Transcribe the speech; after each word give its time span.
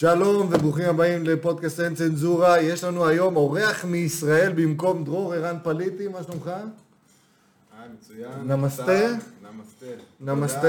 שלום 0.00 0.46
וברוכים 0.46 0.88
הבאים 0.88 1.24
לפודקאסט 1.24 1.80
אין 1.80 1.94
צנזורה. 1.94 2.60
יש 2.60 2.84
לנו 2.84 3.06
היום 3.06 3.36
אורח 3.36 3.84
מישראל 3.84 4.52
במקום 4.52 5.04
דרור 5.04 5.34
ערן 5.34 5.56
פליטי, 5.62 6.08
מה 6.08 6.22
שלומך? 6.22 6.46
היי, 6.46 7.88
מצוין. 7.98 8.32
נמסטה. 8.46 8.84
תודה, 8.84 9.16
נמסטה. 9.52 9.86
נמסטה. 10.20 10.60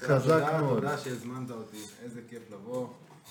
תודה, 0.00 0.18
חזק 0.20 0.28
תודה, 0.44 0.60
מאוד. 0.60 0.80
תודה 0.80 0.98
שהזמנת 0.98 1.50
אותי, 1.50 1.76
איזה 2.04 2.20
כיף 2.28 2.42
לבוא. 2.52 2.86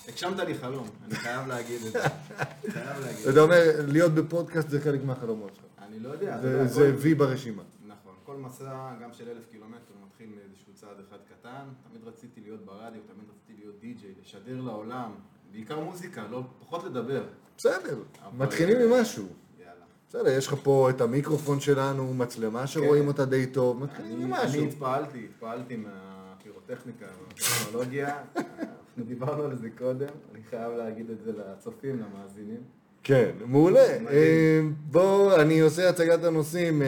הגשמת 0.08 0.38
לי 0.38 0.54
חלום, 0.54 0.86
אני 1.06 1.14
חייב 1.14 1.48
להגיד 1.48 1.80
את 1.86 1.92
זה. 1.92 1.98
חייב 2.72 3.00
להגיד 3.00 3.16
את 3.18 3.22
אתה 3.22 3.32
זה. 3.32 3.40
אומר, 3.40 3.60
להיות 3.88 4.12
בפודקאסט 4.14 4.68
זה 4.70 4.80
חלק 4.80 5.04
מהחלומות 5.04 5.50
שלך. 5.54 5.64
אני 5.88 6.00
לא 6.00 6.08
יודע, 6.08 6.38
אתה 6.38 6.66
זה- 6.66 6.94
וי 6.98 7.14
ברשימה. 7.14 7.62
נכון, 7.86 8.12
כל 8.26 8.36
מסע, 8.36 8.64
גם 9.02 9.08
של 9.12 9.24
אלף 9.28 9.44
קילומטר, 9.52 9.93
מתחיל 10.14 10.28
מאיזשהו 10.36 10.72
צעד 10.74 10.96
אחד 11.08 11.16
קטן. 11.30 11.64
תמיד 11.90 12.08
רציתי 12.08 12.40
להיות 12.40 12.64
ברדיו, 12.64 13.00
תמיד 13.06 13.26
רציתי 13.34 13.52
להיות 13.62 13.80
די-ג'יי, 13.80 14.10
לשדר 14.22 14.60
לעולם. 14.60 15.10
בעיקר 15.52 15.80
מוזיקה, 15.80 16.26
לא, 16.30 16.42
פחות 16.60 16.84
לדבר. 16.84 17.24
בסדר, 17.56 17.96
אבל- 18.22 18.44
מתחילים 18.46 18.76
ממשהו. 18.90 19.24
יאללה. 19.60 19.72
בסדר, 20.08 20.28
יש 20.38 20.46
לך 20.46 20.54
פה 20.62 20.90
את 20.90 21.00
המיקרופון 21.00 21.60
שלנו, 21.60 22.14
מצלמה 22.14 22.66
שרואים 22.66 23.08
אותה 23.08 23.24
די 23.24 23.46
טוב, 23.46 23.82
מתחילים 23.82 24.12
אני 24.12 24.24
ממשהו. 24.24 24.60
אני 24.60 24.68
התפעלתי, 24.68 25.24
התפעלתי 25.24 25.76
מהפירוטכניקה 25.76 27.06
והטכנולוגיה. 27.28 28.22
אנחנו 28.36 29.04
דיברנו 29.04 29.42
על 29.42 29.56
זה 29.56 29.68
קודם, 29.78 30.08
אני 30.34 30.42
חייב 30.50 30.72
להגיד 30.72 31.10
את 31.10 31.20
זה 31.24 31.32
לצופים, 31.32 32.00
למאזינים. 32.02 32.60
כן, 33.02 33.30
מעולה. 33.46 33.80
אה, 34.10 34.60
בואו, 34.90 35.34
אני 35.40 35.60
עושה 35.60 35.88
הצגת 35.88 36.24
הנושאים. 36.24 36.82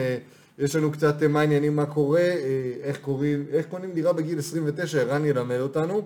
יש 0.57 0.75
לנו 0.75 0.91
קצת 0.91 1.23
אה, 1.23 1.27
מה 1.27 1.39
העניינים, 1.39 1.75
מה 1.75 1.85
קורה, 1.85 2.19
אה, 2.19 2.73
איך 2.81 2.97
קוראים, 2.97 3.45
איך 3.51 3.65
קונים 3.65 3.91
דירה 3.91 4.13
בגיל 4.13 4.39
29, 4.39 5.01
ערן 5.01 5.25
ילמד 5.25 5.59
אותנו. 5.59 6.01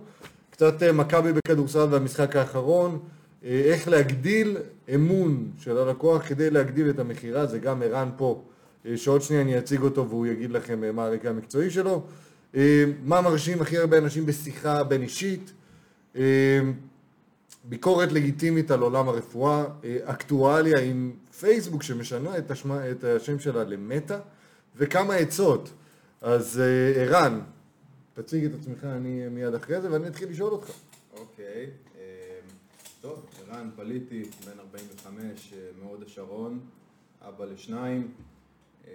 קצת 0.50 0.84
אה, 0.84 0.92
מכבי 0.92 1.34
בכדורסל 1.34 1.88
והמשחק 1.92 2.36
האחרון. 2.36 3.00
איך 3.44 3.88
להגדיל 3.88 4.58
אמון 4.96 5.52
של 5.58 5.78
הלקוח 5.78 6.28
כדי 6.28 6.50
להגדיל 6.50 6.90
את 6.90 7.00
המכירה, 7.00 7.46
זה 7.46 7.60
גם 7.60 7.82
ערן 7.82 8.10
פה, 8.18 8.44
שעוד 8.96 9.22
שנייה 9.22 9.42
אני 9.42 9.58
אציג 9.58 9.82
אותו 9.82 10.10
והוא 10.10 10.28
יגיד 10.28 10.52
לכם 10.52 10.96
מה 10.96 11.06
הרקע 11.06 11.30
המקצועי 11.30 11.70
שלו. 11.70 12.04
מה 13.04 13.22
מרשים 13.22 13.62
הכי 13.62 13.78
הרבה 13.78 13.98
אנשים 13.98 14.26
בשיחה 14.26 14.84
בין 14.84 15.02
אישית. 15.02 15.52
ביקורת 17.64 18.12
לגיטימית 18.12 18.72
על 18.72 18.80
עולם 18.80 19.10
הרפואה, 19.10 19.64
אה, 19.84 19.98
אקטואליה 20.04 20.80
עם 20.80 21.12
פייסבוק 21.40 21.84
שמשנה 21.84 22.38
את 22.38 23.04
השם 23.04 23.40
שלה 23.40 23.64
למטה, 23.64 24.20
וכמה 24.76 25.14
עצות. 25.16 25.70
אז 26.22 26.60
אה, 26.60 27.02
ערן, 27.02 27.40
תציג 28.14 28.46
את 28.46 28.52
עצמך, 28.60 28.84
אני 28.84 29.28
מיד 29.28 29.54
אחרי 29.54 29.82
זה, 29.82 29.92
ואני 29.92 30.08
אתחיל 30.08 30.30
לשאול 30.30 30.52
אותך. 30.52 30.72
אוקיי, 31.14 31.70
אה, 31.96 32.40
טוב, 33.02 33.26
ערן 33.40 33.70
פליטי, 33.76 34.24
בן 34.24 34.60
45, 34.60 35.54
אה, 35.54 35.70
מהוד 35.82 36.04
השרון, 36.04 36.60
אבא 37.22 37.46
לשניים, 37.46 38.12
אה, 38.88 38.92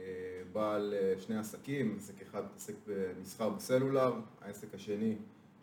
בעל 0.52 0.94
שני 1.18 1.38
עסקים, 1.38 1.96
עסק 1.98 2.22
אחד 2.22 2.44
מתעסק 2.44 2.74
במסחר 2.86 3.48
בסלולר, 3.48 4.14
העסק 4.40 4.74
השני, 4.74 5.16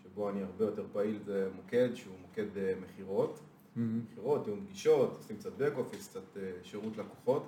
שבו 0.03 0.29
אני 0.29 0.43
הרבה 0.43 0.65
יותר 0.65 0.85
פעיל, 0.93 1.19
זה 1.25 1.49
מוקד, 1.55 1.89
שהוא 1.95 2.15
מוקד 2.21 2.47
מכירות. 2.81 3.39
מכירות, 3.75 4.43
תיאום 4.43 4.65
פגישות, 4.65 5.15
עושים 5.17 5.37
קצת 5.37 5.51
back 5.59 5.77
office, 5.77 6.09
קצת 6.09 6.37
שירות 6.63 6.97
לקוחות. 6.97 7.47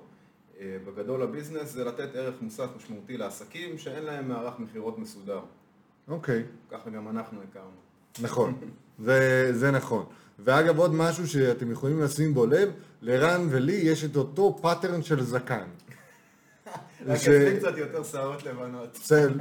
אה, 0.60 0.76
בגדול 0.86 1.22
ה 1.22 1.28
business 1.28 1.72
זה 1.72 1.84
לתת 1.84 2.08
ערך 2.14 2.34
מוסף 2.40 2.66
משמעותי 2.76 3.16
לעסקים 3.16 3.78
שאין 3.78 4.04
להם 4.04 4.28
מערך 4.28 4.58
מכירות 4.58 4.98
מסודר. 4.98 5.40
אוקיי, 6.08 6.42
ככה 6.70 6.90
גם 6.90 7.08
אנחנו 7.08 7.38
הכרנו. 7.50 7.70
נכון, 8.22 8.54
זה, 8.98 9.48
זה 9.52 9.70
נכון. 9.70 10.04
ואגב, 10.38 10.78
עוד 10.78 10.94
משהו 10.94 11.28
שאתם 11.28 11.70
יכולים 11.70 12.02
לשים 12.02 12.34
בו 12.34 12.46
לב, 12.46 12.68
לערן 13.02 13.46
ולי 13.50 13.72
יש 13.72 14.04
את 14.04 14.16
אותו 14.16 14.58
pattern 14.62 15.02
של 15.02 15.22
זקן. 15.22 15.64
רק 17.06 17.16
ש- 17.16 17.28
אצלי 17.28 17.56
קצת 17.58 17.76
יותר 17.78 18.02
שערות 18.02 18.42
לבנות. 18.42 18.88
בסדר, 18.94 19.32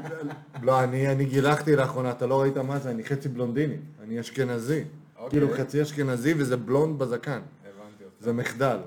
לא, 0.63 0.83
אני, 0.83 1.11
אני 1.11 1.25
גילחתי 1.25 1.75
לאחרונה, 1.75 2.11
אתה 2.11 2.25
לא 2.25 2.41
ראית 2.41 2.57
מה 2.57 2.79
זה, 2.79 2.89
אני 2.91 3.03
חצי 3.03 3.29
בלונדיני, 3.29 3.77
אני 4.03 4.19
אשכנזי. 4.19 4.83
אוקיי. 5.17 5.29
כאילו 5.29 5.53
חצי 5.57 5.81
אשכנזי 5.81 6.33
וזה 6.37 6.57
בלונד 6.57 6.99
בזקן, 6.99 7.31
הבנתי 7.63 8.03
אותך. 8.03 8.15
זה 8.19 8.33
מחדל. 8.33 8.77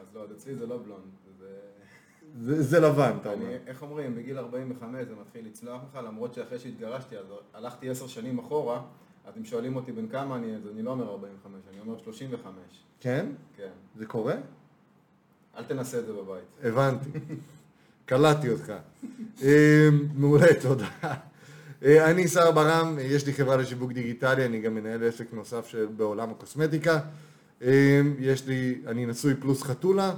אז 0.00 0.06
לא, 0.14 0.24
אצלי 0.36 0.54
זה 0.54 0.66
לא 0.66 0.78
בלונד. 0.84 1.02
זה... 2.40 2.80
לבן, 2.80 3.12
אתה 3.20 3.32
אומר. 3.32 3.56
איך 3.66 3.82
אומרים, 3.82 4.14
בגיל 4.14 4.38
45 4.38 5.06
זה 5.08 5.14
מתחיל 5.20 5.46
לצלוח 5.46 5.80
לך, 5.90 6.00
למרות 6.06 6.34
שאחרי 6.34 6.58
שהתגרשתי, 6.58 7.18
אז 7.18 7.26
הלכתי 7.54 7.90
עשר 7.90 8.06
שנים 8.06 8.38
אחורה, 8.38 8.82
אז 9.26 9.34
אם 9.38 9.44
שואלים 9.44 9.76
אותי 9.76 9.92
בן 9.92 10.08
כמה 10.08 10.36
אני, 10.36 10.56
אז 10.56 10.62
אני 10.74 10.82
לא 10.82 10.90
אומר 10.90 11.10
45, 11.10 11.62
אני 11.70 11.80
אומר 11.80 11.98
35. 11.98 12.52
כן? 13.00 13.26
כן. 13.56 13.70
זה 13.96 14.06
קורה? 14.06 14.34
אל 15.56 15.64
תנסה 15.64 15.98
את 15.98 16.06
זה 16.06 16.12
בבית. 16.12 16.44
הבנתי. 16.62 17.10
קלטתי 18.06 18.50
אותך. 18.50 18.72
אה, 19.42 19.88
מעולה, 20.14 20.60
תודה. 20.62 20.88
אה, 21.84 22.10
אני 22.10 22.28
שר 22.28 22.50
ברם, 22.50 22.98
יש 23.00 23.26
לי 23.26 23.32
חברה 23.32 23.56
לשיווק 23.56 23.92
דיגיטלי, 23.92 24.46
אני 24.46 24.60
גם 24.60 24.74
מנהל 24.74 25.08
עסק 25.08 25.32
נוסף 25.32 25.74
בעולם 25.96 26.30
הקוסמטיקה. 26.30 27.00
אה, 27.62 28.00
יש 28.18 28.46
לי, 28.46 28.82
אני 28.86 29.06
נשוי 29.06 29.34
פלוס 29.34 29.62
חתולה, 29.62 30.14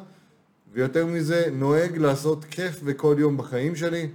ויותר 0.75 1.07
מזה, 1.07 1.47
נוהג 1.53 1.97
לעשות 1.97 2.45
כיף 2.45 2.83
בכל 2.83 3.17
יום 3.19 3.37
בחיים 3.37 3.77
שלי, 3.77 4.09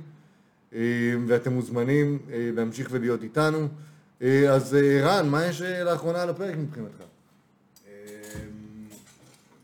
אה, 0.74 0.80
ואתם 1.28 1.54
מוזמנים 1.54 2.20
אה, 2.32 2.50
להמשיך 2.54 2.88
ולהיות 2.92 3.24
איתנו. 3.24 3.68
אה, 4.22 4.54
אז 4.54 4.74
ערן, 4.74 5.30
מה 5.30 5.46
יש 5.46 5.62
לאחרונה 5.62 6.22
על 6.22 6.30
הפרק 6.30 6.56
מבחינתך? 6.58 7.04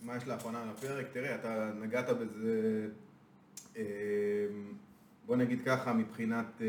מה 0.03 0.17
יש 0.17 0.27
לאחרונה 0.27 0.61
על 0.61 0.69
הפרק? 0.69 1.05
תראה, 1.13 1.35
אתה 1.35 1.71
נגעת 1.81 2.05
בזה, 2.09 2.87
בוא 5.25 5.35
נגיד 5.35 5.59
ככה, 5.65 5.93
מבחינת 5.93 6.61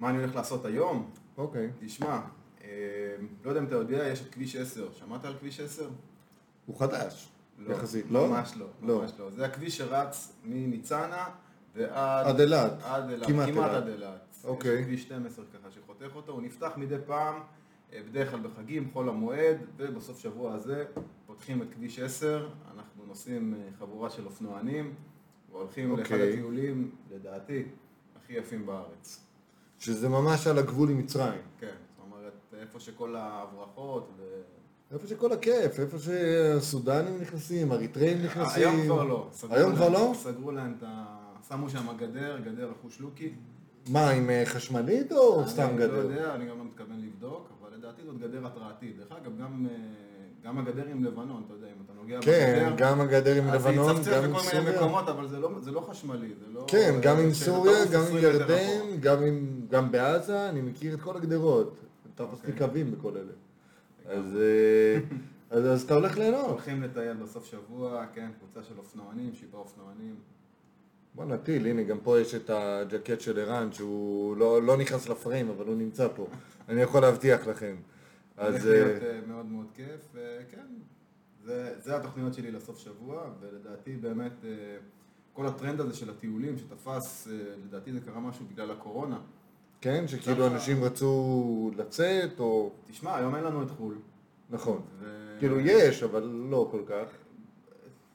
מה 0.00 0.10
אני 0.10 0.18
הולך 0.18 0.34
לעשות 0.36 0.64
היום. 0.64 1.10
אוקיי. 1.38 1.70
תשמע, 1.80 2.20
אמ, 2.64 2.68
לא 3.44 3.50
יודע 3.50 3.60
אם 3.60 3.66
אתה 3.66 3.74
יודע, 3.74 4.08
יש 4.08 4.20
את 4.20 4.34
כביש 4.34 4.56
10. 4.56 4.88
שמעת 4.92 5.24
על 5.24 5.34
כביש 5.40 5.60
10? 5.60 5.88
הוא 6.66 6.78
חדש, 6.78 7.31
לא, 7.66 7.74
יחסית, 7.74 8.06
לא? 8.10 8.28
ממש 8.28 8.52
לא, 8.56 8.66
לא. 8.82 9.00
ממש 9.00 9.12
לא. 9.18 9.30
זה 9.30 9.44
הכביש 9.44 9.78
שרץ 9.78 10.32
מניצנה 10.44 11.24
ועד... 11.74 12.26
עד 12.26 12.40
אילת. 12.40 12.72
עד 12.82 13.10
אילת, 13.10 13.26
כמעט 13.26 13.48
כמעט. 13.48 13.70
עד 13.70 13.88
אילת. 13.88 14.36
אוקיי. 14.44 14.78
יש 14.78 14.84
כביש 14.84 15.02
12 15.02 15.44
ככה 15.44 15.70
שחותך 15.70 16.16
אותו, 16.16 16.32
הוא 16.32 16.42
נפתח 16.42 16.72
מדי 16.76 16.96
פעם, 17.06 17.34
אה, 17.92 18.00
בדרך 18.08 18.30
כלל 18.30 18.40
בחגים, 18.40 18.90
חול 18.92 19.08
המועד, 19.08 19.56
ובסוף 19.76 20.18
שבוע 20.18 20.54
הזה 20.54 20.84
פותחים 21.26 21.62
את 21.62 21.66
כביש 21.74 21.98
10, 21.98 22.48
אנחנו 22.74 23.06
נוסעים 23.06 23.54
אה, 23.54 23.68
חבורה 23.78 24.10
של 24.10 24.26
אופנוענים, 24.26 24.94
והולכים 25.50 25.90
לאחד 25.90 26.02
אוקיי. 26.02 26.32
הטיולים, 26.32 26.90
לדעתי, 27.10 27.64
הכי 28.16 28.32
יפים 28.32 28.66
בארץ. 28.66 29.26
שזה 29.78 30.08
ממש 30.08 30.46
על 30.46 30.58
הגבול 30.58 30.90
עם 30.90 30.98
מצרים. 30.98 31.40
כן, 31.58 31.66
זאת 31.66 32.06
אומרת, 32.06 32.32
איפה 32.60 32.80
שכל 32.80 33.16
ההברחות 33.16 34.10
ו... 34.16 34.22
איפה 34.92 35.06
שכל 35.06 35.32
הכיף, 35.32 35.80
איפה 35.80 35.98
שהסודנים 35.98 37.20
נכנסים, 37.20 37.72
אריתראים 37.72 38.22
נכנסים. 38.24 38.62
היום 38.68 38.82
כבר 38.84 39.04
לא. 39.04 39.28
היום 39.50 39.74
כבר 39.74 39.88
לא? 39.88 40.12
סגרו 40.14 40.50
להם 40.52 40.74
את 40.78 40.82
ה... 40.86 41.04
שמו 41.48 41.70
שם 41.70 41.86
גדר, 41.96 42.38
גדר 42.44 42.70
אחוש 42.80 43.00
לוקי. 43.00 43.32
מה, 43.90 44.10
עם 44.10 44.30
אה, 44.30 44.42
חשמלית 44.46 45.12
או 45.12 45.42
סתם 45.48 45.62
אני 45.68 45.76
גדר? 45.76 45.92
לא 45.92 45.98
יודע, 45.98 46.34
אני 46.34 46.44
גם 46.48 46.58
לא 46.58 46.64
מתכוון 46.64 46.96
לבדוק, 47.04 47.48
אבל 47.60 47.70
לדעתי 47.78 48.02
זאת 48.06 48.18
גדר 48.18 48.46
התרעתית. 48.46 48.96
דרך 48.98 49.12
אגב, 49.22 49.38
גם, 49.40 49.66
אה, 49.70 49.76
גם 50.44 50.58
הגדר 50.58 50.86
עם 50.90 51.04
לבנון, 51.04 51.42
אתה 51.46 51.54
יודע, 51.54 51.66
אם 51.66 51.82
אתה 51.84 51.92
נוגע 52.02 52.18
כן, 52.20 52.62
בגדר, 52.66 52.74
גם 52.76 53.00
הגדר 53.00 53.34
עם 53.34 53.46
לבנון, 53.54 53.96
אז 53.96 54.04
זה 54.04 54.10
גם 54.10 54.24
יצפצף 54.24 54.24
עם 54.24 54.30
בכל 54.32 54.56
מיני 54.56 54.64
סוריה. 54.64 54.76
מקומות, 54.80 55.08
אבל 55.08 55.28
זה 55.28 55.38
לא, 55.38 55.50
זה 55.60 55.70
לא 55.70 55.80
חשמלי, 55.80 56.28
זה 56.40 56.52
לא... 56.52 56.64
כן, 56.68 56.98
גם 57.02 57.18
עם 57.18 57.32
סוריה, 57.34 57.84
גם 57.84 58.00
עם 58.00 58.06
20 58.06 58.18
מטר 58.18 58.42
אחורה. 58.44 58.56
ירדן, 58.60 59.00
גם 59.00 59.22
עם- 59.22 59.66
גם 59.70 59.92
בעזה, 59.92 60.48
אני 60.48 60.60
מכיר 60.60 60.94
את 60.94 61.00
כל 61.00 61.16
הגדרות. 61.16 61.74
לי 62.18 62.24
אוקיי. 62.24 62.54
קווים 62.58 62.90
בכל 62.92 63.10
אלה. 63.16 63.32
אז 64.06 64.36
אה, 64.36 65.00
אז- 65.50 65.66
אז 65.66 65.82
אתה 65.82 65.94
הולך 65.94 66.18
ליהנות. 66.18 66.46
הולכים 66.50 66.82
לטייל 66.82 67.16
בסוף 67.16 67.44
שבוע, 67.46 68.06
כן, 68.14 68.30
קבוצה 68.38 68.62
של 68.68 68.78
אופנוענים, 68.78 69.34
שבעה 69.34 69.60
אופנוענים. 69.60 70.14
בוא 71.14 71.24
נטיל, 71.24 71.66
הנה, 71.66 71.82
גם 71.82 71.98
פה 72.02 72.20
יש 72.20 72.34
את 72.34 72.50
הג'קט 72.50 73.20
של 73.20 73.38
ערן, 73.38 73.72
שהוא 73.72 74.36
לא 74.36 74.62
לא 74.62 74.76
נכנס 74.76 75.08
לפריים, 75.08 75.48
אבל 75.48 75.66
הוא 75.66 75.76
נמצא 75.76 76.08
פה. 76.16 76.26
אני 76.68 76.80
יכול 76.82 77.00
להבטיח 77.02 77.46
לכם. 77.46 77.76
הולך 78.38 78.54
אז... 78.54 78.66
להיות 78.66 79.02
אה, 79.02 79.08
אה, 79.10 79.20
מאוד 79.26 79.46
מאוד 79.46 79.66
כיף, 79.74 80.08
וכן, 80.14 80.66
זה, 81.44 81.74
זה 81.78 81.96
התוכניות 81.96 82.34
שלי 82.34 82.50
לסוף 82.50 82.78
שבוע, 82.78 83.30
ולדעתי 83.40 83.96
באמת 83.96 84.44
כל 85.32 85.46
הטרנד 85.46 85.80
הזה 85.80 85.96
של 85.96 86.10
הטיולים 86.10 86.58
שתפס, 86.58 87.28
לדעתי 87.64 87.92
זה 87.92 88.00
קרה 88.00 88.20
משהו 88.20 88.44
בגלל 88.52 88.70
הקורונה. 88.70 89.20
כן, 89.82 90.08
שכאילו 90.08 90.46
אנשים 90.46 90.84
רצו 90.84 91.70
לצאת, 91.76 92.40
או... 92.40 92.70
תשמע, 92.90 93.16
היום 93.16 93.34
אין 93.34 93.44
לנו 93.44 93.62
את 93.62 93.70
חו"ל. 93.70 93.94
נכון. 94.50 94.80
ו- 95.00 95.36
כאילו 95.38 95.60
יש, 95.60 96.02
אבל 96.02 96.22
לא 96.50 96.68
כל 96.70 96.82
כך. 96.86 97.06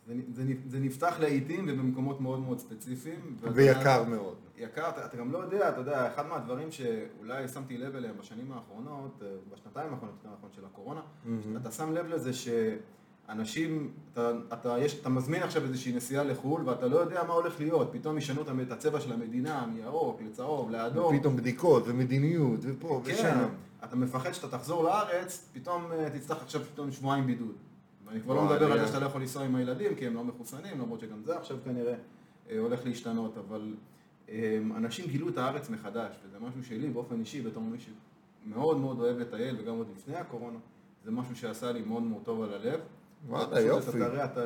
זה, 0.08 0.14
זה, 0.34 0.44
זה 0.68 0.80
נפתח 0.80 1.18
לעיתים 1.19 1.66
ובמקומות 1.69 2.22
מאוד 2.22 2.40
מאוד 2.40 2.60
ספציפיים. 2.60 3.38
ויקר 3.42 4.04
מאוד. 4.04 4.36
יקר, 4.58 4.90
אתה, 4.90 5.06
אתה 5.06 5.18
גם 5.18 5.31
לא 5.31 5.38
יודע, 5.38 5.69
אתה 5.69 5.80
יודע, 5.80 6.08
אחד 6.08 6.28
מהדברים 6.28 6.72
שאולי 6.72 7.48
שמתי 7.48 7.78
לב 7.78 7.96
אליהם 7.96 8.16
בשנים 8.19 8.52
האחרונות, 8.52 9.22
אה, 9.22 9.28
בשנתיים 9.54 9.94
האחרונות, 9.94 10.16
יותר 10.24 10.36
נכון, 10.38 10.50
של 10.56 10.66
הקורונה, 10.66 11.02
אתה 11.62 11.72
שם 11.72 11.94
לב 11.94 12.08
לזה 12.08 12.34
שאנשים, 13.28 13.92
אתה, 14.14 14.32
אתה, 14.54 14.76
יש, 14.80 15.00
אתה 15.02 15.10
מזמין 15.10 15.44
עכשיו 15.44 15.64
איזושהי 15.64 15.94
נסיעה 15.96 16.24
לחו"ל 16.24 16.70
ואתה 16.70 16.88
לא 16.88 16.98
יודע 16.98 17.24
מה 17.24 17.34
הולך 17.34 17.60
להיות, 17.60 17.90
פתאום 17.92 18.18
ישנו 18.18 18.42
את- 18.42 18.72
הצבע 18.72 19.00
של 19.00 19.14
המדינה, 19.14 19.66
מירוק, 19.66 20.22
לצהוב, 20.26 20.72
לאדום. 20.72 21.16
ופתאום 21.16 21.36
בדיקות 21.36 21.84
ומדיניות 21.88 22.60
ופה 22.64 23.02
כן, 23.06 23.14
ושם. 23.14 23.48
אתה 23.84 23.96
מפחד 23.96 24.32
שאתה 24.32 24.48
תחזור 24.58 24.84
לארץ, 24.84 25.50
פתאום 25.54 25.92
אה, 25.92 26.10
תצטרך 26.10 26.42
עכשיו 26.44 26.62
פתאום 26.74 26.92
שבועיים 26.92 27.26
בידוד. 27.26 27.56
ואני 28.06 28.22
כבר 28.22 28.34
לא 28.36 28.46
מדבר 28.46 28.72
על. 28.72 28.80
זה 28.80 28.88
שאתה 28.88 29.00
לא 29.00 29.06
יכול 29.06 29.22
לנסוע 29.22 29.44
עם 29.44 29.56
הילדים, 29.56 29.96
כי 29.96 30.08
הם 30.08 30.14
לא 30.14 30.24
מחוסנים, 30.24 30.80
למרות 30.82 31.00
שגם 31.00 31.24
זה 31.24 31.38
עכשיו 31.38 31.58
כנראה 31.66 31.94
אה, 32.50 32.60
הולך 32.60 32.80
להשתנות, 32.86 33.38
אבל 33.38 33.74
אה, 34.30 34.60
אנשים 34.76 35.06
גילו 35.08 35.30
את 35.30 35.38
הארץ 35.38 35.70
מחדש, 35.70 36.16
וזה 36.28 36.38
משהו 36.40 36.64
שלי 36.64 36.90
באופן 36.90 37.20
אישי, 37.20 37.42
בתור 37.42 37.64
מי 37.64 37.78
שמאוד 37.80 38.78
מאוד 38.78 39.00
אוהב 39.00 39.18
לטייל, 39.20 39.56
וגם 39.60 39.76
עוד 39.76 39.88
לפני 39.98 40.16
הקורונה, 40.16 40.58
זה 41.06 41.12
משהו 41.12 41.36
שעשה 41.36 41.72
לי 41.72 41.82
מאוד 41.82 42.04
מאוד 42.04 42.22
טוב 42.24 42.42
על 42.42 42.54
הלב. 42.54 42.80
וואלה, 43.28 43.60
יופי. 43.60 43.90
את 43.90 43.96
אתרי 44.08 44.22
הט- 44.22 44.38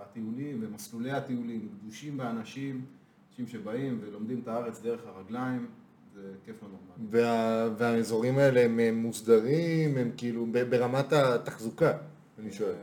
הטיולים 0.00 0.58
ומסלולי 0.62 1.10
הטיולים, 1.10 1.68
גדושים 1.82 2.16
באנשים, 2.16 2.84
אנשים 3.30 3.46
שבאים 3.46 3.98
ולומדים 4.02 4.40
את 4.42 4.48
הארץ 4.48 4.80
דרך 4.82 5.00
הרגליים, 5.06 5.66
זה 6.14 6.32
כיף 6.44 6.62
לא 6.62 6.68
נורמלי. 6.68 7.22
וה, 7.24 7.68
והאזורים 7.78 8.38
האלה 8.38 8.60
הם 8.64 8.94
מוסדרים, 8.94 9.96
הם 9.96 10.10
כאילו 10.16 10.46
ברמת 10.70 11.12
התחזוקה, 11.12 11.92
אני 12.38 12.52
שואל. 12.52 12.74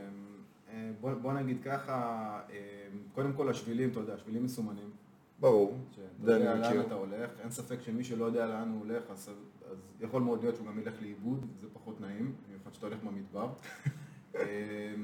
אה, 0.72 0.90
בוא, 1.00 1.14
בוא 1.14 1.32
נגיד 1.32 1.56
ככה, 1.64 1.94
אה, 2.50 2.56
קודם 3.14 3.32
כל 3.32 3.48
השבילים, 3.48 3.90
אתה 3.90 4.00
יודע, 4.00 4.18
שבילים 4.18 4.44
מסומנים. 4.44 4.90
ברור, 5.40 5.78
שאתה 5.90 6.02
יודע 6.32 6.38
לאן. 6.54 6.80
אתה 6.80 6.94
הולך, 6.94 7.30
אין 7.42 7.50
ספק 7.50 7.80
שמי 7.80 8.04
שלא 8.04 8.24
יודע 8.24 8.46
לאן 8.46 8.68
הוא 8.68 8.78
הולך, 8.80 9.02
אז, 9.10 9.30
אז 9.70 9.76
יכול 10.00 10.22
מאוד 10.22 10.42
להיות 10.42 10.56
שהוא 10.56 10.66
גם 10.66 10.78
ילך 10.78 10.94
לאיבוד, 11.02 11.46
זה 11.60 11.66
פחות 11.72 12.00
נעים, 12.00 12.32
במיוחד 12.48 12.74
שאתה 12.74 12.86
הולך 12.86 12.98
במדבר. 13.04 13.48
אה, 14.34 14.94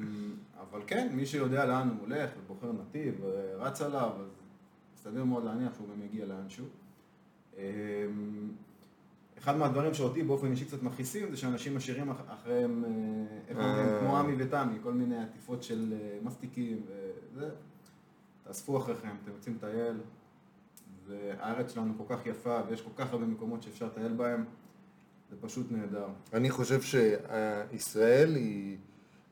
אבל 0.61 0.81
כן, 0.87 1.09
מי 1.12 1.27
שיודע 1.27 1.65
לאן 1.67 1.88
הוא 1.88 1.97
הולך 2.00 2.31
ובוחר 2.44 2.73
נתיב 2.73 3.15
ורץ 3.23 3.82
עליו, 3.82 4.11
אז 4.21 4.27
מסתבר 4.94 5.25
מאוד 5.25 5.44
להניח 5.44 5.75
שהוא 5.75 5.88
גם 5.94 6.03
יגיע 6.03 6.27
לאנשהו. 6.27 6.65
אה, 7.59 7.62
אחד 9.38 9.56
מהדברים 9.56 9.94
שאותי 9.94 10.23
באופן 10.23 10.50
אישי 10.50 10.65
קצת 10.65 10.82
מכעיסים 10.82 11.31
זה 11.31 11.37
שאנשים 11.37 11.77
משאירים 11.77 12.11
אח- 12.11 12.21
אחריהם, 12.29 12.85
אה, 12.85 12.91
אה. 13.61 14.00
כמו 14.00 14.19
עמי 14.19 14.35
ותמי, 14.38 14.79
כל 14.82 14.93
מיני 14.93 15.23
עטיפות 15.23 15.62
של 15.62 15.94
אה, 16.00 16.19
מסטיקים 16.23 16.82
וזה. 16.87 17.49
תאספו 18.44 18.79
אחריכם, 18.79 19.09
אתם 19.25 19.32
יוצאים 19.37 19.55
לטייל, 19.56 19.97
והארץ 21.06 21.75
שלנו 21.75 21.93
כל 21.99 22.15
כך 22.17 22.27
יפה 22.27 22.61
ויש 22.69 22.82
כל 22.82 22.91
כך 22.97 23.12
הרבה 23.12 23.27
מקומות 23.27 23.62
שאפשר 23.62 23.87
לטייל 23.87 24.12
בהם, 24.12 24.44
זה 25.31 25.37
פשוט 25.41 25.67
נהדר. 25.73 26.06
אני 26.32 26.50
חושב 26.50 26.81
שישראל 26.82 28.35
היא 28.37 28.79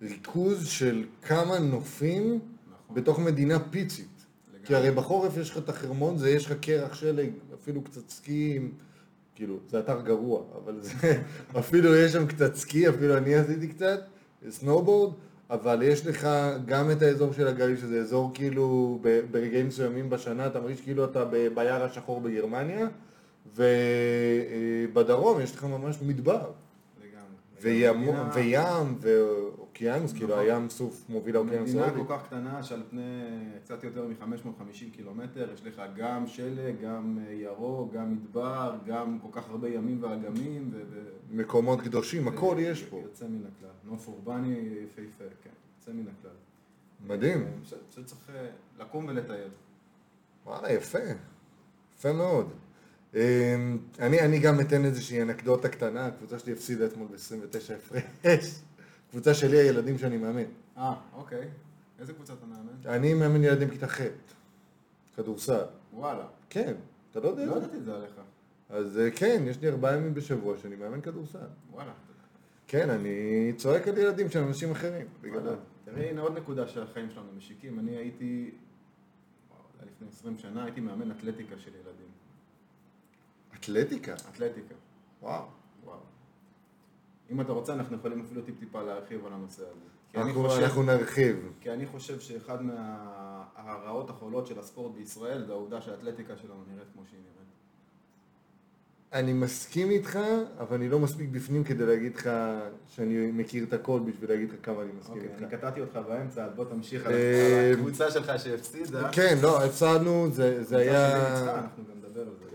ריכוז 0.02 0.66
של 0.66 1.04
כמה 1.22 1.58
נופים 1.58 2.24
נכון. 2.24 2.96
בתוך 2.96 3.18
מדינה 3.18 3.58
פיצית. 3.70 4.06
לגמרי. 4.52 4.66
כי 4.66 4.74
הרי 4.74 4.90
בחורף 4.90 5.36
יש 5.36 5.50
לך 5.50 5.58
את 5.58 5.68
החרמון, 5.68 6.18
זה 6.18 6.30
יש 6.30 6.46
לך 6.46 6.52
קרח 6.60 6.94
שלג, 6.94 7.30
אפילו 7.62 7.82
קצת 7.82 8.08
סקי, 8.10 8.72
כאילו, 9.34 9.56
זה 9.68 9.78
אתר 9.78 10.00
גרוע, 10.00 10.42
אבל 10.64 10.80
זה, 10.80 10.92
אפילו 11.58 11.96
יש 11.96 12.12
שם 12.12 12.26
קצת 12.26 12.54
סקי, 12.54 12.88
אפילו 12.88 13.16
אני 13.16 13.34
עשיתי 13.34 13.68
קצת, 13.68 14.00
סנובורד, 14.50 15.12
אבל 15.50 15.82
יש 15.82 16.06
לך 16.06 16.28
גם 16.66 16.90
את 16.90 17.02
האזור 17.02 17.32
של 17.32 17.46
הגליל, 17.46 17.76
שזה 17.76 18.00
אזור 18.00 18.30
כאילו, 18.34 18.98
ברגעים 19.30 19.66
מסוימים 19.68 20.10
בשנה, 20.10 20.46
אתה 20.46 20.60
מרגיש 20.60 20.80
כאילו 20.80 21.04
אתה 21.04 21.24
ביער 21.54 21.84
השחור 21.84 22.20
בגרמניה, 22.20 22.88
ובדרום 23.56 25.40
יש 25.40 25.54
לך 25.54 25.64
ממש 25.64 25.98
מדבר, 26.02 26.50
לגמרי. 27.00 27.24
וים, 27.62 28.00
מדינה- 28.02 28.30
וים 28.34 28.98
ואוקיינוס, 29.82 30.12
כאילו 30.12 30.28
נכון. 30.28 30.40
הים 30.40 30.70
סוף 30.70 31.04
מוביל 31.08 31.34
לאוקיינוס 31.34 31.70
מדינה. 31.70 31.90
כל 31.90 32.04
כך 32.08 32.26
קטנה 32.26 32.62
שעל 32.62 32.82
פני 32.90 33.02
קצת 33.64 33.84
יותר 33.84 34.06
מ-550 34.06 34.96
קילומטר, 34.96 35.50
יש 35.54 35.64
לך 35.64 35.82
גם 35.96 36.26
שלג, 36.26 36.74
גם 36.82 37.18
אה, 37.26 37.32
ירוק, 37.32 37.92
גם 37.92 38.12
מדבר, 38.12 38.76
גם 38.86 39.18
כל 39.22 39.40
כך 39.40 39.48
הרבה 39.48 39.68
ימים 39.68 40.02
ואגמים, 40.02 40.70
מקומות 41.30 41.80
קדושים, 41.80 42.28
הכל 42.28 42.56
יש 42.58 42.82
פה. 42.82 43.00
יוצא 43.02 43.24
מן 43.24 43.42
הכלל. 43.56 43.70
נוף 43.84 44.08
אורבני 44.08 44.58
יפהפה, 44.84 45.24
כן, 45.44 45.50
יוצא 45.78 45.92
מן 45.92 46.04
הכלל. 46.18 46.36
מדהים. 47.06 47.42
אה, 47.42 47.48
פשוט 47.64 47.78
פשוט 47.90 48.06
צריך 48.06 48.30
אה, 48.34 48.46
לקום 48.78 49.06
ולטייל. 49.08 49.48
וואלה, 50.46 50.72
יפה. 50.72 50.98
יפה 51.98 52.12
מאוד. 52.12 52.50
אמ, 53.14 53.78
אני, 53.98 54.20
אני 54.20 54.38
גם 54.38 54.60
אתן 54.60 54.84
איזושהי 54.84 55.22
אנקדוטה 55.22 55.68
קטנה, 55.68 56.06
הקבוצה 56.06 56.38
שלי 56.38 56.52
הפסידה 56.52 56.86
אתמול 56.86 57.08
ב-29 57.08 57.74
הפרש. 57.74 58.60
קבוצה 59.10 59.34
שלי, 59.34 59.58
הילדים 59.58 59.98
שאני 59.98 60.16
מאמן. 60.16 60.42
אה, 60.76 60.94
אוקיי. 61.14 61.48
איזה 61.98 62.12
קבוצה 62.12 62.32
אתה 62.32 62.46
מאמן? 62.46 62.96
אני 62.96 63.14
מאמן 63.14 63.44
ילדים 63.44 63.70
כיתה 63.70 63.88
ח', 63.88 64.00
כדורסל. 65.16 65.64
וואלה. 65.94 66.26
כן, 66.50 66.74
אתה 67.10 67.20
לא 67.20 67.28
יודע 67.28 67.46
לא? 67.46 67.56
ידעתי 67.56 67.76
את 67.76 67.84
זה 67.84 67.94
עליך. 67.94 68.12
אז 68.68 68.98
אה, 68.98 69.10
כן, 69.10 69.42
יש 69.46 69.60
לי 69.60 69.68
ארבעה 69.68 69.96
ימים 69.96 70.14
בשבוע 70.14 70.58
שאני 70.58 70.76
מאמן 70.76 71.00
כדורסל. 71.00 71.38
וואלה. 71.70 71.92
כן, 72.66 72.90
אני 72.90 73.52
צועק 73.56 73.88
על 73.88 73.98
ילדים 73.98 74.30
של 74.30 74.38
אנשים 74.38 74.70
אחרים. 74.70 75.06
וואלה. 75.22 75.56
תראי, 75.84 76.08
הנה 76.08 76.20
עוד 76.20 76.38
נקודה 76.38 76.68
שהחיים 76.68 77.10
שלנו 77.10 77.32
משיקים. 77.36 77.78
אני 77.78 77.96
הייתי, 77.96 78.50
וואו, 79.50 79.62
לפני 79.86 80.08
20 80.08 80.38
שנה, 80.38 80.64
הייתי 80.64 80.80
מאמן 80.80 81.10
אתלטיקה 81.10 81.58
של 81.58 81.70
ילדים. 81.74 82.08
אתלטיקה? 83.54 84.14
אתלטיקה. 84.32 84.74
וואו. 85.22 85.44
וואו. 85.84 85.98
אם 87.30 87.40
אתה 87.40 87.52
רוצה, 87.52 87.72
אנחנו 87.74 87.96
יכולים 87.96 88.20
אפילו 88.26 88.42
טיפ-טיפה 88.42 88.82
להרחיב 88.82 89.26
על 89.26 89.32
הנושא 89.32 89.62
הזה. 89.62 89.72
אני 90.14 90.22
אנחנו, 90.22 90.48
חושב- 90.48 90.62
אנחנו 90.62 90.82
נרחיב. 90.82 91.36
כי 91.60 91.70
אני 91.70 91.86
חושב 91.86 92.20
שאחד 92.20 92.58
מהרעות 92.62 94.10
החולות 94.10 94.46
של 94.46 94.58
הספורט 94.58 94.94
בישראל 94.94 95.44
זה 95.46 95.52
העובדה 95.52 95.80
שהאתלטיקה 95.80 96.36
שלנו 96.36 96.62
נראית 96.72 96.88
כמו 96.94 97.02
שהיא 97.10 97.20
נראית. 97.20 97.34
אני 99.12 99.32
מסכים 99.32 99.90
איתך, 99.90 100.18
אבל 100.58 100.76
אני 100.76 100.88
לא 100.88 100.98
מספיק 100.98 101.28
בפנים 101.32 101.64
כדי 101.64 101.86
להגיד 101.86 102.16
לך 102.16 102.30
שאני 102.88 103.30
מכיר 103.32 103.64
את 103.64 103.72
הכל 103.72 104.00
בשביל 104.04 104.30
להגיד 104.30 104.50
לך 104.50 104.56
כמה 104.62 104.82
אני 104.82 104.90
מסכים 105.00 105.14
אוקיי, 105.14 105.28
אני 105.36 105.44
איתך. 105.44 105.54
קטעתי 105.54 105.80
אותך 105.80 105.98
באמצע, 106.08 106.44
אז 106.44 106.50
בוא 106.56 106.64
תמשיך 106.64 107.06
על 107.06 107.12
אה, 107.12 107.72
הקבוצה 107.72 108.10
שלך 108.10 108.32
שהפסידה. 108.38 109.08
כן, 109.12 109.38
לא, 109.42 109.64
הפסדנו, 109.64 110.30
זה, 110.30 110.64
זה 110.64 110.76
היה... 110.76 111.66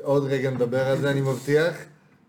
עוד 0.01 0.23
רגע 0.23 0.51
נדבר 0.51 0.87
על 0.87 0.97
זה, 0.97 1.11
אני 1.11 1.21
מבטיח. 1.21 1.75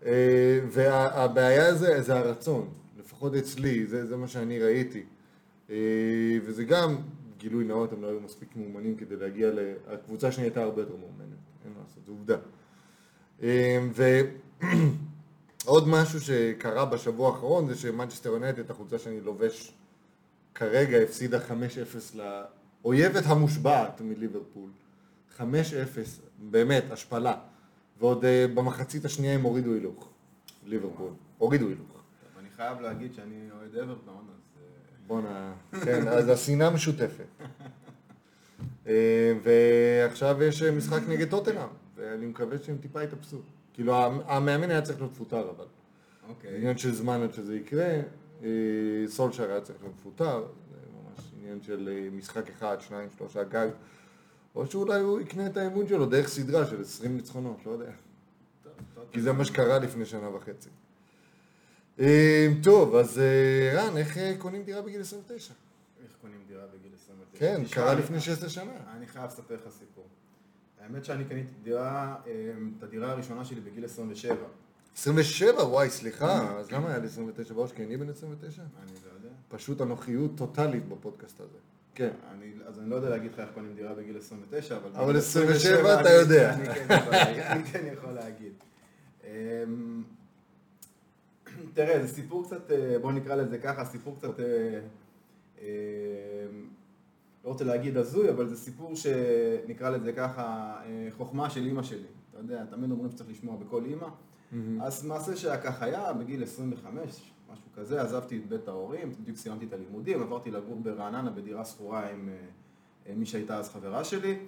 אה, 0.05 0.59
והבעיה 0.69 1.73
זה, 1.73 2.01
זה 2.01 2.15
הרצון, 2.15 2.69
לפחות 2.99 3.33
אצלי, 3.33 3.85
זה, 3.85 4.05
זה 4.05 4.17
מה 4.17 4.27
שאני 4.27 4.59
ראיתי. 4.59 5.03
אה, 5.69 5.75
וזה 6.45 6.63
גם, 6.63 6.95
גילוי 7.37 7.65
נאות, 7.65 7.93
הם 7.93 8.01
לא 8.01 8.07
היו 8.07 8.19
מספיק 8.19 8.49
מאומנים 8.55 8.95
כדי 8.95 9.15
להגיע 9.15 9.49
ל... 9.51 9.59
הקבוצה 9.87 10.31
שלי 10.31 10.43
הייתה 10.43 10.63
הרבה 10.63 10.81
יותר 10.81 10.95
מאומנת, 10.95 11.37
אין 11.65 11.73
מה 11.73 11.79
לעשות, 11.83 12.05
זו 12.05 12.11
עובדה. 12.11 12.37
אה, 13.43 13.79
ועוד 15.65 15.87
משהו 15.95 16.21
שקרה 16.21 16.85
בשבוע 16.85 17.29
האחרון 17.29 17.67
זה 17.67 17.75
שמנצ'סטר 17.75 18.29
יונייטד, 18.29 18.71
החולצה 18.71 18.99
שאני 18.99 19.21
לובש 19.21 19.73
כרגע, 20.55 20.97
הפסידה 20.97 21.39
5-0 21.39 22.19
לאויבת 22.83 23.23
המושבעת 23.25 24.01
מליברפול. 24.01 24.69
5-0, 25.37 25.41
באמת, 26.39 26.83
השפלה. 26.91 27.37
ועוד 27.99 28.25
אה, 28.25 28.45
במחצית 28.53 29.05
השנייה 29.05 29.33
הם 29.35 29.41
הורידו 29.41 29.73
הילוך. 29.73 30.09
ליברפול. 30.65 31.11
הורידו 31.37 31.67
הילוך. 31.67 32.01
אני 32.39 32.49
חייב 32.55 32.79
להגיד 32.81 33.13
שאני 33.13 33.49
אוהד 33.59 33.75
אברטון, 33.75 34.25
אז... 34.29 34.41
אה, 34.57 34.63
בואנה, 35.07 35.53
כן, 35.83 36.07
אז 36.07 36.29
השנאה 36.29 36.69
משותפת. 36.69 37.25
אה, 38.87 39.33
ועכשיו 39.43 40.43
יש 40.43 40.61
משחק 40.63 41.01
נגד 41.09 41.29
טוטנאם, 41.29 41.67
ואני 41.95 42.25
מקווה 42.25 42.57
שהם 42.57 42.77
טיפה 42.81 43.03
יתאפסו. 43.03 43.37
כאילו, 43.73 43.95
המ- 43.95 44.19
המאמן 44.25 44.69
היה 44.71 44.81
צריך 44.81 44.99
להיות 44.99 45.11
מפוטר, 45.11 45.49
אבל. 45.57 45.65
אוקיי. 46.29 46.57
עניין 46.57 46.77
של 46.77 46.93
זמן 46.93 47.21
עד 47.21 47.33
שזה 47.33 47.55
יקרה. 47.55 47.89
סולשר 49.07 49.51
היה 49.51 49.61
צריך 49.61 49.77
להיות 49.81 49.93
מפוטר, 49.99 50.39
זה 50.71 50.77
ממש 50.93 51.25
עניין 51.39 51.61
של 51.61 52.09
משחק 52.11 52.49
אחד, 52.49 52.77
שניים, 52.79 53.09
שלושה 53.17 53.43
גג. 53.43 53.67
או 54.55 54.67
שאולי 54.67 54.99
הוא 54.99 55.19
יקנה 55.19 55.47
את 55.47 55.57
האמון 55.57 55.87
שלו 55.87 56.05
דרך 56.05 56.27
סדרה 56.27 56.65
של 56.65 56.81
20 56.81 57.15
ניצחונות, 57.15 57.57
לא 57.65 57.71
יודע. 57.71 57.91
כי 59.11 59.21
זה 59.21 59.33
מה 59.33 59.45
שקרה 59.45 59.79
לפני 59.79 60.05
שנה 60.05 60.29
וחצי. 60.29 60.69
אה, 61.99 62.47
טוב, 62.63 62.95
אז 62.95 63.19
אה, 63.19 63.71
רן, 63.73 63.97
איך 63.97 64.17
אה, 64.17 64.35
קונים 64.37 64.63
דירה 64.63 64.81
בגיל 64.81 65.01
29? 65.01 65.53
איך 66.03 66.11
קונים 66.21 66.39
דירה 66.47 66.63
בגיל 66.67 66.91
29? 66.95 67.39
כן, 67.39 67.63
קרה 67.71 67.93
לפני 67.93 68.19
16 68.21 68.49
שנה. 68.49 68.71
אני 68.97 69.07
חייב 69.07 69.25
לספר 69.25 69.55
לך 69.55 69.73
סיפור. 69.79 70.07
האמת 70.81 71.05
שאני 71.05 71.25
קניתי 71.25 71.51
דירה, 71.63 72.15
את 72.77 72.83
הדירה 72.83 73.11
הראשונה 73.11 73.45
שלי 73.45 73.61
בגיל 73.61 73.85
27. 73.85 74.35
27, 74.97 75.63
וואי, 75.63 75.89
סליחה, 75.89 76.57
אז 76.59 76.71
למה 76.71 76.89
היה 76.89 76.97
לי 76.97 77.07
29 77.07 77.53
בראש? 77.53 77.71
כי 77.71 77.83
אני 77.83 77.97
בן 77.97 78.09
29? 78.09 78.61
אני 78.61 78.91
לא 79.03 79.09
יודע. 79.09 79.14
פשוט 79.49 79.81
אנוכיות 79.81 80.31
טוטאלית 80.37 80.87
בפודקאסט 80.89 81.39
הזה. 81.39 81.57
כן. 81.95 82.09
אני, 82.31 82.51
אז 82.65 82.79
אני 82.79 82.89
לא 82.89 82.95
יודע 82.95 83.09
להגיד 83.09 83.31
לך 83.31 83.39
איך 83.39 83.49
קונים 83.53 83.73
דירה 83.75 83.93
בגיל 83.93 84.17
29, 84.17 84.77
אבל... 84.77 84.89
אבל 84.95 85.03
בגיל 85.05 85.17
27 85.17 85.93
אתה 85.93 86.01
אני- 86.01 86.09
יודע. 86.09 86.53
אני 86.53 86.65
כן 86.65 86.97
אני 87.51 87.63
כן 87.63 87.85
יכול 87.93 88.11
להגיד. 88.11 88.53
אמ, 89.23 90.03
תראה, 91.73 92.01
זה 92.01 92.13
סיפור 92.13 92.43
קצת, 92.45 92.71
אה, 92.71 92.99
בוא 93.01 93.11
נקרא 93.11 93.35
לזה 93.35 93.57
ככה, 93.57 93.85
סיפור 93.85 94.15
קצת, 94.19 94.39
אה, 94.39 94.79
אה, 95.61 95.65
לא 97.45 97.49
רוצה 97.49 97.63
להגיד 97.63 97.97
הזוי, 97.97 98.29
אבל 98.29 98.47
זה 98.49 98.57
סיפור 98.57 98.95
שנקרא 98.95 99.89
לזה 99.89 100.11
ככה, 100.13 100.43
אה, 100.85 101.07
חוכמה 101.17 101.49
של 101.49 101.65
אימא 101.65 101.83
שלי. 101.83 101.97
אתה 102.31 102.39
יודע, 102.39 102.65
תמיד 102.69 102.91
אומרים 102.91 103.11
שצריך 103.11 103.29
לשמוע 103.29 103.55
בכל 103.57 103.83
אימא. 103.85 104.07
אז 104.81 105.05
מעשה 105.05 105.35
שהיה 105.35 105.57
כך 105.61 105.81
היה, 105.81 106.13
בגיל 106.13 106.43
25, 106.43 107.31
משהו 107.55 107.69
כזה, 107.75 108.01
עזבתי 108.01 108.37
את 108.37 108.49
בית 108.49 108.67
ההורים, 108.67 109.11
בדיוק 109.21 109.37
סיימתי 109.37 109.65
את 109.65 109.73
הלימודים, 109.73 110.21
עברתי 110.21 110.51
לגור 110.51 110.79
ברעננה 110.83 111.29
בדירה 111.29 111.65
שכורה 111.65 112.09
עם 112.09 112.29
אה, 112.29 112.35
אה, 113.07 113.15
מי 113.15 113.25
שהייתה 113.25 113.57
אז 113.57 113.69
חברה 113.69 114.03
שלי. 114.03 114.39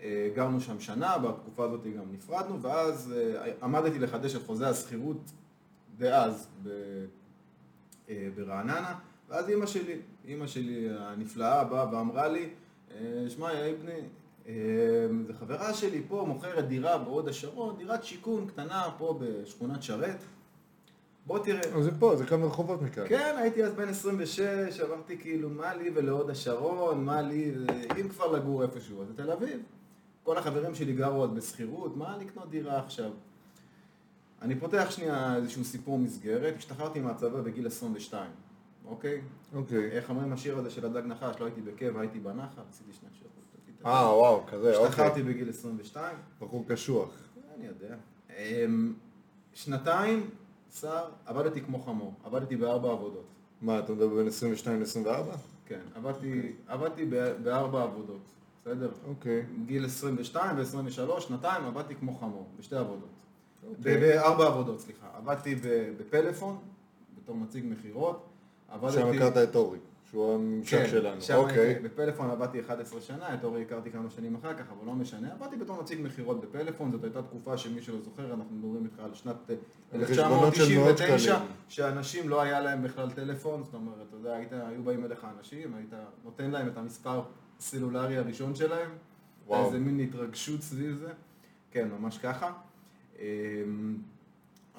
אה, 0.00 0.30
גרנו 0.34 0.60
שם 0.60 0.80
שנה, 0.80 1.18
בתקופה 1.18 1.64
הזאת 1.64 1.84
גם 1.84 2.12
נפרדנו, 2.12 2.62
ואז 2.62 3.14
עמדתי 3.62 3.98
לחדש 3.98 4.36
את 4.36 4.42
חוזה 4.42 4.68
השכירות 4.68 5.30
דאז 5.98 6.48
ב- 6.62 7.04
ברעננה, 8.34 8.98
ואז 9.28 9.48
אימא 9.48 9.66
שלי, 9.66 10.00
אימא 10.24 10.46
שלי 10.46 10.88
הנפלאה 10.98 11.64
באה 11.64 11.94
ואמרה 11.94 12.28
לי, 12.28 12.48
שמע, 13.28 13.52
יא 13.52 13.74
אבני, 13.74 14.00
אה, 14.46 14.54
זו 15.26 15.32
חברה 15.38 15.74
שלי 15.74 16.02
פה 16.08 16.24
מוכרת 16.28 16.68
דירה 16.68 16.98
בהוד 16.98 17.28
השרון, 17.28 17.76
דירת 17.76 18.04
שיכון 18.04 18.46
קטנה 18.46 18.88
פה 18.98 19.18
בשכונת 19.20 19.82
שרת, 19.82 20.18
בוא 21.26 21.38
תראה. 21.38 21.82
זה 21.82 21.90
פה, 21.98 22.16
זה 22.16 22.26
כמה 22.26 22.46
רחובות 22.46 22.82
מכאן. 22.82 23.08
כן, 23.08 23.34
הייתי 23.38 23.64
אז 23.64 23.72
בן 23.72 23.88
26, 23.88 24.80
אמרתי 24.80 25.18
כאילו, 25.18 25.50
מה 25.50 25.74
לי 25.74 25.90
ולהוד 25.94 26.30
השרון, 26.30 27.04
מה 27.04 27.22
לי, 27.22 27.52
אם 28.00 28.08
כבר 28.08 28.32
לגור 28.32 28.62
איפשהו, 28.62 29.02
אז 29.02 29.08
תל 29.16 29.30
אביב. 29.30 29.60
כל 30.22 30.38
החברים 30.38 30.74
שלי 30.74 30.92
גרו 30.92 31.20
עוד 31.20 31.34
בשכירות, 31.34 31.96
מה 31.96 32.16
לקנות 32.18 32.50
דירה 32.50 32.78
עכשיו? 32.78 33.10
אני 34.42 34.60
פותח 34.60 34.86
שנייה 34.90 35.36
איזשהו 35.36 35.64
סיפור 35.64 35.98
מסגרת, 35.98 36.54
השתחררתי 36.58 37.00
מהצבא 37.00 37.40
בגיל 37.40 37.66
22, 37.66 38.30
אוקיי? 38.86 39.20
אוקיי. 39.54 39.90
איך 39.90 40.10
אומרים 40.10 40.32
השיר 40.32 40.58
הזה 40.58 40.70
של 40.70 40.86
הדג 40.86 41.06
נחש, 41.06 41.40
לא 41.40 41.44
הייתי 41.44 41.60
בקבע, 41.60 42.00
הייתי 42.00 42.18
בנחל, 42.18 42.62
עשיתי 42.70 42.92
שנת 42.92 43.10
שירות. 43.18 43.30
אה, 43.86 44.16
וואו, 44.16 44.46
כזה, 44.46 44.76
אוקיי. 44.76 44.86
השתחררתי 44.88 45.22
בגיל 45.22 45.48
22, 45.48 46.16
בחור 46.40 46.64
קשוח. 46.68 47.10
אני 47.56 47.66
יודע. 47.66 47.94
אמ, 48.38 48.94
שנתיים, 49.54 50.30
שר, 50.74 51.04
עבדתי 51.26 51.60
כמו 51.60 51.78
חמור, 51.78 52.14
עבדתי 52.24 52.56
בארבע 52.56 52.90
עבודות. 52.92 53.24
מה, 53.62 53.78
אתה 53.78 53.92
מדבר 53.92 54.14
בין 54.16 54.26
22 54.26 54.80
ל-24? 54.80 55.36
כן, 55.66 55.80
עבדתי, 55.94 56.52
עבדתי 56.68 57.04
ב- 57.04 57.32
בארבע 57.42 57.82
עבודות, 57.82 58.20
בסדר? 58.62 58.90
אוקיי. 59.08 59.42
גיל 59.66 59.84
22 59.84 60.56
ו-23, 60.56 61.20
שנתיים, 61.20 61.64
עבדתי 61.64 61.94
כמו 61.94 62.14
חמור, 62.14 62.46
בשתי 62.58 62.76
עבודות. 62.76 63.08
אוקיי. 63.68 63.96
ב- 63.96 64.00
בארבע 64.00 64.46
עבודות, 64.46 64.80
סליחה. 64.80 65.06
עבדתי 65.16 65.54
בפלאפון, 65.98 66.58
בתור 67.18 67.36
מציג 67.36 67.64
מכירות. 67.68 68.26
עבדתי... 68.68 68.92
שם 68.94 69.06
הכרת 69.06 69.36
את 69.36 69.56
אורי, 69.56 69.78
שהוא 70.10 70.34
הממשק 70.34 70.78
כן, 70.78 70.88
שלנו. 70.90 71.20
שם 71.20 71.34
אוקיי. 71.36 71.58
הייתי- 71.58 71.80
בפלאפון 71.82 72.30
עבדתי 72.30 72.60
11 72.60 73.00
שנה, 73.00 73.34
את 73.34 73.44
אורי 73.44 73.62
הכרתי 73.62 73.90
כמה 73.90 74.10
שנים 74.10 74.34
אחר 74.34 74.54
כך, 74.54 74.64
אבל 74.70 74.86
לא 74.86 74.92
משנה. 74.92 75.32
עבדתי 75.32 75.56
בתור 75.56 75.82
נציג 75.82 75.98
מכירות 76.02 76.40
בפלאפון, 76.40 76.90
זאת 76.90 77.04
הייתה 77.04 77.22
תקופה 77.22 77.56
שמי 77.58 77.82
שלא 77.82 78.00
זוכר, 78.00 78.34
אנחנו 78.34 78.56
מדברים 78.56 78.84
איתך 78.84 78.98
על 78.98 79.14
שנת 79.14 79.36
אה, 79.50 79.54
על 79.92 80.04
חשבונות 80.06 80.54
של 80.54 80.78
מאות 80.78 81.00
1999, 81.00 81.18
שקלים. 81.18 81.48
שאנשים 81.68 82.28
לא 82.28 82.40
היה 82.42 82.60
להם 82.60 82.82
בכלל 82.82 83.10
טלפון, 83.10 83.62
זאת 83.64 83.74
אומרת, 83.74 83.94
אתה 84.08 84.16
יודע, 84.16 84.34
היית, 84.36 84.52
היו 84.52 84.82
באים 84.82 85.04
אליך 85.04 85.26
אנשים, 85.38 85.74
היית 85.74 85.92
נותן 86.24 86.50
להם 86.50 86.68
את 86.68 86.76
המספר 86.76 87.22
הסלולרי 87.58 88.16
הראשון 88.16 88.54
שלהם, 88.54 88.90
וואו. 89.46 89.66
איזה 89.66 89.78
מין 89.78 90.00
התרגשות 90.00 90.60
סביב 90.62 90.96
זה, 90.96 91.08
כן, 91.70 91.88
ממש 91.98 92.18
ככה. 92.18 92.52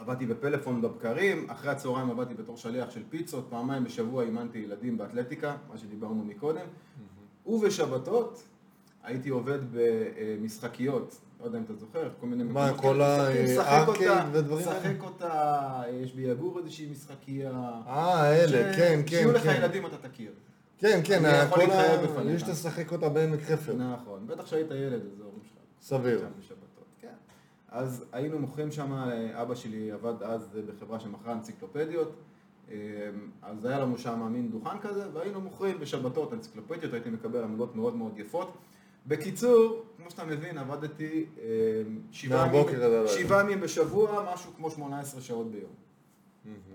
עבדתי 0.02 0.26
בפלאפון 0.26 0.82
בבקרים, 0.82 1.50
אחרי 1.50 1.72
הצהריים 1.72 2.10
עבדתי 2.12 2.34
בתור 2.34 2.58
שליח 2.58 2.90
של 2.92 3.02
פיצות, 3.10 3.48
פעמיים 3.50 3.84
בשבוע 3.84 4.24
אימנתי 4.24 4.58
ילדים 4.58 4.98
באתלטיקה, 4.98 5.56
מה 5.72 5.78
שדיברנו 5.78 6.24
מקודם, 6.26 6.66
ובשבתות 7.46 8.44
הייתי 9.04 9.30
עובד 9.30 9.60
במשחקיות, 9.72 11.16
לא 11.40 11.46
יודע 11.46 11.58
אם 11.58 11.64
אתה 11.64 11.74
זוכר, 11.74 12.10
כל 12.20 12.28
מיני 12.28 12.44
מה, 12.44 12.72
כל 12.78 12.82
כאלה, 12.82 13.30
משחקים, 13.30 13.60
ה- 13.60 13.64
שחק 13.64 13.88
ארקייד 13.90 14.10
אותה, 14.12 14.30
ודברים 14.34 14.68
האלה? 14.68 14.80
שחק 14.80 15.04
אותה, 15.04 15.84
יש 16.04 16.14
ביגור 16.14 16.60
איזושהי 16.60 16.88
משחקייה. 16.92 17.52
אה, 17.88 18.36
אלה, 18.36 18.74
כן, 18.74 19.02
כן, 19.02 19.08
שיהיו 19.08 19.32
לך 19.32 19.44
כן. 19.44 19.56
ילדים 19.58 19.86
אתה 19.86 19.98
תכיר. 19.98 20.32
כן, 20.78 21.02
כן, 21.04 21.22
כל 21.50 21.72
ה... 21.72 22.32
יש 22.32 22.44
לשחק 22.44 22.92
אותה 22.92 23.10
בעמק 23.10 23.42
חפר. 23.42 23.74
נכון, 23.74 24.28
בטח 24.28 24.46
שהיית 24.46 24.72
ילד, 24.72 25.02
אז 25.14 25.22
ההורים 25.22 25.40
שלך. 25.44 25.62
סביר. 25.82 26.26
אז 27.72 28.06
היינו 28.12 28.40
מוכרים 28.40 28.72
שם, 28.72 28.92
אבא 29.34 29.56
שלי 29.56 29.92
עבד 29.92 30.24
אז 30.24 30.50
בחברה 30.68 31.00
שמכרה 31.00 31.34
אנציקלופדיות, 31.34 32.12
אמ, 32.70 32.76
אז 33.42 33.66
היה 33.66 33.80
לנו 33.80 33.98
שם 33.98 34.32
מין 34.32 34.52
דוכן 34.52 34.80
כזה, 34.80 35.10
והיינו 35.14 35.42
מוכרים 35.42 35.80
בשבתות 35.80 36.34
אנציקלופדיות, 36.34 36.94
הייתי 36.94 37.10
מקבל 37.10 37.44
עמלות 37.44 37.76
מאוד 37.76 37.96
מאוד 37.96 38.20
יפות. 38.20 38.58
בקיצור, 39.08 39.84
כמו 39.98 40.10
שאתה 40.12 40.26
מבין, 40.26 40.58
עבדתי 40.58 41.26
אמ, 41.38 41.44
שבעה 43.08 43.42
ימים- 43.42 43.60
בשבוע, 43.62 44.34
משהו 44.34 44.52
כמו 44.56 44.72
18 44.72 45.22
שעות 45.22 45.52
ביום. 45.52 45.72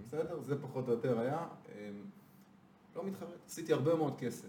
בסדר? 0.06 0.40
זה 0.42 0.62
פחות 0.62 0.88
או 0.88 0.92
יותר 0.92 1.18
היה. 1.20 1.38
אמ, 1.68 1.74
לא 2.96 3.04
מתחרט, 3.04 3.28
עשיתי 3.46 3.72
הרבה 3.72 3.94
מאוד 3.94 4.14
כסף. 4.18 4.48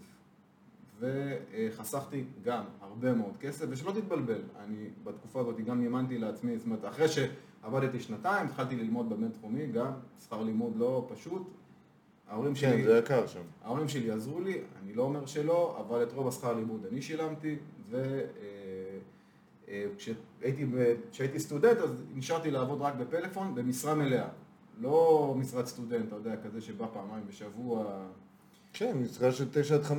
וחסכתי 1.00 2.24
גם 2.42 2.64
הרבה 2.80 3.12
מאוד 3.12 3.36
כסף, 3.40 3.66
ושלא 3.68 3.92
תתבלבל, 3.92 4.40
אני 4.64 4.88
בתקופה 5.04 5.40
הזאת 5.40 5.60
גם 5.60 5.80
מימנתי 5.80 6.18
לעצמי, 6.18 6.58
זאת 6.58 6.66
אומרת, 6.66 6.84
אחרי 6.84 7.06
שעבדתי 7.08 8.00
שנתיים, 8.00 8.46
התחלתי 8.46 8.76
ללמוד 8.76 9.08
בבינתחומי, 9.08 9.66
גם 9.66 9.92
שכר 10.24 10.42
לימוד 10.42 10.76
לא 10.76 11.06
פשוט. 11.14 11.42
ההורים 12.28 12.54
כן, 12.54 12.60
שלי, 12.60 12.84
זה 12.84 12.98
יקר 12.98 13.26
שם. 13.26 13.42
ההורים 13.64 13.88
שלי 13.88 14.10
עזרו 14.10 14.40
לי, 14.40 14.60
אני 14.82 14.94
לא 14.94 15.02
אומר 15.02 15.26
שלא, 15.26 15.76
אבל 15.80 16.02
את 16.02 16.12
רוב 16.12 16.28
השכר 16.28 16.54
לימוד 16.54 16.86
אני 16.92 17.02
שילמתי, 17.02 17.56
וכשהייתי 19.66 20.66
כשהייתי 21.10 21.38
סטודנט 21.38 21.78
אז 21.78 22.04
נשארתי 22.14 22.50
לעבוד 22.50 22.80
רק 22.80 22.94
בפלאפון 22.94 23.54
במשרה 23.54 23.94
מלאה. 23.94 24.28
לא 24.80 25.34
משרת 25.38 25.66
סטודנט, 25.66 26.06
אתה 26.08 26.16
יודע, 26.16 26.36
כזה 26.44 26.60
שבא 26.60 26.86
פעמיים 26.92 27.26
בשבוע. 27.28 28.06
כן, 28.72 28.96
משרה 28.98 29.32
של 29.32 29.48
9 29.52 29.74
עד 29.74 29.82
5-6. 29.82 29.90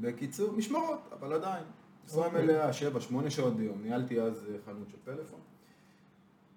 בקיצור, 0.00 0.52
משמרות, 0.52 1.00
אבל 1.12 1.32
עדיין. 1.32 1.64
משרה 2.06 2.26
אוקיי. 2.26 2.42
מלאה, 2.42 2.72
7, 2.72 3.00
8 3.00 3.30
שעות 3.30 3.56
ביום. 3.56 3.82
ניהלתי 3.82 4.20
אז 4.20 4.44
אה, 4.50 4.56
חנות 4.66 4.88
של 4.90 4.96
פלאפון. 5.04 5.40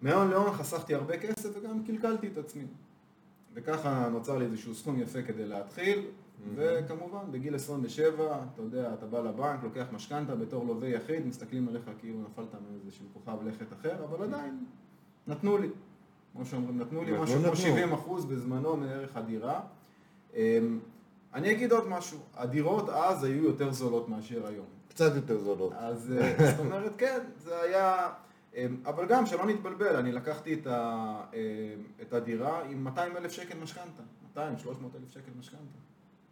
מהון 0.02 0.30
להון 0.30 0.52
חסכתי 0.52 0.96
הרבה 0.96 1.18
כסף 1.18 1.50
וגם 1.58 1.84
קלקלתי 1.84 2.28
את 2.28 2.38
עצמי. 2.38 2.64
וככה 3.54 4.10
נוצר 4.12 4.38
לי 4.38 4.46
איזשהו 4.46 4.76
סכום 4.76 5.00
יפה 5.00 5.22
כדי 5.22 5.46
להתחיל, 5.46 6.06
וכמובן 6.56 7.32
בגיל 7.32 7.56
27, 7.56 8.44
אתה 8.54 8.62
יודע, 8.62 8.94
אתה 8.94 9.06
בא 9.06 9.20
לבנק, 9.20 9.64
לוקח 9.64 9.86
משכנתה 9.92 10.36
בתור 10.36 10.66
לווה 10.66 10.88
יחיד, 10.88 11.28
מסתכלים 11.28 11.68
עליך 11.68 11.84
כאילו 12.00 12.22
נפלת 12.22 12.56
מאיזשהו 12.72 13.06
כוכב 13.14 13.48
לכת 13.48 13.74
אחר, 13.74 14.04
אבל 14.04 14.24
עדיין 14.24 14.66
נתנו 15.28 15.58
לי. 15.58 15.68
כמו 16.34 16.46
שאומרים, 16.46 16.80
נתנו 16.80 17.04
לי 17.04 17.12
משהו 17.12 17.36
כמו 17.36 17.46
נתנו. 17.46 17.56
70 17.56 17.94
אחוז 17.94 18.26
בזמנו 18.26 18.78
מערך 18.78 19.18
הדירה. 19.18 19.62
אני 21.36 21.52
אגיד 21.52 21.72
עוד 21.72 21.88
משהו, 21.88 22.20
הדירות 22.36 22.90
אז 22.90 23.24
היו 23.24 23.44
יותר 23.44 23.72
זולות 23.72 24.10
מאשר 24.10 24.48
היום. 24.48 24.66
קצת 24.88 25.16
יותר 25.16 25.40
זולות. 25.40 25.74
אז 25.76 26.14
אה, 26.18 26.52
זאת 26.52 26.60
אומרת, 26.60 26.92
כן, 26.98 27.20
זה 27.38 27.62
היה... 27.62 28.10
אמ, 28.56 28.78
אבל 28.86 29.06
גם, 29.08 29.26
שלא 29.26 29.46
נתבלבל, 29.46 29.96
אני 29.96 30.12
לקחתי 30.12 30.54
את, 30.54 30.68
ה, 30.68 31.22
אמ, 31.34 31.40
את 32.02 32.14
הדירה 32.14 32.64
עם 32.64 32.84
200 32.84 33.18
אלף 33.18 33.32
שקל 33.32 33.58
משכנתה. 33.58 34.04
200, 34.30 34.58
300 34.58 34.96
אלף 34.96 35.12
שקל 35.12 35.32
משכנתה. 35.40 35.78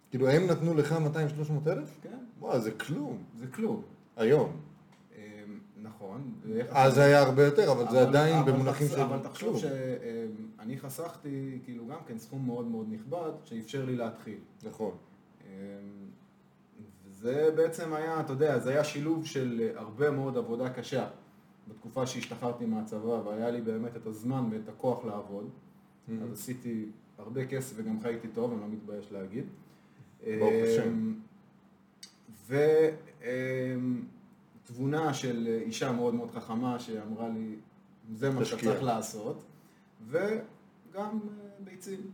כאילו, 0.09 0.29
הם 0.29 0.47
נתנו 0.47 0.73
לך 0.73 0.91
200-300 0.91 1.69
אלף? 1.69 1.89
כן, 2.01 2.17
וואו, 2.39 2.59
זה 2.59 2.71
כלום. 2.71 3.23
זה 3.39 3.47
כלום. 3.47 3.81
היום. 4.17 4.59
אמ, 5.83 5.89
נכון. 5.89 6.33
אז 6.69 6.97
היה 6.97 7.21
הרבה 7.21 7.45
יותר, 7.45 7.71
אבל 7.71 7.85
זה 7.91 8.01
עדיין 8.01 8.45
במונחים 8.45 8.87
של 8.87 9.01
אבל 9.01 9.19
תחשוב. 9.19 9.57
שאני 9.57 10.77
חסכתי, 10.77 11.59
כאילו, 11.63 11.87
גם 11.87 11.97
כן 12.07 12.17
סכום 12.17 12.45
מאוד 12.45 12.67
מאוד 12.67 12.87
נכבד, 12.91 13.31
שאפשר 13.45 13.85
לי 13.85 13.95
להתחיל. 13.95 14.37
נכון. 14.63 14.91
אמ, 15.45 15.49
זה 17.09 17.49
בעצם 17.55 17.93
היה, 17.93 18.19
אתה 18.19 18.33
יודע, 18.33 18.59
זה 18.59 18.69
היה 18.69 18.83
שילוב 18.83 19.25
של 19.25 19.69
הרבה 19.75 20.11
מאוד 20.11 20.37
עבודה 20.37 20.69
קשה 20.69 21.07
בתקופה 21.67 22.07
שהשתחררתי 22.07 22.65
מהצבא 22.65 23.21
והיה 23.25 23.51
לי 23.51 23.61
באמת 23.61 23.95
את 23.97 24.05
הזמן 24.05 24.49
ואת 24.51 24.69
הכוח 24.69 25.05
לעבוד. 25.05 25.49
אז 26.23 26.31
עשיתי 26.33 26.85
הרבה 27.17 27.45
כסף 27.45 27.73
וגם 27.77 27.99
חייתי 28.01 28.27
טוב, 28.27 28.51
אני 28.51 28.61
לא 28.61 28.67
מתבייש 28.67 29.11
להגיד. 29.11 29.45
ברוך 30.25 30.53
השם. 30.63 31.13
ותבונה 34.73 35.13
של 35.13 35.59
אישה 35.65 35.91
מאוד 35.91 36.15
מאוד 36.15 36.31
חכמה 36.31 36.79
שאמרה 36.79 37.29
לי, 37.29 37.55
זה 38.13 38.29
מה 38.29 38.45
שאתה. 38.45 38.61
צריך 38.61 38.83
לעשות, 38.83 39.43
וגם 40.09 40.19
אה, 40.95 41.09
ביצים, 41.59 42.11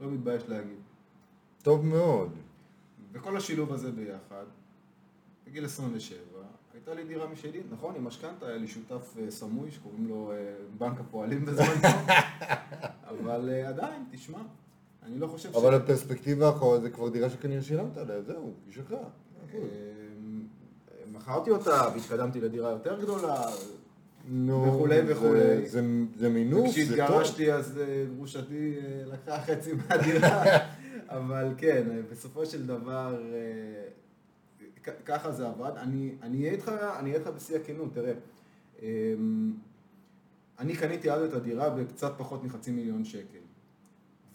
לא 0.00 0.10
מתבייש 0.10 0.42
להגיד. 0.48 0.78
טוב 1.62 1.86
מאוד. 1.86 2.32
וכל 3.12 3.36
השילוב 3.36 3.72
הזה 3.72 3.92
ביחד, 3.92 4.44
בגיל 5.46 5.64
27, 5.64 6.18
הייתה 6.74 6.94
לי 6.94 7.04
דירה 7.04 7.26
משלי, 7.26 7.62
נכון, 7.70 7.94
עם 7.94 8.04
משכנתה, 8.04 8.46
היה 8.46 8.56
לי 8.56 8.68
שותף 8.68 9.14
אה, 9.18 9.30
סמוי 9.30 9.70
שקוראים 9.70 10.08
לו 10.08 10.32
אה, 10.32 10.54
בנק 10.78 11.00
הפועלים 11.00 11.44
בזמן 11.44 11.90
אבל 13.10 13.50
אה, 13.52 13.68
עדיין, 13.68 14.04
תשמע, 14.10 14.38
אני 15.02 15.18
לא 15.18 15.26
חושב 15.26 15.52
ש... 15.52 15.56
אבל 15.56 15.74
הפרספקטיבה 15.74 16.46
האחרונה 16.46 16.80
זה 16.80 16.90
כבר 16.90 17.08
דירה 17.08 17.30
שכנראה 17.30 17.62
שילמת 17.62 17.96
עליה, 17.96 18.22
זהו, 18.22 18.52
היא 18.66 18.74
שלך. 18.74 18.94
מכרתי 21.24 21.50
אותה 21.50 21.88
והתקדמתי 21.94 22.40
לדירה 22.40 22.70
יותר 22.70 23.00
גדולה, 23.00 23.42
נו, 24.28 24.66
וכולי 24.74 25.06
זה- 25.06 25.12
וכולי. 25.16 25.66
זה- 25.66 25.82
זה 26.18 26.28
מינוף, 26.28 26.66
זה 26.70 26.86
טוב. 26.86 26.94
כשהתגרשתי 26.96 27.52
אז 27.52 27.78
אה, 27.78 28.04
גרושתי 28.16 28.74
אה, 28.78 29.02
לקחה 29.12 29.38
חצי 29.42 29.70
מהדירה, 29.72 30.44
אבל 31.08 31.54
כן, 31.58 31.86
אה, 31.90 32.00
בסופו 32.12 32.46
של 32.46 32.66
דבר 32.66 33.22
ככה 35.04 35.32
זה 35.32 35.46
עבד. 35.48 35.72
אני 35.76 36.14
אני 36.22 36.38
אהיה 36.40 36.52
איתך, 36.52 36.70
איתך 37.14 37.26
בשיא 37.36 37.56
הכנות, 37.56 37.94
תראה. 37.94 38.12
אה, 38.82 38.88
אני 40.58 40.76
קניתי 40.76 41.10
אז 41.10 41.22
את 41.22 41.32
הדירה 41.32 41.70
בקצת 41.70 42.12
פחות 42.18 42.44
מחצי 42.44 42.70
מיליון 42.70 43.04
שקל. 43.04 43.38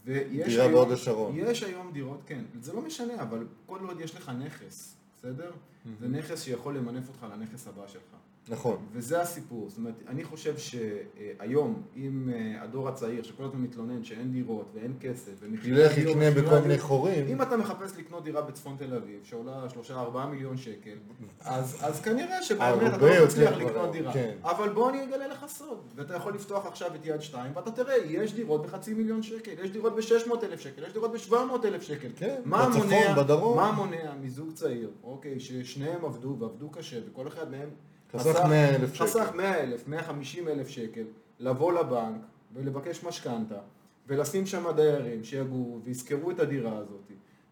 ויש 0.05 0.47
דירה 0.53 0.67
בהוד 0.67 0.91
השרון. 0.91 1.33
יש 1.35 1.63
היום 1.63 1.91
דירות, 1.93 2.19
כן. 2.25 2.41
זה 2.61 2.73
לא 2.73 2.81
משנה, 2.81 3.21
אבל 3.21 3.37
כל 3.65 3.79
עוד 3.87 3.99
יש 3.99 4.15
לך 4.15 4.31
נכס, 4.45 4.95
בסדר? 5.19 5.51
זה 5.99 6.07
נכס 6.07 6.43
שיכול 6.43 6.77
למנף 6.77 7.07
אותך 7.07 7.25
לנכס 7.33 7.67
הבא 7.67 7.87
שלך. 7.87 8.15
נכון. 8.49 8.77
וזה 8.93 9.21
הסיפור, 9.21 9.69
זאת 9.69 9.77
אומרת, 9.77 9.93
אני 10.07 10.23
חושב 10.23 10.55
שהיום, 10.57 11.81
אם 11.95 12.29
אה, 12.33 12.63
הדור 12.63 12.89
הצעיר, 12.89 13.23
שכל 13.23 13.43
הזמן 13.43 13.61
מתלונן 13.61 14.03
שאין 14.03 14.31
דירות 14.31 14.71
ואין 14.73 14.93
כסף, 14.99 15.31
ילך 15.63 15.97
יקנה 15.97 16.31
בכל 16.31 16.59
מיני 16.59 16.77
חורים. 16.77 17.27
אם 17.27 17.41
אתה 17.41 17.57
מחפש 17.57 17.97
לקנות 17.97 18.23
דירה 18.23 18.41
בצפון 18.41 18.75
תל 18.77 18.95
אביב, 18.95 19.19
שעולה 19.23 19.65
3-4 19.89 20.25
מיליון 20.31 20.57
שקל, 20.57 20.95
אז, 21.41 21.77
אז 21.81 22.01
כנראה 22.01 22.43
שבאמת 22.43 22.93
אתה 22.93 23.07
לא 23.07 23.25
מצליח 23.25 23.57
לקנות 23.57 23.91
דירה. 23.91 24.13
כן. 24.13 24.35
אבל 24.43 24.69
בוא 24.69 24.89
אני 24.89 25.03
אגלה 25.03 25.27
לך 25.27 25.45
סוד, 25.47 25.79
ואתה 25.95 26.15
יכול 26.15 26.33
לפתוח 26.33 26.65
עכשיו 26.65 26.95
את 26.95 27.05
יד 27.05 27.21
2, 27.21 27.51
ואתה 27.55 27.71
תראה, 27.71 27.97
יש 28.05 28.33
דירות 28.33 28.65
בחצי 28.65 28.93
מיליון 28.93 29.23
שקל, 29.23 29.51
יש 29.63 29.69
דירות 29.69 29.95
ב-600 29.95 30.43
אלף 30.43 30.59
שקל, 30.59 30.83
יש 30.83 30.93
דירות 30.93 31.11
ב-700 31.11 31.65
אלף 31.65 31.81
שקל. 31.81 32.09
כן, 32.15 32.41
בצפון, 32.45 32.81
מונע, 32.81 33.13
בדרום. 33.23 33.57
מה 33.57 33.71
מונע 33.71 34.13
מזוג 34.21 34.53
צעיר, 34.53 34.91
אוקיי, 35.03 35.39
ששניהם 35.39 36.05
עבדו 36.05 36.35
ועבדו 36.39 36.69
קשה, 36.69 36.97
וכל 37.09 37.27
אחד 37.27 37.51
מהם 37.51 37.69
חסך 38.13 38.39
100,000 38.49 38.93
שקל. 38.95 39.05
חסך 39.05 39.31
100 39.35 39.63
אלף, 39.63 39.87
150 39.87 40.47
אלף 40.47 40.67
שקל, 40.67 41.03
לבוא 41.39 41.73
לבנק 41.73 42.21
ולבקש 42.53 43.03
משכנתה, 43.03 43.59
ולשים 44.07 44.45
שם 44.45 44.71
דיירים 44.75 45.23
שיגורו 45.23 45.79
וישכרו 45.83 46.31
את 46.31 46.39
הדירה 46.39 46.77
הזאת, 46.77 47.11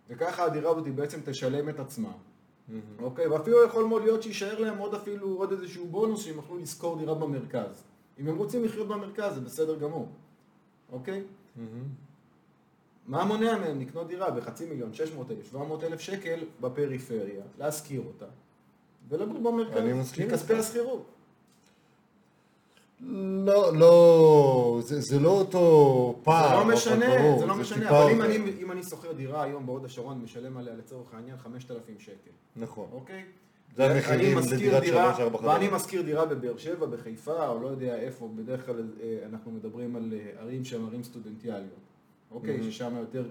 וככה 0.10 0.44
הדירה 0.44 0.72
הזאת 0.72 0.88
בעצם 0.88 1.20
תשלם 1.26 1.70
את 1.70 1.80
עצמה. 1.80 2.12
אוקיי, 3.02 3.28
ואפילו 3.28 3.64
יכול 3.66 3.86
מאוד 3.86 4.04
להיות 4.04 4.24
שיישאר 4.24 4.60
להם 4.60 4.78
עוד 4.78 4.94
אפילו 4.94 5.28
עוד 5.28 5.52
איזשהו 5.52 5.88
בונוס 5.88 6.26
שהם 6.26 6.36
יוכלו 6.36 6.58
לשכור 6.58 6.98
דירה 6.98 7.16
במרכז. 7.16 7.84
אם 8.20 8.28
הם 8.28 8.38
רוצים 8.38 8.64
לחיות 8.64 8.88
במרכז 8.88 9.36
זה 9.36 9.42
בסדר 9.42 9.76
גמור, 9.76 10.10
אוקיי? 10.92 11.24
מה 13.08 13.26
מונע 13.26 13.58
מהם 13.58 13.80
לקנות 13.80 14.08
דירה 14.08 14.32
בחצי 14.32 14.66
מיליון, 14.66 14.94
600 14.94 15.32
אלף, 15.32 15.46
700 15.46 15.84
אלף 15.84 16.00
שקל 16.00 16.40
בפריפריה, 16.62 17.44
להשכיר 17.58 18.02
אותה, 18.08 18.26
ולגור 19.10 19.40
במרכז, 19.52 19.78
אני 19.78 19.94
מסכים 19.94 20.28
מכספי. 20.28 20.54
השכירות. 20.54 21.06
לא, 23.02 23.78
לא, 23.78 24.80
זה 24.84 25.02
זה 25.02 25.20
לא 25.20 25.30
אותו 25.30 26.16
זה 26.18 26.26
פער. 26.26 26.56
לא 26.56 26.62
אבל 26.62 26.74
משנה, 26.74 27.06
ברור, 27.18 27.40
זה 27.40 27.46
לא 27.46 27.56
משנה, 27.56 27.84
טיפה 27.84 28.04
אבל 28.04 28.12
אם. 28.12 28.22
אני, 28.22 28.36
אם 28.62 28.72
אני 28.72 28.84
שוכר 28.84 29.12
דירה 29.12 29.44
היום 29.44 29.66
בהוד 29.66 29.86
השרון, 29.86 30.22
משלם 30.24 30.58
עליה 30.58 30.74
לצורך 30.76 31.14
העניין 31.14 31.38
5,000 31.38 32.00
שקל, 32.00 32.32
נכון. 32.56 32.88
אוקיי? 32.92 33.24
זה 33.76 33.92
המחירים 33.92 34.38
לדירת 34.52 34.84
שלוש, 34.86 35.20
ארבע 35.20 35.38
חדרים. 35.38 35.54
ואני 35.54 35.68
משכיר 35.72 36.02
דירה 36.02 36.26
בבאר 36.26 36.58
שבע, 36.58 36.86
בחיפה, 36.86 37.48
או 37.48 37.62
לא 37.62 37.68
יודע 37.68 37.96
איפה, 37.96 38.30
בדרך 38.36 38.66
כלל 38.66 38.86
אה, 39.02 39.18
אנחנו 39.30 39.52
מדברים 39.52 39.96
על 39.96 40.14
אה, 40.14 40.42
ערים 40.42 40.66
שהן 40.66 40.86
ערים 40.86 41.04
סטודנטיאליות, 41.04 41.80
אוקיי? 42.32 42.64
ששם 42.64 42.96
יותר 42.96 43.24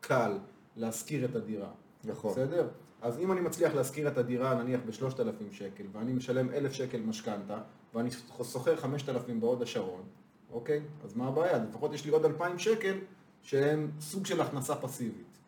קל 0.00 0.32
להשכיר 0.76 1.24
את 1.24 1.36
הדירה. 1.36 1.68
נכון. 2.04 2.32
בסדר? 2.32 2.68
אז 3.02 3.18
אם 3.18 3.32
אני 3.32 3.40
מצליח 3.40 3.74
להשכיר 3.74 4.08
את 4.08 4.18
הדירה 4.18 4.54
נניח 4.54 4.80
ב-3,000 4.86 5.52
שקל, 5.52 5.84
ואני 5.92 6.12
משלם 6.12 6.50
1,000 6.50 6.72
שקל 6.72 7.00
משכנתה, 7.00 7.58
ואני 7.94 8.10
שוכר 8.52 8.76
5,000 8.76 9.40
בהוד 9.40 9.62
השרון, 9.62 10.02
אוקיי? 10.52 10.80
אז 11.04 11.16
מה 11.16 11.28
הבעיה? 11.28 11.58
לפחות 11.58 11.94
יש 11.94 12.04
לי 12.04 12.10
עוד 12.10 12.24
2,000 12.24 12.58
שקל 12.58 12.98
שהם 13.42 13.90
סוג 14.00 14.26
של 14.26 14.40
הכנסה 14.40 14.74
פסיבית. 14.74 15.38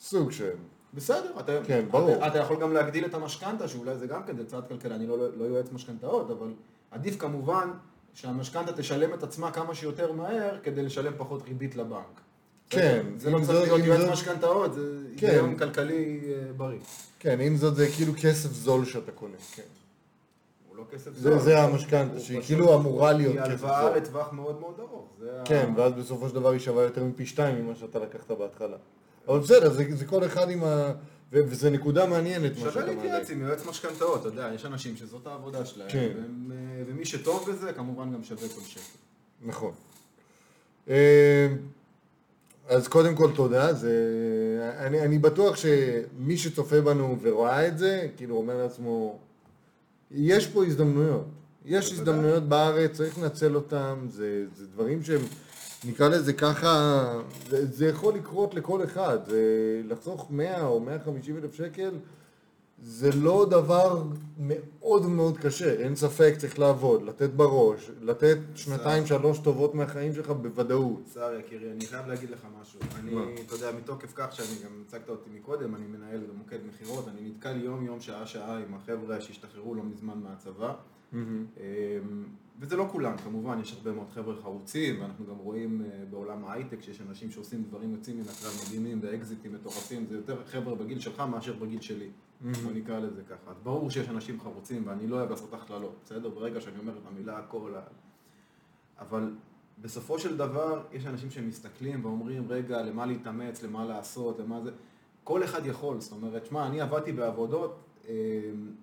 סוג 0.00 0.30
של... 0.30 0.50
בסדר, 0.94 1.40
אתה, 1.40 1.52
כן, 1.64 1.84
ברור. 1.90 2.16
אתה, 2.16 2.26
אתה 2.26 2.38
יכול 2.38 2.60
גם 2.60 2.72
להגדיל 2.72 3.04
את 3.04 3.14
המשכנתה, 3.14 3.68
שאולי 3.68 3.96
זה 3.96 4.06
גם 4.06 4.24
כן, 4.24 4.36
זה 4.36 4.46
צעד 4.46 4.68
כלכלי, 4.68 4.94
אני 4.94 5.06
לא, 5.06 5.36
לא 5.36 5.44
יועץ 5.44 5.72
משכנתאות, 5.72 6.30
אבל 6.30 6.54
עדיף 6.90 7.20
כמובן 7.20 7.70
שהמשכנתה 8.14 8.72
תשלם 8.72 9.14
את 9.14 9.22
עצמה 9.22 9.50
כמה 9.50 9.74
שיותר 9.74 10.12
מהר, 10.12 10.58
כדי 10.62 10.82
לשלם 10.82 11.12
פחות 11.16 11.42
ריבית 11.42 11.76
לבנק. 11.76 12.20
כן, 12.70 13.06
זה 13.18 13.28
אם 13.28 13.34
לא 13.34 13.40
צריך 13.46 13.58
להיות 13.62 13.80
אם 13.80 13.86
יועץ 13.86 14.00
זאת- 14.00 14.10
משכנתאות, 14.10 14.74
זה 14.74 14.80
כן. 15.16 15.26
היגיון 15.26 15.58
כלכלי 15.58 16.20
אה, 16.24 16.52
בריא. 16.56 16.78
כן, 17.18 17.40
עם 17.40 17.56
זאת 17.56 17.76
זה 17.76 17.88
כאילו 17.96 18.12
כסף 18.22 18.52
זול 18.52 18.84
שאתה 18.84 19.12
קונה, 19.12 19.34
כן. 19.54 19.62
הוא 20.68 20.76
לא 20.76 20.84
כסף 20.92 21.10
זה- 21.14 21.30
זול. 21.30 21.38
זה 21.38 21.60
המשכנתה, 21.62 22.20
שהיא 22.20 22.40
כאילו 22.42 22.74
אמורה 22.74 23.12
להיות 23.12 23.32
היא 23.34 23.42
כסף 23.42 23.50
הלוואה 23.64 23.82
זול. 23.88 23.96
לטווח 23.96 24.32
מאוד 24.32 24.60
מאוד 24.60 24.74
ארוך. 24.80 25.08
זה 25.20 25.30
כן, 25.44 25.72
ואז 25.76 25.92
בסופו 25.92 26.28
של 26.28 26.34
דבר 26.34 26.50
היא 26.50 26.60
שווה 26.60 26.82
יותר 26.82 27.04
מפי 27.04 27.26
שתיים 27.26 27.64
ממה 27.64 27.74
שאתה 27.76 27.98
לקחת 27.98 28.30
בהתחלה. 28.30 28.76
אבל 29.28 29.38
בסדר, 29.38 29.70
זה, 29.72 29.84
זה 29.96 30.04
כל 30.06 30.24
אחד 30.26 30.50
עם 30.50 30.64
ה... 30.64 30.92
ו- 31.32 31.40
וזו 31.46 31.70
נקודה 31.70 32.06
מעניינת 32.06 32.52
מה 32.52 32.58
שווה 32.58 32.72
שאתה 32.72 32.86
מעלה. 32.86 32.94
להתייעץ 32.94 33.30
עם 33.30 33.42
יועץ 33.42 33.66
משכנתאות, 33.66 34.20
אתה 34.20 34.28
יודע, 34.28 34.50
יש 34.54 34.64
אנשים 34.64 34.96
שזאת 34.96 35.26
העבודה 35.26 35.64
שלהם, 35.64 35.90
כן. 35.90 36.12
והם, 36.16 36.52
אה, 36.52 36.82
ומי 36.86 37.04
שטוב 37.04 37.50
בזה, 37.50 37.72
כמובן 37.72 38.12
גם 38.12 38.24
שווה 38.24 38.48
כל 38.48 38.60
שקל. 38.60 38.80
נכון. 39.42 39.72
אז 42.68 42.88
קודם 42.88 43.14
כל 43.14 43.30
תודה, 43.34 43.72
זה... 43.72 43.94
אני, 44.78 45.00
אני 45.00 45.18
בטוח 45.18 45.56
שמי 45.56 46.36
שצופה 46.36 46.80
בנו 46.80 47.16
ורואה 47.22 47.68
את 47.68 47.78
זה, 47.78 48.08
כאילו 48.16 48.36
אומר 48.36 48.62
לעצמו, 48.62 49.18
יש 50.10 50.46
פה 50.46 50.64
הזדמנויות. 50.64 51.24
יש. 51.64 51.92
הזדמנויות 51.92 52.48
בארץ, 52.48 52.92
צריך 52.92 53.18
לנצל 53.18 53.54
אותם, 53.54 54.06
זה, 54.08 54.44
זה 54.56 54.66
דברים 54.66 55.02
שהם, 55.02 55.20
נקרא 55.84 56.08
לזה 56.08 56.32
ככה, 56.32 57.04
זה, 57.50 57.66
זה 57.66 57.86
יכול 57.86 58.14
לקרות 58.14 58.54
לכל 58.54 58.84
אחד, 58.84 59.18
זה 59.26 59.40
לחסוך 59.84 60.26
100 60.30 60.66
או 60.66 60.80
150 60.80 61.36
אלף 61.36 61.54
שקל, 61.54 61.90
זה 62.86 63.10
לא 63.12 63.46
דבר 63.50 64.02
מאוד 64.38 65.06
מאוד 65.06 65.38
קשה, 65.38 65.72
אין 65.72 65.96
ספק, 65.96 66.34
צריך 66.38 66.58
לעבוד, 66.58 67.02
לתת 67.02 67.30
בראש, 67.30 67.90
לתת 68.00 68.38
שנתיים 68.54 69.06
שלוש 69.06 69.38
טובות 69.38 69.74
מהחיים 69.74 70.14
שלך 70.14 70.30
בוודאות. 70.30 71.02
צער 71.04 71.34
יקירי, 71.38 71.72
אני 71.72 71.86
חייב 71.86 72.06
להגיד 72.06 72.30
לך 72.30 72.46
משהו. 72.60 72.80
אני? 73.00 73.34
אתה 73.46 73.54
יודע, 73.54 73.72
מתוקף 73.72 74.12
כך 74.14 74.32
שאני 74.32 74.58
גם 74.64 74.82
הצגת 74.86 75.08
אותי 75.08 75.30
מקודם, 75.34 75.74
אני 75.74 75.86
מנהל 75.86 76.20
במוקד 76.32 76.58
מכירות, 76.68 77.08
אני 77.08 77.28
נתקל 77.28 77.60
יום-יום, 77.64 78.00
שעה-שעה 78.00 78.58
עם 78.58 78.74
החבר'ה 78.74 79.20
שהשתחררו 79.20 79.74
לא 79.74 79.82
מזמן 79.82 80.18
מהצבא. 80.22 80.74
אמ, 81.12 81.20
וזה 82.60 82.76
לא 82.76 82.88
כולם, 82.92 83.16
כמובן, 83.16 83.60
יש 83.60 83.72
הרבה 83.72 83.92
מאוד 83.92 84.06
חבר'ה 84.14 84.34
חרוצים, 84.42 85.00
ואנחנו 85.00 85.26
גם 85.26 85.36
רואים 85.36 85.82
אה, 85.84 86.04
בעולם 86.10 86.44
ההייטק 86.44 86.82
שיש 86.82 87.00
אנשים 87.00 87.30
שעושים 87.30 87.62
דברים 87.62 87.92
יוצאים 87.92 88.16
מן 88.16 88.22
הכלל 88.22 88.50
מדהימים 88.66 88.98
ואקזיטים 89.02 89.54
מטורפים, 89.54 90.06
זה 90.08 90.16
יותר 90.16 90.36
חבר'ה 90.46 90.74
בגיל 90.74 91.00
שלך 91.00 91.20
מאשר 91.20 91.52
בגיל 91.52 91.80
שלי, 91.80 92.08
בוא 92.52 92.72
נקרא 92.72 92.98
לזה 92.98 93.22
ככה. 93.22 93.50
אז 93.50 93.56
ברור 93.62 93.90
שיש 93.90 94.08
אנשים 94.08 94.40
חרוצים, 94.40 94.82
ואני 94.86 95.06
לא 95.06 95.16
אוהב 95.16 95.30
לעשות 95.30 95.54
הכללות, 95.54 95.96
בסדר? 96.04 96.28
ברגע 96.28 96.60
שאני 96.60 96.78
אומר 96.78 96.92
את 96.92 97.06
המילה 97.06 97.38
הכל, 97.38 97.74
אבל 98.98 99.34
בסופו 99.82 100.18
של 100.18 100.36
דבר 100.36 100.82
יש 100.92 101.06
אנשים 101.06 101.30
שמסתכלים 101.30 102.04
ואומרים, 102.04 102.44
רגע, 102.48 102.82
למה 102.82 103.06
להתאמץ, 103.06 103.62
למה 103.62 103.84
לעשות, 103.84 104.38
למה 104.38 104.60
זה... 104.62 104.70
כל 105.24 105.44
אחד 105.44 105.66
יכול, 105.66 106.00
זאת 106.00 106.12
אומרת, 106.12 106.46
שמע, 106.46 106.66
אני 106.66 106.80
עבדתי 106.80 107.12
בעבודות, 107.12 107.78
אה, 108.08 108.14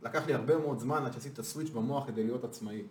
לקח 0.03 0.27
לי 0.27 0.33
הרבה 0.33 0.57
מאוד 0.57 0.79
זמן 0.79 1.05
עד 1.05 1.13
שעשיתי 1.13 1.33
את 1.33 1.39
הסוויץ' 1.39 1.69
במוח 1.69 2.07
כדי 2.07 2.23
להיות 2.23 2.43
עצמאי, 2.43 2.81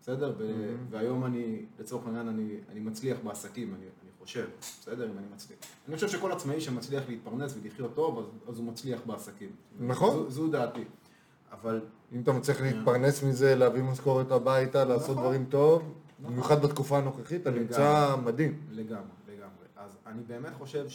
בסדר? 0.00 0.34
ו- 0.38 0.76
והיום 0.90 1.24
אני, 1.24 1.64
לצורך 1.80 2.06
העניין, 2.06 2.28
אני, 2.28 2.56
אני 2.68 2.80
מצליח 2.80 3.18
בעסקים, 3.24 3.74
אני 3.74 3.86
חושב, 4.22 4.46
בסדר? 4.80 5.04
אם 5.10 5.18
אני 5.18 5.26
מצליח. 5.34 5.58
אני 5.88 5.94
חושב 5.94 6.08
שכל 6.08 6.32
עצמאי 6.32 6.60
שמצליח 6.60 7.02
להתפרנס 7.08 7.54
ולחיות 7.62 7.94
טוב, 7.94 8.18
אז, 8.18 8.24
אז 8.48 8.58
הוא 8.58 8.66
מצליח 8.66 9.00
בעסקים. 9.06 9.50
נכון. 9.80 10.10
זו, 10.10 10.30
זו 10.30 10.48
דעתי. 10.48 10.84
אבל 11.52 11.80
אם 12.12 12.20
אתה 12.20 12.32
מצליח 12.32 12.60
להתפרנס 12.60 13.22
מזה, 13.22 13.54
להביא 13.54 13.82
משכורת 13.82 14.30
הביתה, 14.30 14.84
לעשות 14.84 15.10
נכון. 15.10 15.22
דברים 15.22 15.44
טוב, 15.44 15.82
נכון. 15.82 16.32
במיוחד 16.32 16.62
בתקופה 16.62 16.98
הנוכחית, 16.98 17.42
אתה. 17.42 17.50
נמצא 17.50 18.16
מדהים. 18.24 18.60
לגמרי, 18.70 19.02
לגמרי. 19.28 19.66
אז 19.76 19.90
אני 20.06 20.22
באמת 20.26 20.52
חושב 20.58 20.86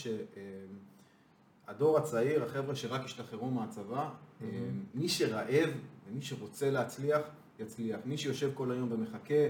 שהדור 1.66 1.98
הצעיר, 1.98 2.44
החבר'ה 2.44 2.76
שרק 2.76 3.06
השתחררו 3.06 3.52
מהצבא, 3.52 4.10
אה, 4.42 4.48
מי 4.96 5.10
שרעב 5.10 5.70
ומי 6.10 6.22
שרוצה 6.22 6.70
להצליח, 6.72 7.22
יצליח. 7.60 8.00
מי 8.06 8.18
שיושב 8.18 8.52
כל 8.54 8.72
היום 8.72 8.92
ומחכה 8.92 9.48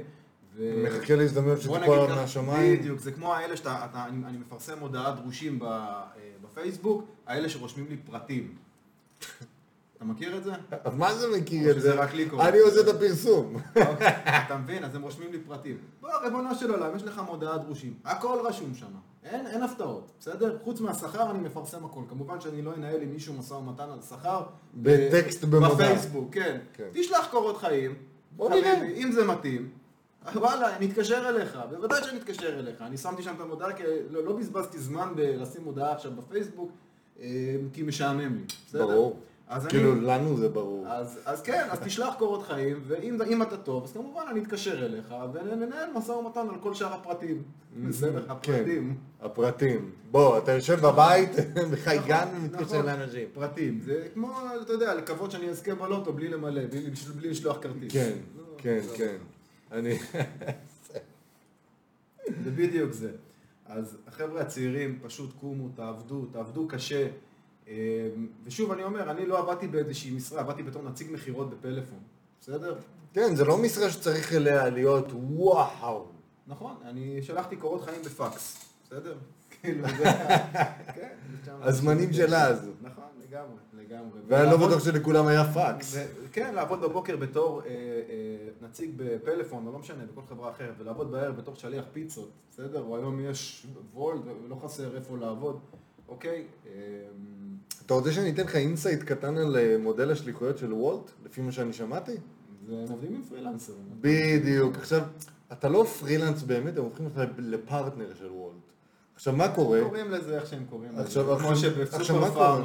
ו- 0.57 0.83
מחכה 0.87 1.15
להזדמנות 1.15 1.61
שתיפול 1.61 2.07
מהשמיים. 2.15 2.79
בדיוק, 2.79 2.99
זה 2.99 3.11
כמו 3.11 3.33
האלה 3.33 3.57
שאתה, 3.57 3.85
אתה, 3.85 4.05
אני, 4.05 4.25
אני 4.25 4.37
מפרסם 4.37 4.79
הודעת 4.79 5.15
דרושים 5.15 5.59
ב, 5.59 5.63
אה, 5.63 6.07
בפייסבוק, 6.43 7.03
האלה 7.27 7.49
שרושמים 7.49 7.85
לי 7.89 7.97
פרטים. 7.97 8.55
אתה 9.97 10.05
מכיר 10.05 10.37
את 10.37 10.43
זה? 10.43 10.51
אז 10.83 10.95
מה 10.95 11.13
זה 11.13 11.37
מכיר 11.37 11.71
את 11.77 11.81
זה? 11.81 11.93
רק 11.93 12.13
לי 12.13 12.29
קורה? 12.29 12.49
אני 12.49 12.59
עושה 12.59 12.79
את 12.81 12.87
הפרסום. 12.95 13.55
אוקיי, 13.75 14.07
אתה 14.45 14.57
מבין? 14.57 14.83
אז 14.83 14.95
הם 14.95 15.01
רושמים 15.01 15.31
לי 15.31 15.39
פרטים. 15.39 15.77
בוא, 16.01 16.09
ריבונו 16.23 16.55
של 16.55 16.71
עולם, 16.71 16.95
יש 16.95 17.03
לך 17.03 17.21
מודעת 17.29 17.61
דרושים. 17.61 17.93
הכל 18.05 18.37
רשום 18.43 18.73
שם. 18.73 18.87
אין, 19.23 19.47
אין 19.47 19.63
הפתעות, 19.63 20.11
בסדר? 20.19 20.57
חוץ 20.63 20.81
מהשכר 20.81 21.31
אני 21.31 21.39
מפרסם 21.39 21.85
הכל. 21.85 22.01
כמובן 22.09 22.41
שאני 22.41 22.61
לא 22.61 22.73
אנהל 22.77 23.01
עם 23.01 23.11
מישהו 23.11 23.33
משא 23.33 23.53
ומתן 23.53 23.89
על 23.89 23.99
שכר. 24.09 24.41
בטקסט 24.73 25.43
אה, 25.43 25.49
במודעה. 25.49 25.73
בפייסבוק, 25.75 26.33
כן. 26.33 26.57
כן. 26.73 26.87
תשלח 26.93 27.27
קורות 27.31 27.57
חיים. 27.57 27.95
בוא 28.31 28.49
נראה. 28.49 28.83
אם 28.95 29.11
זה 29.11 29.25
מתאים. 29.25 29.69
וואלה, 30.35 30.75
אני 30.77 30.85
אתקשר 30.85 31.29
אליך, 31.29 31.59
בוודאי 31.69 32.03
שאני 32.03 32.17
אתקשר 32.17 32.59
אליך. 32.59 32.81
אני 32.81 32.97
שמתי 32.97 33.23
שם 33.23 33.33
את 33.35 33.41
המודעה, 33.41 33.73
כי 33.73 33.83
לא, 34.11 34.25
לא 34.25 34.33
בזבזתי 34.37 34.79
זמן 34.79 35.13
בלשים 35.15 35.63
מודעה 35.63 35.91
עכשיו 35.93 36.11
בפייסבוק, 36.11 36.71
אה, 37.21 37.27
כי 37.73 37.83
משעמם 37.83 38.35
לי, 38.35 38.41
בסדר? 38.67 38.87
ברור. 38.87 39.19
אז 39.49 39.61
אני- 39.63 39.69
כאילו, 39.71 39.95
לנו 40.01 40.37
זה 40.37 40.49
ברור. 40.49 40.85
אז, 40.87 41.19
אז 41.25 41.41
כן, 41.41 41.67
אז 41.71 41.79
תשלח 41.79 42.13
קורות 42.17 42.43
חיים, 42.43 42.79
ואם 42.87 43.21
אם 43.21 43.41
אתה 43.41 43.57
טוב, 43.57 43.83
אז 43.83 43.91
כמובן 43.93 44.21
אני 44.31 44.39
אתקשר 44.39 44.85
אליך, 44.85 45.13
וננהל 45.33 45.89
משא 45.95 46.11
ומתן 46.11 46.39
על 46.39 46.59
כל 46.61 46.73
שאר 46.73 46.93
הפרטים. 46.93 47.43
בסדר? 47.89 48.25
כן, 48.25 48.31
הפרטים. 48.31 48.95
הפרטים. 49.21 49.91
בוא, 50.11 50.37
אתה 50.37 50.51
יושב 50.51 50.79
בבית, 50.85 51.29
בחייגן 51.71 52.27
ומתקשר 52.35 52.63
נכון. 52.65 52.85
לאנשים. 52.85 53.27
פרטים. 53.33 53.79
זה 53.85 54.07
כמו, 54.13 54.31
אתה 54.61 54.73
יודע, 54.73 54.93
לקוות 54.93 55.31
שאני 55.31 55.49
אזכה 55.49 55.75
בלוטו 55.75 56.13
בלי 56.13 56.27
למלא, 56.27 56.61
בלי, 56.71 56.89
בלי 57.15 57.29
לשלוח 57.29 57.57
כרטיס. 57.61 57.93
כן, 57.93 58.11
לא, 58.37 58.43
כן, 58.57 58.79
לא. 58.91 58.97
כן. 58.97 59.15
אני... 59.71 59.99
זה 62.43 62.51
בדיוק 62.51 62.91
זה. 62.91 63.11
אז 63.65 63.97
החבר'ה 64.07 64.41
הצעירים, 64.41 64.99
פשוט 65.03 65.33
קומו, 65.39 65.69
תעבדו, 65.75 66.25
תעבדו 66.25 66.67
קשה. 66.67 67.07
אה, 67.67 67.73
ושוב, 68.43 68.71
אני 68.71 68.83
אומר, 68.83 69.11
אני 69.11 69.25
לא 69.25 69.39
עבדתי 69.39 69.67
באיזושהי 69.67 70.11
משרה, 70.11 70.41
עבדתי 70.41 70.63
בתור 70.63 70.81
נציג 70.81 71.07
מכירות 71.11 71.49
בפלאפון. 71.49 71.99
בסדר? 72.41 72.75
כן, 73.13 73.35
זה 73.35 73.45
לא 73.45 73.57
משרה 73.57 73.89
שצריך 73.89 74.33
אליה 74.33 74.69
להיות 74.69 75.07
וואו. 75.13 76.05
נכון, 76.47 76.75
אני 76.85 77.21
שלחתי 77.21 77.55
קורות 77.55 77.81
חיים 77.81 78.01
בפקס, 78.01 78.65
בסדר? 78.83 79.17
כאילו, 79.61 79.87
זה... 79.97 80.03
כן, 80.95 81.09
הזמנים 81.61 82.13
של 82.13 82.35
אז. 82.35 82.69
נכון, 82.81 83.03
לגמרי, 83.29 83.57
לגמרי. 83.73 84.19
ואני 84.27 84.51
לא 84.51 84.67
בטוח 84.67 84.83
שלכולם 84.83 85.27
היה 85.27 85.43
פקס. 85.53 85.97
כן, 86.31 86.55
לעבוד 86.55 86.81
בבוקר 86.81 87.17
בתור 87.17 87.61
אה, 87.61 87.69
אה, 87.69 88.67
נציג 88.67 88.91
בפלאפון, 88.97 89.67
או 89.67 89.71
לא 89.71 89.79
משנה, 89.79 90.03
בכל 90.11 90.21
חברה 90.29 90.51
אחרת, 90.51 90.73
ולעבוד 90.79 91.11
בערב 91.11 91.35
בתור 91.35 91.55
שליח 91.55 91.85
פיצות, 91.93 92.31
בסדר? 92.51 92.81
או 92.81 92.97
היום 92.97 93.19
יש 93.19 93.67
וולט, 93.93 94.21
ולא 94.45 94.55
חסר 94.63 94.95
איפה 94.95 95.17
לעבוד, 95.17 95.59
אוקיי? 96.07 96.43
אה, 96.67 96.71
אתה 97.85 97.93
רוצה 97.93 98.11
שאני 98.11 98.31
אתן 98.31 98.43
לך 98.43 98.55
insight 98.55 99.03
קטן 99.03 99.37
על 99.37 99.77
מודל 99.79 100.11
השליחויות 100.11 100.57
של 100.57 100.73
וולט, 100.73 101.11
לפי 101.25 101.41
מה 101.41 101.51
שאני 101.51 101.73
שמעתי? 101.73 102.15
זה 102.67 102.73
הם 102.73 102.87
עובדים 102.89 103.15
עם 103.15 103.23
פרילנסרים. 103.23 103.79
בדיוק. 104.01 104.75
עכשיו, 104.75 105.01
אתה 105.51 105.69
לא 105.69 105.83
פרילנס 105.83 106.43
באמת, 106.43 106.77
הם 106.77 106.83
הופכים 106.83 107.05
אותך 107.05 107.21
לפרטנר 107.37 108.13
של 108.19 108.31
וולט. 108.31 108.66
עכשיו, 109.17 109.33
מה 109.35 109.47
קורה? 109.55 109.79
קוראים 109.83 110.11
לזה 110.11 110.35
איך 110.35 110.47
שהם 110.49 110.65
קוראים 110.69 110.91
לזה. 110.93 111.01
עכשיו, 111.01 111.37
כמו 111.39 111.55
שבסופר 111.55 112.19
מה 112.19 112.31
פארם, 112.31 112.63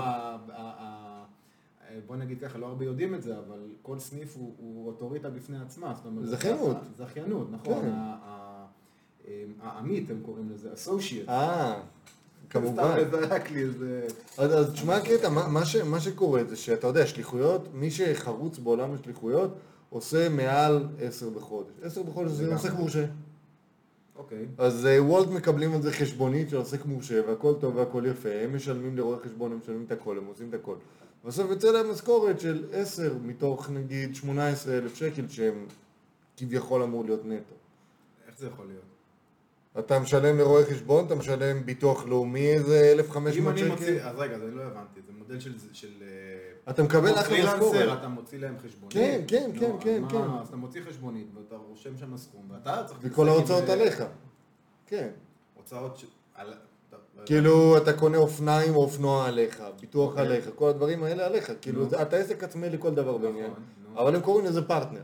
בוא 2.07 2.17
נגיד 2.17 2.38
ככה, 2.41 2.59
לא 2.59 2.67
הרבה 2.67 2.85
יודעים 2.85 3.15
את 3.15 3.23
זה, 3.23 3.38
אבל 3.38 3.59
כל 3.83 3.99
סניף 3.99 4.37
הוא- 4.37 4.55
הוא 4.59 4.87
אוטוריטה 4.87 5.31
בפני 5.31 5.57
עצמה. 5.62 5.95
זאת 5.97 6.07
אומרת, 6.07 6.29
זכיינות. 6.29 6.77
זכיינות, 6.99 7.49
נכון. 7.53 7.83
כן. 7.83 9.41
העמית 9.62 10.11
הם 10.11 10.21
קוראים 10.25 10.51
לזה, 10.55 10.69
associate. 10.73 11.29
אה, 11.29 11.75
כמובן. 12.51 12.83
סתם 13.01 13.11
זרק 13.11 13.51
לי 13.51 13.62
איזה... 13.62 14.07
אז, 14.38 14.59
אז 14.61 14.73
תשמע 14.73 14.97
הקטע, 14.97 15.29
מה, 15.29 15.49
מה, 15.49 15.65
ש, 15.65 15.77
מה 15.77 16.01
שקורה 16.01 16.45
זה 16.45 16.57
שאתה 16.57 16.87
יודע, 16.87 17.07
שליחויות, 17.07 17.69
מי 17.75 17.91
שחרוץ 17.91 18.59
בעולם 18.59 18.95
השליחויות, 18.95 19.55
עושה 19.91 20.29
מעל 20.29 20.87
עשר 21.01 21.31
בחודש. 21.31 21.71
עשר 21.83 22.03
בחודש 22.03 22.31
זה. 22.31 22.53
עוסק 22.55 22.73
מורשה. 22.73 23.05
אוקיי. 24.23 24.47
אז 24.59 24.87
אה, 24.87 25.03
וולט 25.03 25.29
מקבלים 25.29 25.73
על 25.73 25.83
זה 25.83 25.93
חשבונית 25.93 26.51
של 26.51 26.57
עוסק 26.57 26.85
מורשה, 26.85 27.21
והכל 27.29 27.55
טוב 27.61 27.77
והכל 27.77 28.05
יפה, 28.07 28.29
הם 28.29 28.57
משלמים 28.57 28.97
לרואה 28.97 29.19
חשבון, 29.19 29.53
הם 29.53 29.59
משלמים 29.59 29.85
את 29.87 29.93
הכל, 29.93 30.19
הם 30.19 30.25
עושים 30.27 30.49
את 30.49 30.55
הכל. 30.55 30.77
בסוף 31.25 31.51
יוצא 31.51 31.71
להם 31.71 31.91
משכורת 31.91 32.41
של 32.41 32.65
עשר 32.73 33.15
מתוך 33.25 33.71
נגיד 33.71 34.15
18 34.15 34.79
אלף 34.79 34.95
שקל 34.95 35.29
שהם 35.29 35.67
כביכול 36.37 36.83
אמור 36.83 37.05
להיות 37.05 37.27
נטו. 37.27 37.55
איך 38.29 38.39
זה 38.39 38.47
יכול 38.47 38.67
להיות? 38.67 38.92
אתה 39.79 39.99
משלם 39.99 40.39
לרואה 40.39 40.65
חשבון, 40.65 41.07
אתה 41.07 41.15
משלם 41.15 41.67
ביטוח 41.67 42.07
לאומי 42.07 42.53
איזה 42.53 42.93
אם 42.95 42.99
1,500 42.99 43.55
אני 43.55 43.69
מוציא... 43.69 43.87
שקל, 43.99 44.09
אז 44.09 44.17
רגע, 44.19 44.37
אז 44.37 44.43
אני 44.43 44.55
לא 44.55 44.63
הבנתי, 44.63 45.01
זה 45.07 45.13
מודל 45.19 45.41
של... 45.41 45.53
של 45.73 45.89
אה, 46.03 46.73
אתה 46.73 46.83
מקבל 46.83 47.15
אחלה 47.15 47.55
משכורת. 47.55 47.99
אתה 47.99 48.09
מוציא 48.09 48.39
להם 48.39 48.55
חשבונית. 48.67 48.93
כן, 48.97 49.21
כן, 49.29 49.51
נו, 49.55 49.61
כן, 49.61 49.67
אז 49.67 49.83
כן, 49.83 50.03
מה, 50.03 50.09
כן. 50.11 50.17
אז 50.41 50.49
אתה 50.49 50.57
מוציא 50.57 50.81
חשבונית, 50.89 51.27
ואתה 51.35 51.57
רושם 51.69 51.97
שם 51.97 52.17
סכום, 52.17 52.43
ואתה 52.51 52.83
צריך... 52.87 52.99
וכל 53.03 53.29
ההוצאות 53.29 53.69
אה, 53.69 53.73
עליך. 53.73 54.05
כן. 54.87 55.09
הוצאות 55.55 55.97
ש... 55.97 56.05
על- 56.35 56.55
לא 57.19 57.27
כאילו, 57.27 57.77
אתה 57.77 57.93
קונה 57.93 58.19
אופניים 58.19 58.75
או 58.75 58.83
אופנוע 58.83 59.27
עליך, 59.27 59.63
ביטוח 59.81 60.11
אוקיי. 60.11 60.27
עליך, 60.27 60.49
כל 60.55 60.69
הדברים 60.69 61.05
האלה 61.05 61.27
עליך. 61.27 61.53
כאילו, 61.61 61.87
אתה 62.03 62.17
עסק 62.17 62.45
עצמאי 62.45 62.71
לכל 62.71 62.95
דבר 62.95 63.11
נכון, 63.11 63.23
בעניין. 63.23 63.51
נו. 63.95 64.01
אבל 64.01 64.15
הם 64.17 64.21
קוראים 64.21 64.47
לזה 64.47 64.63
פרטנר. 64.63 65.01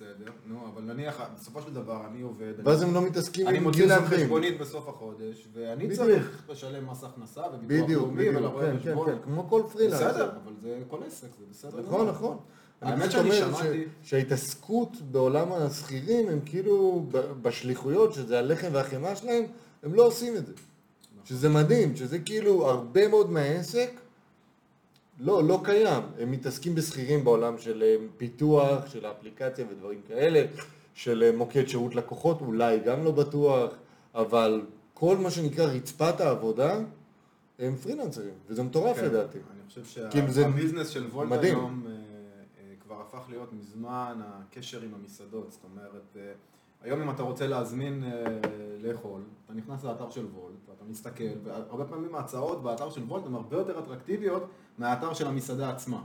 בסדר, 0.00 0.32
נו, 0.46 0.58
אבל 0.74 0.82
נניח, 0.82 1.20
בסופו 1.36 1.62
של 1.62 1.74
דבר 1.74 2.06
אני 2.10 2.22
עובד, 2.22 2.52
ואז 2.64 2.82
הם 2.82 2.94
לא 2.94 3.02
מתעסקים 3.02 3.48
אני 3.48 3.56
עם 3.56 3.62
מוציא 3.62 3.80
גיל 3.80 3.88
להם. 3.88 4.04
חשבונית 4.04 4.60
בסוף 4.60 4.88
החודש, 4.88 5.48
ואני 5.54 5.84
בדיוק. 5.84 6.00
צריך 6.00 6.44
לשלם 6.48 6.90
מס 6.90 7.04
הכנסה 7.04 7.40
וביטוח 7.40 7.84
בדיוק, 7.84 8.02
לאומי 8.02 8.16
בדיוק, 8.18 8.36
ולרואה 8.36 8.66
כן, 8.66 8.76
כן, 8.82 8.90
חשבון. 8.90 9.06
כן, 9.10 9.16
כמו 9.24 9.48
כל 9.48 9.62
פרילנס. 9.72 9.94
בסדר, 9.94 10.30
אבל 10.44 10.52
זה 10.62 10.78
כל 10.88 10.98
עסק, 11.06 11.26
זה 11.38 11.44
בסדר. 11.50 11.80
נכון, 11.80 12.00
גמור. 12.00 12.12
נכון. 12.12 12.36
אני 12.82 12.90
האמת 12.90 13.02
פשוט 13.02 13.12
שאני 13.12 13.42
אומר 13.42 13.58
שמעתי- 13.58 13.84
ש- 14.02 14.10
שההתעסקות 14.10 14.96
בעולם 15.10 15.52
השכירים 15.52 16.28
הם 16.28 16.38
כאילו 16.44 17.06
ב- 17.12 17.18
בשליחויות, 17.42 18.12
שזה 18.14 18.38
הלחם 18.38 18.68
והחמאה 18.72 19.16
שלהם, 19.16 19.44
הם 19.82 19.94
לא 19.94 20.06
עושים 20.06 20.36
את 20.36 20.46
זה. 20.46 20.52
נכון. 20.52 21.26
שזה 21.26 21.48
מדהים, 21.48 21.96
שזה 21.96 22.18
כאילו 22.18 22.66
הרבה 22.70 23.08
מאוד 23.08 23.30
מהעסק 23.30 23.90
לא, 25.20 25.44
לא 25.44 25.60
קיים. 25.64 26.02
הם 26.18 26.30
מתעסקים 26.30 26.74
בשכירים 26.74 27.24
בעולם 27.24 27.58
של 27.58 27.82
אה, 27.82 27.96
פיתוח, 28.16 28.86
של 28.86 29.06
האפליקציה 29.06 29.64
ודברים 29.70 30.00
כאלה, 30.08 30.46
של 30.94 31.22
אה, 31.22 31.36
מוקד 31.36 31.66
שירות 31.66 31.94
לקוחות, 31.94 32.40
אולי 32.40 32.78
גם 32.78 33.04
לא 33.04 33.10
בטוח, 33.10 33.72
אבל 34.14 34.62
כל 34.94 35.16
מה 35.16 35.30
שנקרא 35.30 35.64
רצפת 35.64 36.20
העבודה, 36.20 36.78
הם 37.58 37.76
פרילנסרים, 37.76 38.34
וזה 38.48 38.62
מטורף 38.62 38.96
כן, 38.96 39.04
לדעתי. 39.04 39.38
אני 39.38 39.68
חושב 39.68 39.84
שהביזנס 39.84 40.88
של 40.88 41.06
וולט 41.06 41.30
מדהים. 41.30 41.58
היום 41.58 41.86
אה, 41.86 41.92
כבר 42.80 43.00
הפך 43.00 43.30
להיות 43.30 43.52
מזמן 43.52 44.20
הקשר 44.24 44.80
עם 44.82 44.94
המסעדות. 44.94 45.50
זאת 45.50 45.64
אומרת, 45.64 46.16
היום 46.82 47.02
אם 47.02 47.10
אתה 47.10 47.22
רוצה 47.22 47.46
להזמין 47.46 48.04
אה, 48.04 48.10
לאכול, 48.82 49.22
אתה 49.46 49.54
נכנס 49.54 49.84
לאתר 49.84 50.10
של 50.10 50.26
וולט, 50.26 50.68
ואתה 50.68 50.84
מסתכל, 50.84 51.24
והרבה 51.44 51.84
פעמים 51.84 52.14
ההצעות 52.14 52.62
באתר 52.62 52.90
של 52.90 53.02
וולט 53.02 53.26
הן 53.26 53.34
הרבה 53.34 53.56
יותר 53.56 53.78
אטרקטיביות 53.78 54.46
מהאתר 54.78 55.14
של 55.14 55.26
המסעדה 55.26 55.70
עצמה. 55.70 56.02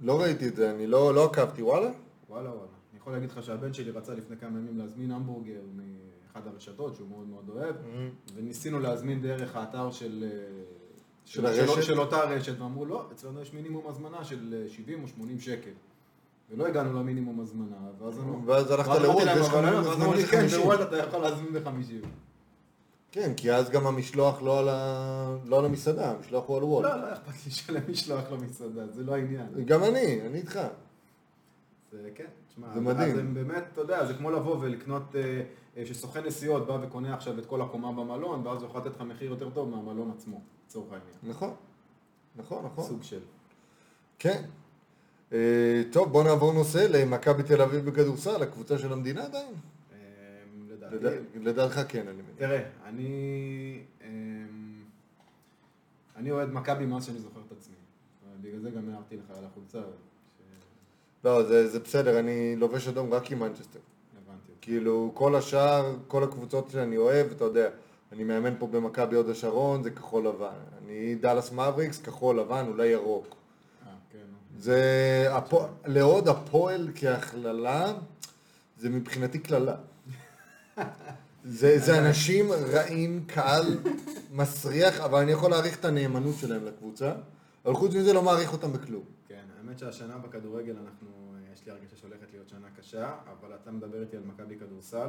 לא 0.00 0.20
ראיתי 0.20 0.48
את 0.48 0.56
זה, 0.56 0.70
אני 0.70 0.86
לא, 0.86 1.14
לא 1.14 1.24
עקבתי, 1.24 1.62
וואלה? 1.62 1.90
וואלה 2.28 2.50
וואלה. 2.50 2.72
אני 2.90 2.98
יכול 2.98 3.12
להגיד 3.12 3.30
לך 3.30 3.42
שהבן 3.42 3.72
שלי 3.72 3.90
רצה 3.90 4.14
לפני 4.14 4.36
כמה 4.36 4.58
ימים 4.58 4.78
להזמין 4.78 5.10
המבורגר 5.10 5.60
מאחד 5.76 6.46
הרשתות 6.46 6.94
שהוא 6.94 7.08
מאוד 7.08 7.26
מאוד 7.28 7.48
אוהב, 7.48 7.76
וניסינו 8.34 8.80
להזמין 8.80 9.22
דרך 9.22 9.56
האתר 9.56 9.90
של... 9.90 10.24
אה, 10.32 10.62
של 11.24 11.46
הרשת? 11.46 11.82
של 11.82 12.00
אותה 12.00 12.20
רשת, 12.20 12.60
ואמרו 12.60 12.86
לא, 12.86 13.06
אצלנו 13.12 13.40
יש 13.40 13.52
מינימום 13.52 13.86
הזמנה 13.86 14.24
של 14.24 14.62
אה, 14.64 14.68
70 14.68 15.02
או 15.02 15.08
80 15.08 15.40
שקל. 15.40 15.70
ולא 16.50 16.66
הגענו 16.66 17.00
למינימום 17.00 17.40
הזמנה, 17.40 17.76
ואז 17.98 18.18
אמרו... 18.18 18.46
ואז 18.46 18.70
הלכת 18.70 18.90
לוולט, 19.02 19.36
יש 19.36 19.46
לך 19.48 19.54
"אבל 19.54 19.60
מינימום 19.64 19.84
לא", 19.84 19.90
הזמנה 19.90 20.04
אמרו 20.04 20.14
לי, 20.14 20.20
של 20.22 20.26
כן, 20.26 20.40
50. 20.40 20.60
בוולט 20.62 20.80
אתה 20.88 20.98
יכול 20.98 21.20
להזמין 21.20 21.52
ב-50. 21.52 22.06
כן, 23.12 23.32
כי 23.36 23.52
אז 23.52 23.70
גם 23.70 23.86
המשלוח 23.86 24.42
לא 24.42 24.58
על, 24.58 24.68
ה... 24.68 25.36
לא 25.44 25.58
על 25.58 25.64
המסעדה, 25.64 26.10
המשלוח 26.10 26.44
הוא 26.46 26.56
על 26.56 26.64
וולט. 26.64 26.90
לא, 26.90 26.96
לא 27.02 27.12
אכפת 27.12 27.28
לי 27.28 27.42
לשלם 27.46 27.82
משלוח 27.90 28.30
למסעדה, 28.32 28.86
זה 28.92 29.02
לא 29.04 29.14
העניין. 29.14 29.46
גם 29.64 29.84
אני, 29.84 30.20
אני 30.26 30.38
איתך. 30.38 30.60
זה 31.92 32.10
כן, 32.14 32.24
תשמע, 32.48 32.66
זה 32.66 32.78
אז- 32.78 32.84
מדהים. 32.84 33.12
אז 33.12 33.18
הם 33.18 33.34
באמת, 33.34 33.64
אתה 33.72 33.80
יודע, 33.80 34.06
זה 34.06 34.14
כמו 34.14 34.30
לבוא 34.30 34.56
ולקנות, 34.60 35.16
אה, 35.16 35.42
אה, 35.76 35.86
שסוכן 35.86 36.24
נסיעות 36.26 36.66
בא 36.66 36.78
וקונה 36.82 37.14
עכשיו 37.14 37.38
את 37.38 37.46
כל 37.46 37.62
הקומה 37.62 37.92
במלון, 37.92 38.46
ואז 38.46 38.62
הוא 38.62 38.68
יכול 38.70 38.80
לתת 38.80 38.96
לך 38.96 39.00
מחיר 39.02 39.30
יותר 39.30 39.50
טוב 39.50 39.68
מהמלון 39.68 40.10
עצמו, 40.16 40.40
לצורך 40.66 40.92
העניין. 40.92 41.14
נכון, 41.22 41.54
נכון, 42.36 42.64
נכון. 42.66 42.84
סוג 42.84 43.02
של. 43.02 43.20
כן. 44.18 44.42
אה, 45.32 45.82
טוב, 45.92 46.12
בוא 46.12 46.24
נעבור 46.24 46.52
נושא 46.52 46.86
למכבי 46.90 47.42
תל 47.42 47.62
אביב 47.62 47.90
בכדורסל, 47.90 48.42
הקבוצה 48.42 48.78
של 48.78 48.92
המדינה 48.92 49.24
עדיין? 49.24 49.52
אה, 49.92 51.18
לדעתך 51.34 51.80
כן, 51.88 52.08
אני 52.08 52.22
מבין. 52.22 52.34
תראה, 52.36 52.62
אני, 52.84 53.80
אה, 54.02 54.08
אני 56.16 56.30
אוהד 56.30 56.52
מכבי 56.52 56.86
מאז 56.86 57.04
שאני 57.04 57.18
זוכר 57.18 57.40
את 57.46 57.52
עצמי. 57.52 57.74
בגלל 58.40 58.60
זה 58.60 58.70
גם 58.70 58.90
הערתי 58.90 59.16
לך 59.16 59.38
על 59.38 59.44
החולצה. 59.44 59.78
לא, 61.24 61.42
זה, 61.42 61.80
בסדר, 61.80 62.18
אני 62.18 62.56
לובש 62.56 62.88
אדום 62.88 63.14
רק 63.14 63.30
עם 63.32 63.38
מנצ'סטר. 63.38 63.78
הבנתי. 64.26 64.52
כאילו, 64.60 65.10
כל 65.14 65.36
השאר, 65.36 65.96
כל 66.08 66.22
הקבוצות 66.22 66.70
שאני 66.70 66.96
אוהב, 66.96 67.26
אתה 67.26 67.44
יודע, 67.44 67.70
אני 68.12 68.24
מאמן 68.24 68.54
פה 68.58 68.66
במכבי 68.66 69.16
הוד 69.16 69.30
השרון, 69.30 69.82
זה 69.82 69.90
כחול 69.90 70.28
לבן. 70.28 70.54
אני 70.78 71.14
דאלאס 71.14 71.52
מבריקס, 71.52 72.02
כחול 72.02 72.40
לבן, 72.40 72.64
אולי 72.68 72.86
ירוק. 72.86 73.36
זה, 74.64 75.26
הפו- 75.30 75.66
לעוד 75.86 76.28
הפועל 76.28 76.88
כהכללה, 76.94 77.92
זה 78.78 78.88
מבחינתי 78.90 79.38
קללה. 79.38 79.76
זה, 81.44 81.78
זה 81.78 81.98
אנשים 81.98 82.52
רעים, 82.52 83.24
קהל, 83.26 83.78
מסריח, 84.32 85.00
אבל 85.00 85.18
אני 85.22 85.32
יכול 85.32 85.50
להעריך 85.50 85.78
את 85.78 85.84
הנאמנות 85.84 86.34
שלהם 86.40 86.64
לקבוצה, 86.64 87.12
אבל 87.64 87.74
חוץ 87.74 87.94
מזה 87.94 88.12
לא 88.12 88.22
מעריך 88.22 88.52
אותם 88.52 88.72
בכלום. 88.72 89.02
כן, 89.28 89.34
האמת 89.58 89.78
שהשנה 89.78 90.18
בכדורגל 90.18 90.72
אנחנו, 90.84 91.08
אה, 91.34 91.52
יש 91.54 91.66
לי 91.66 91.72
הרגשה 91.72 91.96
שהולכת 91.96 92.26
להיות 92.32 92.48
שנה 92.48 92.66
קשה, 92.80 93.12
אבל 93.24 93.54
אתה 93.62 93.70
מדבר 93.70 94.00
איתי 94.00 94.16
על 94.16 94.22
מכבי 94.26 94.56
כדורסל. 94.56 95.08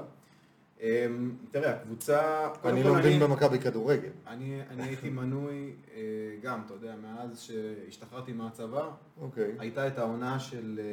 אמ, 0.81 1.31
תראה, 1.51 1.71
הקבוצה... 1.71 2.47
אני 2.65 2.83
לא 2.83 2.95
מבין 2.95 3.19
במכבי 3.19 3.59
כדורגל. 3.59 4.09
אני, 4.27 4.59
הייתי 4.77 5.09
מנוי 5.09 5.73
אה, 5.95 6.01
גם, 6.41 6.61
אתה 6.65 6.73
יודע, 6.73 6.95
מאז 7.01 7.39
שהשתחררתי 7.39 8.33
מהצבא, 8.33 8.89
אוקיי. 9.21 9.51
הייתה 9.59 9.88
את 9.88 9.97
העונה 9.97 10.39
של 10.39 10.79
אה, 10.79 10.83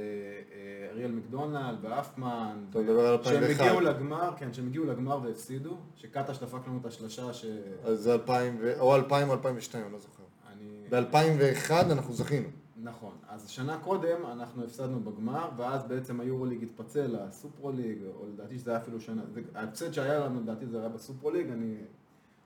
אה, 0.54 0.90
אריאל 0.90 1.10
מקדונלד 1.10 1.78
ואפמן. 1.82 2.64
אתה 2.70 2.78
מדבר 2.78 3.06
על 3.06 3.24
שהם 3.24 3.34
2001. 3.34 3.60
הגיעו 3.60 3.80
לגמר, 3.80 4.30
כן, 4.36 4.52
שהם 4.52 4.66
הגיעו 4.66 4.84
לגמר 4.84 5.20
והפסידו, 5.24 5.76
שקטש 5.96 6.38
דפק 6.38 6.66
לנו 6.66 6.78
את 6.80 6.86
השלושה 6.86 7.32
ש... 7.32 7.44
אז 7.84 7.98
זה 7.98 8.14
2000, 8.14 8.56
ו- 8.60 8.80
או 8.80 8.94
2000 8.96 9.28
או 9.28 9.34
2002, 9.34 9.84
אני 9.84 9.92
לא 9.92 9.98
זוכר. 9.98 10.22
אני... 10.52 10.86
ב-2001 10.90 11.72
אנחנו 11.92 12.14
זכינו. 12.14 12.48
נכון. 12.82 13.12
אז 13.28 13.48
שנה 13.48 13.78
קודם 13.78 14.26
אנחנו 14.32 14.64
הפסדנו 14.64 15.00
בגמר, 15.00 15.48
ואז 15.56 15.82
בעצם 15.88 16.20
היורוליג 16.20 16.62
התפצל 16.62 17.16
לסופרוליג, 17.16 17.98
או 18.16 18.26
לדעתי 18.34 18.58
שזה 18.58 18.70
היה 18.70 18.80
אפילו 18.80 19.00
שנה... 19.00 19.22
ההפסד 19.54 19.92
שהיה 19.92 20.18
לנו, 20.18 20.40
לדעתי 20.40 20.66
זה 20.66 20.80
היה 20.80 20.88
בסופרוליג, 20.88 21.50
אני... 21.50 21.74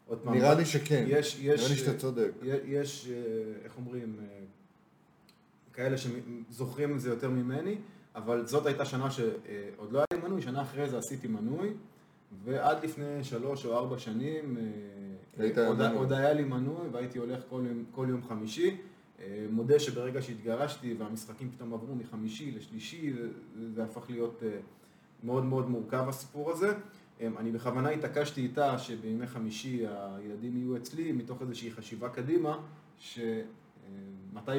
עוד 0.07 0.19
פעם... 0.19 0.35
נראה 0.35 0.55
לי 0.55 0.65
שכן. 0.65 1.05
יש, 1.07 1.39
יש... 1.41 1.61
נראה 1.61 1.71
לי 1.71 1.77
שאתה 1.77 1.99
צודק. 1.99 2.31
יש, 2.65 3.09
אה, 3.11 3.15
איך 3.65 3.77
אומרים, 3.77 4.17
אה, 4.21 4.45
כאלה 5.73 5.97
שזוכרים 5.99 6.95
את 6.95 7.01
זה 7.01 7.11
יותר 7.11 7.31
ממני, 7.31 7.79
אבל 8.15 8.47
זאת 8.47 8.67
הייתה 8.67 8.85
שנה 8.85 9.11
שעוד 9.11 9.93
לא 9.93 9.99
היה 9.99 10.07
לי 10.13 10.29
מנוי, 10.29 10.43
שנה 10.43 10.63
אחרי 10.63 10.89
זה 10.89 10.99
עשיתי 10.99 11.29
מנוי, 11.29 11.75
ועד 12.45 12.85
לפני 12.85 13.25
שלוש 13.25 13.67
או 13.67 13.77
ארבע 13.77 13.99
שנים 13.99 14.57
אה, 15.41 15.67
עוד, 15.95 16.13
היה 16.13 16.33
לי 16.33 16.45
מנוי 16.45 16.89
והייתי 16.93 17.19
הולך 17.19 17.43
כל 17.93 18.07
יום 18.09 18.23
חמישי. 18.29 18.77
אה, 19.21 19.47
מודה 19.51 19.79
שברגע 19.79 20.23
שהתגרשתי 20.23 20.95
והמשחקים 20.99 21.51
פתאום 21.51 21.75
עברו 21.75 21.95
מחמישי 21.95 22.51
לשלישי, 22.51 23.13
זה, 23.75 23.85
הפך 23.85 24.11
להיות 24.11 24.43
אה, 24.43 24.59
מאוד 25.25 25.45
מאוד 25.45 25.71
מורכב 25.71 26.09
הסיפור 26.09 26.51
הזה. 26.51 26.73
אה, 27.21 27.29
אני 27.39 27.51
בכוונה 27.51 27.89
התעקשתי 27.89 28.41
איתה 28.41 28.79
שבימי 28.79 29.27
חמישי 29.27 29.85
הילדים 29.89 30.57
יהיו 30.57 30.77
אצלי 30.77 31.13
מתוך 31.13 31.43
איזושהי 31.43 31.71
חשיבה 31.71 32.09
קדימה, 32.09 32.59
שמתי 32.99 33.23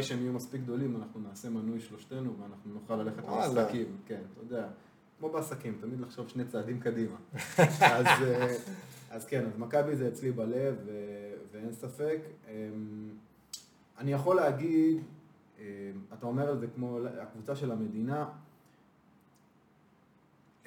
שהם 0.01 0.19
יהיו 0.19 0.33
מספיק 0.33 0.61
גדולים 0.61 0.95
אנחנו 0.95 1.19
נעשה 1.19 1.49
מנוי 1.49 1.79
שלושתנו 1.79 2.33
ואנחנו 2.41 2.73
נוכל 2.73 2.95
ללכת. 2.95 3.23
למשחקים. 3.27 3.97
כן, 4.05 4.21
אתה 4.33 4.41
יודע, 4.41 4.67
כמו 5.19 5.29
בעסקים, 5.29 5.77
תמיד 5.81 5.99
לחשוב 5.99 6.27
שני 6.27 6.45
צעדים 6.45 6.79
קדימה. 6.79 7.15
אז, 7.95 8.07
אז 9.09 9.25
כן, 9.25 9.45
אז 9.45 9.57
מכבי 9.57 9.95
זה 9.95 10.07
אצלי 10.07 10.31
בלב 10.31 10.75
ואין 11.51 11.73
ספק. 11.73 12.19
אני 13.97 14.11
יכול 14.13 14.35
להגיד, 14.35 14.97
אמ, 15.59 15.63
אתה 16.13 16.25
אומר 16.25 16.53
את 16.53 16.59
זה 16.59 16.67
כמו 16.75 16.99
הקבוצה 17.21 17.55
של 17.55 17.71
המדינה, 17.71 18.29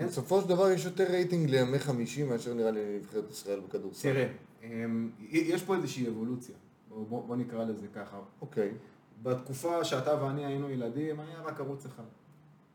בסופו 0.07 0.41
של 0.41 0.49
דבר 0.49 0.71
יש 0.71 0.85
יותר 0.85 1.05
רייטינג 1.05 1.51
לימי 1.51 1.79
חמישי 1.79 2.25
מאשר 2.25 2.55
נראה 2.55 2.71
לי 2.71 2.95
לנבחרת 2.95 3.31
ישראל 3.31 3.61
בכדורסל. 3.61 4.13
תראה, 4.13 4.29
אמ, 4.63 5.11
יש 5.31 5.63
פה 5.63 5.77
איזושהי 5.77 6.09
אבולוציה, 6.09 6.55
בוא, 6.89 7.23
בוא, 7.27 7.37
נקרא 7.37 7.65
לזה 7.65 7.87
ככה. 7.95 8.19
אוקיי. 8.41 8.71
בתקופה 9.23 9.85
שאתה 9.85 10.25
ואני 10.25 10.47
היינו 10.47 10.71
ילדים, 10.71 11.21
היה 11.21 11.43
רק 11.43 11.61
ערוץ 11.61 11.87
אחד, 11.87 12.03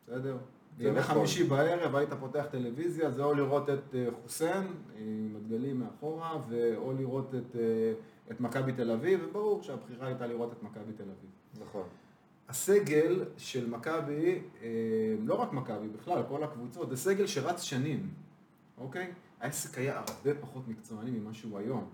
בסדר? 0.04 0.38
בימי 0.78 1.00
נכון. 1.00 1.16
חמישי 1.16 1.44
בערב 1.44 1.96
היית 1.96 2.14
פותח 2.14 2.46
טלוויזיה, 2.52 3.12
זה 3.12 3.24
או 3.24 3.34
לראות 3.34 3.70
את 3.70 3.96
אה, 3.96 4.06
חוסיין 4.24 4.68
עם 4.98 5.36
הדגלים 5.36 5.80
מאחורה, 5.80 6.38
ואו 6.50 6.94
לראות 6.94 7.36
את, 7.36 7.56
אה, 7.56 7.94
את 8.32 8.42
מכבי 8.42 8.72
תל 8.72 8.92
אביב, 8.92 9.20
וברור 9.30 9.64
שהבחירה 9.64 10.08
הייתה 10.08 10.28
לראות 10.28 10.52
את 10.52 10.64
מכבי 10.64 10.94
תל 10.98 11.04
אביב. 11.04 11.66
נכון. 11.68 11.84
הסגל 12.50 13.26
של 13.38 13.70
מכבי, 13.70 14.42
אה, 14.62 14.68
לא 15.24 15.34
רק 15.34 15.54
מכבי, 15.54 15.88
בכלל, 15.88 16.24
כל 16.30 16.44
הקבוצות, 16.44 16.90
זה 16.90 16.98
סגל 16.98 17.28
שרץ 17.28 17.62
שנים, 17.62 18.10
אוקיי? 18.78 19.12
העסק 19.42 19.78
היה 19.78 20.00
הרבה 20.00 20.40
פחות 20.42 20.68
מקצועני 20.68 21.12
ממה 21.12 21.34
שהוא 21.34 21.60
היום. 21.60 21.86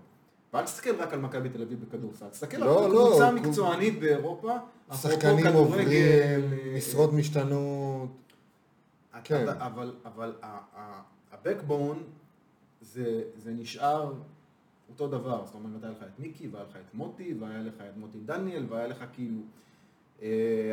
ואל 0.52 0.64
תסתכל 0.64 0.94
רק 0.98 1.12
על 1.12 1.20
מכבי 1.20 1.48
תל 1.48 1.62
אביב 1.62 1.84
בכדורסל, 1.84 2.28
תסתכל 2.28 2.56
לא, 2.56 2.84
על 2.84 2.92
לא, 2.92 3.08
קבוצה 3.08 3.32
מקצוענית 3.32 4.00
באירופה, 4.00 4.52
שחקנים 4.92 5.46
עוברים, 5.46 5.88
משרות 6.76 7.12
משתנות. 7.12 8.21
כן. 9.24 9.44
אתה- 9.48 9.66
אבל, 9.66 9.92
אבל 10.04 10.32
ה-backbone 10.42 11.98
זה, 12.80 13.22
זה 13.36 13.50
נשאר 13.52 14.12
אותו 14.88 15.08
דבר, 15.08 15.42
זאת 15.46 15.54
אומרת, 15.54 15.82
היה 15.84 15.92
לך 15.92 16.02
את 16.02 16.18
מיקי, 16.18 16.48
והיה 16.48 16.64
לך 16.70 16.76
את 16.76 16.94
מוטי, 16.94 17.34
והיה 17.40 17.62
לך 17.62 17.74
את 17.74 17.96
מוטי 17.96 18.18
דניאל, 18.24 18.64
והיה 18.68 18.86
לך 18.86 19.04
כאילו, 19.12 19.40
אה, 20.22 20.28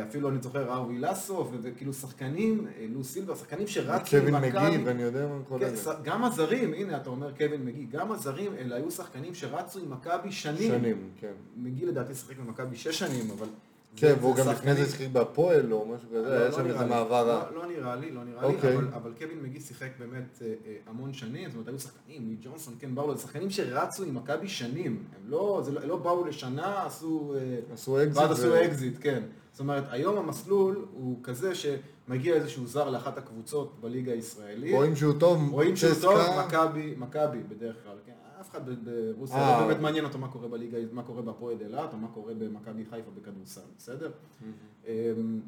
אפילו 0.08 0.28
אני 0.28 0.42
זוכר 0.42 0.72
ארווי 0.74 0.98
לסוף, 0.98 1.48
וכאילו 1.62 1.92
שחקנים, 1.92 2.66
אה, 2.66 2.86
לו 2.90 3.04
סילבר, 3.04 3.34
שחקנים 3.34 3.66
שרצו 3.66 4.10
קווין 4.16 4.34
עם 4.34 4.42
מכבי. 4.42 4.76
מגי, 4.76 4.84
ואני 4.84 5.02
יודע 5.02 5.26
מה 5.26 5.38
כל 5.48 5.58
כן, 5.60 5.66
אלה. 5.66 6.00
גם 6.02 6.24
הזרים, 6.24 6.74
הנה 6.74 6.96
אתה 6.96 7.10
אומר 7.10 7.32
קווין 7.36 7.64
מגי, 7.64 7.84
גם 7.84 8.12
הזרים, 8.12 8.54
אלה 8.54 8.76
היו 8.76 8.90
שחקנים 8.90 9.34
שרצו 9.34 9.78
עם 9.78 9.90
מכבי 9.90 10.32
שנים. 10.32 10.72
שנים, 10.72 11.08
כן. 11.20 11.32
מגי 11.56 11.86
לדעתי 11.86 12.14
שיחק 12.14 12.36
במכבי 12.38 12.76
שש 12.76 12.98
שנים, 12.98 13.30
אבל... 13.30 13.46
כן, 13.96 14.14
והוא 14.20 14.36
גם 14.36 14.48
לפני 14.48 14.74
זה 14.74 14.90
שיחק 14.90 15.06
בהפועל 15.12 15.72
או 15.72 15.86
משהו 15.86 16.08
כזה, 16.08 16.22
לא, 16.22 16.32
היה 16.32 16.44
לא 16.44 16.52
שם 16.52 16.62
נראה 16.62 16.82
איזה. 16.82 16.94
מעבר 16.94 17.28
רע. 17.28 17.50
לא, 17.50 17.62
לא 17.62 17.68
נראה 17.68 17.96
לי, 17.96 18.10
לא 18.10 18.24
נראה 18.24 18.48
לי, 18.48 18.54
אוקיי. 18.54 18.76
אבל, 18.76 19.12
קווין 19.18 19.42
מגי 19.42 19.60
שיחק 19.60 19.88
באמת 19.98 20.42
אה, 20.42 20.46
אה, 20.66 20.76
המון 20.86 21.12
שנים, 21.12 21.50
זאת 21.50 21.54
אומרת, 21.54 21.68
היו 21.68 21.78
שחקנים, 21.78 22.36
ג'ונסון, 22.42 22.74
כן, 22.78 22.94
ברלו, 22.94 23.16
זה 23.16 23.22
שחקנים 23.22 23.50
שרצו 23.50 24.04
עם 24.04 24.14
מכבי 24.14 24.48
שנים, 24.48 25.04
הם 25.16 25.30
לא, 25.30 26.00
באו 26.02 26.24
לשנה, 26.24 26.86
עשו, 26.86 27.34
אה, 27.36 27.74
עשו 27.74 28.02
אקזיט. 28.02 28.16
ואז 28.16 28.30
עשו 28.30 28.64
אקזיט, 28.64 28.94
כן. 29.00 29.22
זאת 29.52 29.60
אומרת, 29.60 29.84
היום 29.90 30.16
המסלול 30.16 30.86
הוא 30.92 31.18
כזה 31.22 31.52
שמגיע 31.54 32.34
איזשהו 32.34 32.66
זר 32.66 32.90
לאחת 32.90 33.18
הקבוצות 33.18 33.80
בליגה 33.80 34.12
הישראלית, 34.12 34.74
רואים 34.74 34.96
שהוא 34.96 35.14
טוב, 35.18 35.50
רואים 35.50 35.76
שהוא 35.76 35.94
טוב, 36.00 36.18
מכבי, 36.46 36.94
מכבי 36.98 37.38
בדרך 37.48 37.76
כלל, 37.84 37.96
כן, 38.06 38.09
אף 38.50 38.56
אחד 38.56 38.70
ברוסיה. 38.84 39.60
לא 39.60 39.66
באמת 39.66 39.80
מעניין 39.80 40.04
אותו 40.04 40.18
מה 40.18 40.28
קורה 40.28 40.48
בליגה, 40.48 40.78
מה 40.92 41.02
קורה 41.02 41.22
בהפועל 41.22 41.56
אילת, 41.60 41.92
או 41.92 41.98
מה 41.98 42.08
קורה 42.08 42.34
במכבי 42.34 42.84
חיפה 42.84 43.10
בכדורסל, 43.10 43.60
בסדר? 43.78 44.10
אמ, 44.86 45.40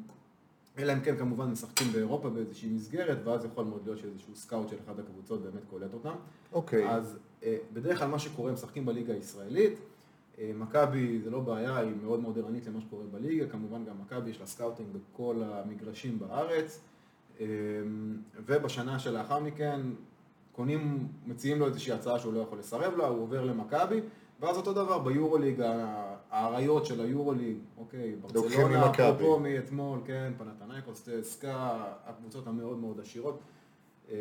אלא 0.77 0.93
אם 0.93 0.99
כן 0.99 1.17
כמובן 1.17 1.45
משחקים 1.51 1.91
באירופה 1.91 2.29
באיזושהי 2.29 2.69
מסגרת, 2.69 3.17
ואז 3.23 3.45
יכול 3.45 3.65
מאוד 3.65 3.81
להיות 3.85 3.99
שאיזשהו 3.99 4.35
scout 4.35 4.69
של 4.69 4.75
אחת 4.85 4.99
הקבוצות 4.99 5.41
באמת 5.41 5.63
קולט 5.69 5.93
אותם. 5.93 6.15
אוקיי. 6.53 6.89
אז 6.89 7.17
אה, 7.43 7.57
בדרך 7.73 7.99
כלל 7.99 8.07
מה 8.07 8.19
שקורה, 8.19 8.51
משחקים 8.51 8.85
בליגה 8.85 9.13
הישראלית. 9.13 9.73
אה, 10.39 10.51
מכבי 10.55 11.19
זה 11.23 11.29
לא 11.29 11.39
בעיה, 11.39 11.77
היא 11.77 11.91
מאוד 12.03 12.19
מאוד 12.19 12.37
ערנית 12.37 12.67
למה 12.67 12.81
שקורה 12.81 13.03
בליגה, 13.11 13.47
כמובן 13.47 13.85
גם 13.85 13.95
מכבי 14.01 14.29
יש 14.29 14.39
לה 14.39 14.45
scouting 14.45 14.89
בכל 14.91 15.35
המגרשים 15.45 16.19
בארץ. 16.19 16.79
אה, 17.39 17.45
ובשנה 18.45 18.99
שלאחר 18.99 19.39
מכן, 19.39 19.81
קונים, 20.55 21.07
מציעים 21.27 21.59
לו 21.59 21.65
איזושהי 21.67 21.93
הצעה 21.93 22.19
שהוא 22.19 22.33
לא 22.33 22.39
יכול 22.39 22.59
לסרב 22.59 22.97
לה, 22.97 23.07
הוא 23.07 23.21
עובר 23.23 23.45
למכבי, 23.45 23.99
ואז 24.39 24.57
אותו 24.57 24.73
דבר 24.73 24.99
ביורוליג, 24.99 25.61
האריות 26.31 26.85
של 26.85 27.01
היורוליג, 27.01 27.57
אוקיי, 27.77 28.15
ברצלונה. 28.21 28.91
אפרופו 28.91 29.39
מאתמול, 29.39 29.99
כן, 30.05 30.33
פנתנייקוס, 30.37 31.09
סקה, 31.21 31.83
הקבוצות 32.05 32.47
המאוד 32.47 32.77
מאוד 32.77 32.99
עשירות, 32.99 33.39
אה, 34.11 34.17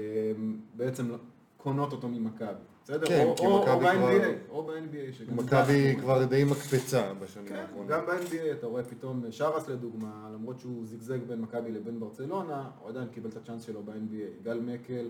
בעצם 0.76 1.10
קונות 1.56 1.92
אותו 1.92 2.08
ממכבי, 2.08 2.48
בסדר? 2.84 3.06
כן, 3.06 3.26
או- 3.28 3.36
כי 3.36 3.46
או- 3.46 3.62
מכבי 3.62 3.72
או 3.72 3.80
ב-NBA, 3.80 4.50
או 4.50 4.62
ב-NBA, 4.62 5.12
שגם 5.12 5.36
מכבי 5.36 5.96
כבר 6.00 6.24
די 6.24 6.44
מקפצה 6.44 7.12
בשנים 7.14 7.46
כן, 7.48 7.54
האחרונות. 7.54 7.88
גם 7.88 8.06
ב-NBA 8.06 8.52
אתה 8.52 8.66
רואה 8.66 8.82
פתאום 8.84 9.22
שרס 9.30 9.68
לדוגמה, 9.68 10.30
למרות 10.34 10.60
שהוא 10.60 10.86
זיגזג 10.86 11.18
בין 11.22 11.40
מכבי 11.40 11.72
לבין 11.72 12.00
ברצלונה, 12.00 12.70
הוא 12.80 12.88
עדיין 12.88 13.08
קיבל 13.08 13.30
את 13.30 13.36
הצ'אנס 13.36 13.62
שלו 13.62 13.82
ב-NBA. 13.82 14.44
גל 14.44 14.60
מקל 14.60 15.06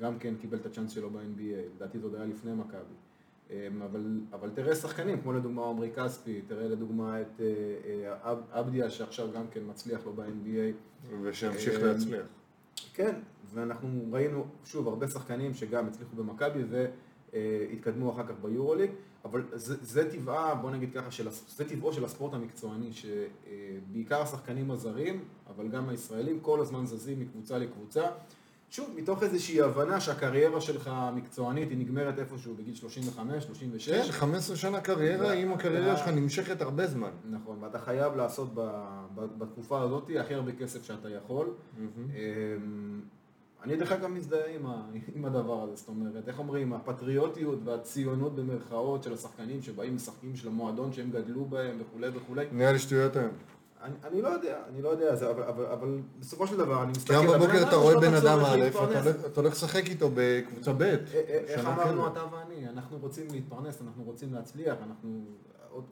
גם 0.00 0.18
כן 0.18 0.34
קיבל 0.40 0.58
את 0.58 0.66
הצ'אנס 0.66 0.90
שלו 0.90 1.10
ב-NBA, 1.10 1.76
לדעתי 1.76 1.98
זה 1.98 2.06
עוד 2.06 2.14
היה 2.14 2.24
לפני 2.24 2.52
מכבי. 2.52 2.94
אמ, 3.50 3.82
אבל, 3.82 4.20
אבל 4.32 4.50
תראה 4.54 4.74
שחקנים, 4.74 5.20
כמו 5.20 5.32
לדוגמה 5.32 5.66
עמרי 5.66 5.90
כספי, 5.96 6.40
תראה 6.46 6.68
לדוגמה 6.68 7.20
את 7.20 7.40
אה, 7.40 8.06
אה, 8.24 8.34
עבדיה 8.52 8.90
שעכשיו 8.90 9.28
גם 9.34 9.44
כן 9.50 9.60
מצליח 9.66 10.06
לו 10.06 10.12
ב-NBA. 10.12 10.74
ושימשיך 11.22 11.74
אה, 11.74 11.86
להצליח. 11.86 12.26
כן, 12.94 13.14
ואנחנו 13.54 14.06
ראינו, 14.12 14.46
שוב, 14.64 14.88
הרבה 14.88 15.08
שחקנים 15.08 15.54
שגם 15.54 15.86
הצליחו 15.86 16.16
במכבי 16.16 16.62
והתקדמו 17.32 18.12
אחר 18.12 18.26
כך 18.26 18.34
ביורוליג, 18.42 18.90
אבל 19.24 19.42
זה, 19.52 19.76
זה 19.82 20.10
טבעה, 20.10 20.54
בוא 20.54 20.70
נגיד 20.70 20.92
ככה, 20.94 21.10
של, 21.10 21.28
זה 21.48 21.68
טבעו 21.68 21.92
של 21.92 22.04
הספורט 22.04 22.34
המקצועני, 22.34 22.90
שבעיקר 22.92 24.22
השחקנים 24.22 24.70
הזרים, 24.70 25.24
אבל 25.48 25.68
גם 25.68 25.88
הישראלים, 25.88 26.40
כל 26.40 26.60
הזמן 26.60 26.86
זזים 26.86 27.20
מקבוצה 27.20 27.58
לקבוצה. 27.58 28.06
שוב, 28.74 28.90
מתוך 28.96 29.22
איזושהי 29.22 29.62
הבנה 29.62 30.00
שהקריירה 30.00 30.60
שלך 30.60 30.90
המקצוענית 30.92 31.70
היא 31.70 31.78
נגמרת 31.78 32.18
איפשהו 32.18 32.54
בגיל 32.54 32.74
35, 32.74 33.44
36. 33.44 33.88
כן, 33.88 34.12
15 34.12 34.56
שנה 34.56 34.80
קריירה, 34.80 35.32
אם 35.32 35.52
הקריירה 35.52 35.96
שלך 35.96 36.08
נמשכת 36.08 36.60
הרבה 36.60 36.86
זמן. 36.86 37.10
נכון, 37.30 37.58
ואתה 37.60 37.78
חייב 37.78 38.16
לעשות 38.16 38.48
בתקופה 39.14 39.82
הזאת 39.82 40.10
הכי 40.20 40.34
הרבה 40.34 40.52
כסף 40.52 40.84
שאתה 40.84 41.08
יכול. 41.10 41.54
אמ, 41.78 43.00
אני 43.64 43.76
דרך 43.76 43.92
אגב 43.92 44.06
מזדהה 44.08 44.54
עם, 44.54 44.66
ה, 44.66 44.82
עם 45.14 45.24
הדבר 45.24 45.62
הזה, 45.62 45.76
זאת 45.76 45.88
אומרת, 45.88 46.28
איך 46.28 46.38
אומרים, 46.38 46.72
הפטריוטיות 46.72 47.58
והציונות 47.64 48.34
במרכאות 48.34 49.02
של 49.02 49.12
השחקנים 49.12 49.62
שבאים 49.62 49.94
משחקים 49.94 50.36
של 50.36 50.48
המועדון 50.48 50.92
שהם 50.92 51.10
גדלו 51.10 51.44
בהם 51.44 51.76
וכולי 51.80 52.08
וכולי. 52.14 52.46
נראה 52.52 52.72
לי 52.72 52.78
שטויות 52.78 53.16
היום. 53.16 53.32
אני, 53.84 53.94
אני 54.04 54.22
לא 54.22 54.28
יודע, 54.28 54.58
אני 54.68 54.82
לא 54.82 54.88
יודע, 54.88 55.14
זה, 55.16 55.30
אבל, 55.30 55.42
אבל, 55.42 55.66
אבל 55.66 55.98
בסופו 56.20 56.46
של 56.46 56.56
דבר 56.56 56.82
אני 56.82 56.90
מסתכל 56.90 57.14
גם 57.14 57.26
בבוקר 57.26 57.68
אתה 57.68 57.76
רואה 57.76 57.94
לו 57.94 57.98
את 58.00 58.04
בן 58.04 58.14
אדם 58.14 58.38
א'. 58.38 58.68
אתה 59.26 59.40
הולך- 59.40 59.52
לשחק 59.52 59.86
איתו 59.86 60.10
בקבוצה 60.14 60.72
ב'. 60.72 60.82
אה, 60.82 60.94
אה, 61.14 61.20
איך 61.28 61.60
שנה 61.60 61.74
אמרנו. 61.74 62.06
אתה 62.06 62.20
ואני, 62.32 62.68
אנחנו 62.68 62.98
רוצים 63.00 63.26
להתפרנס, 63.30 63.82
אנחנו 63.82 64.04
רוצים 64.04 64.34
להצליח, 64.34 64.76
אנחנו... 64.88 65.24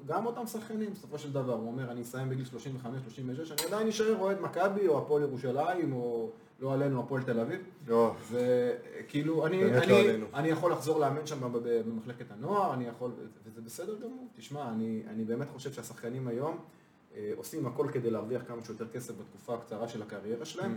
גם 0.06 0.26
אותם 0.26 0.46
שחקנים, 0.46 0.90
בסופו 0.92 1.18
של 1.18 1.32
דבר, 1.32 1.52
הוא 1.52 1.66
אומר, 1.66 1.90
אני 1.90 2.02
אסיים 2.02 2.28
בגיל 2.28 2.44
35-36, 2.44 2.48
אני 3.52 3.66
עדיין 3.66 3.88
אשאר 3.88 4.16
אוהד 4.20 4.40
מכבי, 4.40 4.88
או 4.88 4.98
הפועל 4.98 5.22
ירושלים, 5.22 5.92
או 5.92 6.30
לא 6.60 6.72
עלינו, 6.74 7.00
הפועל 7.00 7.22
תל 7.22 7.40
אביב. 7.40 7.60
לא, 7.88 8.14
וכאילו, 8.30 9.46
אני, 9.46 9.64
באמת 9.64 9.82
אני, 9.82 9.92
לא 9.92 9.98
עלינו. 9.98 10.26
אני 10.34 10.48
יכול 10.48 10.72
לחזור 10.72 11.00
לאמן 11.00 11.26
שם 11.26 11.52
במחלקת 11.86 12.30
הנוער, 12.30 12.74
אני 12.74 12.84
יכול, 12.84 13.10
וזה 13.46 13.60
בסדר 13.60 13.94
גמור. 13.96 14.26
תשמע, 14.36 14.68
אני, 14.68 15.02
אני 15.08 15.24
באמת 15.24 15.46
חושב 15.52 15.72
שהשחקנים 15.72 16.28
היום 16.28 16.52
אה, 16.52 16.58
עושים 17.36 17.66
הכל 17.66 17.86
כדי 17.92 18.10
להרוויח 18.10 18.42
כמה 18.48 18.64
שיותר 18.64 18.88
כסף 18.88 19.14
בתקופה 19.20 19.54
הקצרה 19.54 19.88
של 19.88 20.02
הקריירה 20.02 20.44
שלהם, 20.44 20.76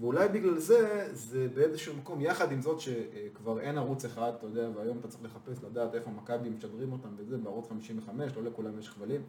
ואולי 0.00 0.28
בגלל 0.28 0.58
זה, 0.58 1.08
זה 1.12 1.48
באיזשהו 1.54 1.94
מקום, 1.96 2.20
יחד 2.20 2.52
עם 2.52 2.62
זאת 2.62 2.80
שכבר 2.80 3.60
אין 3.60 3.78
ערוץ 3.78 4.04
אחד, 4.04 4.32
אתה 4.38 4.46
יודע, 4.46 4.68
והיום 4.74 4.98
אתה 4.98 5.08
צריך 5.08 5.24
לחפש 5.24 5.64
לדעת 5.64 5.94
איפה 5.94 6.10
מכבי 6.10 6.48
משדרים 6.48 6.92
אותם 6.92 7.08
וזה, 7.16 7.38
בערוץ 7.38 7.68
55, 7.68 8.32
לא 8.36 8.42
לכולם 8.42 8.78
יש 8.78 8.88
כבלים. 8.88 9.22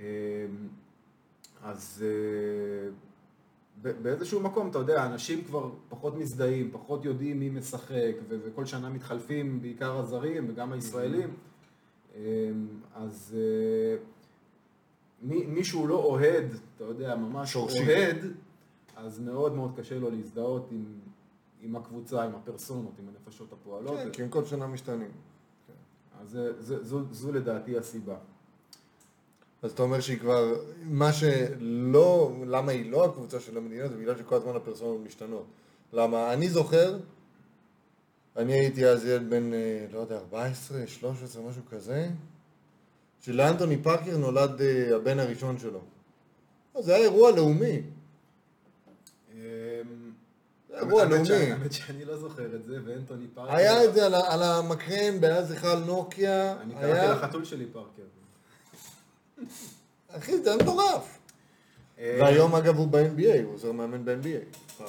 אה, 0.00 0.04
אז 1.62 2.04
אה, 2.06 2.90
באיזשהו 4.02 4.40
מקום, 4.40 4.70
אתה 4.70 4.78
יודע, 4.78 5.06
אנשים 5.06 5.44
כבר 5.44 5.70
פחות 5.88 6.16
מזדהים, 6.16 6.70
פחות 6.72 7.04
יודעים 7.04 7.40
מי 7.40 7.50
משחק, 7.50 8.12
ו- 8.28 8.38
וכל 8.44 8.66
שנה 8.66 8.90
מתחלפים, 8.90 9.62
בעיקר 9.62 9.98
הזרים 9.98 10.46
וגם 10.48 10.72
הישראלים. 10.72 11.34
אה, 12.16 12.20
אז 12.94 13.36
מי, 15.24 15.64
שהוא 15.64 15.88
לא 15.88 15.94
אוהד, 15.94 16.44
אתה 16.76 16.84
יודע, 16.84 17.16
ממש 17.16 17.52
שורשי. 17.52 17.78
אוהד, 17.78 18.16
אז 18.96 19.20
מאוד 19.20 19.54
מאוד 19.54 19.72
קשה 19.76 19.98
לו 19.98 20.10
להזדהות 20.10 20.68
עם, 20.70 20.84
עם 21.62 21.76
הקבוצה, 21.76 22.22
עם 22.22 22.34
הפרסונות, 22.34 22.92
עם 22.98 23.08
הנפשות 23.08 23.52
הפועלות. 23.52 23.98
כן, 23.98 24.10
כי 24.10 24.22
הם 24.22 24.28
כל 24.28 24.44
שנה 24.44 24.66
משתנים. 24.66 25.10
אז 26.20 26.30
זה, 26.30 26.62
זה, 26.62 26.84
זו, 26.84 27.00
זו 27.10 27.32
לדעתי 27.32 27.78
הסיבה. 27.78 28.16
אז 29.62 29.72
אתה 29.72 29.82
אומר 29.82 30.00
שהיא 30.00 30.18
כבר, 30.18 30.54
מה 30.82 31.12
שלא, 31.12 32.32
למה 32.46 32.72
היא 32.72 32.90
לא 32.90 33.04
הקבוצה 33.04 33.40
של 33.40 33.56
המדינה, 33.56 33.88
זה 33.88 33.96
בגלל 33.96 34.18
שכל 34.18 34.34
הזמן 34.34 34.56
הפרסונות 34.56 35.00
משתנות. 35.06 35.46
למה? 35.92 36.32
אני 36.32 36.48
זוכר, 36.48 36.98
אני 38.36 38.52
הייתי 38.52 38.86
אז 38.86 39.04
ילד 39.04 39.30
בן, 39.30 39.52
אה, 39.52 39.86
לא 39.92 39.98
יודע, 39.98 40.16
14, 40.16 40.86
13, 40.86 41.42
משהו 41.42 41.62
כזה, 41.70 42.10
שלאנטוני 43.24 43.76
פארקר 43.82 44.16
נולד 44.16 44.60
אה, 44.62 44.96
הבן 44.96 45.18
הראשון 45.18 45.58
שלו. 45.58 45.80
אז 46.74 46.84
זה 46.84 46.94
היה 46.94 47.04
אירוע 47.04 47.30
לאומי. 47.30 47.82
זה 49.34 49.82
אירוע 50.78 51.04
לאומי. 51.04 51.28
האמת 51.32 51.72
שאני 51.72 52.04
לא 52.04 52.16
זוכר 52.16 52.54
את 52.54 52.64
זה, 52.64 52.78
ואנטוני 52.84 53.26
פארקר... 53.34 53.54
היה 53.56 53.84
את 53.84 53.94
זה 53.94 54.06
על 54.06 54.42
המקרן, 54.42 55.14
ואז 55.20 55.50
היכל 55.50 55.78
נוקיה. 55.78 56.56
אני 56.60 56.74
קראתי 56.74 57.06
לחתול 57.24 57.44
שלי 57.44 57.66
פארקר. 57.72 58.02
אחי, 60.08 60.42
זה 60.42 60.50
היה 60.52 60.62
מטורף. 60.62 61.18
אה, 61.98 62.18
והיום 62.20 62.54
אגב 62.54 62.76
הוא 62.76 62.88
ב-NBA, 62.88 63.42
הוא 63.44 63.54
עוזר 63.54 63.72
מאמן 63.72 64.04
ב-NBA. 64.04 64.82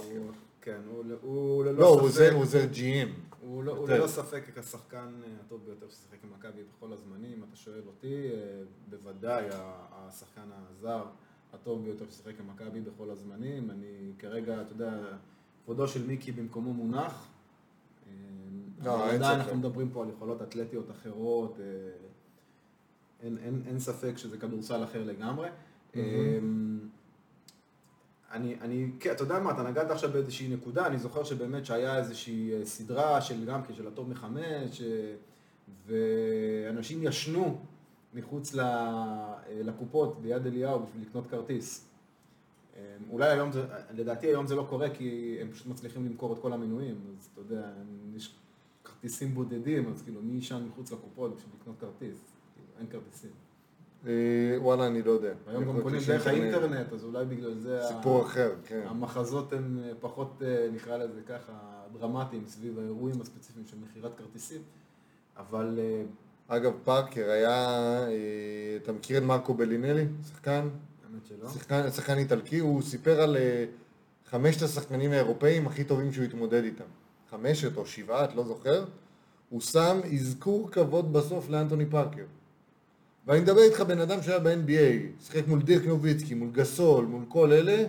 כן, 0.62 0.78
הוא- 1.22 1.64
ללא 1.66 1.74
לא, 1.78 1.92
ספק... 1.94 2.02
עוזר- 2.04 2.32
הוא 2.34 2.42
עוזר 2.42 2.66
GM. 2.74 3.35
הוא 3.46 3.64
לא- 3.64 3.78
הוא. 3.78 3.90
ללא 3.90 4.08
ספק 4.08 4.58
השחקן 4.58 5.22
אה, 5.24 5.30
הטוב 5.46 5.66
ביותר 5.66 5.90
ששיחק 5.90 6.24
עם 6.24 6.30
מכבי 6.34 6.64
בכל 6.64 6.94
הזמנים, 6.94 7.44
אתה 7.48 7.56
שואל 7.56 7.82
אותי, 7.88 8.30
אה, 8.34 8.62
בוודאי 8.90 9.46
השחקן 9.92 10.50
הזר 10.54 11.06
הטוב 11.54 11.84
ביותר 11.86 12.06
ששיחק 12.10 12.40
עם 12.40 12.48
מכבי 12.48 12.82
בכל 12.82 13.10
הזמנים. 13.10 13.72
אני 13.72 14.12
כרגע, 14.20 14.62
אתה 14.62 14.72
יודע, 14.72 15.00
כבודו 15.64 15.88
של 15.88 16.08
מיקי 16.08 16.32
במקומו 16.32 16.74
מונח. 16.74 17.28
אה, 18.08 18.12
לא, 18.84 19.06
עדיין. 19.12 19.40
אנחנו 19.40 19.56
מדברים 19.58 19.90
פה 19.90 20.04
על 20.04 20.10
יכולות 20.10 20.42
אתלטיות 20.42 20.92
אחרות. 20.92 21.60
אין, 23.22 23.38
אין, 23.38 23.62
אין 23.68 23.80
ספק 23.80 24.18
שזה 24.18 24.38
כדורסל 24.38 24.84
אחר 24.84 25.04
לגמרי. 25.04 25.50
אה, 25.96 26.40
אני, 28.32 28.56
אני, 28.62 28.92
כן, 29.00 29.12
אתה 29.12 29.24
יודע 29.24 29.40
מה, 29.40 29.52
אתה 29.52 29.64
נגעת 29.64 29.92
עכשיו 29.92 30.10
באיזושהי 30.12 30.48
נקודה, 30.48 30.88
אני 30.88 31.00
זוכר 31.00 31.24
שבאמת 31.24 31.66
שהיה 31.66 31.98
איזושהי 31.98 32.54
אה, 32.54 32.66
סדרה 32.66 33.22
של 33.22 33.46
גם 33.46 33.64
כן, 33.64 33.74
של 33.74 33.88
הטוב 33.88 34.10
מחמש, 34.10 34.82
אה, 34.82 35.16
ואנשים 35.88 37.04
ישנו 37.04 37.62
מחוץ 38.14 38.56
אה, 38.56 39.36
לקופות 39.50 40.22
ביד 40.22 40.46
אליהו 40.46 40.80
בשביל 40.84 41.02
לקנות 41.02 41.28
כרטיס. 41.28 41.90
אולי 43.10 43.30
היום 43.30 43.52
זה, 43.52 43.66
לדעתי 43.94 44.28
היום 44.28 44.48
זה 44.48 44.56
לא 44.56 44.66
קורה 44.70 44.90
כי 44.90 45.38
הם 45.42 45.52
פשוט 45.52 45.68
מצליחים 45.68 46.06
למכור 46.06 46.34
את 46.34 46.40
כל 46.40 46.54
המנויים, 46.54 46.96
אז 47.20 47.30
אתה 47.34 47.42
יודע, 47.42 47.70
יש 48.16 48.36
כרטיסים 48.84 49.34
בודדים, 49.34 49.92
אז 49.92 50.02
כאילו 50.02 50.22
מי 50.22 50.38
ישן 50.38 50.64
מחוץ 50.68 50.92
לקופות 50.92 51.36
בשביל 51.36 51.52
לקנות 51.62 51.76
כרטיס? 51.80 52.18
כאילו, 52.56 52.68
אין 52.80 52.88
כרטיסים. 52.88 53.45
אה, 54.08 54.12
וואלה, 54.58 54.88
אני 54.88 55.02
לא 55.02 55.12
יודע. 55.12 55.34
היום 55.48 55.66
גם 55.66 55.82
קונים 55.82 56.02
דרך 56.08 56.28
האינטרנט, 56.28 56.94
אז 56.94 57.04
אולי 57.04 57.26
בגלל 57.26 57.54
זה... 57.54 57.82
סיפור 57.88 58.22
אחר, 58.22 58.52
כן. 58.66 58.82
המחזות 58.86 59.54
הם 59.54 59.80
אה, 59.84 59.92
פחות, 60.00 60.42
אה, 60.46 60.68
נקרא 60.74 60.98
לזה 60.98 61.22
ככה, 61.28 61.52
דרמטיים 61.94 62.44
סביב 62.48 62.80
האירועים 62.80 63.22
הספציפיים 63.22 63.66
של 63.68 63.78
מכירת 63.90 64.12
כרטיסים, 64.18 64.62
אבל 65.38 65.80
אה, 65.80 66.04
אגב, 66.48 66.72
פארקר 66.84 67.30
היה, 67.30 67.52
אה, 68.08 68.78
אתה 68.84 68.92
מכיר 68.92 69.18
את 69.18 69.24
מרקו 69.24 69.54
בלינלי? 69.54 70.06
שחקן? 70.30 70.68
האמת 71.10 71.26
שלא. 71.26 71.50
שחקן, 71.50 71.92
שחקן 71.92 72.18
איטלקי, 72.18 72.60
הוא 72.60 72.82
סיפר 72.82 73.22
על 73.22 73.38
אה, 73.38 73.66
חמשת 74.30 74.62
השחקנים 74.62 75.12
האירופאים 75.12 75.68
הכי 75.68 75.84
טובים 75.84 76.14
שהוא 76.14 76.26
התמודד 76.26 76.64
איתם. 76.64 76.84
חמשת 77.30 77.78
או 77.78 77.86
שבעת, 77.86 78.36
לא 78.36 78.44
זוכר. 78.44 78.86
הוא 79.50 79.62
שם 79.62 80.00
אזכור 80.14 80.72
כבוד 80.72 81.14
בסוף 81.14 81.50
לאנטוני 81.50 81.86
פארקר. 81.86 82.26
ואני 83.28 83.40
מדבר 83.42 83.62
איתך 83.62 83.82
בן 83.82 84.00
אדם 84.00 84.22
שהיה 84.22 84.40
ב-NBA, 84.40 85.24
שיחק 85.24 85.48
מול 85.48 85.62
דירק 85.62 85.86
נוביצקי, 85.86 86.34
מול 86.34 86.50
גסול, 86.52 87.06
מול 87.06 87.24
כל 87.28 87.52
אלה, 87.52 87.86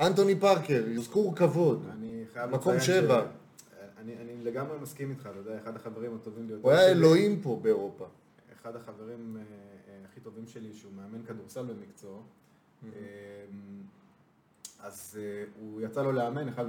אנטוני 0.00 0.40
פארקר, 0.40 0.84
אזכור 0.98 1.36
כבוד. 1.36 1.86
מקום 2.50 2.80
שבע. 2.80 3.26
ש- 3.26 3.74
אני, 3.98 4.12
אני 4.16 4.44
לגמרי 4.44 4.78
מסכים 4.78 5.10
איתך, 5.10 5.28
אתה 5.30 5.38
יודע, 5.38 5.58
אחד 5.62 5.76
החברים 5.76 6.14
הטובים 6.14 6.46
ביותר 6.46 6.62
הוא 6.62 6.70
היה 6.72 6.80
שלי- 6.80 6.90
אלוהים 6.98 7.40
פה 7.42 7.58
באירופה. 7.62 8.06
אחד 8.62 8.76
החברים 8.76 9.36
אה, 9.36 9.42
אה, 9.42 10.04
הכי 10.10 10.20
טובים 10.20 10.46
שלי, 10.46 10.72
שהוא 10.72 10.92
מאמן 10.96 11.22
כדורסל 11.26 11.62
במקצועו, 11.62 12.20
אה, 12.84 12.88
אז 14.82 15.18
אה, 15.22 15.44
הוא 15.60 15.80
יצא 15.80 16.02
לו 16.02 16.12
לאמן, 16.12 16.48
אחד 16.48 16.64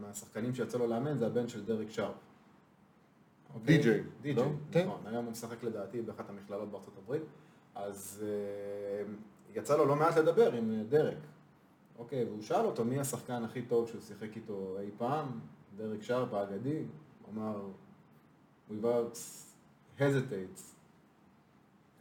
מהשחקנים 0.00 0.54
שיצא 0.54 0.78
לו 0.78 0.86
לאמן 0.86 1.18
זה 1.18 1.26
הבן 1.26 1.48
של 1.48 1.64
דריק 1.64 1.90
שרפ. 1.90 2.14
די.ג'יי, 3.64 4.02
די.ג'יי, 4.22 4.34
לא? 4.34 4.50
כן. 4.72 4.86
נכון. 4.86 5.00
היום 5.06 5.24
הוא 5.24 5.32
משחק 5.32 5.62
לדעתי 5.64 6.02
באחת 6.02 6.30
המכללות 6.30 6.70
בארצות 6.70 6.94
הברית. 7.04 7.22
אז 7.76 8.24
אה, 8.26 9.12
יצא 9.54 9.76
לו 9.76 9.84
לא 9.86 9.96
מעט 9.96 10.16
לדבר 10.16 10.52
עם 10.52 10.70
אה, 10.78 10.82
דרק. 10.88 11.16
אוקיי, 11.98 12.24
והוא 12.24 12.42
שאל 12.42 12.64
אותו 12.64 12.84
מי 12.84 13.00
השחקן 13.00 13.44
הכי 13.44 13.62
טוב 13.62 13.88
שהוא 13.88 14.00
שיחק 14.00 14.36
איתו 14.36 14.76
אי 14.80 14.90
פעם, 14.98 15.40
דרק 15.76 16.02
שרפ 16.02 16.34
האגדי, 16.34 16.78
הוא 17.22 17.34
אמר, 17.34 17.60
without 18.70 19.16
hesitates, 19.98 20.60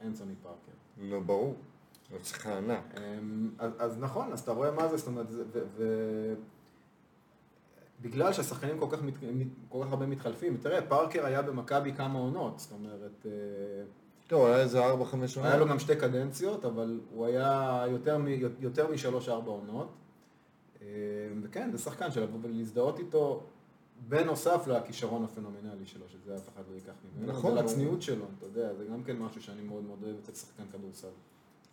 אנסוני 0.02 0.34
פארקר. 0.44 0.72
לא, 0.98 1.20
ברור. 1.20 1.56
הוא 2.12 2.20
צריך 2.22 2.48
ענק. 2.48 2.96
אמ, 2.98 3.50
אז, 3.60 3.72
אז 3.80 3.98
נכון, 4.00 4.34
אז 4.34 4.40
אתה 4.40 4.52
רואה 4.52 4.72
מה 4.72 4.88
זה, 4.88 4.98
זאת 4.98 5.08
אומרת, 5.08 5.30
זה- 5.32 5.44
ו... 5.54 5.60
ו... 5.78 6.34
בגלל 8.02 8.34
שהשחקנים 8.34 8.80
כל 8.80 8.88
כך, 8.92 9.02
מת... 9.04 9.14
כל 9.70 9.84
כך 9.86 9.90
הרבה 9.92 10.06
מתחלפים, 10.06 10.58
תראה, 10.58 10.82
פארקר 10.88 11.26
היה 11.26 11.42
במכבי 11.42 11.94
כמה 11.94 12.20
עונות, 12.20 12.60
זאת 12.60 12.72
אומרת, 12.72 13.26
טוב, 14.28 14.46
היה 14.46 14.60
איזה 14.62 14.86
ארבע, 14.86 15.06
חמש 15.06 15.38
היה 15.38 15.58
לו. 15.58 15.68
גם 15.68 15.80
שתי 15.80 15.96
קדנציות, 15.96 16.66
אבל 16.66 17.00
הוא 17.14 17.26
היה 17.26 17.84
יותר, 17.90 18.18
מ... 18.18 18.28
יותר 18.60 18.92
משלוש-ארבע 18.92 19.52
עונות. 19.52 19.88
אה, 20.82 20.88
וכן, 21.44 21.70
זה 21.72 21.78
שחקן 21.78 22.12
שלבוא 22.12 22.40
ולהזדהות 22.42 23.00
איתו, 23.00 23.44
בנוסף 24.10 24.68
לכישרון 24.68 25.24
הפנומנלי 25.24 25.86
שלו, 25.86 26.06
שזה 26.10 26.36
אף 26.36 26.50
אחד 26.56 26.64
לא 26.72 26.76
ייקח 26.76 26.92
ממנו, 27.18 27.32
נכון, 27.32 27.52
הוא- 27.52 27.60
ולצניעות 27.60 28.02
שלו, 28.02 28.26
אתה 28.38 28.46
יודע, 28.46 28.74
זה 28.74 28.86
גם 28.86 29.04
כן 29.04 29.18
משהו 29.18 29.42
שאני 29.44 29.62
מאוד 29.62 29.84
מאוד 29.84 30.00
אוהב 30.04 30.16
אצל 30.24 30.32
שחקן 30.34 30.64
כדורסל. 30.74 31.08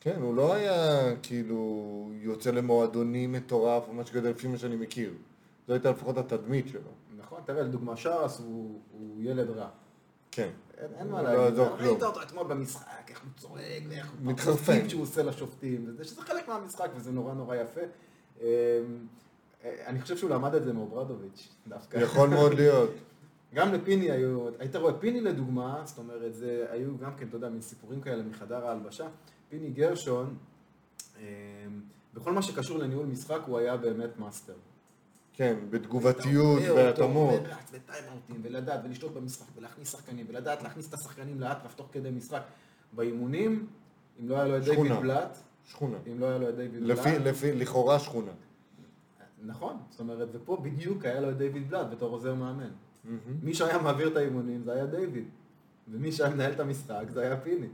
כן, 0.00 0.22
הוא 0.22 0.34
לא 0.34 0.52
היה 0.54 1.12
כאילו 1.22 1.82
יוצא 2.14 2.50
למועדונים 2.50 3.32
מטורף 3.32 3.88
או 3.88 3.94
משהו 3.94 4.14
כזה 4.14 4.30
לפי 4.30 4.46
מה 4.48 4.58
שאני 4.58 4.76
מכיר. 4.76 5.12
זו 5.66 5.72
הייתה 5.72 5.90
לפחות 5.90 6.18
התדמית 6.18 6.68
שלו. 6.68 6.80
נכון, 7.18 7.40
תראה, 7.44 7.62
לדוגמה, 7.62 7.96
שרס 7.96 8.38
הוא, 8.40 8.80
הוא 8.92 9.16
ילד 9.22 9.50
רע. 9.50 9.68
כן. 10.30 10.48
אין, 10.82 10.90
אין 10.98 11.08
מה 11.08 11.22
לא 11.22 11.28
להגיד, 11.28 11.58
יעזור 11.58 11.76
ראית. 11.76 12.02
אותו 12.02 12.22
אתמול 12.22 12.46
במשחק, 12.46 13.10
איך 13.10 13.20
הוא 13.22 13.30
צועק, 13.36 13.82
ואיך 13.88 14.10
הוא... 14.10 14.32
מתחרפן. 14.32 14.88
שהוא 14.88 15.02
עושה 15.02 15.22
לשופטים, 15.22 15.84
וזה, 15.88 16.04
שזה 16.04 16.22
חלק 16.22 16.48
מהמשחק, 16.48 16.88
וזה 16.96 17.12
נורא 17.12 17.34
נורא 17.34 17.56
יפה. 17.56 17.80
אמ, 18.40 18.46
אה, 19.64 19.82
אני 19.86 20.00
חושב 20.00 20.16
שהוא 20.16 20.30
למד 20.30 20.54
את 20.54 20.64
זה 20.64 20.72
מאוברדוביץ', 20.72 21.48
דווקא. 21.68 21.96
יכול 21.96 22.28
מאוד 22.28 22.54
להיות. 22.54 22.90
גם 23.54 23.72
לפיני 23.72 24.10
היו, 24.10 24.48
היית 24.58 24.76
רואה 24.76 24.94
פיני 24.94 25.20
לדוגמה, 25.20 25.82
זאת 25.84 25.98
אומרת, 25.98 26.34
זה 26.34 26.66
היו 26.70 26.98
גם 26.98 27.16
כן, 27.16 27.28
אתה 27.28 27.36
יודע, 27.36 27.48
מין 27.48 27.60
סיפורים 27.60 28.00
כאלה 28.00 28.22
מחדר 28.22 28.66
ההלבשה. 28.66 29.08
פיני 29.48 29.70
גרשון, 29.70 30.36
אמ, 31.20 31.24
בכל 32.14 32.32
מה 32.32 32.42
שקשור 32.42 32.78
לניהול 32.78 33.06
משחק, 33.06 33.40
הוא 33.46 33.58
היה 33.58 33.76
באמת 33.76 34.18
מאסטר. 34.18 34.54
כן, 35.32 35.56
בתגובתיות. 35.70 36.62
ורץ 37.44 37.70
וטיים-אאוטים, 37.72 38.40
ולדעת, 38.42 38.80
ולשלוט 38.84 39.12
במשחק, 39.12 39.46
ולהכניס 39.56 39.92
שחקנים, 39.92 40.26
ולדעת 40.28 40.62
להכניס 40.62 40.88
את 40.88 40.94
השחקנים 40.94 41.40
לאטרף 41.40 41.74
תוך 41.74 41.88
כדי 41.92 42.10
משחק. 42.10 42.42
באימונים, 42.92 43.66
אם 44.20 44.28
לא 44.28 44.36
היה 44.36 44.46
לו 44.46 44.56
את 44.56 44.64
דיוויד. 44.64 44.92
בלאט, 44.92 45.38
שכונה. 45.64 45.96
אם 46.12 46.20
לא 46.20 46.26
היה 46.26 46.38
לו 46.38 46.48
את 46.48 46.56
דיוויד 46.56 46.82
בלאט, 46.82 47.06
לפי, 47.06 47.52
לכאורה 47.52 47.98
שכונה. 47.98 48.32
נכון, 49.44 49.76
זאת 49.90 50.00
אומרת, 50.00 50.28
ופה 50.32 50.56
בדיוק 50.62 51.04
היה 51.04 51.20
לו 51.20 51.30
את 51.30 51.36
דיוויד 51.36 51.70
בלאט 51.70 51.86
בתור 51.90 52.10
עוזר 52.10 52.34
מאמן. 52.34 52.70
מי 53.42 53.54
שהיה 53.54 53.78
מעביר 53.78 54.08
את 54.08 54.16
האימונים 54.16 54.62
זה 54.64 54.72
היה 54.72 54.86
דיוויד, 54.86 55.24
ומי 55.88 56.12
שהיה 56.12 56.30
מנהל 56.30 56.52
את 56.52 56.60
המשחק 56.60 57.04
זה 57.12 57.20
היה 57.20 57.36
פיני. 57.36 57.66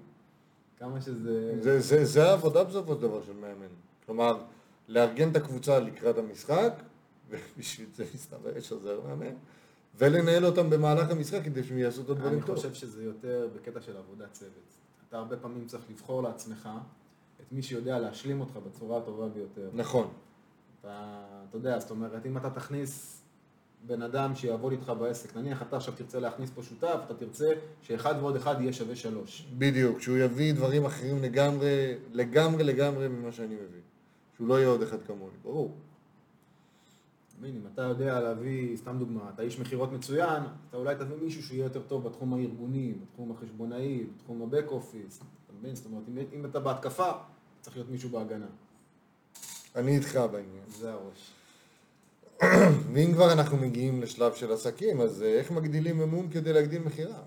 כמה 0.79 1.01
שזה... 1.01 1.63
זה, 1.63 1.81
זה, 1.81 2.05
זה 2.05 2.31
העבודה 2.31 2.65
בסופו 2.65 2.95
של 2.95 3.03
דבר 3.03 3.23
של 3.23 3.33
מאמן. 3.33 3.67
כלומר, 4.07 4.43
לארגן 4.89 5.31
את 5.31 5.37
הקבוצה 5.37 5.79
לקראת 5.79 6.19
המשחק, 6.19 6.73
ובשביל 7.29 7.89
זה 7.95 8.05
מסתבר 8.15 8.57
יש 8.57 8.73
עוזר 8.73 9.01
מאמן, 9.07 9.35
ולנהל 9.95 10.47
אותם 10.47 10.71
במהלך 10.71 11.11
המשחק 11.11 11.45
כדי 11.45 11.65
שהם 11.65 11.79
יעשו 11.79 12.03
את 12.03 12.09
הדברים 12.09 12.39
אני 12.39 12.47
טוב. 12.47 12.57
חושב 12.57 12.75
שזה 12.75 13.05
יותר 13.05 13.49
בקטע 13.57 13.81
של 13.81 13.97
עבודת 13.97 14.33
צוות. 14.33 14.53
אתה 15.09 15.19
הרבה 15.19 15.37
פעמים 15.37 15.67
צריך 15.67 15.83
לבחור 15.91 16.23
לעצמך 16.23 16.69
את 17.41 17.53
מי 17.53 17.63
שיודע 17.63 17.99
להשלים 17.99 18.41
אותך 18.41 18.59
בצורה 18.67 18.99
הטובה 18.99 19.29
ביותר. 19.29 19.71
נכון. 19.75 20.09
אתה, 20.81 21.25
אתה 21.49 21.57
יודע, 21.57 21.79
זאת 21.79 21.91
אומרת, 21.91 22.27
אם 22.27 22.37
אתה 22.37 22.51
תכניס 22.51 23.23
בן 23.87 24.03
אדם 24.03 24.35
שיעבוד 24.35 24.73
איתך 24.73 24.93
בעסק, 24.99 25.37
נניח 25.37 25.63
אתה 25.63 25.77
עכשיו 25.77 25.95
תרצה 25.95 26.21
להכניס 26.21 26.51
פה 26.55 26.63
שותף, 26.63 27.01
אתה 27.07 27.15
תרצה 27.15 27.53
שאחד 27.83 28.15
ועוד 28.21 28.37
אחד 28.37 28.61
יהיה 28.61 28.73
שווה 28.73 28.97
שלוש. 28.97 29.49
בדיוק, 29.59 30.01
שהוא 30.01 30.17
יביא 30.17 30.55
דברים 30.55 30.85
אחרים 30.85 31.23
לגמרי, 31.23 31.95
לגמרי 32.13 32.65
לגמרי 32.65 33.09
ממה 33.09 33.33
שאני 33.33 33.55
מביא. 33.55 33.81
שהוא 34.37 34.49
לא 34.49 34.55
יהיה 34.59 34.69
עוד 34.69 34.83
אחד 34.83 35.03
כמוני, 35.07 35.37
ברור. 35.43 35.75
אתה 37.39 37.47
מבין, 37.47 37.61
אם 37.63 37.67
אתה 37.75 37.83
יודע 37.83 38.21
להביא, 38.21 38.77
סתם 38.77 38.99
דוגמה, 38.99 39.31
אתה 39.35 39.43
איש 39.43 39.59
מכירות 39.59 39.93
מצוין, 39.93 40.43
אתה 40.69 40.77
אולי 40.77 40.95
תביא 40.95 41.17
מישהו 41.23 41.43
שיהיה 41.43 41.65
יותר 41.65 41.83
טוב 41.83 42.05
בתחום 42.09 42.35
הארגוני, 42.35 42.95
בתחום 43.03 43.33
החשבונאי, 43.33 44.07
בתחום 44.17 44.43
הבק 44.43 44.65
אופיס, 44.69 45.17
אתה 45.17 45.53
מבין? 45.59 45.75
זאת 45.75 45.87
אומרת, 45.87 46.03
אם, 46.09 46.19
אם 46.33 46.45
אתה 46.45 46.61
בהתקפה, 46.61 47.11
צריך 47.61 47.77
להיות 47.77 47.91
מישהו 47.91 48.11
בהגנה. 48.11 48.47
אני 49.77 49.97
איתך 49.97 50.21
בעניין. 50.33 50.65
זה 50.69 50.93
הראש. 50.93 51.33
ואם 52.93 53.13
כבר 53.13 53.33
אנחנו 53.33 53.57
מגיעים 53.57 54.03
לשלב 54.03 54.35
של 54.35 54.53
עסקים, 54.53 55.01
אז 55.01 55.23
אה, 55.23 55.39
איך 55.39 55.51
מגדילים 55.51 56.01
אמון 56.01 56.29
כדי 56.31 56.53
להגדיל 56.53 56.83
מכירה? 56.83 57.23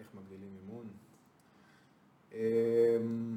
איך 0.00 0.06
מגדילים 0.14 0.50
אימון? 0.62 0.86
אמ, 2.32 3.36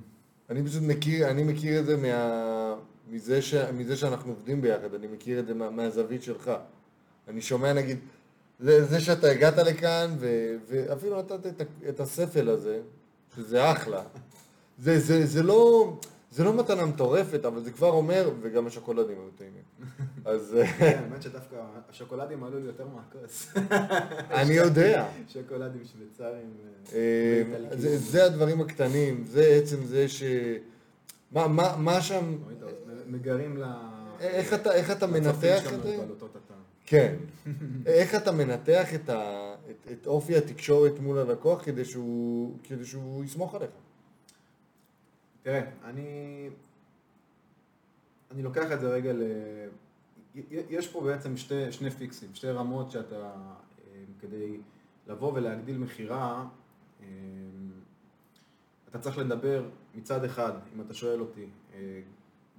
אני 0.49 0.63
פשוט 0.63 0.83
מכיר, 0.83 1.29
אני 1.29 1.43
מכיר 1.43 1.79
את 1.79 1.85
זה 1.85 1.97
מה... 1.97 2.75
מזה, 3.11 3.41
ש... 3.41 3.53
מזה 3.53 3.97
שאנחנו 3.97 4.31
עובדים 4.31 4.61
ביחד, 4.61 4.93
אני 4.93 5.07
מכיר 5.07 5.39
את 5.39 5.47
זה 5.47 5.53
מה... 5.53 5.69
מהזווית 5.69 6.23
שלך. 6.23 6.51
אני 7.27 7.41
שומע 7.41 7.73
נגיד, 7.73 7.97
זה, 8.59 8.85
זה 8.85 8.99
שאתה 8.99 9.27
הגעת 9.27 9.57
לכאן 9.57 10.15
ו... 10.19 10.55
ואפילו 10.67 11.19
נתת 11.19 11.47
את, 11.47 11.61
ה- 11.61 11.89
את 11.89 11.99
הספל 11.99 12.49
הזה, 12.49 12.79
שזה 13.35 13.71
אחלה. 13.71 14.01
זה, 14.79 14.99
זה, 14.99 15.25
זה, 15.25 15.43
לא, 15.43 15.93
זה 16.31 16.43
לא 16.43 16.53
מתנה 16.53 16.85
מטורפת, 16.85 17.45
אבל 17.45 17.63
זה 17.63 17.71
כבר 17.71 17.91
אומר, 17.91 18.29
וגם 18.41 18.67
השוקולדים 18.67 19.17
היו 19.19 19.29
טעימים. 19.37 19.63
אז 20.25 20.55
אה, 20.55 20.67
כן, 20.67 20.99
האמת 21.03 21.21
שדווקא 21.21 21.55
השוקולדים 21.89 22.43
עלו 22.43 22.59
לי 22.59 22.65
יותר 22.65 22.85
מהכוס. 22.87 23.53
אני 24.31 24.53
יודע. 24.53 25.07
שוקולדים 25.27 25.81
שוויצריים. 25.91 26.49
אה. 26.93 27.43
זה, 27.71 27.97
זה 27.97 28.25
הדברים 28.25 28.61
הקטנים, 28.61 29.23
זה 29.27 29.43
עצם 29.63 29.85
זה 29.85 30.07
ש... 30.07 30.23
מה, 31.31 31.47
מה, 31.47 31.75
מה 31.77 32.01
שם... 32.01 32.37
מגרים 33.09 33.57
ל... 33.57 33.63
איך 34.19 34.53
אתה, 34.53 34.73
איך 34.73 34.91
אתה 34.91 35.07
מנתח 35.07 35.73
את 35.73 35.83
זה? 35.83 36.01
על 36.03 36.09
אותו 36.09 36.27
תת"ם. 36.27 36.53
כן. 36.85 37.15
איך 37.85 38.15
אתה 38.15 38.31
מנתח 38.31 38.93
את, 38.95 39.09
ה, 39.09 39.53
את, 39.69 39.91
את 39.91 40.07
אופי 40.07 40.37
התקשורת 40.37 40.99
מול 40.99 41.17
הלקוח 41.17 41.65
כדי 41.65 41.85
שהוא, 41.85 42.57
כדי 42.63 42.85
שהוא 42.85 43.23
יסמוך 43.23 43.55
עליך? 43.55 43.69
תראה, 45.43 45.61
אני... 45.83 46.49
אני 48.31 48.43
לוקח 48.43 48.71
את 48.71 48.79
זה 48.79 48.89
רגע 48.89 49.13
ל... 49.13 49.23
יש 50.51 50.87
פה 50.87 51.01
בעצם 51.01 51.37
שתי, 51.37 51.71
שני 51.71 51.91
פיקסים, 51.91 52.29
שתי 52.33 52.47
רמות 52.47 52.91
שאתה, 52.91 53.15
אה, 53.15 54.03
כדי 54.19 54.57
לבוא 55.07 55.33
ולהגדיל 55.33 55.77
מכירה, 55.77 56.45
אה, 57.01 57.07
אתה 58.89 58.99
צריך 58.99 59.17
לדבר 59.17 59.69
מצד 59.95 60.23
אחד, 60.23 60.51
אם 60.75 60.81
אתה 60.81 60.93
שואל 60.93 61.21
אותי, 61.21 61.45
אה, 61.73 62.01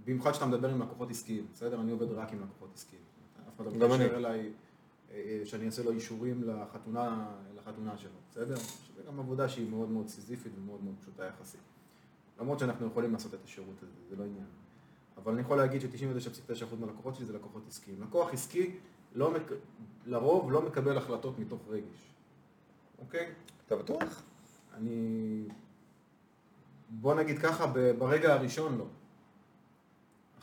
במיוחד 0.04 0.32
שאתה 0.32 0.46
מדבר 0.46 0.70
עם 0.70 0.82
לקוחות 0.82 1.10
עסקיים, 1.10 1.46
בסדר? 1.52 1.80
אני 1.80 1.92
עובד 1.92 2.12
רק 2.12 2.32
עם 2.32 2.42
לקוחות 2.42 2.70
עסקיים. 2.74 3.02
אף 3.48 3.60
אחד 3.60 3.66
לא. 3.66 3.88
מתקשר 3.88 4.16
אליי 4.16 4.52
אה, 5.10 5.14
אה, 5.14 5.40
שאני 5.44 5.66
אעשה 5.66 5.82
לו 5.82 5.90
אישורים 5.90 6.42
לחתונה, 6.42 7.30
לחתונה 7.56 7.98
שלו, 7.98 8.10
בסדר? 8.30 8.56
שזה 8.56 9.02
גם 9.08 9.20
עבודה 9.20 9.48
שהיא 9.48 9.70
מאוד 9.70 9.90
מאוד 9.90 10.08
סיזיפית 10.08 10.52
ומאוד 10.58 10.84
מאוד 10.84 10.94
פשוטה 11.00 11.24
יחסית. 11.24 11.60
למרות 12.40 12.58
שאנחנו 12.58 12.86
יכולים 12.86 13.12
לעשות 13.12 13.34
את 13.34 13.44
השירות 13.44 13.82
הזה, 13.82 13.92
זה 14.10 14.16
לא 14.16 14.24
עניין. 14.24 14.46
אבל 15.16 15.32
אני 15.32 15.40
יכול 15.40 15.56
להגיד 15.56 15.80
ש-99.9% 15.80 16.76
מהלקוחות 16.80 17.14
שלי 17.14 17.26
זה 17.26 17.32
לקוחות 17.32 17.62
עסקיים. 17.68 18.02
לקוח 18.02 18.32
עסקי 18.32 18.76
לא 19.14 19.30
מק... 19.30 19.52
לרוב 20.06 20.52
לא 20.52 20.62
מקבל 20.62 20.96
החלטות 20.96 21.38
מתוך 21.38 21.60
רגש, 21.68 22.12
אוקיי? 22.98 23.32
אתה 23.66 23.76
בטוח? 23.76 24.22
אני... 24.74 25.44
בוא 26.90 27.14
נגיד 27.14 27.38
ככה, 27.38 27.66
ברגע 27.98 28.34
הראשון 28.34 28.78
לא. 28.78 28.86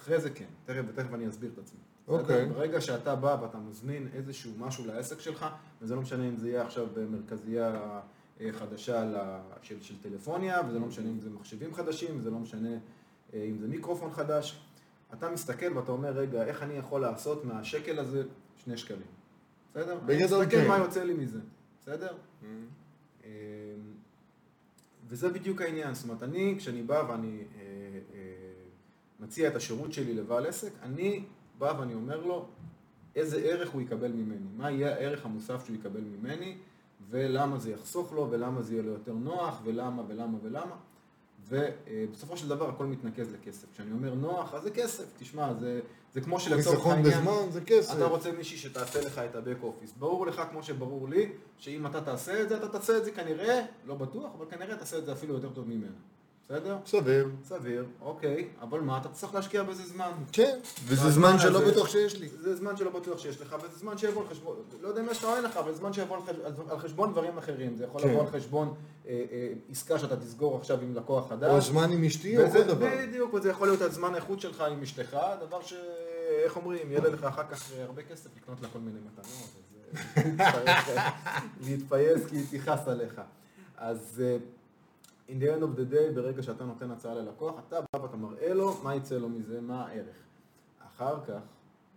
אחרי 0.07 0.21
זה 0.21 0.29
כן, 0.29 0.45
תכף 0.65 0.81
ותכף 0.87 1.13
אני 1.13 1.29
אסביר 1.29 1.49
את 1.53 1.57
עצמי. 1.57 1.79
אוקיי. 2.07 2.45
ברגע 2.45 2.81
שאתה 2.81 3.15
בא 3.15 3.37
ואתה 3.41 3.57
מזמין 3.57 4.07
איזשהו 4.13 4.51
משהו 4.57 4.85
לעסק 4.85 5.19
שלך, 5.19 5.45
וזה 5.81 5.95
לא 5.95 6.01
משנה 6.01 6.27
אם 6.27 6.37
זה 6.37 6.49
יהיה 6.49 6.61
עכשיו 6.61 6.87
במרכזייה 6.93 7.99
אה, 8.41 8.51
חדשה 8.51 9.03
של, 9.61 9.81
של 9.81 10.01
טלפוניה, 10.01 10.61
וזה 10.67 10.79
לא 10.79 10.85
משנה 10.85 11.09
אם 11.09 11.19
זה 11.19 11.29
מחשבים 11.29 11.73
חדשים, 11.73 12.17
וזה 12.17 12.31
לא 12.31 12.39
משנה 12.39 12.69
אה, 13.33 13.43
אם 13.43 13.57
זה 13.57 13.67
מיקרופון 13.67 14.11
חדש, 14.11 14.61
אתה 15.13 15.29
מסתכל 15.29 15.77
ואתה 15.77 15.91
אומר, 15.91 16.09
רגע, 16.09 16.43
איך 16.43 16.63
אני 16.63 16.73
יכול 16.73 17.01
לעשות 17.01 17.45
מהשקל 17.45 17.99
הזה 17.99 18.23
שני 18.57 18.77
שקלים? 18.77 19.07
בסדר? 19.71 19.99
בגדול 20.05 20.41
מסתכל 20.41 20.61
כן. 20.61 20.67
מה 20.67 20.77
יוצא 20.77 21.03
לי 21.03 21.13
מזה, 21.13 21.39
בסדר? 21.81 22.17
אמ, 22.43 23.27
וזה 25.07 25.29
בדיוק 25.29 25.61
העניין, 25.61 25.93
זאת 25.93 26.03
אומרת, 26.03 26.23
אני, 26.23 26.55
כשאני 26.57 26.83
בא 26.83 27.03
ואני 27.09 27.43
אה, 27.55 28.16
מציע 29.20 29.49
את 29.49 29.55
השירות 29.55 29.93
שלי 29.93 30.13
לבעל 30.13 30.45
עסק, 30.45 30.72
אני 30.84 31.24
בא 31.57 31.74
ואני 31.80 31.93
אומר 31.93 32.26
לו 32.26 32.45
איזה 33.15 33.38
ערך 33.38 33.70
הוא 33.70 33.82
יקבל 33.82 34.11
ממני, 34.11 34.47
מה 34.57 34.72
יהיה 34.72 34.95
הערך 34.95 35.26
המוסף 35.26 35.65
שהוא 35.65 35.76
יקבל 35.76 36.01
ממני, 36.01 36.57
ולמה 37.09 37.59
זה 37.59 37.72
יחסוך 37.72 38.13
לו, 38.13 38.28
ולמה 38.32 38.61
זה 38.61 38.74
יהיה 38.74 38.84
לו 38.84 38.91
יותר 38.91 39.13
נוח, 39.13 39.61
ולמה 39.63 40.03
ולמה 40.07 40.38
ולמה, 40.43 40.76
ובסופו 41.49 42.38
של 42.38 42.47
דבר 42.47 42.70
הכל 42.70 42.86
מתנקז 42.86 43.32
לכסף. 43.34 43.68
כשאני 43.74 43.91
אומר 43.91 44.13
נוח, 44.13 44.53
אז 44.53 44.63
זה 44.63 44.72
כסף, 44.72 45.03
תשמע, 45.18 45.53
זה, 45.53 45.80
זה 46.13 46.22
כמו 46.22 46.39
שלצורך 46.39 46.76
חיסכון 46.76 46.91
העניין... 46.91 47.13
בזמן 47.13 47.51
זה 47.51 47.61
כסף. 47.61 47.95
אתה 47.95 48.05
רוצה 48.05 48.32
מישהי 48.32 48.57
שתעשה 48.57 49.01
לך 49.01 49.20
את 49.20 49.36
הבק 49.36 49.57
אופיס. 49.63 49.93
ברור 49.99 50.28
לך, 50.28 50.41
כמו 50.51 50.63
שברור 50.63 51.09
לי, 51.09 51.32
שאם 51.57 51.86
אתה 51.86 52.01
תעשה 52.01 52.41
את 52.41 52.49
זה, 52.49 52.57
אתה 52.57 52.68
תעשה 52.68 52.97
את 52.97 53.05
זה 53.05 53.11
כנראה, 53.11 53.65
לא 53.86 53.95
בטוח, 53.95 54.32
אבל 54.38 54.45
כנראה 54.49 54.76
תעשה 54.76 54.97
את 54.97 55.05
זה 55.05 55.11
אפילו 55.11 55.34
יותר 55.34 55.49
טוב 55.49 55.68
ממנה. 55.68 55.95
בסדר? 56.49 56.77
סביר. 56.85 57.29
סביר, 57.43 57.85
אוקיי, 58.01 58.47
אבל 58.61 58.79
מה, 58.79 58.97
אתה 58.97 59.09
צריך 59.09 59.35
להשקיע 59.35 59.63
בזה 59.63 59.83
זמן. 59.83 60.11
כן, 60.31 60.59
וזה 60.85 61.09
זמן 61.09 61.39
שלא 61.39 61.71
בטוח 61.71 61.87
שיש 61.87 62.19
לי. 62.19 62.29
זה 62.29 62.55
זמן 62.55 62.77
שלא 62.77 62.89
בטוח 62.89 63.17
שיש 63.17 63.41
לך, 63.41 63.55
וזה 63.63 63.79
זמן 63.79 63.97
שיבוא 63.97 64.21
על 64.21 64.27
חשבון, 64.29 64.55
לא 64.81 64.87
יודע 64.87 65.01
אם 65.01 65.07
יש 65.11 65.17
לך 65.17 65.23
או 65.23 65.35
אין 65.35 65.43
לך, 65.43 65.57
אבל 65.57 65.71
זה 65.71 65.77
זמן 65.77 65.93
שיבוא 65.93 66.17
על 66.69 66.79
חשבון, 66.79 67.11
דברים 67.11 67.37
אחרים. 67.37 67.75
זה 67.77 67.83
יכול 67.83 68.01
כן. 68.01 68.09
לבוא 68.09 68.21
על 68.21 68.27
חשבון 68.27 68.73
אה, 69.07 69.25
אה, 69.31 69.53
עסקה 69.69 69.99
שאתה 69.99 70.17
תסגור 70.17 70.57
עכשיו 70.57 70.81
עם 70.81 70.95
לקוח 70.95 71.29
חדש. 71.29 71.51
או 71.51 71.61
זמן 71.61 71.91
עם 71.91 72.03
אשתי 72.03 72.43
או 72.43 72.49
כל 72.51 72.63
דבר. 72.63 72.87
בדיוק, 73.07 73.33
וזה 73.33 73.49
יכול 73.49 73.67
להיות 73.67 73.81
הזמן 73.81 74.13
האיכות 74.13 74.39
שלך 74.39 74.61
עם 74.61 74.81
אשתך, 74.81 75.17
דבר 75.47 75.61
ש... 75.61 75.73
איך 76.43 76.55
אומרים, 76.55 76.91
יהיה 76.91 77.01
לך 77.01 77.23
אחר 77.23 77.43
כך 77.51 77.71
אה, 77.71 77.83
הרבה 77.83 78.03
כסף 78.03 78.29
לקנות 78.37 78.61
לה 78.61 78.67
כל 78.73 78.79
מיני 78.79 78.99
מתנות, 78.99 79.25
אז 80.07 80.97
להתפייס 81.67 82.25
כי 82.25 82.35
היא 82.35 82.59
תכעס 82.59 82.87
עליך. 82.87 83.21
אז 83.77 84.21
in 85.30 85.39
the 85.39 85.45
end 85.45 85.63
of 85.63 85.80
the 85.80 85.93
day, 85.93 86.15
ברגע 86.15 86.43
שאתה 86.43 86.65
נותן 86.65 86.91
הצעה 86.91 87.13
ללקוח, 87.13 87.55
אתה 87.67 87.80
בא 87.93 88.01
ואתה 88.01 88.17
מראה 88.17 88.53
לו 88.53 88.73
מה 88.84 88.95
יצא 88.95 89.17
לו 89.17 89.30
מזה, 89.30 89.61
מה 89.61 89.86
הערך. 89.86 90.15
אחר 90.88 91.25
כך, 91.25 91.41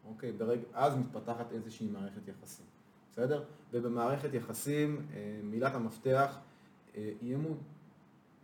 אוקיי? 0.09 0.33
ברג... 0.33 0.59
אז 0.75 0.97
מתפתחת 0.97 1.53
איזושהי 1.53 1.87
מערכת 1.87 2.29
יחסים, 2.29 2.67
בסדר? 3.13 3.43
ובמערכת 3.73 4.35
יחסים 4.35 5.07
אה, 5.15 5.41
מילת 5.45 5.75
המפתח 5.75 6.39
אה, 6.97 7.11
היא 7.21 7.35
אמון. 7.35 7.59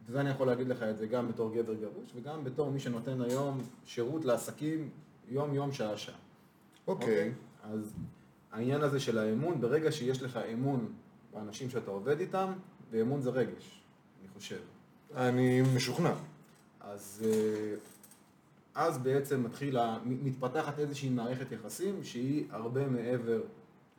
וזה 0.06 0.20
אני 0.20 0.30
יכול 0.30 0.46
להגיד 0.46 0.68
לך 0.68 0.82
את 0.82 0.98
זה 0.98 1.06
גם 1.06 1.28
בתור 1.28 1.54
גבר 1.54 1.74
גרוש 1.74 2.12
וגם 2.14 2.44
בתור 2.44 2.70
מי 2.70 2.80
שנותן 2.80 3.20
היום 3.20 3.60
שירות 3.84 4.24
לעסקים 4.24 4.90
יום-יום, 5.28 5.72
שעה-שעה. 5.72 6.14
אוקיי. 6.86 7.32
אז 7.62 7.94
העניין 8.52 8.82
הזה 8.82 9.00
של 9.00 9.18
האמון, 9.18 9.60
ברגע 9.60 9.92
שיש 9.92 10.22
לך 10.22 10.36
אמון 10.36 10.92
באנשים 11.32 11.70
שאתה 11.70 11.90
עובד 11.90 12.20
איתם, 12.20 12.52
ואמון 12.90 13.20
זה 13.20 13.30
רגש, 13.30 13.80
אני 14.20 14.28
חושב. 14.28 14.60
אני 15.16 15.62
משוכנע. 15.76 16.12
אז, 16.80 17.24
אה, 17.26 17.74
אז 18.74 18.98
בעצם 18.98 19.44
מתחילה, 19.44 19.98
מתפתחת 20.04 20.78
איזושהי 20.78 21.08
מערכת 21.08 21.52
יחסים 21.52 22.04
שהיא 22.04 22.44
הרבה 22.50 22.86
מעבר 22.86 23.40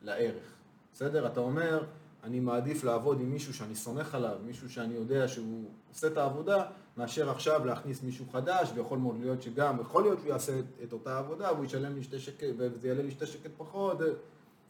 לערך. 0.02 0.52
בסדר? 0.92 1.26
אתה 1.26 1.40
אומר, 1.40 1.84
אני 2.24 2.40
מעדיף 2.40 2.84
לעבוד 2.84 3.20
עם 3.20 3.30
מישהו 3.30 3.54
שאני 3.54 3.74
סומך 3.74 4.14
עליו, 4.14 4.36
מישהו 4.46 4.70
שאני 4.70 4.94
יודע 4.94 5.28
שהוא 5.28 5.64
עושה 5.90 6.06
את 6.06 6.16
העבודה, 6.16 6.64
מאשר 6.96 7.30
עכשיו 7.30 7.66
להכניס 7.66 8.02
מישהו 8.02 8.24
חדש, 8.32 8.70
ויכול 8.74 8.98
מאוד 8.98 9.16
להיות 9.20 9.42
שגם, 9.42 9.80
יכול 9.80 10.02
להיות 10.02 10.18
שהוא 10.18 10.30
יעשה 10.30 10.58
את, 10.58 10.64
את 10.82 10.92
אותה 10.92 11.18
עבודה, 11.18 11.52
והוא 11.52 11.64
ישלם 11.64 11.94
לי 11.94 12.02
שתי 12.02 12.18
שקט, 12.18 12.46
וזה 12.56 12.88
יעלה 12.88 13.02
לי 13.02 13.10
שתי 13.10 13.26
שקט 13.26 13.50
פחות, 13.56 13.98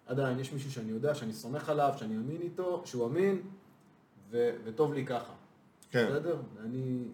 עדיין 0.06 0.40
יש 0.40 0.52
מישהו 0.52 0.72
שאני 0.72 0.90
יודע, 0.90 1.14
שאני 1.14 1.32
סומך 1.32 1.68
עליו, 1.68 1.94
שאני 1.96 2.16
אמין 2.16 2.40
איתו, 2.40 2.82
שהוא 2.84 3.06
אמין, 3.06 3.42
ו, 4.30 4.50
וטוב 4.64 4.94
לי 4.94 5.06
ככה. 5.06 5.32
כן. 5.90 6.06
בסדר? 6.10 6.40
אני, 6.64 7.04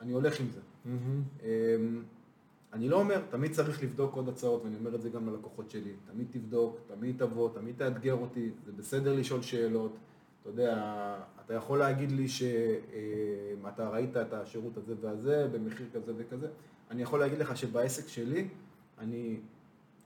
אני 0.00 0.12
הולך 0.12 0.40
עם 0.40 0.46
זה. 0.50 0.60
אמ, 1.42 2.02
אני 2.72 2.88
לא 2.88 2.96
אומר, 2.96 3.22
תמיד 3.30 3.52
צריך 3.52 3.82
לבדוק 3.82 4.14
עוד 4.14 4.28
הצעות, 4.28 4.64
ואני 4.64 4.76
אומר 4.76 4.94
את 4.94 5.02
זה 5.02 5.08
גם 5.08 5.28
ללקוחות 5.28 5.70
שלי. 5.70 5.92
תמיד 6.12 6.26
תבדוק, 6.30 6.76
תמיד 6.86 7.18
תבוא, 7.18 7.50
תמיד 7.54 7.74
תאתגר 7.78 8.14
אותי, 8.14 8.50
זה 8.66 8.72
בסדר 8.72 9.14
לשאול 9.14 9.42
שאלות. 9.42 9.96
אתה 10.42 10.50
יודע, 10.50 11.16
אתה 11.44 11.54
יכול 11.54 11.78
להגיד 11.78 12.12
לי 12.12 12.28
שאתה 12.28 13.88
ראית 13.88 14.16
את 14.16 14.32
השירות 14.32 14.76
הזה 14.76 14.94
והזה, 15.00 15.48
במחיר 15.52 15.86
כזה 15.94 16.12
וכזה. 16.16 16.48
אני 16.90 17.02
יכול 17.02 17.20
להגיד 17.20 17.38
לך 17.38 17.56
שבעסק 17.56 18.08
שלי, 18.08 18.48
אני 18.98 19.40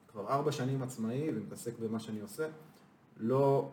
כבר 0.09 0.29
ארבע 0.29 0.53
שנים 0.53 0.83
עצמאי 0.83 1.31
ומתעסק 1.35 1.73
במה 1.79 2.01
שאני 2.01 2.21
עושה. 2.21 2.49
לא, 3.17 3.69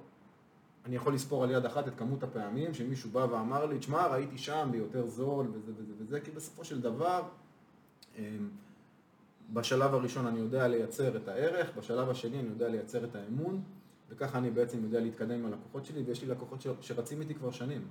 אני 0.87 0.95
יכול 0.95 1.13
לספור 1.13 1.43
על 1.43 1.51
יד 1.51 1.65
אחת 1.65 1.87
את 1.87 1.93
כמות 1.97 2.23
הפעמים 2.23 2.73
שמישהו 2.73 3.09
בא 3.09 3.27
ואמר 3.31 3.65
לי, 3.65 3.79
תשמע, 3.79 4.07
ראיתי 4.07 4.37
שם 4.37 4.69
ביותר 4.71 5.07
זול 5.07 5.47
וזה 5.53 5.71
וזה 5.77 5.93
וזה, 5.97 6.19
כי 6.21 6.31
בסופו 6.31 6.63
של 6.65 6.81
דבר, 6.81 7.23
אמ, 8.17 8.49
בשלב 9.53 9.93
הראשון 9.93 10.27
אני 10.27 10.39
יודע 10.39 10.67
לייצר 10.67 11.17
את 11.17 11.27
הערך, 11.27 11.77
בשלב 11.77 12.09
השני 12.09 12.39
אני 12.39 12.47
יודע 12.49 12.69
לייצר 12.69 13.03
את 13.05 13.15
האמון, 13.15 13.61
וככה 14.09 14.37
אני 14.37 14.51
בעצם 14.51 14.83
יודע 14.83 14.99
להתקדם 14.99 15.31
עם 15.31 15.45
הלקוחות 15.45 15.85
שלי, 15.85 16.03
ויש 16.03 16.21
לי 16.21 16.27
לקוחות 16.27 16.61
ש- 16.61 16.67
שרצים 16.81 17.21
איתי 17.21 17.35
כבר 17.35 17.51
שנים. 17.51 17.87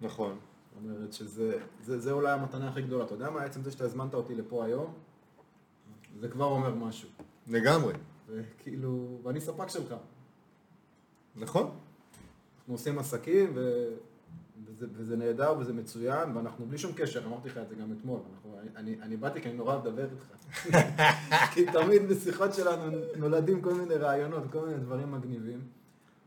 נכון. 0.00 0.38
זאת 0.74 0.84
אומרת 0.84 1.12
שזה 1.12 1.58
זה, 1.82 2.00
זה 2.00 2.12
אולי 2.12 2.32
המתנה 2.32 2.68
הכי 2.68 2.82
גדולה. 2.82 3.04
אתה 3.04 3.14
יודע 3.14 3.30
מה? 3.30 3.42
עצם 3.42 3.62
זה 3.62 3.70
שאתה 3.70 3.84
הזמנת 3.84 4.14
אותי 4.14 4.34
לפה 4.34 4.64
היום, 4.64 4.92
זה 6.20 6.28
כבר 6.28 6.44
אומר 6.44 6.74
משהו. 6.74 7.08
לגמרי. 7.46 7.94
וכאילו, 8.28 9.18
ואני 9.22 9.40
ספק 9.40 9.68
שלך. 9.68 9.94
נכון. 11.36 11.70
אנחנו 12.66 12.74
עושים 12.74 12.98
עסקים, 12.98 13.52
ו... 13.54 13.88
וזה, 14.64 14.86
וזה 14.92 15.16
נהדר 15.16 15.54
וזה 15.58 15.72
מצוין, 15.72 16.36
ואנחנו 16.36 16.66
בלי 16.66 16.78
שום 16.78 16.92
קשר, 16.96 17.26
אמרתי 17.26 17.48
לך 17.48 17.58
את 17.58 17.68
זה 17.68 17.74
גם 17.74 17.92
אתמול. 17.92 18.20
אנחנו, 18.34 18.58
אני, 18.76 18.96
אני 19.02 19.16
באתי 19.16 19.40
כי 19.40 19.48
אני 19.48 19.56
נורא 19.56 19.76
לדבר 19.76 20.04
איתך. 20.04 20.72
כי 21.54 21.66
תמיד 21.72 22.08
בשיחות 22.08 22.54
שלנו 22.54 22.98
נולדים 23.16 23.60
כל 23.60 23.74
מיני 23.74 23.94
רעיונות, 23.94 24.42
כל 24.52 24.66
מיני 24.66 24.78
דברים 24.78 25.12
מגניבים, 25.12 25.60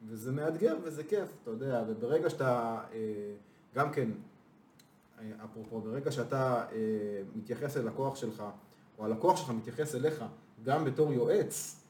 וזה 0.08 0.32
מאתגר 0.32 0.76
וזה 0.84 1.04
כיף, 1.04 1.28
אתה 1.44 1.52
יודע, 1.52 1.84
וברגע 1.88 2.30
שאתה, 2.30 2.80
אה, 2.94 3.00
גם 3.76 3.92
כן, 3.92 4.10
אה, 5.20 5.26
אפרופו, 5.44 5.82
ברגע 5.82 6.12
שאתה 6.12 6.66
אה, 6.72 6.78
מתייחס 7.36 7.78
אל 7.78 7.88
לקוח 7.88 8.16
שלך, 8.16 8.44
או 8.98 9.06
הלקוח 9.06 9.38
שלך 9.38 9.50
מתייחס 9.50 9.96
אליך, 9.96 10.24
גם 10.64 10.86
בתור 10.86 11.14
יועץ, 11.14 11.84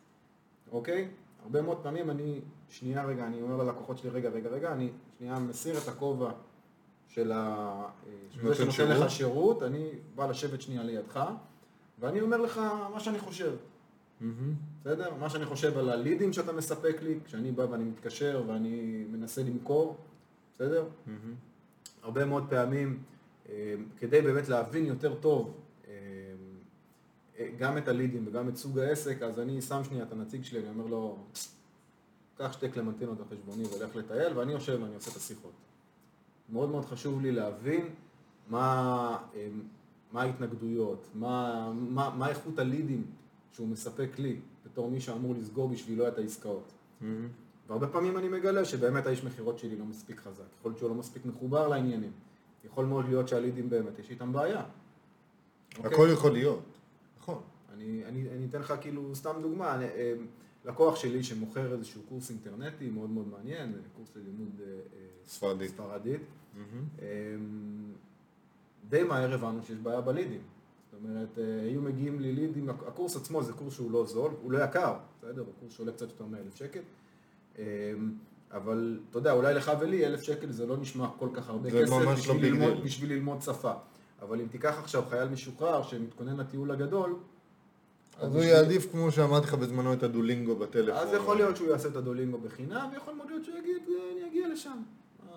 אוקיי? 0.71 1.09
הרבה 1.43 1.61
מאוד 1.61 1.77
פעמים 1.83 2.09
אני, 2.09 2.39
שנייה 2.69 3.05
רגע, 3.05 3.27
אני 3.27 3.41
אומר 3.41 3.63
ללקוחות 3.63 3.97
שלי, 3.97 4.09
רגע, 4.09 4.29
רגע, 4.29 4.49
רגע, 4.49 4.73
אני 4.73 4.89
שנייה 5.17 5.39
מסיר 5.39 5.77
את 5.77 5.87
הכובע 5.87 6.31
של 7.07 7.31
ה... 7.31 7.35
אה, 7.35 8.11
זה 8.35 8.43
נותן 8.43 8.55
שנותן 8.55 8.71
שירות. 8.71 9.05
לך 9.05 9.11
שירות, 9.11 9.63
אני 9.63 9.89
בא 10.15 10.27
לשבת 10.27 10.61
שנייה 10.61 10.83
לידך, 10.83 11.25
ואני 11.99 12.21
אומר 12.21 12.37
לך 12.37 12.57
מה 12.93 12.99
שאני 12.99 13.19
חושב. 13.19 13.55
בסדר? 14.81 15.13
מה 15.19 15.29
שאני 15.29 15.45
חושב 15.45 15.77
על 15.77 15.89
הלידים 15.89 16.33
שאתה 16.33 16.51
מספק 16.51 17.01
לי, 17.01 17.19
כשאני 17.25 17.51
בא 17.51 17.65
ואני 17.69 17.83
מתקשר 17.83 18.43
ואני 18.47 19.05
מנסה 19.11 19.43
למכור, 19.43 19.97
בסדר? 20.55 20.85
הרבה 22.03 22.25
מאוד 22.25 22.45
פעמים, 22.49 23.03
אה, 23.49 23.75
כדי 23.97 24.21
באמת 24.21 24.49
להבין 24.49 24.85
יותר 24.85 25.15
טוב 25.15 25.53
גם 27.57 27.77
את 27.77 27.87
הלידים 27.87 28.27
וגם 28.27 28.49
את 28.49 28.57
סוג 28.57 28.79
העסק, 28.79 29.21
אז 29.21 29.39
אני 29.39 29.61
שם 29.61 29.83
שנייה 29.83 30.03
את 30.03 30.11
הנציג 30.11 30.43
שלי, 30.43 30.59
אני 30.59 30.69
אומר 30.69 30.85
לו, 30.85 31.17
קח 32.37 32.51
שתי 32.51 32.69
קלמנטינות 32.69 33.19
על 33.19 33.25
חשבוני 33.25 33.63
ולך 33.63 33.95
לטייל, 33.95 34.37
ואני 34.37 34.51
יושב 34.51 34.79
ואני 34.81 34.95
עושה 34.95 35.11
את 35.11 35.15
השיחות. 35.15 35.51
מאוד 36.49 36.69
מאוד 36.69 36.85
חשוב 36.85 37.21
לי 37.21 37.31
להבין 37.31 37.89
מה, 38.49 39.17
אה, 39.35 39.47
מה 40.11 40.21
ההתנגדויות, 40.21 41.07
מה, 41.15 41.71
מה, 41.73 42.15
מה 42.17 42.29
איכות 42.29 42.59
הלידים 42.59 43.05
שהוא 43.51 43.67
מספק 43.67 44.19
לי, 44.19 44.39
בתור 44.65 44.91
מי 44.91 45.01
שאמור 45.01 45.35
לסגור 45.35 45.69
בשבילו 45.69 46.07
את 46.07 46.17
העסקאות. 46.17 46.71
מהמם. 47.01 47.27
והרבה 47.67 47.87
פעמים 47.87 48.17
אני 48.17 48.29
מגלה 48.29 48.65
שבאמת 48.65 49.05
האיש 49.05 49.23
מכירות 49.23 49.59
שלי 49.59 49.75
לא 49.75 49.85
מספיק 49.85 50.19
חזק, 50.19 50.43
יכול 50.59 50.71
להיות 50.71 50.79
שהוא 50.79 50.89
לא 50.89 50.95
מספיק 50.95 51.25
מחובר 51.25 51.67
לעניינים, 51.67 52.11
יכול 52.65 52.85
מאוד 52.85 53.05
להיות 53.05 53.27
שהלידים 53.27 53.69
באמת 53.69 53.99
יש 53.99 54.09
איתם 54.09 54.33
בעיה. 54.33 54.63
אוקיי? 55.77 55.93
הכל 55.93 56.07
יכול 56.13 56.31
להיות. 56.31 56.78
אני, 57.79 58.05
אני, 58.05 58.29
אני 58.29 58.45
אתן 58.45 58.59
לך 58.59 58.73
כאילו 58.81 59.15
סתם 59.15 59.35
דוגמה, 59.41 59.75
אני, 59.75 59.85
אה, 59.85 60.13
לקוח 60.65 60.95
שלי 60.95 61.23
שמוכר 61.23 61.73
איזשהו 61.73 62.01
קורס 62.09 62.29
אינטרנטי 62.29 62.89
מאוד 62.89 63.09
מאוד 63.09 63.27
מעניין, 63.27 63.73
קורס 63.95 64.09
ללימוד 64.15 64.61
אה, 64.61 64.65
אה, 64.65 64.79
ספרדית. 65.25 65.71
ספרדית. 65.71 66.21
אה, 67.01 67.07
די 68.89 69.03
מהר 69.03 69.33
הבנו 69.33 69.63
שיש 69.63 69.77
בעיה 69.77 70.01
בלידים. 70.01 70.41
זאת 70.91 70.99
אומרת, 71.03 71.39
אה, 71.39 71.61
היו 71.61 71.81
מגיעים 71.81 72.19
לי 72.19 72.31
לידים, 72.31 72.69
הקורס 72.69 73.15
עצמו 73.15 73.43
זה 73.43 73.53
קורס 73.53 73.73
שהוא 73.73 73.91
לא 73.91 74.05
זול, 74.05 74.31
הוא 74.41 74.51
לא 74.51 74.63
יקר, 74.63 74.93
בסדר? 75.17 75.41
הוא 75.41 75.53
קורס 75.59 75.73
שעולה 75.73 75.91
קצת 75.91 76.09
יותר 76.09 76.25
מאלף 76.25 76.55
שקל. 76.55 76.81
אה, 77.59 77.63
אבל 78.51 78.99
אתה 79.09 79.17
יודע, 79.17 79.31
אולי 79.31 79.53
לך 79.53 79.71
ולי 79.79 80.05
אלף 80.05 80.21
שקל 80.21 80.51
זה 80.51 80.65
לא 80.65 80.77
נשמע 80.77 81.09
כל 81.19 81.29
כך 81.33 81.49
הרבה 81.49 81.71
כסף 81.71 81.91
לא 81.91 82.13
בשביל, 82.13 82.37
בשביל 82.41 82.53
ללמוד. 82.53 82.83
בשביל 82.83 83.13
ללמוד 83.13 83.41
שפה. 83.41 83.71
אבל 84.21 84.41
אם 84.41 84.47
תיקח 84.47 84.79
עכשיו 84.79 85.03
חייל 85.09 85.29
משוחרר 85.29 85.83
שמתכונן 85.83 86.37
לטיול 86.37 86.71
הגדול, 86.71 87.15
אז 88.19 88.35
הוא 88.35 88.43
יעדיף, 88.43 88.91
כמו 88.91 89.11
שאמרתי 89.11 89.47
לך 89.47 89.53
בזמנו, 89.53 89.93
את 89.93 90.03
הדואולינגו 90.03 90.55
בטלפון. 90.55 90.93
אז 91.01 91.13
יכול 91.13 91.35
להיות 91.37 91.57
שהוא 91.57 91.69
יעשה 91.69 91.87
את 91.89 91.95
הדואולינגו 91.95 92.37
בחינם, 92.37 92.89
ויכול 92.93 93.13
מאוד 93.13 93.29
להיות 93.29 93.45
שהוא 93.45 93.57
יגיד, 93.57 93.77
"אה, 93.89 93.93
אני 94.13 94.29
אגיע 94.29 94.47
לשם. 94.47 94.69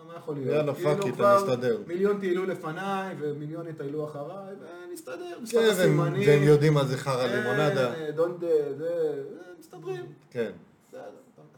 מה- 0.07 0.15
יכול 0.17 0.35
להיות? 0.35 0.49
יאללה, 0.57 0.75
כאילו 0.75 0.91
fuck 0.97 1.07
it, 1.07 1.21
אסתדר. 1.21 1.83
מיליון 1.87 2.21
טיילו 2.21 2.45
לפניי, 2.47 3.15
ומיליון 3.21 3.67
יטיילו 3.69 4.05
אחריי, 4.05 4.55
ונסתדר, 4.91 5.39
כן, 5.51 5.69
והם- 5.79 6.43
יודעים 6.43 6.75
מה 6.75 6.85
זה 6.85 6.97
חרא 6.97 7.29
כן, 7.29 7.37
לימונדה. 7.37 8.11
דון 8.11 8.37
דה, 8.41 8.47
זה, 8.79 8.89
אה, 8.89 9.53
מסתדרים. 9.61 10.07
כן. 10.31 10.51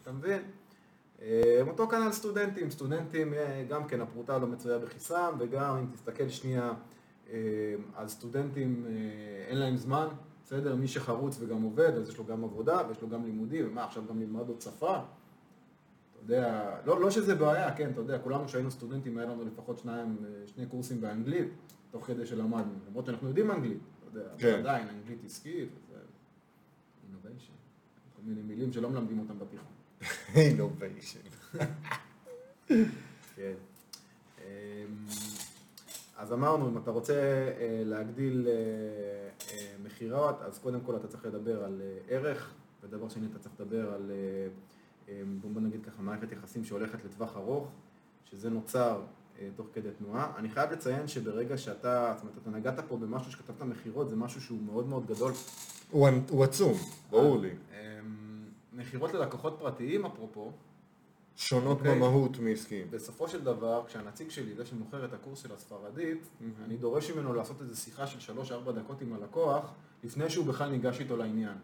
אתה- 0.03 0.13
מבין? 0.13 0.43
אה, 1.23 1.61
אותו 1.69 1.89
כנ"ל 1.89 2.13
סטודנטים, 2.13 2.71
סטודנטים 2.71 3.35
אה, 3.35 3.65
גם 3.69 3.87
כן 3.89 4.01
הפרוטה 4.01 4.39
לא 4.39 4.47
מצויה 4.47 4.79
בכיסם 4.79 5.35
וגם 5.39 5.77
אם 5.77 5.87
תסתכל 5.95 6.29
שנייה 6.29 6.73
אה, 7.33 7.37
על 7.97 8.09
סטודנטים 8.09 8.85
אה, 8.89 8.93
אין 9.49 9.59
להם 9.59 9.77
זמן, 9.77 10.07
בסדר? 10.45 10.75
מי 10.77 10.89
שחרוץ 10.89 11.37
וגם 11.41 11.63
עובד 11.63 11.93
אז 11.93 12.09
יש 12.09 12.19
לו 12.19 12.25
גם 12.25 12.45
עבודה 12.45 12.83
ויש 12.89 13.03
לו 13.03 13.09
גם 13.09 13.25
לימודים, 13.25 13.69
ומה 13.69 13.85
עכשיו 13.85 14.03
גם 14.09 14.21
ללמד 14.21 14.49
עוד 14.49 14.61
שפה? 14.61 14.97
אתה 14.97 15.05
יודע, 16.23 16.77
לא, 16.85 17.01
לא 17.01 17.11
שזה 17.11 17.35
בעיה, 17.35 17.77
כן, 17.77 17.91
אתה 17.91 18.01
יודע, 18.01 18.19
כולנו 18.19 18.49
שהיינו 18.49 18.71
סטודנטים 18.71 19.19
היה 19.19 19.27
לנו 19.27 19.45
לפחות 19.45 19.79
שניים, 19.79 20.17
שני 20.47 20.67
קורסים 20.67 21.01
באנגלית 21.01 21.49
תוך 21.91 22.07
כדי 22.07 22.27
שלמדנו, 22.27 22.73
למרות 22.89 23.07
שאנחנו 23.07 23.29
יודעים 23.29 23.51
אנגלית, 23.51 23.79
אתה 23.99 24.19
יודע, 24.19 24.31
כן. 24.39 24.59
עדיין 24.59 24.89
אנגלית 24.89 25.25
עסקית, 25.25 25.69
וזה 25.73 26.01
innovation, 27.05 27.53
כל 28.17 28.23
מיני 28.25 28.43
מילים 28.43 28.73
שלא 28.73 28.91
מלמדים 28.91 29.19
אותם 29.19 29.39
בתיכון. 29.39 29.73
אינוביישן. 30.37 31.21
כן. 33.37 33.55
אז 36.17 36.33
אמרנו, 36.33 36.69
אם 36.69 36.79
אתה 36.79 36.91
רוצה 36.91 37.15
אה, 37.15 37.83
להגדיל 37.85 38.47
אה, 38.49 38.53
אה, 39.53 39.75
מכירות, 39.85 40.43
אז 40.43 40.59
קודם 40.59 40.81
כל 40.81 40.97
אתה 40.97 41.09
צריך 41.09 41.27
לדבר 41.27 41.65
על 41.65 41.81
אה, 41.85 42.17
ערך, 42.17 42.51
ודבר 42.83 43.09
שני 43.09 43.27
אתה 43.31 43.39
צריך 43.39 43.55
לדבר 43.61 43.95
על, 43.95 44.11
אה, 44.11 44.49
אה, 45.09 45.23
בוא 45.53 45.61
נגיד 45.61 45.85
ככה, 45.87 46.03
מערכת 46.03 46.33
יחסים 46.33 46.65
שהולכת 46.65 47.05
לטווח 47.05 47.37
ארוך, 47.37 47.69
שזה 48.25 48.51
נוצר 48.51 49.01
אה, 49.39 49.49
תוך 49.57 49.67
כדי 49.73 49.89
תנועה. 49.99 50.33
אני 50.37 50.49
חייב 50.51 50.73
לציין 50.73 51.09
שברגע 51.09 51.59
שאתה, 51.59 52.13
זאת 52.17 52.23
אומרת, 52.23 52.39
אתה 52.43 52.51
נגעת 52.51 52.89
פה 52.89 52.97
במשהו 52.97 53.33
שכתבת 53.33 53.63
מכירות, 53.63 54.11
זה 54.11 54.17
משהו 54.17 54.41
שהוא 54.41 54.59
מאוד 54.63 54.89
מאוד 54.89 55.07
גדול. 55.07 55.33
הוא 55.91 56.09
הוא 56.31 56.45
עצום, 56.45 56.73
ברור 57.11 57.39
לי. 57.39 57.51
אה, 57.73 58.01
מכירות 58.73 59.15
ללקוחות 59.15 59.57
פרטיים, 59.59 60.07
אפרופו, 60.07 60.53
שונות 61.37 61.79
אוקיי. 61.79 61.95
במהות 61.95 62.39
מעסקיים. 62.39 62.87
בסופו 62.91 63.29
של 63.29 63.45
דבר, 63.45 63.83
כשהנציג 63.87 64.31
שלי, 64.31 64.55
זה 64.55 64.67
שמוכר 64.67 65.05
את 65.05 65.13
הקורס 65.13 65.43
של 65.43 65.53
הספרדית, 65.53 66.29
אני 66.65 66.77
דורש 66.77 67.11
ממנו 67.11 67.35
לעשות 67.35 67.61
איזו 67.61 67.81
שיחה 67.81 68.07
של 68.07 68.33
3-4 68.69 68.73
דקות 68.73 69.01
עם 69.01 69.13
הלקוח, 69.13 69.73
לפני 70.05 70.31
שהוא 70.31 70.47
בכלל 70.47 70.71
ניגש 70.71 71.01
איתו 71.01 71.17
לעניין. 71.17 71.57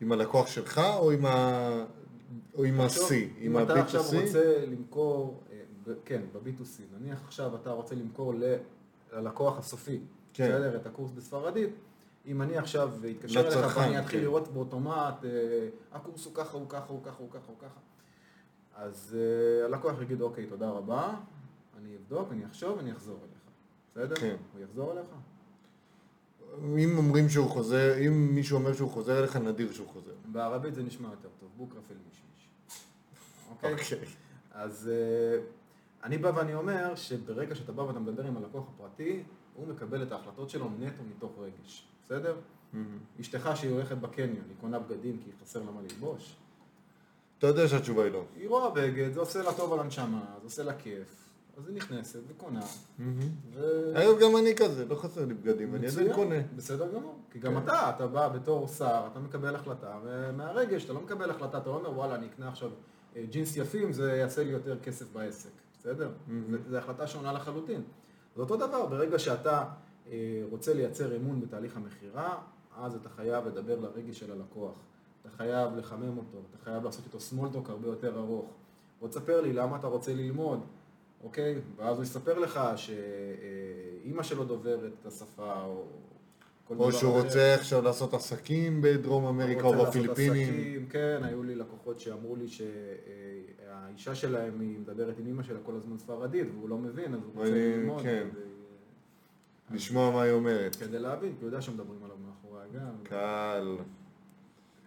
עם 0.00 0.12
הלקוח 0.12 0.46
שלך 0.46 0.80
או 0.98 1.10
עם 1.10 1.26
ה... 1.26 1.84
או 2.54 2.64
עם 2.64 2.80
ה-C? 2.80 3.12
עם 3.38 3.56
אם 3.56 3.62
אתה 3.62 3.80
עכשיו 3.80 4.02
ה-B2C? 4.02 4.20
רוצה 4.20 4.66
למכור, 4.66 5.42
אה, 5.52 5.92
כן, 6.04 6.22
ב-B2C, 6.32 6.80
נניח 7.00 7.18
עכשיו 7.26 7.56
אתה 7.56 7.70
רוצה 7.70 7.94
למכור 7.94 8.34
ללקוח 9.12 9.58
הסופי, 9.58 9.98
כן. 10.32 10.44
בסדר, 10.48 10.76
את 10.76 10.86
הקורס 10.86 11.10
בספרדית, 11.10 11.70
אם 12.28 12.42
אני 12.42 12.58
עכשיו 12.58 12.90
אתקשר 13.10 13.40
אליך 13.40 13.56
לצרכן, 13.56 13.80
ואני 13.80 13.98
אתחיל 13.98 14.18
כן. 14.18 14.24
לראות 14.24 14.48
באוטומט, 14.48 15.24
אה, 15.24 15.68
הקורס 15.92 16.24
הוא 16.24 16.34
ככה, 16.34 16.56
הוא 16.56 16.68
ככה, 16.68 16.86
הוא 16.88 17.02
ככה, 17.02 17.16
הוא 17.18 17.30
ככה, 17.30 17.46
הוא 17.46 17.56
ככה, 17.58 17.80
אז 18.76 19.16
אה, 19.18 19.64
הלקוח 19.66 20.02
יגיד, 20.02 20.20
אוקיי, 20.20 20.46
תודה 20.46 20.70
רבה, 20.70 21.14
אני 21.78 21.96
אבדוק, 21.96 22.32
אני 22.32 22.46
אחשוב, 22.46 22.78
אני 22.78 22.92
אחזור 22.92 23.18
אליך, 23.22 23.42
בסדר? 23.90 24.16
כן. 24.16 24.36
הוא 24.52 24.62
יחזור 24.62 24.92
אליך? 24.92 25.06
אם 26.78 26.98
אומרים 26.98 27.28
שהוא 27.28 27.50
חוזר, 27.50 27.94
אם 28.06 28.34
מישהו 28.34 28.58
אומר 28.58 28.72
שהוא 28.72 28.90
חוזר 28.90 29.18
אליך, 29.18 29.36
נדיר 29.36 29.72
שהוא 29.72 29.88
חוזר. 29.88 30.12
בערבית 30.24 30.74
זה 30.74 30.82
נשמע 30.82 31.08
יותר 31.08 31.28
טוב, 31.40 31.48
בוקרה 31.56 31.80
פיל 31.88 31.96
מישמיש. 32.08 32.48
אוקיי? 33.50 33.72
אוקיי. 33.72 33.98
אז 34.52 34.90
אה, 34.92 35.40
אני 36.04 36.18
בא 36.18 36.32
ואני 36.34 36.54
אומר 36.54 36.94
שברגע 36.94 37.54
שאתה 37.54 37.72
בא 37.72 37.82
ואתה 37.82 37.98
מדבר 37.98 38.24
עם 38.24 38.36
הלקוח 38.36 38.64
הפרטי, 38.74 39.22
הוא 39.54 39.68
מקבל 39.68 40.02
את 40.02 40.12
ההחלטות 40.12 40.50
שלו 40.50 40.70
נטו 40.78 41.02
מתוך 41.16 41.32
רגש, 41.38 41.88
בסדר? 42.08 42.36
אשתך 43.20 43.50
שהיא 43.54 43.72
הולכת 43.72 43.96
בקניון, 43.96 44.30
היא 44.48 44.56
קונה 44.60 44.78
בגדים 44.78 45.18
כי 45.24 45.30
חסר 45.42 45.58
לה 45.62 45.70
מה 45.70 45.80
ללבוש. 45.82 46.36
אתה 47.38 47.46
יודע 47.46 47.68
שהתשובה 47.68 48.04
היא 48.04 48.12
לא. 48.12 48.24
היא 48.36 48.48
רואה 48.48 48.70
בגד, 48.70 49.12
זה 49.12 49.20
עושה 49.20 49.42
לה 49.42 49.52
טוב 49.54 49.72
על 49.72 49.80
הנשמה, 49.80 50.20
זה 50.40 50.44
עושה 50.44 50.62
לה 50.62 50.74
כיף, 50.74 51.30
אז 51.58 51.68
היא 51.68 51.76
נכנסת 51.76 52.18
וקונה. 52.28 52.60
ו... 53.54 53.92
אגב, 53.94 54.18
גם 54.20 54.36
אני 54.36 54.54
כזה, 54.56 54.84
לא 54.84 54.94
חסר 54.94 55.24
לי 55.24 55.34
בגדים, 55.34 55.74
אני 55.74 55.86
עדיין 55.86 56.12
קונה. 56.14 56.34
בסדר 56.56 56.88
גמור. 56.94 57.18
כי 57.32 57.38
גם 57.38 57.52
כן. 57.54 57.58
אתה, 57.62 57.90
אתה 57.90 58.06
בא 58.06 58.28
בתור 58.28 58.68
שר, 58.68 59.08
אתה 59.12 59.20
מקבל 59.20 59.54
החלטה, 59.54 59.98
ומהרגש 60.04 60.84
אתה 60.84 60.92
לא 60.92 61.00
מקבל 61.00 61.30
החלטה, 61.30 61.58
אתה 61.58 61.68
לא 61.70 61.74
אומר 61.74 61.90
וואלה, 61.98 62.14
אני 62.14 62.26
אקנה 62.26 62.48
עכשיו 62.48 62.70
אה, 63.16 63.22
ג'ינס 63.30 63.56
יפים, 63.56 63.92
זה 63.92 64.12
יעשה 64.16 64.44
לי 64.44 64.50
יותר 64.50 64.78
כסף 64.80 65.12
בעסק, 65.12 65.50
בסדר? 65.78 66.10
זה- 66.50 66.58
זו 66.70 66.76
החלטה 66.76 67.06
שונה 67.06 67.32
לחלוטין. 67.32 67.82
זה 68.36 68.42
אותו 68.42 68.56
דבר, 68.56 68.86
ברגע 68.86 69.18
שאתה 69.18 69.64
רוצה 70.50 70.74
לייצר 70.74 71.16
אמון 71.16 71.40
בתהליך 71.40 71.76
המכירה, 71.76 72.38
אז 72.76 72.94
אתה 72.94 73.08
חייב 73.08 73.46
לדבר 73.46 73.78
לרגש 73.80 74.18
של 74.18 74.32
הלקוח. 74.32 74.74
אתה 75.22 75.30
חייב 75.30 75.76
לחמם 75.76 76.18
אותו, 76.18 76.38
אתה 76.50 76.64
חייב 76.64 76.84
לעשות 76.84 77.04
איתו 77.06 77.20
סמולטוק 77.20 77.70
הרבה 77.70 77.88
יותר 77.88 78.18
ארוך. 78.18 78.50
בוא 79.00 79.08
תספר 79.08 79.40
לי 79.40 79.52
למה 79.52 79.76
אתה 79.76 79.86
רוצה 79.86 80.14
ללמוד, 80.14 80.60
אוקיי? 81.24 81.54
ואז 81.76 81.96
הוא 81.96 82.02
יספר 82.04 82.38
לך 82.38 82.60
שאימא 82.76 84.22
שלו 84.22 84.44
דוברת 84.44 84.92
את 85.00 85.06
השפה, 85.06 85.62
או 85.64 85.84
כל 86.64 86.74
או 86.74 86.88
דבר 86.88 86.98
שהוא 86.98 87.10
אחר. 87.18 87.22
רוצה 87.24 87.54
עכשיו 87.54 87.82
לעשות 87.82 88.14
עסקים 88.14 88.80
בדרום 88.82 89.24
אמריקה 89.26 89.62
או 89.66 89.84
בפיליפינים. 89.86 90.48
עסקים, 90.54 90.86
כן, 90.90 91.20
היו 91.22 91.42
לי 91.42 91.54
לקוחות 91.54 92.00
שאמרו 92.00 92.36
לי 92.36 92.46
שהאישה 92.48 94.14
שלהם, 94.14 94.60
היא 94.60 94.78
מדברת 94.78 95.18
עם 95.18 95.26
אימא 95.26 95.42
שלה 95.42 95.58
כל 95.62 95.74
הזמן 95.76 95.98
ספרדית, 95.98 96.46
והוא 96.54 96.68
לא 96.68 96.78
מבין, 96.78 97.14
אז 97.14 97.20
הוא 97.24 97.32
רוצה 97.34 97.50
ללמוד. 97.54 98.02
כן. 98.02 98.28
כדי- 98.32 98.40
לשמוע 99.70 100.10
מה 100.10 100.22
היא 100.22 100.32
אומרת. 100.32 100.76
כדי 100.76 100.98
להבין, 100.98 101.30
כי 101.32 101.40
הוא 101.40 101.48
יודע 101.48 101.60
שמדברים 101.60 102.04
עליו 102.04 102.16
מאחורי 102.26 102.60
הגב. 102.62 103.02
קל. 103.02 103.76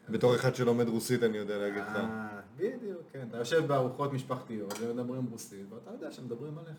בתור 0.10 0.36
אחד 0.36 0.56
שלומד 0.56 0.88
רוסית 0.88 1.24
אני 1.24 1.38
יודע 1.38 1.58
להגיד 1.58 1.84
לך. 1.84 1.96
אה, 1.96 2.28
בדיוק, 2.58 3.02
כן. 3.14 3.28
אתה 3.30 3.38
יושב 3.38 3.66
בארוחות 3.68 4.14
משפחתיות 4.14 4.74
ומדברים 4.82 5.26
רוסית, 5.32 5.66
ואתה 5.74 5.92
יודע 5.92 6.12
שמדברים 6.12 6.58
עליך. 6.58 6.78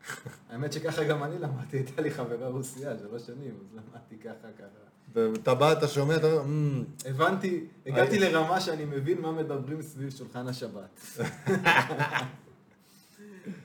האמת 0.50 0.72
שככה 0.72 1.04
גם 1.04 1.22
אני 1.24 1.38
למדתי, 1.38 1.76
הייתה 1.76 2.02
לי 2.02 2.10
חברה 2.10 2.48
רוסייה 2.48 2.98
שלוש 2.98 3.22
שנים, 3.26 3.54
אז 3.60 3.74
למדתי 3.76 4.16
ככה 4.18 4.48
ככה. 4.58 4.90
ואתה 5.12 5.54
בא, 5.54 5.72
אתה 5.72 5.88
שומע, 5.88 6.16
אתה 6.16 6.32
אומר, 6.32 6.44
"אמ, 6.44 6.84
הבנתי, 7.04 7.66
הגעתי 7.86 8.18
לרמה 8.18 8.60
שאני 8.60 8.84
מבין 8.84 9.20
מה 9.20 9.32
מדברים 9.32 9.82
סביב 9.82 10.10
שולחן 10.10 10.48
השבת. 10.48 11.00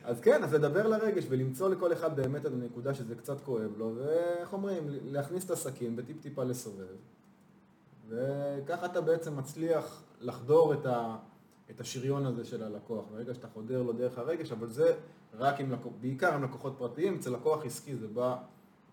אז 0.03 0.21
כן, 0.21 0.43
אז 0.43 0.53
לדבר 0.53 0.87
לרגש 0.87 1.25
ולמצוא 1.29 1.69
לכל 1.69 1.93
אחד 1.93 2.15
באמת 2.15 2.45
את 2.45 2.51
הנקודה 2.51 2.93
שזה 2.93 3.15
קצת 3.15 3.41
כואב 3.41 3.71
לו, 3.77 3.95
ואיך 3.95 4.53
אומרים, 4.53 4.87
להכניס 4.87 5.45
את 5.45 5.51
הסכין 5.51 5.93
וטיפ 5.97 6.21
טיפה 6.21 6.43
לסובב. 6.43 6.95
וככה 8.09 8.85
אתה 8.85 9.01
בעצם 9.01 9.37
מצליח 9.37 10.03
לחדור 10.21 10.73
את, 10.73 10.85
ה, 10.85 11.17
את 11.71 11.81
השריון 11.81 12.25
הזה 12.25 12.45
של 12.45 12.63
הלקוח, 12.63 13.05
ברגע 13.11 13.33
שאתה 13.33 13.47
חודר 13.47 13.81
לו 13.81 13.93
דרך 13.93 14.17
הרגש, 14.17 14.51
אבל 14.51 14.67
זה 14.67 14.93
רק 15.37 15.59
עם 15.59 15.71
לקוח, 15.71 15.93
בעיקר 16.01 16.33
עם 16.33 16.43
לקוחות 16.43 16.75
פרטיים, 16.77 17.15
אצל 17.15 17.29
לקוח 17.29 17.65
עסקי 17.65 17.95
זה 17.95 18.07
בא, 18.07 18.37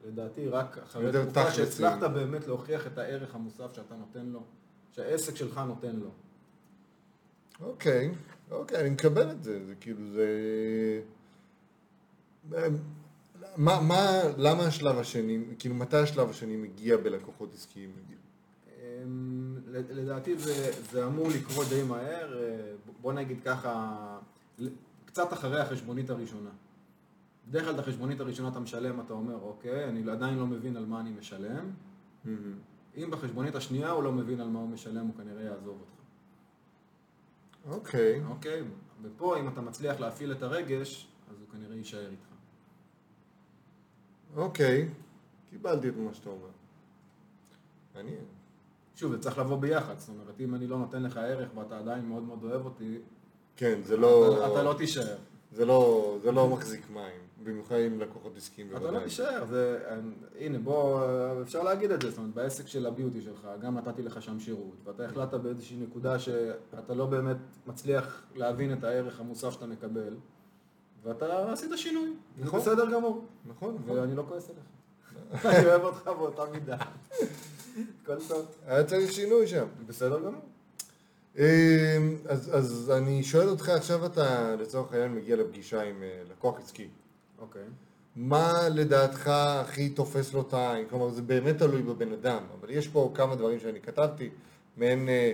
לדעתי, 0.05 0.49
רק 0.49 0.79
אחרי 0.79 1.13
תקופה. 1.13 1.51
שהצלחת 1.51 2.03
באמת 2.11 2.47
להוכיח 2.47 2.87
את 2.87 2.99
הערך 2.99 3.35
המוסף 3.35 3.73
שאתה 3.73 3.95
נותן 3.95 4.27
לו, 4.27 4.43
שהעסק 4.93 5.37
שלך 5.37 5.61
נותן 5.67 5.97
לו. 5.97 6.11
אוקיי, 7.61 8.15
אוקיי, 8.53 8.81
אני 8.81 8.91
מקבל 8.91 9.31
את 9.31 9.43
זה, 9.43 9.67
זה 9.67 9.75
כאילו, 9.75 10.01
זה... 10.13 10.27
מה, 13.57 13.81
מה, 13.81 14.23
למה 14.37 14.63
השלב 14.63 14.99
השני, 14.99 15.39
כאילו, 15.59 15.75
מתי 15.75 15.97
השלב 15.97 16.31
השני 16.31 16.57
מגיע 16.57 16.97
בלקוחות 16.97 17.55
עסקיים? 17.55 17.91
אמ, 18.69 19.59
לדעתי 19.69 20.39
זה, 20.39 20.73
זה 20.91 21.07
אמור 21.07 21.29
לקרות 21.29 21.67
די 21.69 21.83
מהר, 21.83 22.43
אה, 22.43 22.73
בוא 23.01 23.13
נגיד 23.13 23.39
ככה, 23.45 24.19
קצת 25.05 25.33
אחרי 25.33 25.61
החשבונית 25.61 26.11
הראשונה. 26.11 26.51
בדרך 27.49 27.65
כלל 27.65 27.75
את 27.75 27.79
החשבונית 27.79 28.21
הראשונה 28.21 28.49
אתה 28.49 28.61
משלם, 28.61 29.01
אתה 29.01 29.13
אומר, 29.13 29.39
אוקיי, 29.43 29.89
אני 29.89 30.11
עדיין 30.11 30.39
לא 30.39 30.47
מבין 30.47 30.77
על 30.77 30.87
מה 30.87 31.01
אני 31.01 31.11
משלם. 31.11 31.71
אם 32.97 33.11
בחשבונית 33.11 33.55
השנייה 33.55 33.91
הוא 33.91 34.03
לא 34.03 34.13
מבין 34.13 34.41
על 34.41 34.49
מה 34.49 34.59
הוא 34.59 34.69
משלם, 34.69 35.07
הוא 35.07 35.15
כנראה 35.17 35.43
יעזוב 35.43 35.77
אותך. 35.81 35.92
אוקיי, 37.69 38.23
אוקיי? 38.25 38.63
ופה, 39.03 39.41
אם 39.41 39.49
אתה 39.49 39.61
מצליח 39.61 40.01
להפעיל 40.01 40.33
את 40.33 40.43
הרגש, 40.43 41.09
אז 41.31 41.37
הוא 41.41 41.49
כנראה 41.53 41.77
יישאר 41.77 42.11
איתך. 42.11 42.27
אוקיי, 44.37 44.89
קיבלתי 45.51 45.89
את 45.89 45.97
מה 45.97 46.15
שאתה 46.15 46.31
אומר. 46.31 46.49
מעניין. 47.95 48.25
שוב, 48.97 49.13
זה 49.13 49.19
צריך 49.19 49.39
לבוא 49.39 49.57
ביחד, 49.57 49.99
זאת 49.99 50.09
אומרת, 50.09 50.41
אם 50.41 50.55
אני 50.55 50.67
לא 50.67 50.79
נותן 50.79 51.03
לך 51.03 51.17
ערך 51.17 51.57
ואתה 51.57 51.79
עדיין 51.79 52.09
מאוד 52.09 52.23
מאוד 52.23 52.45
אוהב 52.45 52.65
אותי, 52.65 52.99
כן, 53.57 53.83
זה 53.83 53.97
לא... 53.97 54.37
אתה, 54.37 54.53
אתה 54.53 54.63
לא 54.63 54.75
תישאר. 54.79 55.17
זה 55.53 55.65
לא, 55.65 56.17
זה 56.23 56.33
לא 56.33 56.49
מחזיק 56.49 56.91
מים, 56.91 57.21
במיוחד 57.45 57.77
עם 57.87 58.01
לקוחות 58.01 58.37
עסקיים 58.37 58.67
אתה 58.67 58.75
לא 58.75 58.81
בוודאי. 58.81 59.05
תישאר, 59.05 59.45
זה, 59.51 59.79
הנה 60.39 60.59
בוא, 60.59 61.03
אפשר 61.43 61.63
להגיד 61.63 61.91
את 61.91 62.01
זה, 62.03 62.11
זאת 62.11 62.19
אומרת, 62.19 62.35
בעסק 62.35 62.67
של 62.67 62.87
הביוטי 62.87 63.21
שלך, 63.21 63.49
גם 63.61 63.79
נתתי 63.79 64.03
לך 64.03 64.23
שם 64.23 64.41
שירות, 64.41 64.75
ואתה 64.85 65.05
החלטת 65.05 65.35
באיזושהי 65.35 65.77
נקודה 65.77 66.19
שאתה 66.19 66.95
לא 66.95 67.07
באמת 67.07 67.37
מצליח 67.67 68.23
להבין 68.35 68.73
את 68.73 68.85
הערך 68.85 69.21
המוסף 69.21 69.51
שאתה 69.51 69.67
מקבל, 69.67 70.17
ואתה 71.03 71.53
עשית 71.53 71.71
שינוי, 71.77 72.13
נכון. 72.39 72.61
זה 72.61 72.71
בסדר 72.71 72.91
גמור, 72.93 73.25
נכון, 73.47 73.77
נכון. 73.83 73.99
ואני 73.99 74.15
לא 74.15 74.25
כועס 74.29 74.51
עליך, 74.51 75.45
אני 75.47 75.67
אוהב 75.67 75.83
אותך 75.83 76.07
באותה 76.07 76.43
מידה, 76.53 76.77
הכל 78.03 78.17
טוב, 78.29 78.47
היה 78.67 78.85
צריך 78.85 79.13
שינוי 79.13 79.47
שם. 79.47 79.67
בסדר 79.87 80.19
גמור. 80.21 80.43
אמ, 81.39 81.45
אז, 82.29 82.51
אז 82.57 82.93
אני 82.97 83.23
שואל 83.23 83.49
אותך, 83.49 83.69
עכשיו 83.69 84.07
אתה 84.07 84.57
לצורך 84.57 84.93
העניין 84.93 85.15
מגיע 85.15 85.37
לפגישה 85.37 85.83
עם 85.83 86.03
אה, 86.03 86.23
לקוח 86.31 86.59
עסקי. 86.59 86.89
אוקיי. 87.39 87.63
מה 88.17 88.69
לדעתך 88.69 89.29
הכי 89.29 89.89
תופס 89.89 90.33
לו 90.33 90.41
את 90.41 90.55
העין? 90.55 90.87
כלומר, 90.91 91.11
זה 91.11 91.23
באמת 91.23 91.59
תלוי 91.59 91.83
בבן 91.83 92.13
אדם, 92.13 92.43
אבל 92.61 92.71
יש 92.71 92.89
פה 92.89 93.13
כמה 93.15 93.35
דברים 93.35 93.61
שאני 93.61 93.81
כתבתי, 93.81 94.31
מעין 94.77 95.09
אה, 95.09 95.33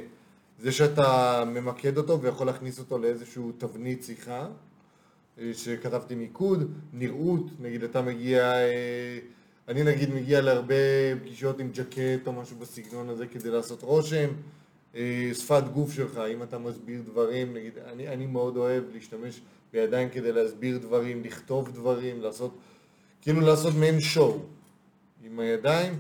זה 0.59 0.73
שאתה 0.73 1.43
ממקד 1.47 1.99
אותו 1.99 2.21
ויכול 2.21 2.47
להכניס 2.47 2.79
אותו 2.79 2.99
לאיזשהו 2.99 3.53
תבנית 3.59 4.05
שיחה, 4.05 4.49
אה, 5.39 5.51
שכתבתי 5.55 6.15
מיקוד, 6.15 6.73
נראות, 6.93 7.45
נגיד 7.61 7.85
אתה 7.85 8.03
מגיע, 8.03 8.53
אני 9.69 9.83
נגיד 9.83 10.11
מגיע 10.11 10.41
להרבה 10.41 10.75
פגישות 11.21 11.61
עם 11.61 11.71
ג'קט 11.73 12.27
או 12.27 12.33
משהו 12.33 12.57
בסגנון 12.57 13.09
הזה 13.09 13.27
כדי 13.27 13.51
לעשות 13.51 13.83
רושם, 13.83 14.29
שפת 15.35 15.63
גוף 15.73 15.93
שלך, 15.93 16.21
אם 16.33 16.43
אתה 16.43 16.59
מסביר 16.59 17.03
דברים, 17.03 17.55
נגיד, 17.55 17.73
אני, 17.93 18.09
אני 18.09 18.27
מאוד 18.27 18.57
אוהב 18.57 18.85
להשתמש 18.95 19.41
בידיים 19.73 20.09
כדי 20.11 20.33
להסביר 20.33 20.79
דברים, 20.79 21.23
לכתוב 21.25 21.71
דברים, 21.73 22.21
לעשות, 22.21 22.55
כאילו 23.23 23.41
לעשות 23.41 23.75
מעין 23.75 24.01
שואו 24.01 24.39
עם 25.25 25.41
הידיים, 25.41 25.99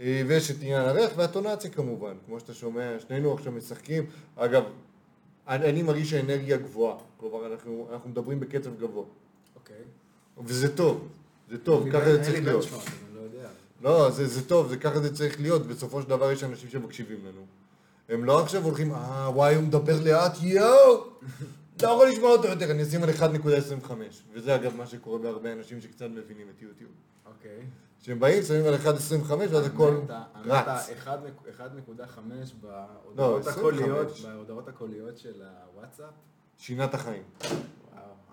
אה, 0.00 0.22
ויש 0.26 0.50
את 0.50 0.56
עניין 0.60 0.82
הריח 0.82 1.10
והטונציה 1.16 1.70
כמובן, 1.70 2.14
כמו 2.26 2.40
שאתה 2.40 2.54
שומע, 2.54 2.96
שנינו 3.08 3.34
עכשיו 3.34 3.52
משחקים, 3.52 4.06
אגב, 4.36 4.64
אני, 5.48 5.70
אני 5.70 5.82
מרגיש 5.82 6.12
האנרגיה 6.12 6.56
גבוהה, 6.56 6.96
כלומר 7.16 7.52
אנחנו, 7.52 7.88
אנחנו 7.92 8.10
מדברים 8.10 8.40
בקצב 8.40 8.70
גבוה, 8.80 9.04
אוקיי. 9.56 9.76
וזה 10.44 10.76
טוב, 10.76 11.08
זה 11.50 11.58
טוב, 11.58 11.90
ככה 11.90 12.00
בן- 12.00 12.12
זה 12.12 12.22
צריך 12.24 12.44
להיות. 12.44 12.64
לא. 12.72 12.78
לא, 13.82 14.10
זה, 14.10 14.26
זה 14.26 14.48
טוב, 14.48 14.68
זה 14.68 14.76
ככה 14.76 15.00
זה 15.00 15.14
צריך 15.16 15.40
להיות, 15.40 15.66
בסופו 15.66 16.02
של 16.02 16.08
דבר 16.08 16.32
יש 16.32 16.44
אנשים 16.44 16.70
שמקשיבים 16.70 17.18
לנו. 17.26 17.40
הם 18.08 18.24
לא 18.24 18.42
עכשיו 18.42 18.64
הולכים, 18.64 18.92
אה, 18.92 19.30
וואי, 19.34 19.54
הוא 19.54 19.64
מדבר 19.64 19.96
לאט, 20.04 20.32
יואו! 20.42 21.04
לא 21.82 21.88
יכול 21.88 22.08
לשמוע 22.08 22.30
אותו 22.30 22.48
יותר, 22.48 22.70
אני 22.70 22.82
אשים 22.82 23.02
על 23.02 23.10
1.25. 23.10 23.92
וזה 24.32 24.54
אגב 24.54 24.76
מה 24.76 24.86
שקורה 24.86 25.18
בהרבה 25.18 25.52
אנשים 25.52 25.80
שקצת 25.80 26.06
מבינים 26.10 26.46
את 26.56 26.62
יוטיוב. 26.62 26.90
אוקיי. 27.26 27.58
שהם 28.00 28.20
באים, 28.20 28.42
שמים 28.42 28.64
על 28.66 28.74
1.25 28.74 29.32
ואז 29.32 29.66
הכל 29.66 30.00
אמרת 30.44 30.68
רץ. 30.68 30.88
1.5 31.06 32.20
בהודעות 32.60 33.16
לא, 33.16 33.38
25. 33.38 33.56
הקוליות, 33.56 34.12
בהודעות 34.22 34.68
הקוליות 34.68 35.18
של 35.18 35.42
הוואטסאפ. 35.74 36.10
שינה 36.58 36.84
את 36.84 36.94
החיים. 36.94 37.22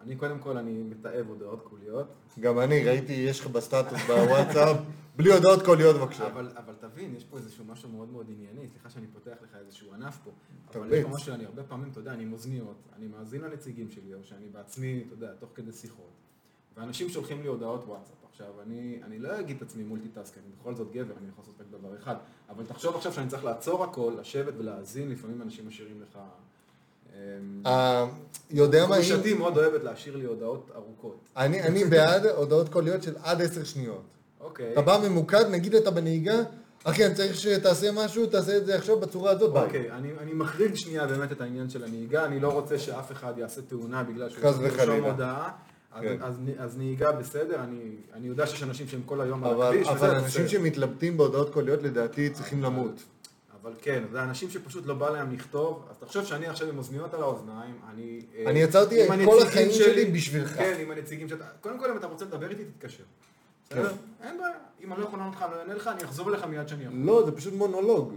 אני 0.06 0.16
קודם 0.16 0.40
כל, 0.40 0.58
אני 0.58 0.84
מתעב 0.84 1.28
הודעות 1.28 1.62
קוליות. 1.62 2.08
גם 2.40 2.60
אני, 2.60 2.84
ראיתי, 2.84 3.14
יש 3.14 3.40
לך 3.40 3.48
בסטטוס 3.48 4.02
בוואטסאפ, 4.08 4.78
בלי 5.16 5.34
הודעות 5.34 5.66
קוליות 5.66 5.96
בבקשה. 5.96 6.28
אבל, 6.28 6.52
אבל 6.56 6.74
תבין, 6.80 7.16
יש 7.16 7.24
פה 7.24 7.38
איזשהו 7.38 7.66
משהו 7.66 7.90
מאוד 7.90 8.10
מאוד 8.12 8.26
ענייני, 8.30 8.68
סליחה 8.68 8.90
שאני 8.90 9.08
פותח 9.08 9.36
לך 9.44 9.58
איזשהו 9.66 9.94
ענף 9.94 10.20
פה, 10.24 10.32
אבל 10.68 10.74
תרביץ. 10.74 10.94
יש 11.00 11.04
פה 11.04 11.10
משהו, 11.10 11.34
אני 11.34 11.46
הרבה 11.46 11.64
פעמים, 11.64 11.92
אתה 11.92 12.00
יודע, 12.00 12.14
אני 12.14 12.24
עם 12.24 12.34
אוזניות, 12.34 12.78
אני 12.98 13.08
מאזין 13.08 13.42
לנציגים 13.42 13.92
שלי, 13.92 14.14
או 14.14 14.24
שאני 14.24 14.48
בעצמי, 14.52 15.04
אתה 15.08 15.14
יודע, 15.14 15.34
תוך 15.40 15.50
כדי 15.56 15.72
שיחות, 15.72 16.12
ואנשים 16.78 17.10
שולחים 17.10 17.42
לי 17.42 17.48
הודעות 17.48 17.84
וואטסאפ. 17.84 18.16
עכשיו, 18.30 18.62
אני, 18.62 19.00
אני 19.04 19.20
לא 19.20 19.40
אגיד 19.40 19.56
את 19.56 19.62
עצמי 19.62 19.84
multitask, 19.84 20.38
אני 20.38 20.46
בכל 20.60 20.76
זאת 20.76 20.92
גבר, 20.92 21.14
אני 21.18 21.28
יכול 21.30 21.44
לעשות 21.44 21.62
רק 21.62 21.68
דבר 21.80 21.96
אחד, 21.96 22.16
אבל 22.50 22.66
תחשוב 22.66 22.96
עכשיו 22.96 23.14
שאני 23.14 23.30
צריך 23.30 23.44
לעצור 23.44 23.84
הכל, 23.84 24.14
לשבת 24.20 24.54
ולהאזין, 24.58 25.10
לפעמים 25.10 25.42
אנשים 25.42 25.68
משאירים 25.68 26.02
לך... 26.02 26.20
אמ, 27.14 27.62
אה, 27.66 28.06
יודע 28.52 28.86
מה, 28.88 28.96
גרושתי 28.96 29.34
מאוד 29.34 29.58
אוהבת 29.58 29.84
להשאיר 29.84 30.16
לי 30.16 30.26
הודעות 30.26 30.72
ארוכות. 30.76 31.18
אני 31.38 31.84
בעד 31.86 32.26
הודעות 32.26 32.70
קוליות 32.70 33.04
של 33.04 33.16
עד 33.24 33.42
עשר 33.42 33.64
שניות. 33.64 34.04
אוקיי. 34.42 34.74
אתה 34.74 34.82
בא 34.82 35.00
ממוקד, 35.10 35.46
נגיד 35.52 35.76
אתה 35.76 35.92
בנהיגה, 35.92 36.36
אחי, 36.84 37.06
אני 37.06 37.16
צריך 37.16 37.36
שתעשה 37.36 37.92
משהו, 37.92 38.26
תעשה 38.26 38.58
את 38.58 38.66
זה 38.66 38.76
עכשיו 38.76 39.00
בצורה 39.00 39.32
הזאת. 39.32 39.56
אוקיי, 39.56 39.92
אני, 39.92 40.10
אני 40.20 40.34
מחריג 40.34 40.76
שנייה 40.76 41.08
באמת 41.08 41.32
את 41.32 41.42
העניין 41.42 41.70
של 41.70 41.84
הנהיגה, 41.84 42.26
אני 42.26 42.40
לא 42.40 42.48
רוצה 42.48 42.80
שאף 42.80 43.12
אחד 43.12 43.34
יעשה 43.38 43.62
תאונה 43.62 44.04
בגלל 44.04 44.30
שהוא 44.30 44.44
חס 44.50 44.56
צריך 44.56 44.74
וחלילה. 44.74 44.94
לרשום 44.94 45.10
הודעה, 45.12 45.52
אז, 45.94 46.02
כן. 46.02 46.18
אז, 46.22 46.36
אז 46.58 46.78
נהיגה 46.78 47.12
בסדר, 47.12 47.56
אני, 47.64 47.80
אני 48.14 48.28
יודע 48.28 48.48
שיש 48.48 48.64
אנשים 48.64 48.88
שהם 48.88 49.02
כל 49.06 49.22
היום 49.22 49.44
על 49.44 49.62
הכביש, 49.62 49.88
אבל 49.88 50.10
אנשים 50.10 50.46
בסדר. 50.46 50.48
שמתלבטים 50.60 51.18
בהודעות 51.18 51.54
קוליות 51.54 51.84
לדעתי 51.84 52.30
צריכים 52.30 52.66
אבל- 52.66 52.74
למות. 52.74 53.04
אבל 53.64 53.74
כן, 53.82 54.04
זה 54.12 54.24
אנשים 54.24 54.50
שפשוט 54.50 54.86
לא 54.86 54.94
בא 54.94 55.10
להם 55.10 55.32
לכתוב, 55.32 55.86
אז 55.90 55.98
תחשוב 55.98 56.26
שאני 56.26 56.48
עכשיו 56.48 56.70
עם 56.70 56.78
אוזניות 56.78 57.14
על 57.14 57.22
האוזניים, 57.22 57.76
אני... 57.90 58.22
אה, 58.36 58.50
אני 58.50 58.60
יצרתי 58.60 59.04
את 59.04 59.10
כל 59.26 59.42
החיים 59.42 59.72
שלי 59.72 60.06
בשבילך. 60.06 60.56
כן, 60.56 60.78
עם 60.80 60.92
הנציגים 60.92 61.30
שאתה... 61.30 61.46
קודם 61.62 61.80
כל, 61.80 61.92
אם 61.92 61.98
אתה 61.98 62.08
רוצה 62.08 62.26
לדבר 62.26 62.50
איתי, 62.50 62.64
תתקשר. 62.66 63.04
בסדר? 63.70 63.92
אין 64.22 64.38
בעיה. 64.38 64.56
אם 64.84 64.94
אני 64.94 65.02
לא 65.02 65.06
יכול 65.06 65.20
לענות 65.20 65.36
לך, 65.36 65.42
אני 65.42 65.52
לא 65.52 65.60
אענה 65.60 65.74
לך, 65.74 65.88
אני 65.88 66.04
אחזור 66.04 66.30
אליך 66.30 66.44
מיד 66.44 66.68
שאני 66.68 66.84
יכול. 66.84 66.98
לא, 66.98 67.26
זה 67.26 67.32
פשוט 67.32 67.54
מונולוג. 67.54 68.14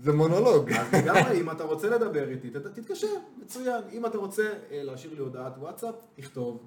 זה 0.00 0.12
מונולוג. 0.12 0.72
אז 0.72 0.94
לגמרי, 0.94 1.40
אם 1.40 1.50
אתה 1.50 1.64
רוצה 1.64 1.90
לדבר 1.90 2.28
איתי, 2.28 2.50
תתקשר, 2.50 3.06
מצוין. 3.42 3.82
אם 3.92 4.06
אתה 4.06 4.18
רוצה 4.18 4.52
אה, 4.70 4.82
להשאיר 4.82 5.14
לי 5.14 5.20
הודעת 5.20 5.52
וואטסאפ, 5.58 5.94
תכתוב, 6.16 6.62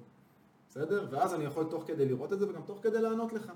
בסדר? 0.70 1.06
ואז 1.10 1.34
אני 1.34 1.44
יכול 1.44 1.64
תוך 1.70 1.84
כדי 1.86 2.06
לראות 2.06 2.32
את 2.32 2.38
זה 2.38 2.48
וגם 2.48 2.62
תוך 2.66 2.78
כדי 2.82 3.02
לענות 3.02 3.32
לך. 3.32 3.52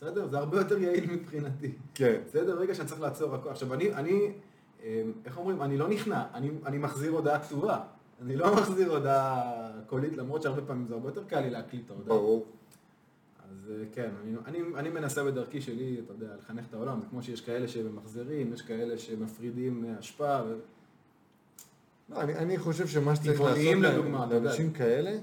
בסדר? 0.00 0.28
זה 0.28 0.38
הרבה 0.38 0.58
יותר 0.58 0.78
יעיל 0.78 1.10
מבחינתי. 1.10 1.72
כן. 1.94 2.20
בסדר? 2.26 2.58
רגע 2.58 2.74
שאני 2.74 2.88
צריך 2.88 3.00
לעצור 3.00 3.34
הכל. 3.34 3.48
עכשיו, 3.48 3.74
אני, 3.74 3.94
אני, 3.94 4.32
אה, 4.82 5.02
איך 5.24 5.38
אומרים? 5.38 5.62
אני 5.62 5.78
לא 5.78 5.88
נכנע, 5.88 6.24
אני, 6.34 6.50
אני 6.66 6.78
מחזיר 6.78 7.12
הודעה 7.12 7.42
כתובה. 7.42 7.80
אני 8.22 8.36
לא 8.36 8.54
מחזיר 8.56 8.90
הודעה 8.92 9.70
קולית, 9.86 10.16
למרות 10.16 10.42
שהרבה 10.42 10.62
פעמים 10.62 10.86
זה 10.86 10.94
הרבה 10.94 11.08
יותר 11.08 11.24
קל 11.24 11.40
לי 11.40 11.50
להקליט 11.50 11.84
את 11.86 11.90
ההודעה. 11.90 12.16
ברור. 12.16 12.46
אז 13.50 13.72
אה, 13.72 13.84
כן, 13.92 14.10
אני, 14.22 14.36
אני, 14.46 14.58
אני 14.76 14.88
מנסה 14.88 15.24
בדרכי 15.24 15.60
שלי, 15.60 16.00
אתה 16.04 16.12
יודע, 16.12 16.36
לחנך 16.38 16.64
את 16.68 16.74
העולם. 16.74 17.00
זה 17.00 17.06
כמו 17.10 17.22
שיש 17.22 17.40
כאלה 17.40 17.68
שממחזרים, 17.68 18.52
יש 18.52 18.62
כאלה 18.62 18.98
שמפרידים 18.98 19.84
אשפה. 20.00 20.40
ו... 20.48 20.54
לא, 22.08 22.20
אני, 22.20 22.34
אני 22.34 22.58
חושב 22.58 22.86
שמה 22.86 23.16
שצריך 23.16 23.40
לעשות. 23.40 23.56
לאנשים 24.30 24.72
כאלה, 24.72 25.18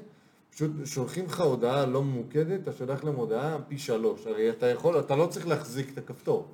פשוט 0.58 0.72
שולחים 0.86 1.26
לך 1.26 1.42
הודעה 1.42 1.86
לא 1.86 2.04
ממוקדת, 2.04 2.60
אתה 2.64 2.72
שולח 2.72 3.04
להם 3.04 3.16
הודעה 3.16 3.58
פי 3.68 3.78
שלוש. 3.78 4.28
הרי 4.28 4.50
אתה 4.50 4.66
יכול, 4.68 5.00
אתה 5.00 5.16
לא 5.16 5.26
צריך 5.28 5.48
להחזיק 5.48 5.94
את 5.94 5.98
הכפתור. 5.98 6.48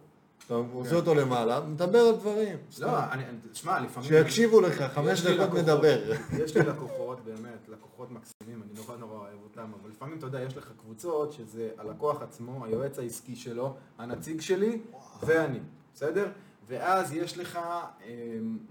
אתה 0.45 0.53
עושה 0.73 0.95
אותו 0.95 1.15
למעלה, 1.15 1.61
מדבר 1.61 1.99
על 1.99 2.15
דברים. 2.15 2.57
לא, 2.79 2.87
אני, 3.11 3.23
תשמע, 3.51 3.79
לפעמים... 3.79 4.09
שיקשיבו 4.09 4.61
לך, 4.61 4.81
חמש 4.93 5.21
דקות 5.21 5.39
לקוחות- 5.39 5.59
מדבר. 5.59 5.99
יש 6.37 6.57
לי 6.57 6.63
לקוחות, 6.63 7.17
באמת, 7.25 7.69
לקוחות 7.69 8.11
מקסימים, 8.11 8.61
אני 8.63 8.81
נורא 8.81 8.97
נורא 8.97 9.17
אוהב 9.19 9.37
אותם, 9.43 9.71
אבל 9.81 9.89
לפעמים, 9.89 10.17
אתה 10.17 10.25
יודע, 10.25 10.41
יש 10.41 10.57
לך 10.57 10.71
קבוצות 10.81 11.33
שזה 11.33 11.69
הלקוח 11.77 12.21
עצמו, 12.21 12.65
היועץ 12.65 12.99
העסקי 12.99 13.35
שלו, 13.35 13.73
הנציג 13.97 14.41
שלי 14.41 14.79
ואני, 15.23 15.59
בסדר? 15.95 16.27
ואז 16.67 17.13
יש 17.13 17.37
לך 17.37 17.55
אה, 17.55 17.89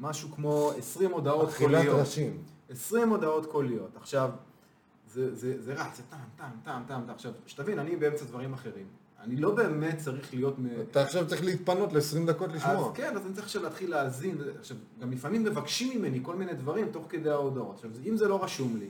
משהו 0.01 0.29
כמו 0.35 0.71
20 0.79 1.11
הודעות 1.11 1.49
אכילת 1.49 1.81
קוליות. 1.81 2.01
ראשים. 2.01 2.39
20 2.71 3.09
הודעות 3.11 3.47
קוליות. 3.47 3.91
עכשיו, 3.97 4.31
זה, 5.13 5.35
זה, 5.35 5.63
זה 5.63 5.73
רץ, 5.75 5.97
זה 5.97 6.03
טעם, 6.11 6.21
טעם, 6.37 6.51
טעם, 6.65 7.05
טעם. 7.07 7.11
עכשיו, 7.11 7.33
שתבין, 7.47 7.79
אני 7.79 7.97
באמצע 7.97 8.25
דברים 8.25 8.53
אחרים. 8.53 8.87
אני 9.21 9.37
לא 9.37 9.55
באמת 9.55 9.99
צריך 9.99 10.35
להיות... 10.35 10.59
מ... 10.59 10.67
אתה 10.91 11.03
עכשיו 11.03 11.29
צריך 11.29 11.45
להתפנות 11.45 11.93
ל-20 11.93 12.27
דקות 12.27 12.51
אז 12.51 12.57
לשמוע. 12.57 12.93
כן, 12.95 13.17
אז 13.17 13.27
אני 13.27 13.35
צריך 13.35 13.47
עכשיו 13.47 13.63
להתחיל 13.63 13.91
להאזין. 13.91 14.39
עכשיו, 14.61 14.77
גם 15.01 15.11
לפעמים 15.13 15.45
מבקשים 15.45 15.99
ממני 15.99 16.21
כל 16.23 16.37
מיני 16.37 16.55
דברים 16.55 16.89
תוך 16.93 17.07
כדי 17.09 17.31
ההודעות. 17.31 17.75
עכשיו, 17.75 17.91
אם 18.07 18.17
זה 18.17 18.29
לא 18.29 18.45
רשום 18.45 18.77
לי... 18.77 18.89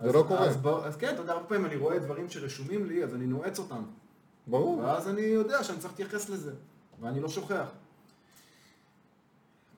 זה 0.00 0.08
אז- 0.08 0.14
לא 0.14 0.24
קורה. 0.28 0.40
אז, 0.46 0.56
ב- 0.56 0.66
אז 0.66 0.96
כן, 0.96 1.14
אתה 1.14 1.22
יודע, 1.22 1.32
הרבה 1.32 1.44
פעמים 1.46 1.66
אני 1.66 1.76
רואה 1.76 1.98
דברים 1.98 2.30
שרשומים 2.30 2.86
לי, 2.86 3.04
אז 3.04 3.14
אני 3.14 3.26
נועץ 3.26 3.58
אותם. 3.58 3.82
ברור. 4.46 4.78
ואז 4.78 5.08
אני 5.08 5.20
יודע 5.20 5.64
שאני 5.64 5.78
צריך 5.78 5.92
להתייחס 5.98 6.28
לזה. 6.28 6.52
ואני 7.00 7.20
לא 7.20 7.28
שוכח. 7.28 7.66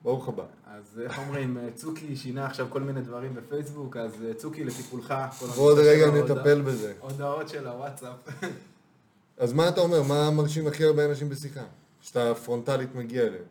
ברוך 0.03 0.27
הבא. 0.27 0.43
אז 0.67 1.01
איך 1.03 1.19
אומרים, 1.19 1.57
צוקי 1.75 2.15
שינה 2.15 2.45
עכשיו 2.45 2.67
כל 2.69 2.81
מיני 2.81 3.01
דברים 3.01 3.35
בפייסבוק, 3.35 3.97
אז 3.97 4.11
אה, 4.25 4.33
צוקי 4.33 4.63
לטיפולך. 4.63 5.13
ועוד 5.55 5.77
הנושא 5.77 5.89
רגע 5.89 6.23
נטפל 6.23 6.61
בזה. 6.61 6.93
הודעות 6.99 7.49
של 7.49 7.67
הוואטסאפ. 7.67 8.15
אז 9.37 9.53
מה 9.53 9.69
אתה 9.69 9.81
אומר? 9.81 10.03
מה 10.03 10.31
מרשים 10.31 10.67
הכי 10.67 10.83
הרבה 10.83 11.05
אנשים 11.05 11.29
בשיחה? 11.29 11.63
שאתה 12.01 12.35
פרונטלית 12.35 12.95
מגיע 12.95 13.23
אליהם. 13.23 13.43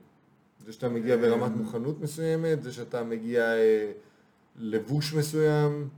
זה 0.66 0.72
שאתה 0.72 0.88
מגיע 0.88 1.16
ברמת 1.16 1.52
מוכנות 1.56 2.00
מסוימת, 2.00 2.62
זה 2.62 2.72
שאתה 2.72 3.04
מגיע 3.04 3.42
אה, 3.42 3.92
לבוש 4.56 5.14
מסוים. 5.14 5.88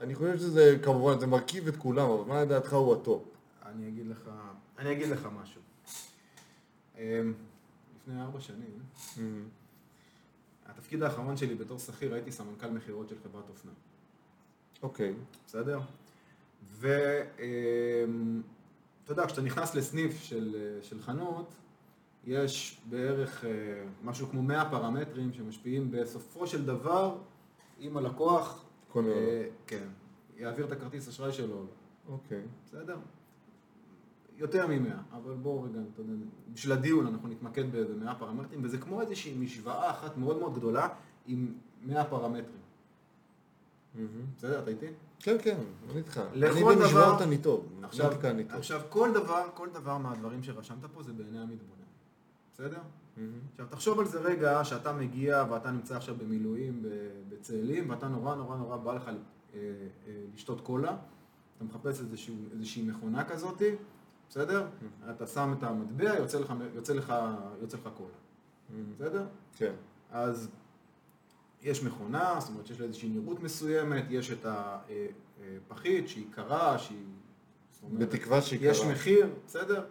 אני 0.00 0.14
חושב 0.14 0.38
שזה, 0.38 0.76
כמובן, 0.82 1.18
זה 1.18 1.26
מרכיב 1.26 1.68
את 1.68 1.76
כולם, 1.76 2.10
אבל 2.10 2.24
מה 2.28 2.42
לדעתך 2.42 2.72
הוא 2.72 2.94
ה 2.94 3.00
top? 3.00 3.22
אני 3.66 3.88
אגיד 3.88 4.06
לך, 4.06 4.30
אני 4.78 4.92
אגיד 4.92 5.08
לך 5.08 5.28
משהו. 5.42 5.60
אמ, 6.98 7.32
לפני 7.96 8.22
ארבע 8.22 8.40
שנים, 8.40 8.78
התפקיד 10.78 11.02
האחרון 11.02 11.36
שלי 11.36 11.54
בתור 11.54 11.78
שכיר 11.78 12.14
הייתי 12.14 12.32
סמנכ"ל 12.32 12.70
מכירות 12.70 13.08
של 13.08 13.16
חברת 13.22 13.48
אופנה, 13.48 13.72
אוקיי. 14.82 15.14
בסדר? 15.46 15.80
ואתה 16.70 16.92
יודע, 19.08 19.26
כשאתה 19.26 19.42
נכנס 19.42 19.74
לסניף 19.74 20.22
של, 20.22 20.78
של 20.82 21.02
חנות, 21.02 21.54
יש 22.26 22.80
בערך 22.88 23.44
אה, 23.44 23.50
משהו 24.04 24.26
כמו 24.28 24.42
100 24.42 24.70
פרמטרים 24.70 25.32
שמשפיעים 25.32 25.90
בסופו 25.90 26.46
של 26.46 26.66
דבר 26.66 27.18
אם 27.80 27.96
הלקוח, 27.96 28.64
קונה. 28.92 29.08
אה, 29.08 29.48
כן, 29.66 29.88
יעביר 30.36 30.66
את 30.66 30.72
הכרטיס 30.72 31.08
אשראי 31.08 31.32
שלו 31.32 31.54
או. 31.54 31.64
אוקיי. 32.12 32.42
בסדר? 32.66 32.96
יותר 34.38 34.66
ממאה, 34.66 34.96
אבל 35.12 35.34
בואו 35.34 35.62
רגע, 35.62 35.80
אתה 35.94 36.02
יודע, 36.02 36.12
בשביל 36.52 36.72
הדיון 36.72 37.06
אנחנו 37.06 37.28
נתמקד 37.28 37.72
באיזה 37.72 37.94
מאה 37.94 38.14
פרמטרים, 38.14 38.60
וזה 38.64 38.78
כמו 38.78 39.00
איזושהי 39.00 39.38
משוואה 39.38 39.90
אחת 39.90 40.16
מאוד 40.16 40.38
מאוד 40.38 40.54
גדולה 40.54 40.88
עם 41.26 41.52
מאה 41.86 42.04
פרמטרים. 42.04 42.58
בסדר, 44.36 44.62
אתה 44.62 44.70
איתי? 44.70 44.86
כן, 45.18 45.36
כן, 45.42 45.56
אני 45.90 45.98
איתך. 45.98 46.20
אני 46.32 46.64
במשוואות 46.64 47.22
אני 47.22 47.38
טוב. 47.38 47.66
עכשיו, 47.82 48.06
מתמטיקה 48.06 48.30
אני 48.30 48.44
טוב. 48.44 48.56
עכשיו 48.58 48.80
כל 48.88 49.12
דבר, 49.14 49.48
כל 49.54 49.68
דבר 49.68 49.98
מהדברים 49.98 50.42
שרשמת 50.42 50.84
פה 50.94 51.02
זה 51.02 51.12
בעיני 51.12 51.38
המתבונן. 51.38 51.82
בסדר? 52.54 52.80
עכשיו 53.50 53.66
תחשוב 53.70 54.00
על 54.00 54.06
זה 54.06 54.20
רגע 54.20 54.64
שאתה 54.64 54.92
מגיע 54.92 55.44
ואתה 55.50 55.70
נמצא 55.70 55.96
עכשיו 55.96 56.14
במילואים 56.18 56.82
בצאלים 57.28 57.90
ואתה 57.90 58.08
נורא 58.08 58.34
נורא 58.34 58.56
נורא 58.56 58.76
בא 58.76 58.94
לך 58.94 59.08
אה, 59.08 59.12
אה, 59.54 60.12
לשתות 60.34 60.60
קולה, 60.60 60.96
אתה 61.56 61.64
מחפש 61.64 62.00
איזושהי 62.52 62.82
מכונה 62.82 63.24
כזאתי, 63.24 63.74
בסדר? 64.28 64.66
אתה 65.10 65.26
שם 65.26 65.54
את 65.58 65.62
המטבע, 65.62 66.14
יוצא 66.18 66.38
לך, 66.38 66.54
יוצא 66.74 66.92
לך, 66.92 67.14
יוצא 67.60 67.76
לך 67.76 67.88
קולה. 67.96 68.84
בסדר? 68.96 69.26
כן. 69.56 69.72
אז 70.10 70.48
יש 71.62 71.82
מכונה, 71.82 72.40
זאת 72.40 72.48
אומרת 72.48 72.66
שיש 72.66 72.80
לה 72.80 72.86
איזושהי 72.86 73.08
נראות 73.08 73.42
מסוימת, 73.42 74.04
יש 74.10 74.30
את 74.30 74.46
הפחית 74.46 76.08
שהיא 76.08 76.26
קרה, 76.30 76.78
שהיא... 76.78 77.04
אומרת, 77.82 78.08
בתקווה 78.08 78.42
שהיא 78.42 78.70
יש 78.70 78.80
קרה. 78.80 78.92
מחיר, 78.92 79.34
בסדר? 79.46 79.84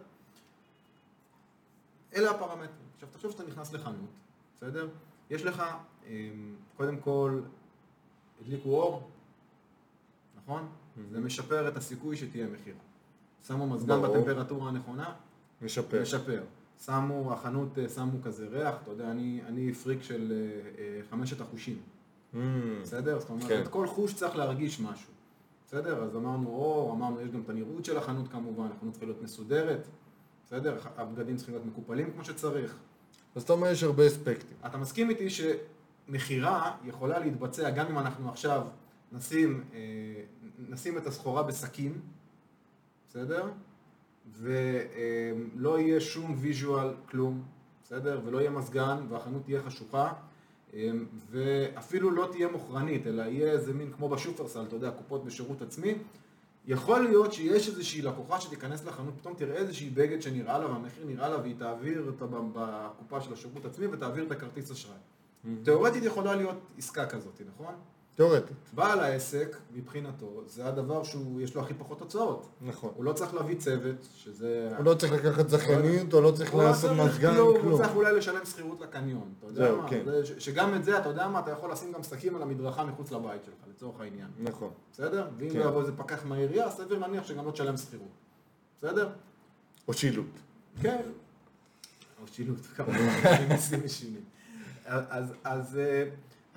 אלה 2.14 2.30
הפרמטרים. 2.30 2.68
עכשיו 2.94 3.08
תחשוב 3.12 3.30
שאתה 3.30 3.42
נכנס 3.42 3.72
לחנות, 3.72 4.10
בסדר? 4.56 4.88
יש 5.30 5.42
לך, 5.42 5.62
אמ, 6.06 6.54
קודם 6.76 7.00
כל, 7.00 7.40
הדליקו 8.40 8.68
אור, 8.68 9.10
נכון? 10.36 10.68
זה 11.12 11.20
משפר 11.20 11.68
את 11.68 11.76
הסיכוי 11.76 12.16
שתהיה 12.16 12.46
מכירה. 12.46 12.78
שמו 13.46 13.66
מזגן 13.66 14.02
ברור. 14.02 14.16
בטמפרטורה 14.18 14.68
הנכונה, 14.68 15.12
משפר. 15.62 16.02
משפר. 16.02 16.42
שמו, 16.84 17.32
החנות 17.32 17.78
אה, 17.78 17.88
שמו 17.88 18.22
כזה 18.22 18.46
ריח, 18.50 18.74
אתה 18.82 18.90
יודע, 18.90 19.10
אני, 19.10 19.40
אני 19.46 19.74
פריק 19.74 20.02
של 20.02 20.32
אה, 20.32 20.70
אה, 20.82 21.00
חמשת 21.10 21.40
החושים, 21.40 21.78
Mm. 22.34 22.36
בסדר? 22.82 23.20
זאת 23.20 23.30
אומרת, 23.30 23.48
כן. 23.48 23.62
כל 23.70 23.86
חוש 23.86 24.14
צריך 24.14 24.36
להרגיש 24.36 24.80
משהו, 24.80 25.12
בסדר? 25.66 26.02
אז 26.02 26.16
אמרנו 26.16 26.48
אור, 26.48 26.92
אמרנו, 26.92 27.20
יש 27.20 27.28
גם 27.28 27.40
את 27.40 27.50
הנראות 27.50 27.84
של 27.84 27.96
החנות 27.98 28.28
כמובן, 28.28 28.66
החנות 28.76 28.92
צריכה 28.92 29.06
להיות 29.06 29.22
מסודרת, 29.22 29.86
בסדר? 30.46 30.78
הבגדים 30.96 31.36
צריכים 31.36 31.54
להיות 31.54 31.66
מקופלים 31.66 32.10
כמו 32.12 32.24
שצריך. 32.24 32.76
אז 33.34 33.42
אתה 33.42 33.52
אומר 33.52 33.66
יש 33.70 33.82
הרבה 33.82 34.06
אספקטים. 34.06 34.56
אתה 34.66 34.78
מסכים 34.78 35.10
איתי 35.10 35.28
שמכירה 35.30 36.76
יכולה 36.84 37.18
להתבצע 37.18 37.70
גם 37.70 37.86
אם 37.86 37.98
אנחנו 37.98 38.28
עכשיו 38.28 38.62
נשים, 39.12 39.64
אה, 39.74 39.78
נשים 40.68 40.98
את 40.98 41.06
הסחורה 41.06 41.42
בשקים, 41.42 42.00
בסדר? 43.08 43.48
ולא 44.38 45.78
יהיה 45.78 46.00
שום 46.00 46.36
ויז'ואל 46.38 46.94
כלום, 47.10 47.42
בסדר? 47.84 48.20
ולא 48.24 48.38
יהיה 48.38 48.50
מזגן 48.50 48.96
והחנות 49.08 49.42
תהיה 49.44 49.62
חשוכה 49.62 50.12
אה, 50.74 50.90
ואפילו 51.30 52.10
לא 52.10 52.28
תהיה 52.32 52.48
מוכרנית, 52.48 53.06
אלא 53.06 53.22
יהיה 53.22 53.52
איזה 53.52 53.74
מין 53.74 53.92
כמו 53.92 54.08
בשופרסל, 54.08 54.62
אתה 54.62 54.76
יודע, 54.76 54.90
קופות 54.90 55.24
בשירות 55.24 55.62
עצמי. 55.62 55.94
יכול 56.66 57.00
להיות 57.00 57.32
שיש 57.32 57.68
איזושהי 57.68 58.02
לקוחה 58.02 58.40
שתיכנס 58.40 58.84
לחנות, 58.84 59.14
פתאום 59.20 59.34
תראה 59.34 59.56
איזושהי 59.56 59.90
בגד 59.90 60.22
שנראה 60.22 60.58
לה 60.58 60.66
והמחיר 60.66 61.06
נראה 61.06 61.28
לה 61.28 61.36
והיא 61.40 61.54
תעביר 61.58 62.04
אותה 62.06 62.24
בקופה 62.52 63.20
של 63.20 63.32
השירות 63.32 63.64
עצמי 63.64 63.86
ותעביר 63.86 64.24
בכרטיס 64.24 64.70
אשראי. 64.70 64.96
תאורטית 65.62 66.04
יכולה 66.04 66.34
להיות 66.34 66.56
עסקה 66.78 67.06
כזאת, 67.06 67.42
נכון? 67.54 67.74
תיאורטית. 68.18 68.56
בעל 68.72 69.00
העסק, 69.00 69.56
מבחינתו, 69.74 70.42
זה 70.46 70.66
הדבר 70.66 71.02
שהוא, 71.02 71.40
יש 71.40 71.54
לו 71.54 71.62
הכי 71.62 71.74
פחות 71.74 72.00
הוצאות. 72.00 72.48
נכון. 72.60 72.92
הוא 72.96 73.04
לא 73.04 73.12
צריך 73.12 73.34
להביא 73.34 73.56
צוות, 73.58 74.08
שזה... 74.16 74.70
הוא 74.76 74.84
לא 74.84 74.94
צריך 74.94 75.12
לקחת 75.12 75.48
זכיינית, 75.48 76.14
או 76.14 76.20
לא 76.20 76.30
צריך 76.30 76.52
הוא 76.52 76.62
לא 76.62 76.68
לעשות 76.68 76.90
מזגן, 76.96 77.34
כלום, 77.34 77.56
הוא. 77.64 77.78
צריך 77.78 77.94
אולי 77.94 78.12
לשלם 78.16 78.44
שכירות 78.44 78.80
לקניון, 78.80 79.32
אתה 79.38 79.46
יודע 79.46 79.74
מה? 79.74 79.88
כן. 79.88 80.04
שגם 80.38 80.74
את 80.74 80.84
זה, 80.84 80.98
אתה 80.98 81.08
יודע 81.08 81.28
מה, 81.28 81.40
אתה 81.40 81.50
יכול 81.50 81.72
לשים 81.72 81.92
גם 81.92 82.02
שקים 82.02 82.36
על 82.36 82.42
המדרכה 82.42 82.84
מחוץ 82.84 83.12
לבית 83.12 83.44
שלך, 83.44 83.54
לצורך 83.70 84.00
העניין. 84.00 84.28
נכון. 84.38 84.70
בסדר? 84.92 85.28
ואם 85.38 85.50
כן. 85.50 85.58
לא 85.58 85.64
יבוא 85.64 85.80
איזה 85.80 85.92
פקח 85.96 86.24
מהעירייה, 86.24 86.70
סביר 86.70 86.98
להניח 86.98 87.26
שגם 87.26 87.46
לא 87.46 87.50
תשלם 87.50 87.76
שכירות. 87.76 88.08
בסדר? 88.78 89.08
או 89.88 89.92
שילוט. 89.92 90.38
כן. 90.82 91.02
או 92.22 92.26
שילוט, 92.26 92.66
כמובן, 92.76 93.08
אז, 95.44 95.78
אה, 95.78 96.04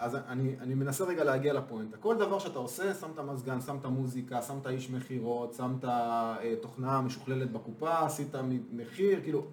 אז 0.01 0.15
אני, 0.15 0.55
אני 0.59 0.73
מנסה 0.73 1.03
רגע 1.03 1.23
להגיע 1.23 1.53
לפואנטה. 1.53 1.97
כל 1.97 2.17
דבר 2.17 2.39
שאתה 2.39 2.59
עושה, 2.59 2.93
שמת 2.93 3.19
מזגן, 3.19 3.61
שמת 3.61 3.85
מוזיקה, 3.85 4.41
שמת 4.41 4.67
איש 4.67 4.89
מכירות, 4.89 5.53
שמת 5.53 5.85
אה, 5.85 6.55
תוכנה 6.61 7.01
משוכללת 7.01 7.51
בקופה, 7.51 8.05
עשית 8.05 8.35
מחיר, 8.71 9.21
כאילו, 9.21 9.45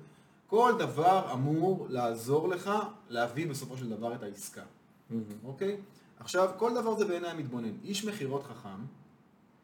כל 0.46 0.72
דבר 0.78 1.32
אמור 1.32 1.86
לעזור 1.88 2.48
לך 2.48 2.70
להביא 3.08 3.50
בסופו 3.50 3.76
של 3.76 3.88
דבר 3.88 4.14
את 4.14 4.22
העסקה, 4.22 4.62
אוקיי? 5.44 5.76
עכשיו, 6.20 6.50
כל 6.56 6.74
דבר 6.74 6.94
זה 6.94 7.04
בעיני 7.04 7.28
המתבונן. 7.28 7.72
איש 7.84 8.04
מכירות 8.04 8.42
חכם, 8.42 8.84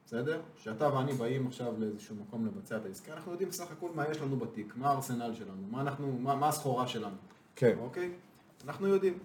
בסדר? 0.07 0.41
שאתה 0.57 0.95
ואני 0.95 1.12
באים 1.12 1.47
עכשיו 1.47 1.74
לאיזשהו 1.78 2.16
מקום 2.16 2.47
לבצע 2.47 2.76
את 2.76 2.85
העסקה, 2.87 3.12
אנחנו 3.12 3.32
יודעים 3.32 3.53
סך 3.53 3.72
הכל 3.72 3.89
מה 3.95 4.09
יש 4.09 4.20
לנו 4.20 4.37
בתיק, 4.37 4.76
מה 4.76 4.91
הארסנל 4.91 5.35
שלנו, 5.35 5.62
מה, 5.70 5.80
אנחנו, 5.80 6.18
מה, 6.20 6.35
מה 6.35 6.49
הסחורה 6.49 6.87
שלנו, 6.87 7.16
כן. 7.57 7.76
אוקיי? 7.80 8.11
אנחנו 8.64 8.89
יודעים. 8.89 9.18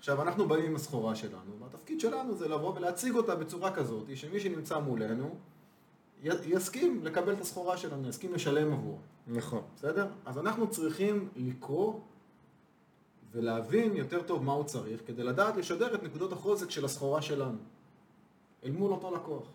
עכשיו, 0.00 0.22
אנחנו 0.22 0.48
באים 0.48 0.64
עם 0.64 0.76
הסחורה 0.76 1.14
שלנו, 1.14 1.60
והתפקיד 1.60 2.00
שלנו 2.00 2.36
זה 2.36 2.48
לבוא 2.48 2.74
ולהציג 2.76 3.14
אותה 3.14 3.36
בצורה 3.36 3.72
כזאת, 3.72 4.16
שמי 4.16 4.40
שנמצא 4.40 4.78
מולנו 4.78 5.34
יסכים 6.22 7.04
לקבל 7.04 7.32
את 7.32 7.40
הסחורה 7.40 7.76
שלנו, 7.76 8.08
יסכים 8.08 8.34
לשלם 8.34 8.72
עבור, 8.72 8.98
נכון. 9.26 9.62
בסדר? 9.76 10.06
אז 10.24 10.38
אנחנו 10.38 10.70
צריכים 10.70 11.28
לקרוא 11.36 12.00
ולהבין 13.32 13.96
יותר 13.96 14.22
טוב 14.22 14.42
מה 14.42 14.52
הוא 14.52 14.64
צריך, 14.64 15.00
כדי 15.06 15.22
לדעת 15.22 15.56
לשדר 15.56 15.94
את 15.94 16.02
נקודות 16.02 16.32
החוזק 16.32 16.70
של 16.70 16.84
הסחורה 16.84 17.22
שלנו, 17.22 17.58
אל 18.64 18.70
מול 18.70 18.92
אותו 18.92 19.14
לקוח. 19.14 19.46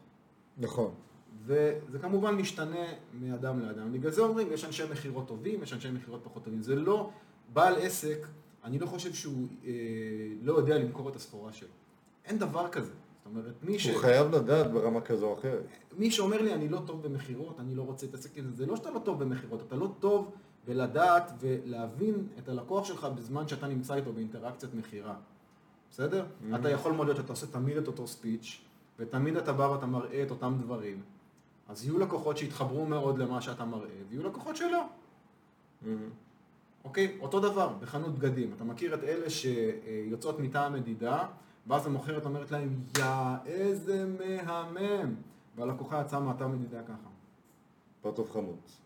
נכון. 0.58 0.92
וזה 1.46 2.00
כמובן 2.02 2.36
משתנה 2.36 2.86
מאדם 3.14 3.60
לאדם. 3.60 3.94
בגלל 3.94 4.12
זה 4.12 4.22
אומרים, 4.22 4.48
יש 4.52 4.66
אנשי 4.66 4.84
מכירות 4.92 5.28
טובים, 5.28 5.64
יש 5.64 5.74
אנשי 5.74 5.92
מכירות 5.92 6.22
פחות 6.24 6.44
טובים. 6.44 6.62
זה 6.62 6.76
לא, 6.76 7.10
בעל 7.54 7.76
עסק, 7.78 8.28
אני 8.66 8.80
לא 8.80 8.86
חושב 8.86 9.14
שהוא 9.14 9.48
אה, 9.66 9.72
לא 10.42 10.54
יודע 10.54 10.78
למכור 10.78 11.10
את 11.10 11.16
הסחורה 11.16 11.54
שלו. 11.54 11.70
אין 12.26 12.40
דבר 12.40 12.68
כזה. 12.70 12.92
זאת 12.92 13.26
אומרת, 13.26 13.54
מי, 13.64 13.80
ש... 13.80 13.88
הוא 13.88 13.98
חייב 13.98 14.36
לדעת 14.36 14.72
ברמה 14.72 15.02
כזו 15.02 15.26
או 15.26 15.34
אחרת. 15.34 15.64
מי 15.98 16.12
שאומר 16.12 16.42
לי, 16.42 16.54
אני 16.54 16.70
לא 16.70 16.82
טוב 16.86 17.08
במכירות, 17.08 17.60
אני 17.60 17.76
לא 17.76 17.82
רוצה 17.82 18.06
להתעסק 18.06 18.38
עם 18.38 18.50
זה, 18.50 18.56
זה 18.56 18.66
לא 18.66 18.76
שאתה 18.76 18.92
לא 18.92 19.00
טוב 19.00 19.24
במכירות, 19.24 19.62
אתה 19.68 19.76
לא 19.76 19.88
טוב 20.00 20.32
בלדעת 20.68 21.32
ולהבין 21.40 22.28
את 22.38 22.50
הלקוח 22.50 22.86
שלך 22.86 23.08
בזמן 23.16 23.48
שאתה 23.48 23.68
נמצא 23.68 23.94
איתו 23.94 24.14
באינטראקציית 24.14 24.74
מכירה. 24.74 25.16
בסדר? 25.92 26.26
Mm-hmm. 26.26 26.56
אתה 26.56 26.70
יכול 26.70 26.92
מאוד 26.92 27.08
להיות 27.08 27.18
שאתה 27.18 27.34
עושה 27.34 27.48
תמיד 27.48 27.78
את 27.78 27.88
אותו 27.88 28.08
ספיץ', 28.08 28.62
ותמיד 29.00 29.38
אתה 29.38 29.54
בא 29.54 29.64
ואתה 29.64 29.86
מראה 29.86 30.24
את 30.24 30.32
אותם 30.32 30.58
דברים. 30.62 31.02
אז 31.68 31.86
יהיו 31.86 32.00
לקוחות 32.00 32.38
שיתחברו 32.38 32.86
מאוד 32.86 33.18
למה 33.18 33.42
שאתה 33.42 33.66
מראה, 33.66 33.90
ויהיו 34.10 34.24
לקוחות 34.24 34.56
שלא. 34.56 34.84
אוקיי? 36.86 37.18
אותו 37.22 37.40
דבר, 37.40 37.74
בחנות 37.80 38.20
בגדים. 38.20 38.54
אתה 38.56 38.64
מכיר 38.64 38.94
את 38.94 39.04
אלה 39.04 39.30
שיוצאות 39.30 40.40
מטעם 40.40 40.74
מדידה, 40.74 41.28
ואז 41.68 41.88
המוכרת 41.88 42.26
אומרת 42.26 42.52
להם, 42.52 42.76
יא, 42.98 43.06
איזה 43.46 44.06
מהמם. 44.20 45.16
והלקוחה 45.56 46.02
יצאה 46.02 46.20
מאתר 46.20 46.48
מדידה 46.48 46.84
ככה. 46.84 47.10
פרצוף 48.02 48.32
חמוץ. 48.32 48.82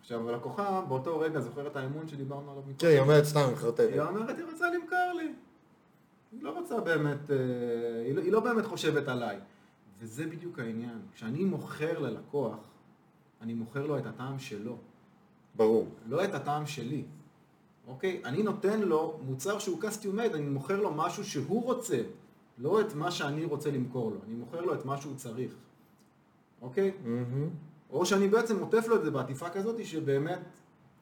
עכשיו, 0.00 0.28
הלקוחה 0.28 0.80
באותו 0.88 1.18
רגע 1.18 1.40
זוכר 1.40 1.66
את 1.66 1.76
האמון 1.76 2.08
שדיברנו 2.08 2.50
עליו 2.50 2.62
מקודם. 2.62 2.76
כן, 2.78 2.86
היא 2.86 3.00
אומרת 3.00 3.24
סתם, 3.24 3.40
היא 3.48 3.56
חרטטת. 3.56 3.88
היא 3.92 4.00
אומרת, 4.00 4.36
היא 4.38 4.44
רוצה 4.52 4.70
למכור 4.70 5.12
לי. 5.16 5.32
היא 6.32 6.42
לא 6.42 6.58
רוצה 6.58 6.80
באמת, 6.80 7.30
אה, 7.30 7.36
היא 8.04 8.14
לא, 8.14 8.20
היא 8.20 8.32
לא 8.32 8.40
באמת 8.40 8.66
חושבת 8.66 9.08
עליי. 9.08 9.38
וזה 10.00 10.26
בדיוק 10.26 10.58
העניין. 10.58 10.98
כשאני 11.14 11.44
מוכר 11.44 11.98
ללקוח, 11.98 12.56
אני 13.40 13.54
מוכר 13.54 13.86
לו 13.86 13.98
את 13.98 14.06
הטעם 14.06 14.38
שלו, 14.38 14.76
ברור. 15.56 15.88
לא 16.06 16.24
את 16.24 16.34
הטעם 16.34 16.66
שלי. 16.66 17.04
אוקיי? 17.86 18.22
אני 18.24 18.42
נותן 18.42 18.80
לו 18.80 19.18
מוצר 19.22 19.58
שהוא 19.58 19.82
custom 19.82 20.16
made, 20.16 20.34
אני 20.34 20.48
מוכר 20.48 20.80
לו 20.80 20.94
משהו 20.94 21.24
שהוא 21.24 21.64
רוצה, 21.64 22.02
לא 22.58 22.80
את 22.80 22.94
מה 22.94 23.10
שאני 23.10 23.44
רוצה 23.44 23.70
למכור 23.70 24.10
לו. 24.10 24.16
אני 24.26 24.34
מוכר 24.34 24.60
לו 24.60 24.74
את 24.74 24.84
מה 24.84 25.00
שהוא 25.00 25.14
צריך. 25.16 25.54
אוקיי? 26.62 26.92
מהמם. 27.04 27.48
או 27.90 28.06
שאני 28.06 28.28
בעצם 28.28 28.58
עוטף 28.60 28.86
לו 28.88 28.96
את 28.96 29.04
זה 29.04 29.10
בעטיפה 29.10 29.50
כזאת 29.50 29.84
שבאמת 29.84 30.38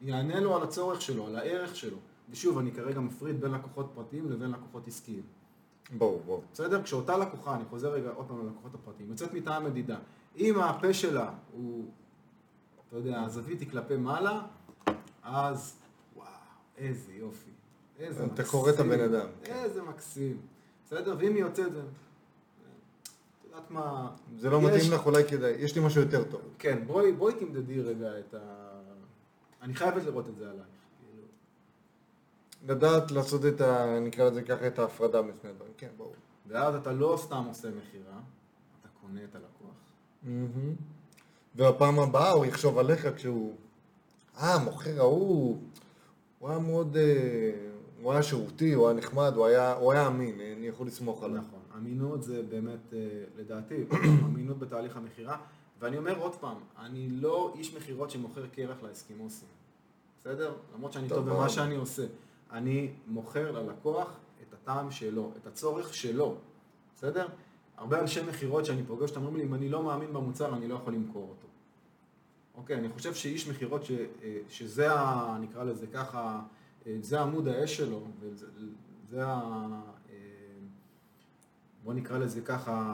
יענה 0.01 0.39
לו 0.39 0.55
על 0.55 0.63
הצורך 0.63 1.01
שלו, 1.01 1.27
על 1.27 1.35
הערך 1.35 1.75
שלו. 1.75 1.97
ושוב, 2.29 2.57
אני 2.57 2.71
כרגע 2.71 2.99
מפריד 2.99 3.41
בין 3.41 3.51
לקוחות 3.51 3.91
פרטיים 3.95 4.31
לבין 4.31 4.51
לקוחות 4.51 4.87
עסקיים. 4.87 5.21
ברור, 5.97 6.21
ברור. 6.25 6.43
בסדר? 6.53 6.83
כשאותה 6.83 7.17
לקוחה, 7.17 7.55
אני 7.55 7.65
חוזר 7.65 7.91
רגע 7.91 8.09
עוד 8.09 8.27
פעם 8.27 8.45
ללקוחות 8.45 8.73
הפרטיים, 8.73 9.09
יוצאת 9.09 9.33
מטעם 9.33 9.63
מדידה. 9.63 9.97
אם 10.37 10.59
הפה 10.59 10.93
שלה 10.93 11.31
הוא, 11.51 11.85
אתה 12.93 13.01
יודע, 13.01 13.21
הזווית 13.21 13.59
היא 13.59 13.69
כלפי 13.69 13.97
מעלה, 13.97 14.41
אז 15.23 15.75
וואו, 16.15 16.27
איזה 16.77 17.13
יופי. 17.13 17.51
איזה 17.99 18.23
אתה 18.23 18.33
מקסים. 18.33 18.45
קורא 18.45 18.69
את 18.69 18.79
הבן 18.79 18.99
אדם, 18.99 19.27
כן. 19.43 19.53
איזה 19.53 19.81
מקסים. 19.83 20.37
בסדר? 20.85 21.15
ואם 21.19 21.35
היא 21.35 21.41
יוצאת 21.41 21.73
זה... 21.73 21.79
את 21.79 21.85
יודעת 23.45 23.71
מה... 23.71 24.11
זה 24.37 24.49
לא 24.49 24.61
מתאים 24.61 24.91
לך, 24.91 25.05
אולי 25.05 25.23
כדאי. 25.23 25.51
יש 25.51 25.75
לי 25.75 25.85
משהו 25.85 26.01
יותר 26.01 26.23
טוב. 26.23 26.41
כן, 26.59 26.83
בואי, 26.87 27.33
תמדדי 27.39 27.81
רגע 27.81 28.19
את 28.19 28.33
ה... 28.33 28.39
אני 29.61 29.75
חייבת 29.75 30.03
לראות 30.03 30.29
את 30.29 30.35
זה 30.35 30.49
עלייך. 30.49 30.65
כאילו. 31.11 31.27
לדעת 32.67 33.11
לעשות 33.11 33.45
את 33.45 33.61
ה... 33.61 33.99
נקרא 33.99 34.25
לזה 34.25 34.41
ככה, 34.41 34.67
את 34.67 34.79
ההפרדה 34.79 35.21
שני 35.41 35.49
הדברים. 35.49 35.73
כן, 35.77 35.89
ברור. 35.97 36.13
ואז 36.47 36.75
אתה 36.75 36.91
לא 36.91 37.19
סתם 37.21 37.43
עושה 37.47 37.67
מכירה, 37.67 38.19
אתה 38.81 38.89
קונה 39.01 39.23
את 39.23 39.35
הלקוח. 39.35 39.75
מהמם. 40.23 40.75
והפעם 41.55 41.99
הבאה 41.99 42.31
הוא 42.31 42.45
יחשוב 42.45 42.77
עליך 42.77 43.07
כשהוא... 43.15 43.55
אה, 44.37 44.53
המוכר 44.53 44.99
ההוא, 44.99 45.57
הוא 46.39 46.49
היה 46.49 46.59
מאוד... 46.59 46.97
אה, 46.97 47.51
הוא 48.01 48.11
היה 48.11 48.23
שירותי, 48.23 48.73
הוא 48.73 48.87
היה 48.87 48.97
נחמד, 48.97 49.33
הוא 49.35 49.45
היה, 49.45 49.73
הוא 49.73 49.91
היה 49.91 50.07
אמין, 50.07 50.39
אני 50.57 50.67
יכול 50.67 50.87
לסמוך 50.87 51.23
עליו. 51.23 51.37
נכון, 51.37 51.59
אמינות 51.77 52.23
זה 52.23 52.41
באמת, 52.49 52.93
אה, 52.93 52.99
לדעתי, 53.37 53.75
אמינות 54.25 54.59
בתהליך 54.59 54.97
המכירה. 54.97 55.37
ואני 55.79 55.97
אומר 55.97 56.19
עוד 56.19 56.35
פעם, 56.35 56.57
אני 56.79 57.09
לא 57.09 57.53
איש 57.57 57.75
מכירות 57.75 58.11
שמוכר 58.11 58.47
קרח 58.47 58.77
לאסקימוסים, 58.83 59.47
בסדר? 60.19 60.53
למרות 60.75 60.93
שאני 60.93 61.09
טוב 61.09 61.29
במה. 61.29 61.49
שאני 61.49 61.75
עושה. 61.75 62.03
אני 62.51 62.91
מוכר 63.07 63.51
ללקוח 63.51 64.07
את 64.41 64.53
הטעם 64.53 64.91
שלו, 64.91 65.31
את 65.41 65.47
הצורך 65.47 65.93
שלו, 65.93 66.35
בסדר? 66.95 67.27
הרבה 67.83 68.01
אנשי 68.01 68.23
מכירות 68.23 68.65
שאני 68.65 68.83
פוגש, 68.83 69.11
אומרים 69.15 69.35
לי, 69.35 69.43
אם 69.43 69.53
אני 69.53 69.69
לא 69.69 69.83
מאמין 69.83 70.13
במוצר, 70.13 70.55
אני 70.55 70.67
לא 70.67 70.75
יכול 70.75 70.93
למכור 70.93 71.27
אותו. 71.29 71.47
אוקיי, 72.55 72.77
אני 72.77 72.89
חושב 72.89 73.13
שאיש 73.13 73.47
מכירות, 73.47 73.83
ש, 73.83 73.91
אה, 73.91 74.37
שזה, 74.49 74.93
ה, 74.93 75.37
נקרא 75.41 75.63
לזה 75.63 75.87
ככה, 75.87 76.41
אה, 76.87 76.97
זה 77.01 77.21
עמוד 77.21 77.47
האש 77.47 77.77
שלו, 77.77 78.01
וזה 78.19 78.45
זה 79.09 79.25
ה... 79.25 79.41
אה, 80.09 80.15
בוא 81.83 81.93
נקרא 81.93 82.17
לזה 82.17 82.41
ככה, 82.41 82.93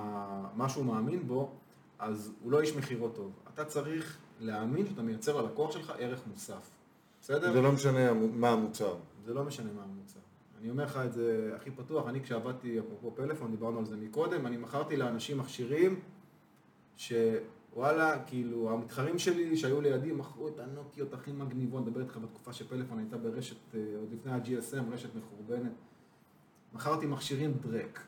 מה 0.56 0.70
שהוא 0.70 0.86
מאמין 0.86 1.28
בו, 1.28 1.52
אז 2.00 2.32
הוא 2.44 2.52
לא 2.52 2.62
איש 2.62 2.76
מכירות 2.76 3.16
טוב. 3.16 3.32
אתה 3.54 3.66
צריך 3.66 4.18
להאמין 4.40 4.88
שאתה 4.88 5.02
מייצר 5.02 5.42
ללקוח 5.42 5.72
שלך 5.72 5.94
ערך 5.98 6.22
מוסף. 6.28 6.70
בסדר? 7.22 7.54
זה 7.54 7.62
לא 7.62 7.72
משנה 7.72 8.14
מה 8.14 8.50
המוצר. 8.50 8.96
זה 9.26 9.34
לא 9.34 9.44
משנה 9.44 9.72
מה 9.76 9.84
המוצר. 9.84 10.20
אני 10.62 10.70
אומר 10.70 10.84
לך 10.84 10.98
את 11.06 11.14
זה 11.14 11.52
הכי 11.56 11.72
פתוח, 11.72 12.08
אני 12.08 12.22
כשעבדתי, 12.22 12.80
אפרופו 12.80 13.12
פלאפון, 13.16 13.52
דיברנו 13.52 13.80
על 13.80 13.86
זה 13.86 13.98
מקודם, 13.98 14.46
אני 14.46 14.58
מכרתי 14.58 14.98
לאנשים 14.98 15.38
מכשירים 15.38 16.00
שוואלה, 16.98 18.24
כאילו, 18.26 18.72
המתחרים 18.72 19.20
שלי 19.20 19.58
שהיו 19.58 19.82
לידי 19.82 20.12
מכרו 20.12 20.48
את 20.48 20.60
הנוקיות 20.60 21.14
הכי 21.14 21.32
מגניבות, 21.32 21.86
מדבר 21.86 22.02
איתך 22.02 22.18
בתקופה 22.18 22.54
שפלאפון 22.54 23.00
הייתה 23.00 23.18
ברשת, 23.18 23.76
אה, 23.76 23.80
עוד 24.00 24.12
לפני 24.14 24.32
ה-GSM, 24.32 24.94
רשת 24.94 25.10
מחורבנת. 25.16 25.72
מכרתי 26.74 27.06
מכשירים 27.06 27.54
דרק. 27.62 28.00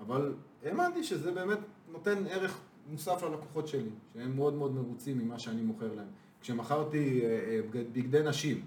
אבל 0.00 0.34
האמנתי 0.64 1.04
שזה 1.04 1.32
באמת 1.32 1.58
נותן 1.92 2.26
ערך 2.26 2.58
מוסף 2.90 3.22
ללקוחות 3.22 3.68
שלי, 3.68 3.90
שהם 4.14 4.36
מאוד 4.36 4.54
מאוד 4.54 4.74
מרוצים 4.74 5.18
ממה 5.18 5.38
שאני 5.38 5.62
מוכר 5.62 5.94
להם. 5.94 6.08
כשמכרתי 6.40 7.20
אה, 7.24 7.28
אה, 7.28 7.60
בגד- 7.70 7.92
בגדי 7.92 8.22
נשים, 8.22 8.64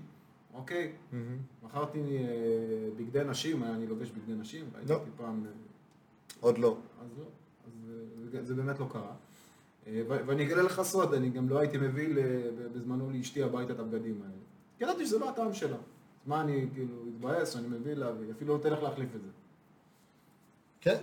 אוקיי? 0.57 0.91
מכרתי 1.63 1.99
אה, 1.99 2.23
בגדי 2.97 3.23
נשים, 3.23 3.63
אני 3.63 3.87
לובש 3.87 4.09
בגדי 4.11 4.33
נשים, 4.41 4.65
ראיתי 4.75 4.91
לא. 4.93 4.99
פעם, 5.17 5.43
אה, 5.45 5.51
עוד 6.39 6.57
לא. 6.57 6.77
אז 7.01 7.07
לא, 7.19 7.23
אז 7.65 8.35
אה, 8.35 8.43
זה- 8.43 8.53
באמת 8.55 8.79
לא 8.79 8.87
קרה. 8.91 9.13
ואני 10.07 10.43
אגלה 10.47 10.61
לך 10.61 10.81
סוד, 10.81 11.13
אני 11.13 11.29
גם 11.29 11.49
לא 11.49 11.59
הייתי 11.59 11.77
מביא 11.77 12.07
בזמנו 12.73 13.09
לאשתי 13.11 13.43
הביתה 13.43 13.73
את 13.73 13.79
הבגדים 13.79 14.21
האלה. 14.21 14.33
כי 14.77 14.83
ידעתי 14.83 15.05
שזה 15.05 15.19
לא 15.19 15.29
הטעם 15.29 15.53
שלה. 15.53 15.75
אז 15.75 15.81
מה 16.27 16.41
אני 16.41 16.67
כאילו 16.73 16.93
אתבאס 17.15 17.53
שאני 17.53 17.67
מביא 17.67 17.93
לה, 17.93 18.11
והיא 18.19 18.31
אפילו 18.31 18.57
לא 18.57 18.63
תלך 18.63 18.83
להחליף 18.83 19.09
את 19.15 19.21
זה. 19.21 19.27
כן. 20.81 20.97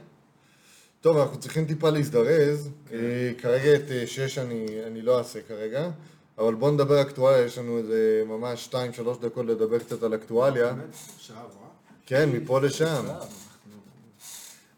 טוב, 1.01 1.17
אנחנו 1.17 1.41
צריכים 1.41 1.65
טיפה 1.67 1.91
להזדרז. 1.91 2.71
כן. 2.89 2.97
כרגע 3.39 3.75
את 3.75 4.09
שש 4.09 4.39
אני 4.39 5.03
לא 5.03 5.19
אעשה 5.19 5.43
כרגע, 5.43 5.91
אבל 6.39 6.55
בואו 6.55 6.71
נדבר 6.71 7.03
אקטואליה, 7.03 7.45
יש 7.45 7.59
לנו 7.59 7.79
איזה 7.79 8.23
ממש 8.27 8.69
2-3 8.73 8.77
דקות 9.21 9.47
לדבר 9.47 9.79
קצת 9.79 10.03
על 10.03 10.15
אקטואליה. 10.15 10.73
באמת, 10.73 10.95
שעה 11.19 11.41
עברה. 11.41 11.69
כן, 12.07 12.31
מפה 12.33 12.61
לשם. 12.61 13.05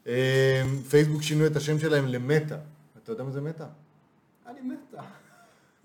אה, 0.06 0.62
פייסבוק 0.90 1.22
שינו 1.22 1.46
את 1.46 1.56
השם 1.56 1.78
שלהם 1.78 2.06
למטא. 2.06 2.56
אתה 3.02 3.12
יודע 3.12 3.24
מה 3.24 3.30
זה 3.30 3.40
מטא? 3.40 3.64
אני 4.46 4.60
מתה. 4.60 5.02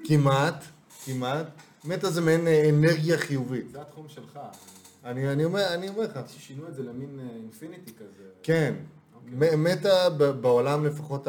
כמעט, 0.04 0.64
כמעט. 1.06 1.46
מטא 1.86 2.10
זה 2.10 2.22
מעין 2.22 2.48
אה, 2.48 2.70
אנרגיה 2.70 3.18
חיובית. 3.18 3.72
זה 3.72 3.82
התחום 3.82 4.10
שלך. 4.10 4.40
אני, 5.06 5.46
אומר, 5.46 5.76
לך. 5.98 6.20
ששינו 6.28 6.68
את 6.68 6.76
זה 6.76 6.84
למין 6.84 7.20
אה, 7.20 7.36
אינפיניטי 7.36 7.92
כזה. 7.94 8.24
כן. 8.44 8.74
אוקיי. 9.34 9.56
מ- 9.56 9.64
מטא 9.64 10.10
ב- 10.10 10.24
בעולם 10.42 10.86
לפחות 10.86 11.28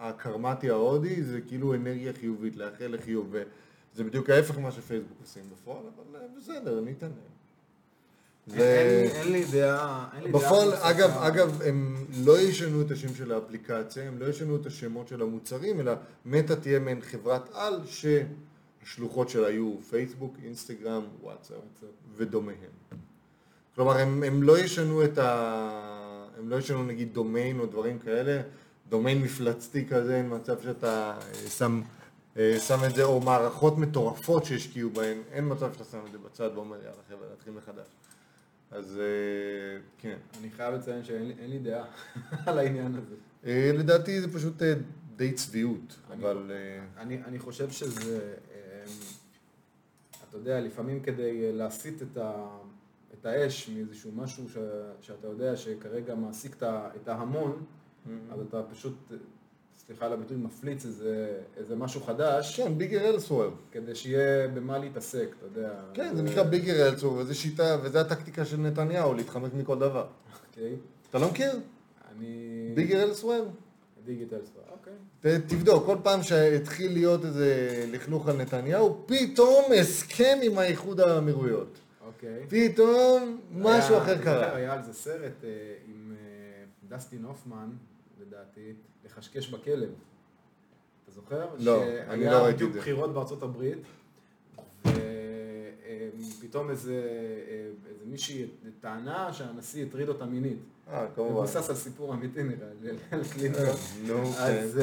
הקרמטי 0.00 0.70
ההודי 0.70 1.22
זה 1.22 1.40
כאילו 1.40 1.74
אנרגיה 1.74 2.12
חיובית, 2.20 2.56
לאחל 2.56 2.86
לחיוב. 2.86 3.34
זה 3.94 4.04
בדיוק 4.04 4.30
ההפך 4.30 4.58
ממה 4.58 4.70
שפייסבוק 4.72 5.18
עושים 5.22 5.42
בפועל, 5.52 5.78
אבל 5.96 6.20
אה, 6.20 6.26
בסדר, 6.38 6.80
ניתן 6.80 7.06
להם. 7.06 8.58
אין- 8.60 9.10
אין 9.10 9.32
לי- 9.32 9.44
דעה. 9.52 10.08
בפועל. 10.32 10.68
אגב, 10.74 11.10
אגב, 11.18 11.62
הם 11.62 11.96
לא 12.24 12.38
ישנו 12.40 12.82
את 12.82 12.90
השם 12.90 13.14
של 13.14 13.32
האפליקציה, 13.32 14.08
הם 14.08 14.18
לא 14.18 14.26
ישנו 14.26 14.56
את 14.56 14.66
השמות 14.66 15.08
של 15.08 15.22
המוצרים, 15.22 15.80
אלא 15.80 15.92
מטא 16.26 16.52
תהיה 16.52 16.78
מעין 16.78 17.00
חברת 17.02 17.48
על 17.52 17.80
שהשלוחות 17.86 19.28
שלה 19.28 19.50
יהיו 19.50 19.74
פייסבוק, 19.90 20.34
אינסטגרם, 20.44 21.02
וואטסאפ 21.22 21.56
ודומיהם. 22.16 22.58
כלומר, 23.74 23.98
הם, 23.98 24.22
הם 24.22 24.42
לא 24.42 24.58
ישנו 24.58 25.04
את 25.04 25.18
ה... 25.18 26.07
הם 26.38 26.48
לא 26.48 26.56
ישנו 26.56 26.82
נגיד 26.84 27.14
דומיין 27.14 27.60
או 27.60 27.66
דברים 27.66 27.98
כאלה, 27.98 28.40
דומיין 28.88 29.22
מפלצתי 29.22 29.86
כזה, 29.86 30.16
אין 30.16 30.34
מצב 30.34 30.62
שאתה 30.62 31.18
אה, 31.20 31.50
שם, 31.50 31.80
אה, 32.36 32.56
שם 32.60 32.78
את 32.90 32.94
זה, 32.94 33.04
או 33.04 33.20
מערכות 33.20 33.78
מטורפות 33.78 34.44
שהשקיעו 34.44 34.90
בהן, 34.90 35.18
אין 35.32 35.52
מצב 35.52 35.72
שאתה 35.72 35.84
שם 35.84 35.98
את 36.06 36.12
זה 36.12 36.18
בצד 36.18 36.50
ואומר 36.54 36.76
יאללה 36.76 36.96
חבר'ה, 37.08 37.26
נתחיל 37.32 37.52
מחדש. 37.52 37.86
אז 38.70 38.98
אה, 38.98 39.80
כן. 39.98 40.16
אני 40.40 40.50
חייב 40.50 40.74
לציין 40.74 41.04
שאין 41.04 41.32
לי- 41.50 41.58
דעה 41.58 41.84
על 42.46 42.58
העניין 42.58 42.94
הזה. 42.94 43.14
לדעתי 43.78 44.20
זה 44.20 44.32
פשוט 44.32 44.62
די 45.16 45.32
צביעות, 45.32 45.96
אני- 46.10 46.22
אבל... 46.22 46.50
אני, 46.98 47.18
אני 47.24 47.38
חושב 47.38 47.70
שזה, 47.70 48.34
אתה 50.28 50.36
יודע, 50.36 50.60
לפעמים 50.60 51.00
כדי 51.02 51.52
להסיט 51.52 52.02
את, 52.02 52.16
ה, 52.16 52.48
את 53.20 53.26
האש 53.26 53.68
מאיזשהו 53.68 54.10
משהו 54.16 54.48
ש, 54.48 54.56
שאתה 55.00 55.26
יודע 55.26 55.56
שכרגע 55.56 56.14
מעסיק 56.14 56.56
את 57.02 57.08
ההמון, 57.08 57.64
אז 58.32 58.40
אתה 58.48 58.62
פשוט, 58.62 58.94
אה, 59.12 59.16
סליחה 59.86 60.06
על 60.06 60.12
הביטוי, 60.12 60.36
מפליץ 60.36 60.86
איזה, 60.86 61.40
איזה 61.56 61.76
משהו 61.76 62.00
חדש, 62.00 62.60
כן, 62.60 62.78
ביגר 62.78 63.08
אלסוור. 63.08 63.50
כדי 63.72 63.94
שיהיה 63.94 64.48
במה 64.48 64.78
להתעסק, 64.78 65.28
אתה 65.38 65.46
יודע. 65.46 65.70
כן, 65.94 66.16
זה 66.16 66.22
נקרא 66.22 66.42
ביגר 66.42 66.88
אלסוור, 66.88 67.12
וזו 67.12 67.34
שיטה, 67.34 67.76
וזו 67.82 67.98
הטקטיקה 67.98 68.44
של 68.44 68.56
נתניהו, 68.56 69.14
להתחמק 69.14 69.54
מכל 69.54 69.78
דבר. 69.78 70.06
אוקיי, 70.48 70.76
אתה 71.10 71.18
לא 71.18 71.30
מכיר? 71.30 71.52
אני... 72.16 72.72
ביגר 72.74 73.02
אלסוור? 73.02 73.44
דיגיטל 74.08 74.36
ספר, 74.44 74.60
אוקיי. 74.70 75.40
תבדוק, 75.46 75.86
כל 75.86 75.96
פעם 76.02 76.22
שהתחיל 76.22 76.92
להיות 76.92 77.24
איזה 77.24 77.84
לכלוך 77.92 78.28
על 78.28 78.36
נתניהו, 78.36 79.02
פתאום 79.06 79.64
הסכם 79.80 80.38
עם 80.42 80.58
האיחוד 80.58 81.00
האמירויות. 81.00 81.78
אוקיי. 82.22 82.46
פתאום 82.72 83.40
משהו 83.52 83.94
היה- 83.94 84.02
אחר 84.02 84.22
קרה. 84.22 84.54
היה 84.56 84.72
על 84.72 84.82
זה 84.82 84.92
סרט 84.94 85.44
אה, 85.44 85.48
עם 85.88 86.12
אה, 86.20 86.64
דסטין 86.88 87.24
הופמן, 87.24 87.70
לדעתי, 88.20 88.72
לכשכש 89.04 89.48
בכלב. 89.48 89.88
אתה 91.04 91.12
זוכר? 91.12 91.46
לא, 91.58 91.82
אני 92.08 92.24
לא 92.24 92.30
ראיתי 92.30 92.40
שהיה 92.40 92.48
את 92.50 92.54
בדיוק 92.54 92.72
זה. 92.72 92.78
בחירות 92.80 93.14
בארצות 93.14 93.42
הברית, 93.42 93.78
ופתאום 96.38 96.70
איזה 96.70 96.92
אה, 97.48 97.88
איזה 97.90 98.04
מישהי 98.06 98.46
טענה 98.80 99.32
שהנשיא 99.32 99.86
הטריד 99.86 100.08
אותה 100.08 100.24
מינית. 100.24 100.58
אה, 100.88 101.06
כמובן. 101.14 101.30
מבוסס 101.32 101.70
על 101.70 101.76
סיפור 101.76 102.14
אמיתי 102.14 102.42
נראה 102.42 102.68
לי, 102.82 102.90
על 103.10 103.20
קלינטון. 103.32 103.62
נו, 104.06 104.24
כן. 104.26 104.38
אז 104.42 104.80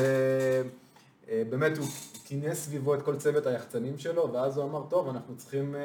באמת 1.49 1.77
הוא 1.77 1.85
כינס 2.25 2.57
סביבו 2.65 2.95
את 2.95 3.01
כל 3.01 3.15
צוות 3.15 3.45
היחצנים 3.47 3.97
שלו, 3.97 4.33
ואז 4.33 4.57
הוא 4.57 4.65
אמר, 4.65 4.83
טוב, 4.89 5.09
אנחנו 5.09 5.37
צריכים, 5.37 5.75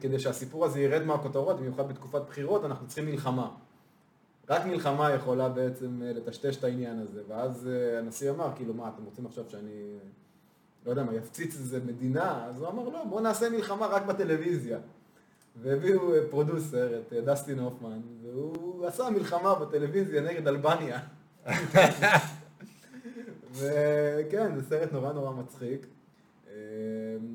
כדי 0.00 0.18
שהסיפור 0.18 0.64
הזה 0.64 0.80
ירד 0.80 1.02
מהכותרות, 1.02 1.60
במיוחד 1.60 1.88
בתקופת 1.88 2.22
בחירות, 2.28 2.64
אנחנו 2.64 2.86
צריכים 2.86 3.06
מלחמה. 3.06 3.48
רק 4.48 4.66
מלחמה 4.66 5.10
יכולה 5.10 5.48
בעצם 5.48 6.02
אה, 6.02 6.12
לטשטש 6.12 6.56
את 6.56 6.64
העניין 6.64 6.98
הזה. 6.98 7.22
ואז 7.28 7.68
אה, 7.68 7.98
הנשיא 7.98 8.30
אמר, 8.30 8.50
כאילו, 8.56 8.74
מה, 8.74 8.88
אתם 8.88 9.04
רוצים 9.04 9.26
עכשיו 9.26 9.44
שאני, 9.48 9.98
לא 10.86 10.90
יודע 10.90 11.02
מה, 11.02 11.14
יפציץ 11.14 11.56
איזה 11.56 11.80
מדינה? 11.86 12.46
אז 12.46 12.60
הוא 12.60 12.68
אמר, 12.68 12.88
לא, 12.88 13.04
בואו 13.04 13.20
נעשה 13.20 13.50
מלחמה 13.50 13.86
רק 13.86 14.06
בטלוויזיה. 14.06 14.78
והביאו 15.62 16.14
אה, 16.14 16.20
פרודוסר, 16.30 16.98
את 16.98 17.12
דסטין 17.12 17.58
הופמן, 17.58 18.00
והוא 18.22 18.86
עשה 18.86 19.10
מלחמה 19.10 19.54
בטלוויזיה 19.54 20.22
נגד 20.22 20.48
אלבניה. 20.48 21.00
וכן, 23.54 24.54
זה 24.56 24.62
סרט 24.68 24.92
נורא 24.92 25.12
נורא 25.12 25.32
מצחיק. 25.32 25.86
אה, 26.56 26.60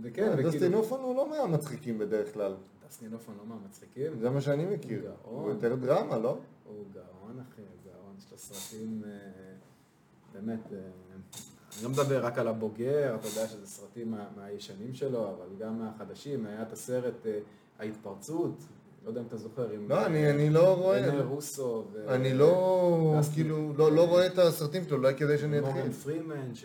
וכן, 0.03 0.23
אה, 0.29 0.35
דסטין 0.35 0.49
וכאילו... 0.59 0.77
הופמן 0.77 0.99
הוא 0.99 1.15
לא 1.15 1.29
מהמצחיקים 1.29 1.97
בדרך 1.97 2.33
כלל. 2.33 2.53
דסטין 2.89 3.13
הופמן 3.13 3.35
לא 3.37 3.55
מהמצחיקים. 3.55 4.19
זה 4.19 4.29
מה 4.29 4.41
שאני 4.41 4.65
מכיר. 4.65 5.11
הוא 5.23 5.49
יותר 5.49 5.75
דרמה, 5.75 6.17
לא? 6.17 6.37
הוא 6.67 6.83
גאון 6.93 7.39
אחי, 7.51 7.61
גאון, 7.85 8.15
יש 8.19 8.31
לו 8.31 8.37
סרטים, 8.37 9.01
אה, 9.05 9.09
באמת, 10.33 10.59
אה, 10.73 10.77
אני 11.77 11.83
לא 11.83 11.89
מדבר 11.89 12.25
רק 12.25 12.37
על 12.37 12.47
הבוגר, 12.47 13.15
אתה 13.19 13.27
יודע 13.27 13.47
שזה 13.47 13.67
סרטים 13.67 14.11
מה- 14.11 14.27
מהישנים 14.37 14.93
שלו, 14.93 15.29
אבל 15.29 15.47
גם 15.59 15.79
מהחדשים, 15.79 16.45
היה 16.45 16.61
את 16.61 16.73
הסרט 16.73 17.25
ההתפרצות, 17.79 18.53
לא 19.03 19.09
יודע 19.09 19.21
אם 19.21 19.25
אתה 19.27 19.37
זוכר, 19.37 19.69
עם 19.71 19.89
לא, 19.89 20.05
אני 20.05 20.29
אני 20.29 20.49
לא 20.49 20.73
רואה. 20.75 21.07
רנה 21.07 21.23
רוסו, 21.23 21.83
ו- 21.93 22.09
אני 22.09 22.33
לא, 22.33 23.15
דסטין- 23.19 23.33
כאילו, 23.33 23.73
לא 23.77 23.91
לא 23.91 24.07
רואה 24.07 24.27
את 24.27 24.37
הסרטים 24.39 24.83
שלו, 24.83 24.97
אולי 24.97 25.15
כדי 25.15 25.37
שאני 25.37 25.59
אתחיל. 25.59 25.73
מורגן 25.73 25.91
פרימן, 25.91 26.55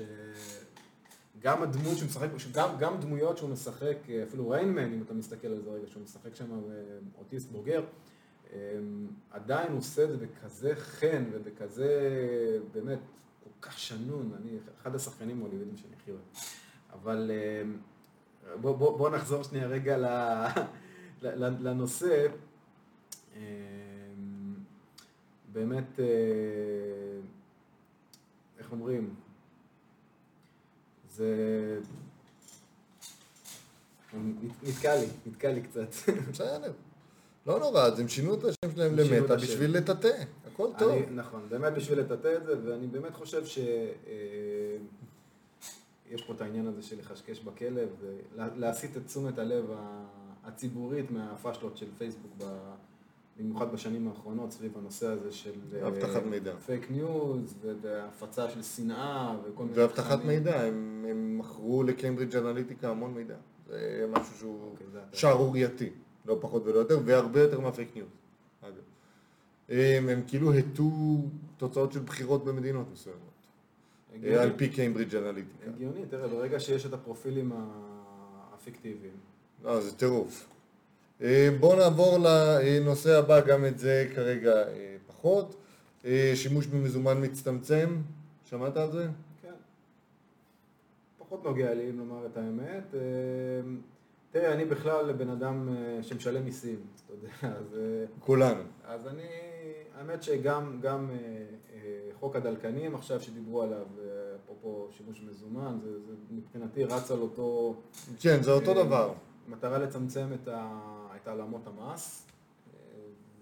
שגם 1.46 1.62
הדמות 1.62 1.96
שהוא 1.96 2.08
משחק, 2.08 2.28
גם, 2.52 2.68
גם 2.78 3.00
דמויות 3.00 3.38
שהוא 3.38 3.50
משחק, 3.50 3.96
אפילו 4.22 4.48
ריינמן, 4.48 4.92
אם 4.92 5.02
אתה 5.02 5.14
מסתכל 5.14 5.46
על 5.48 5.62
זה 5.62 5.70
רגע, 5.70 5.86
שהוא 5.86 6.02
משחק 6.02 6.34
שם 6.34 6.52
אה, 6.52 6.58
אוטיסט 7.18 7.50
בוגר, 7.50 7.84
אה, 8.52 8.58
עדיין 9.30 9.70
הוא 9.70 9.78
עושה 9.78 10.04
את 10.04 10.08
זה 10.08 10.16
בכזה 10.16 10.72
חן 10.76 11.24
ובכזה, 11.32 11.90
באמת, 12.72 12.98
כל 13.44 13.68
כך 13.68 13.78
שנון, 13.78 14.32
אני 14.40 14.58
אחד 14.82 14.94
השחקנים 14.94 15.40
ההוליוודים 15.40 15.76
שאני 15.76 15.92
הכי 16.00 16.10
אוהב. 16.10 16.22
אבל 16.92 17.30
אה, 17.30 18.56
בוא, 18.60 18.76
בוא, 18.76 18.98
בוא 18.98 19.10
נחזור 19.10 19.42
שנייה 19.42 19.66
רגע 19.66 19.96
לנושא. 21.22 22.26
אה, 23.36 23.40
באמת, 25.52 26.00
אה, 26.00 26.04
איך 28.58 28.72
אומרים? 28.72 29.14
זה... 31.16 31.78
נתקע 34.62 34.96
לי, 34.96 35.06
נתקע 35.26 35.52
לי 35.52 35.62
קצת. 35.62 35.88
בסדר. 36.30 36.72
לא 37.46 37.58
נורא, 37.58 37.82
אז 37.82 38.00
הם 38.00 38.08
שינו 38.08 38.34
את 38.34 38.44
השם 38.44 38.74
שלהם 38.74 38.94
למטה. 38.94 39.36
בשביל 39.36 39.76
לטאטא. 39.76 40.24
הכל 40.46 40.68
טוב. 40.78 40.98
נכון, 41.14 41.46
באמת 41.48 41.72
בשביל 41.72 42.00
לטאטא 42.00 42.36
את 42.36 42.46
זה, 42.46 42.54
ואני 42.64 42.86
באמת 42.86 43.14
חושב 43.14 43.46
ש... 43.46 43.58
אה, 43.58 44.76
יש 46.10 46.22
פה 46.22 46.32
את 46.32 46.40
העניין 46.40 46.66
הזה 46.66 46.82
של 46.82 46.98
לחשקש 46.98 47.40
בכלב, 47.40 47.88
ולהסיט 48.34 48.96
את 48.96 49.06
תשומת 49.06 49.38
הלב 49.38 49.64
הציבורית 50.44 51.10
מהפאשלות 51.10 51.76
של 51.76 51.86
פייסבוק, 51.98 52.32
במיוחד 53.38 53.72
בשנים 53.72 54.08
האחרונות, 54.08 54.52
סביב 54.52 54.78
הנושא 54.78 55.06
הזה 55.06 55.32
של... 55.32 55.52
אבטחת 55.86 56.22
מידע. 56.22 56.56
fake 56.56 56.90
news, 56.90 57.54
והפצה 57.80 58.50
של 58.50 58.62
שנאה, 58.62 59.36
וכל 59.44 59.64
מיני... 59.64 59.78
ואבטחת 59.78 60.24
מידע, 60.24 60.60
הם, 60.60 61.04
הם 61.10 61.38
מכרו 61.38 61.82
לקיימברידג' 61.82 62.36
אנליטיקה 62.36 62.90
המון 62.90 63.14
מידע. 63.14 63.36
זה 63.68 64.06
משהו 64.10 64.38
שהוא 64.38 64.74
okay, 64.74 64.82
אוקיי, 64.82 65.00
שערורייתי, 65.12 65.90
לא 66.26 66.38
פחות 66.40 66.62
ולא 66.66 66.78
יותר, 66.78 66.98
והרבה 67.04 67.40
יותר 67.40 67.60
מה 67.60 67.72
fake 67.72 67.96
news, 67.96 68.08
אגב. 68.60 68.74
הם, 69.68 70.08
הם 70.08 70.22
כאילו 70.26 70.54
הטו 70.54 70.90
תוצאות 71.56 71.92
של 71.92 72.00
בחירות 72.00 72.44
במדינות 72.44 72.86
מסוימות. 72.92 73.20
הגיוני. 74.14 74.38
על 74.38 74.52
פי 74.56 74.68
קיימברידג' 74.68 75.16
אנליטיקה. 75.16 75.70
הגיוני, 75.74 76.06
תראה, 76.10 76.28
ברגע 76.28 76.60
שיש 76.60 76.86
את 76.86 76.92
הפרופילים 76.92 77.52
הפיקטיביים. 78.52 79.14
לא, 79.64 79.80
זה 79.80 79.96
טירוף. 79.96 80.48
בואו 81.60 81.76
נעבור 81.76 82.18
לנושא 82.18 83.18
הבא, 83.18 83.40
גם 83.40 83.64
את 83.64 83.78
זה 83.78 84.08
כרגע 84.14 84.54
פחות. 85.06 85.56
שימוש 86.34 86.66
במזומן 86.66 87.24
מצטמצם, 87.24 87.96
שמעת 88.44 88.76
על 88.76 88.92
זה? 88.92 89.06
כן. 89.42 89.52
פחות 91.18 91.44
נוגע 91.44 91.74
לי, 91.74 91.90
אם 91.90 91.98
לומר 91.98 92.26
את 92.26 92.36
האמת. 92.36 92.94
תראה, 94.30 94.52
אני 94.52 94.64
בכלל 94.64 95.12
בן 95.12 95.30
אדם 95.30 95.76
שמשלם 96.02 96.44
מיסים, 96.44 96.80
אתה 97.06 97.12
יודע, 97.12 97.28
אז... 97.58 97.76
כולנו. 98.20 98.62
אז 98.84 99.06
אני, 99.06 99.22
האמת 99.98 100.22
שגם 100.22 100.78
גם 100.82 101.10
חוק 102.20 102.36
הדלקנים 102.36 102.94
עכשיו 102.94 103.20
שדיברו 103.20 103.62
עליו, 103.62 103.86
אפרופו 104.44 104.88
שימוש 104.96 105.22
מזומן, 105.30 105.78
זה, 105.82 105.90
זה 105.90 106.14
מבחינתי 106.30 106.84
רץ 106.84 107.10
על 107.10 107.18
אותו... 107.20 107.74
כן, 108.20 108.42
זה 108.42 108.52
אותו 108.52 108.74
דבר. 108.74 109.12
מטרה 109.48 109.78
לצמצם 109.78 110.26
את, 110.34 110.48
ה, 110.48 110.80
העלמות 111.28 111.66
המס, 111.66 112.26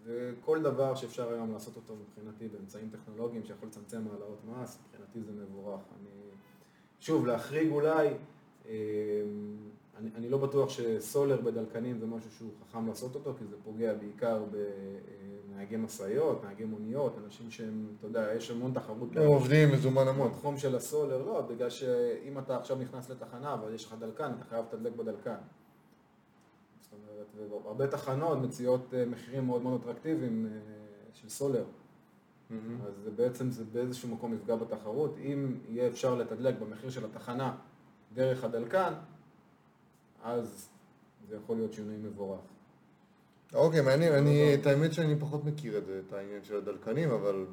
וכל 0.04 0.62
דבר 0.62 0.94
שאפשר 0.94 1.32
היום 1.32 1.52
לעשות 1.52 1.76
אותו 1.76 1.94
מבחינתי 1.96 2.48
באמצעים 2.48 2.90
טכנולוגיים 2.90 3.44
שיכול 3.44 3.68
לצמצם 3.68 4.02
העלאות 4.12 4.38
מס, 4.44 4.78
מבחינתי 4.86 5.22
זה 5.22 5.32
מבורך. 5.42 5.80
אני, 6.00 6.08
שוב, 7.00 7.26
להחריג 7.26 7.70
אולי, 7.70 8.08
אני, 9.98 10.10
אני 10.14 10.28
לא 10.28 10.38
בטוח 10.38 10.68
שסולר 10.68 11.40
בדלקנים 11.40 11.98
זה 11.98 12.06
משהו 12.06 12.30
שהוא 12.30 12.50
חכם 12.62 12.86
לעשות 12.86 13.14
אותו, 13.14 13.34
כי 13.38 13.44
זה 13.44 13.56
פוגע 13.64 13.94
בעיקר 13.94 14.44
בנהגי 15.50 15.76
משאיות, 15.76 16.44
נהגי 16.44 16.64
מוניות, 16.64 17.18
אנשים 17.24 17.50
שהם, 17.50 17.86
אתה 17.98 18.06
יודע, 18.06 18.34
יש 18.34 18.50
המון 18.50 18.72
תחרות. 18.74 19.16
הם 19.16 19.26
עובדים 19.26 19.72
מזומן 19.72 20.08
המון. 20.08 20.28
בתחום 20.28 20.56
של 20.56 20.76
הסולר, 20.76 21.22
לא, 21.22 21.40
בגלל 21.40 21.70
שאם 21.70 22.38
אתה 22.38 22.56
עכשיו 22.56 22.76
נכנס 22.76 23.10
לתחנה, 23.10 23.54
אבל 23.54 23.74
יש 23.74 23.84
לך 23.84 23.94
דלקן, 23.98 24.32
אתה 24.36 24.44
חייב 24.44 24.64
לתדלק 24.72 24.96
בדלקן. 24.96 25.36
אומרת, 26.94 27.52
והרבה 27.64 27.86
תחנות 27.86 28.38
מציעות 28.38 28.94
אה, 28.94 29.06
מחירים 29.06 29.46
מאוד 29.46 29.62
מאוד 29.62 29.80
אטרקטיביים 29.80 30.46
אה, 30.46 30.58
של 31.12 31.28
סולר. 31.28 31.64
Mm-hmm. 31.64 32.86
אז 32.86 33.08
בעצם 33.16 33.50
זה 33.50 33.64
באיזשהו 33.64 34.08
מקום 34.08 34.34
יפגע 34.34 34.56
בתחרות. 34.56 35.14
אם 35.18 35.56
יהיה 35.68 35.88
אפשר 35.88 36.14
לתדלק 36.14 36.54
במחיר 36.58 36.90
של 36.90 37.04
התחנה 37.04 37.56
דרך 38.14 38.44
הדלקן, 38.44 38.92
אז 40.22 40.68
זה 41.28 41.36
יכול 41.36 41.56
להיות 41.56 41.72
שינוי 41.72 41.96
מבורך. 41.96 42.40
אוקיי, 43.54 43.80
מעניין, 43.80 44.12
אני, 44.12 44.54
את 44.54 44.66
האמת 44.66 44.92
שאני 44.92 45.16
פחות 45.20 45.44
מכיר 45.44 45.78
את 45.78 45.86
זה, 45.86 46.00
את 46.06 46.12
העניין 46.12 46.44
של 46.44 46.56
הדלקנים, 46.56 47.10
אבל 47.10 47.46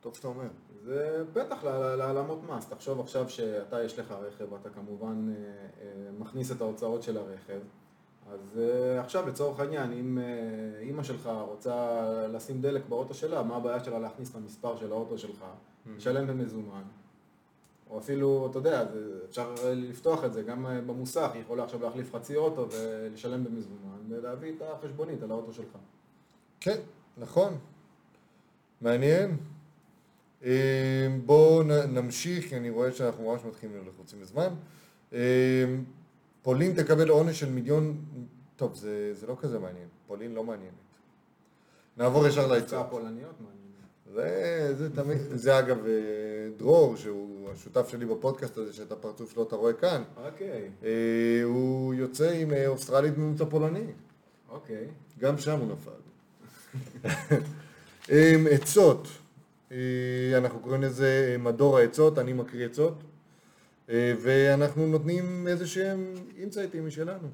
טוב 0.00 0.14
שאתה 0.14 0.28
אומר. 0.28 0.48
זה 0.84 1.24
פתח 1.32 1.64
להעלמות 1.98 2.42
מס, 2.42 2.68
תחשוב 2.68 3.00
עכשיו 3.00 3.30
שאתה 3.30 3.82
יש 3.82 3.98
לך 3.98 4.10
רכב, 4.10 4.54
אתה 4.54 4.70
כמובן 4.70 5.34
אה, 5.34 6.10
מכניס 6.18 6.52
את 6.52 6.60
ההוצאות 6.60 7.02
של 7.02 7.16
הרכב, 7.18 7.60
אז 8.32 8.58
אה, 8.58 9.00
עכשיו 9.00 9.28
לצורך 9.28 9.60
העניין, 9.60 9.92
אם 9.92 10.18
אימא 10.80 11.02
שלך 11.02 11.30
רוצה 11.48 12.04
לשים 12.28 12.60
דלק 12.60 12.82
באוטו 12.88 13.14
שלה, 13.14 13.42
מה 13.42 13.56
הבעיה 13.56 13.84
שלה 13.84 13.98
להכניס 13.98 14.30
את 14.30 14.34
המספר 14.34 14.76
של 14.76 14.92
האוטו 14.92 15.18
שלך, 15.18 15.40
mm-hmm. 15.40 15.88
לשלם 15.96 16.26
במזומן, 16.26 16.82
או 17.90 17.98
אפילו, 17.98 18.48
אתה 18.50 18.58
יודע, 18.58 18.84
אפשר 19.28 19.54
לפתוח 19.64 20.24
את 20.24 20.32
זה, 20.32 20.42
גם 20.42 20.66
במוסך, 20.86 21.30
היא 21.34 21.42
יכולה 21.42 21.64
עכשיו 21.64 21.82
להחליף 21.82 22.14
חצי 22.14 22.36
אוטו 22.36 22.68
ולשלם 22.70 23.44
במזומן, 23.44 23.98
ולהביא 24.08 24.52
את 24.56 24.62
החשבונית 24.62 25.22
על 25.22 25.30
האוטו 25.30 25.52
שלך. 25.52 25.76
כן, 26.60 26.78
נכון. 27.18 27.58
מעניין. 28.80 29.36
אה, 30.44 31.08
בואו 31.26 31.62
נמשיך, 31.88 32.48
כי 32.48 32.56
אני 32.56 32.70
רואה 32.70 32.92
שאנחנו 32.92 33.32
ממש 33.32 33.44
מתחילים 33.44 33.88
לחוצים 33.88 34.20
בזמן. 34.20 34.48
אה, 36.46 36.52
פולין 36.52 36.74
תקבל 36.74 37.08
עונש 37.08 37.40
של 37.40 37.50
מיליון... 37.50 38.04
טוב, 38.56 38.74
זה, 38.74 39.14
זה 39.14 39.26
לא 39.26 39.36
כזה 39.40 39.58
מעניין. 39.58 39.88
פולין 40.06 40.34
לא 40.34 40.44
מעניינת. 40.44 40.74
נעבור 41.96 42.26
ישר 42.26 42.46
לעצות. 42.46 42.86
זה, 44.14 44.74
זה 44.78 44.96
תמיד, 44.96 45.18
זה 45.34 45.58
אגב 45.58 45.86
אה, 45.86 45.92
דרור, 46.56 46.96
שהוא 46.96 47.50
השותף 47.52 47.88
שלי 47.88 48.06
בפודקאסט 48.06 48.58
הזה, 48.58 48.72
שאת 48.72 48.92
הפרצוף 48.92 49.32
שלו 49.32 49.42
אתה 49.42 49.56
רואה 49.56 49.72
כאן. 49.72 50.02
אוקיי. 50.26 50.70
הוא 51.42 51.94
יוצא 51.94 52.30
עם 52.30 52.52
אוסטרלית 52.66 53.18
ממוצע 53.18 53.44
פולני. 53.44 53.92
אוקיי. 54.48 54.86
גם 55.18 55.38
שם 55.38 55.58
הוא 55.58 55.68
נפל. 55.68 55.90
עצות. 58.54 59.08
אנחנו 60.36 60.60
קוראים 60.60 60.82
לזה 60.82 61.36
מדור 61.38 61.78
העצות, 61.78 62.18
אני 62.18 62.32
מקריא 62.32 62.66
עצות. 62.66 62.94
ואנחנו 63.88 64.86
נותנים 64.86 65.48
איזה 65.48 65.66
שהם 65.66 66.14
אינסייטים 66.38 66.86
משלנו. 66.86 67.28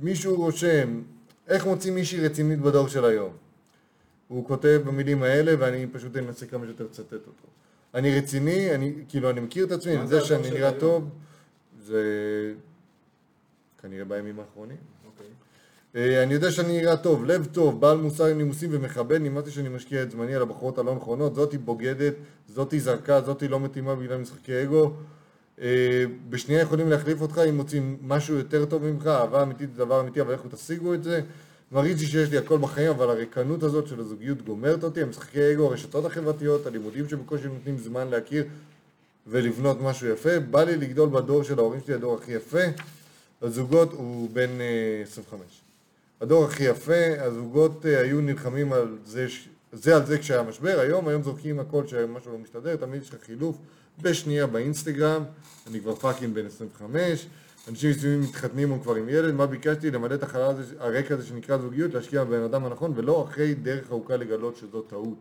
מישהו 0.00 0.36
רושם, 0.36 1.02
איך 1.48 1.66
מוצאים 1.66 1.94
מישהי 1.94 2.20
רצינית 2.20 2.60
בדור 2.60 2.88
של 2.88 3.04
היום? 3.04 3.32
הוא 4.28 4.46
כותב 4.46 4.80
במילים 4.86 5.22
האלה, 5.22 5.52
ואני 5.58 5.86
פשוט 5.92 6.16
אנסה 6.16 6.46
כמה 6.46 6.66
שיותר 6.66 6.84
לצטט 6.84 7.12
אותו. 7.12 7.46
אני 7.94 8.18
רציני, 8.18 8.74
אני, 8.74 8.92
כאילו, 9.08 9.30
אני 9.30 9.40
מכיר 9.40 9.66
את 9.66 9.72
עצמי, 9.72 10.06
זה 10.06 10.20
שאני 10.20 10.50
נראה 10.50 10.72
טוב, 10.80 11.10
זה 11.84 12.02
כנראה 13.82 14.04
בימים 14.04 14.40
האחרונים. 14.40 14.76
אה, 15.96 16.22
אני 16.22 16.34
יודע 16.34 16.50
שאני 16.50 16.80
נראה 16.80 16.96
טוב, 16.96 17.24
לב 17.24 17.48
טוב, 17.52 17.80
בעל 17.80 17.96
מוסר 17.96 18.34
נימוסים 18.34 18.70
ומכבד, 18.72 19.20
נמאסתי 19.20 19.50
שאני 19.50 19.68
משקיע 19.68 20.02
את 20.02 20.10
זמני 20.10 20.34
על 20.34 20.42
הבחורות 20.42 20.78
הלא 20.78 20.94
נכונות, 20.94 21.34
זאתי 21.34 21.58
בוגדת, 21.58 22.14
זאתי 22.48 22.80
זרקה, 22.80 23.20
זאתי 23.20 23.48
לא 23.48 23.60
מתאימה 23.60 23.94
בגלל 23.94 24.16
משחקי 24.16 24.62
אגו. 24.62 24.92
אה, 25.60 26.04
בשנייה 26.30 26.60
יכולים 26.60 26.90
להחליף 26.90 27.20
אותך 27.20 27.40
אם 27.48 27.56
מוצאים 27.56 27.96
משהו 28.02 28.36
יותר 28.36 28.64
טוב 28.64 28.84
ממך, 28.84 29.06
אהבה 29.06 29.42
אמיתית 29.42 29.70
זה 29.72 29.78
דבר 29.78 30.00
אמיתי, 30.00 30.20
אבל 30.20 30.32
איך 30.32 30.40
תשיגו 30.50 30.94
את 30.94 31.04
זה? 31.04 31.20
מרגיש 31.72 32.00
לי 32.00 32.06
שיש 32.06 32.30
לי 32.30 32.38
הכל 32.38 32.58
בחיים, 32.58 32.90
אבל 32.90 33.10
הריקנות 33.10 33.62
הזאת 33.62 33.86
של 33.86 34.00
הזוגיות 34.00 34.42
גומרת 34.42 34.84
אותי, 34.84 35.02
המשחקי 35.02 35.52
אגו, 35.52 35.66
הרשתות 35.66 36.04
החברתיות, 36.04 36.66
הלימודים 36.66 37.08
שבקושי 37.08 37.48
נותנים 37.48 37.78
זמן 37.78 38.08
להכיר 38.08 38.44
ולבנות 39.26 39.80
משהו 39.80 40.08
יפה. 40.08 40.40
בא 40.40 40.62
לי 40.62 40.76
לגדול 40.76 41.08
בדור 41.08 41.42
של 41.42 41.58
ההורים 41.58 41.80
שלי, 41.86 41.94
הדור 41.94 42.14
הכי 42.14 42.32
יפה. 42.32 42.62
הזוגות 43.42 43.92
הוא 43.92 44.30
בן 44.32 44.50
25. 45.02 45.65
הדור 46.20 46.44
הכי 46.44 46.64
יפה, 46.64 47.14
הזוגות 47.18 47.86
אה, 47.86 48.00
היו 48.00 48.20
נלחמים 48.20 48.72
על 48.72 48.98
זה, 49.04 49.26
זה 49.72 49.96
על 49.96 50.06
זה 50.06 50.18
כשהיה 50.18 50.42
משבר, 50.42 50.80
היום, 50.80 51.08
היום 51.08 51.22
זורקים 51.22 51.60
הכל 51.60 51.86
שמשהו 51.86 52.32
לא 52.32 52.38
מסתדר, 52.38 52.76
תמיד 52.76 53.02
יש 53.02 53.10
לך 53.14 53.22
חילוף 53.22 53.58
בשנייה 54.02 54.46
באינסטגרם, 54.46 55.24
אני 55.66 55.80
כבר 55.80 55.94
fucking 55.94 56.34
בן 56.34 56.46
25. 56.46 57.26
אנשים 57.68 57.90
מסוימים 57.90 58.20
מתחתנים 58.20 58.70
או 58.70 58.82
כבר 58.82 58.94
עם 58.94 59.08
ילד, 59.08 59.34
מה 59.34 59.46
ביקשתי? 59.46 59.90
למלא 59.90 60.14
את 60.14 60.22
החלל 60.22 60.42
הזה, 60.42 60.74
הרקע 60.78 61.14
הזה 61.14 61.26
שנקרא 61.26 61.58
זוגיות, 61.58 61.94
להשקיע 61.94 62.24
בבן 62.24 62.42
אדם 62.42 62.64
הנכון, 62.64 62.92
ולא 62.96 63.24
אחרי 63.24 63.54
דרך 63.54 63.90
ארוכה 63.90 64.16
לגלות 64.16 64.56
שזו 64.56 64.82
טעות. 64.82 65.18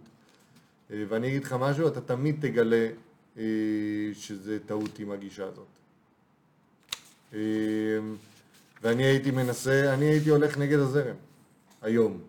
אה, 0.92 1.04
ואני 1.10 1.28
אגיד 1.28 1.44
לך 1.44 1.56
משהו, 1.60 1.88
אתה 1.88 2.02
תמיד 2.02 2.36
תגלה 2.42 2.88
אה, 3.38 3.44
שזה 4.14 4.58
טעות 4.66 5.00
עם 5.00 5.12
הגישה 5.12 5.46
הזאת. 5.46 5.68
אה, 8.76 8.90
ואני 8.90 9.04
הייתי 9.04 9.32
מנסה, 9.32 9.94
אני 9.94 10.06
הייתי 10.06 10.30
הולך 10.30 10.58
נגד 10.58 10.80
הזרם, 10.80 11.16
היום. 11.82 12.22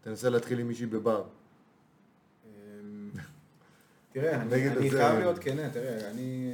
תנסה 0.00 0.30
להתחיל 0.30 0.58
עם 0.58 0.68
מישהי 0.68 0.86
בבר. 0.86 1.24
תראה, 4.12 4.42
אני 4.42 4.90
חייב 4.90 5.18
להיות 5.18 5.38
כנה, 5.38 5.70
תראה, 5.70 6.10
אני... 6.10 6.52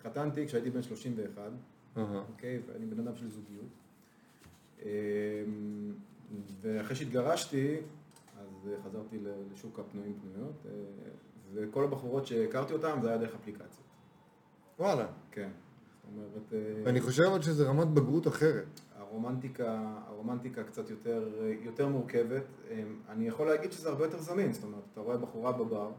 התחתנתי 0.00 0.46
כשהייתי 0.46 0.70
בן 0.70 0.82
31, 0.82 1.42
אוקיי, 1.96 2.60
ואני 2.66 2.86
בן 2.86 3.00
אדם 3.00 3.16
של 3.16 3.30
זוגיות. 3.30 3.68
אמ, 4.82 4.88
ואחרי 6.60 6.96
שהתגרשתי, 6.96 7.76
אז 8.38 8.70
חזרתי 8.84 9.18
לשוק 9.52 9.78
הפנויים 9.78 10.18
פנויות, 10.20 10.66
אה, 10.66 10.70
וכל 11.54 11.84
הבחורות 11.84 12.26
שהכרתי 12.26 12.72
אותן 12.72 13.02
זה 13.02 13.08
היה 13.08 13.18
דרך 13.18 13.34
אפליקציות. 13.34 13.86
וואלה. 14.78 15.06
כן. 15.32 15.48
אומרת... 16.16 16.52
אה, 16.84 16.90
אני 16.90 17.00
חושב 17.00 17.22
אבל 17.22 17.42
שזה 17.42 17.68
רמת 17.68 17.88
בגרות 17.88 18.28
אחרת. 18.28 18.80
הרומנטיקה, 18.98 19.98
הרומנטיקה 20.06 20.64
קצת 20.64 20.90
יותר, 20.90 21.28
יותר 21.62 21.88
מורכבת. 21.88 22.42
אמ, 22.70 22.96
אני 23.08 23.28
יכול 23.28 23.46
להגיד 23.46 23.72
שזה 23.72 23.88
הרבה 23.88 24.04
יותר 24.04 24.20
זמין, 24.20 24.52
זאת 24.52 24.64
אומרת, 24.64 24.82
אתה 24.92 25.00
רואה 25.00 25.16
בחורה 25.16 25.52
בבר, 25.52 25.90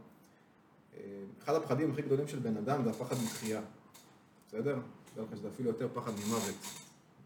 אה, 0.98 1.02
אחד 1.44 1.56
הפחדים 1.56 1.92
הכי 1.92 2.02
גדולים 2.02 2.28
של 2.28 2.40
בן 2.40 2.58
אדם 2.58 2.84
זה 2.84 2.90
הפחד 2.90 3.16
מתחייה, 3.24 3.62
בסדר? 4.48 4.80
לך 5.18 5.38
שזה 5.38 5.48
אפילו 5.48 5.70
יותר 5.70 5.88
פחד 5.94 6.12
ממוות 6.12 6.56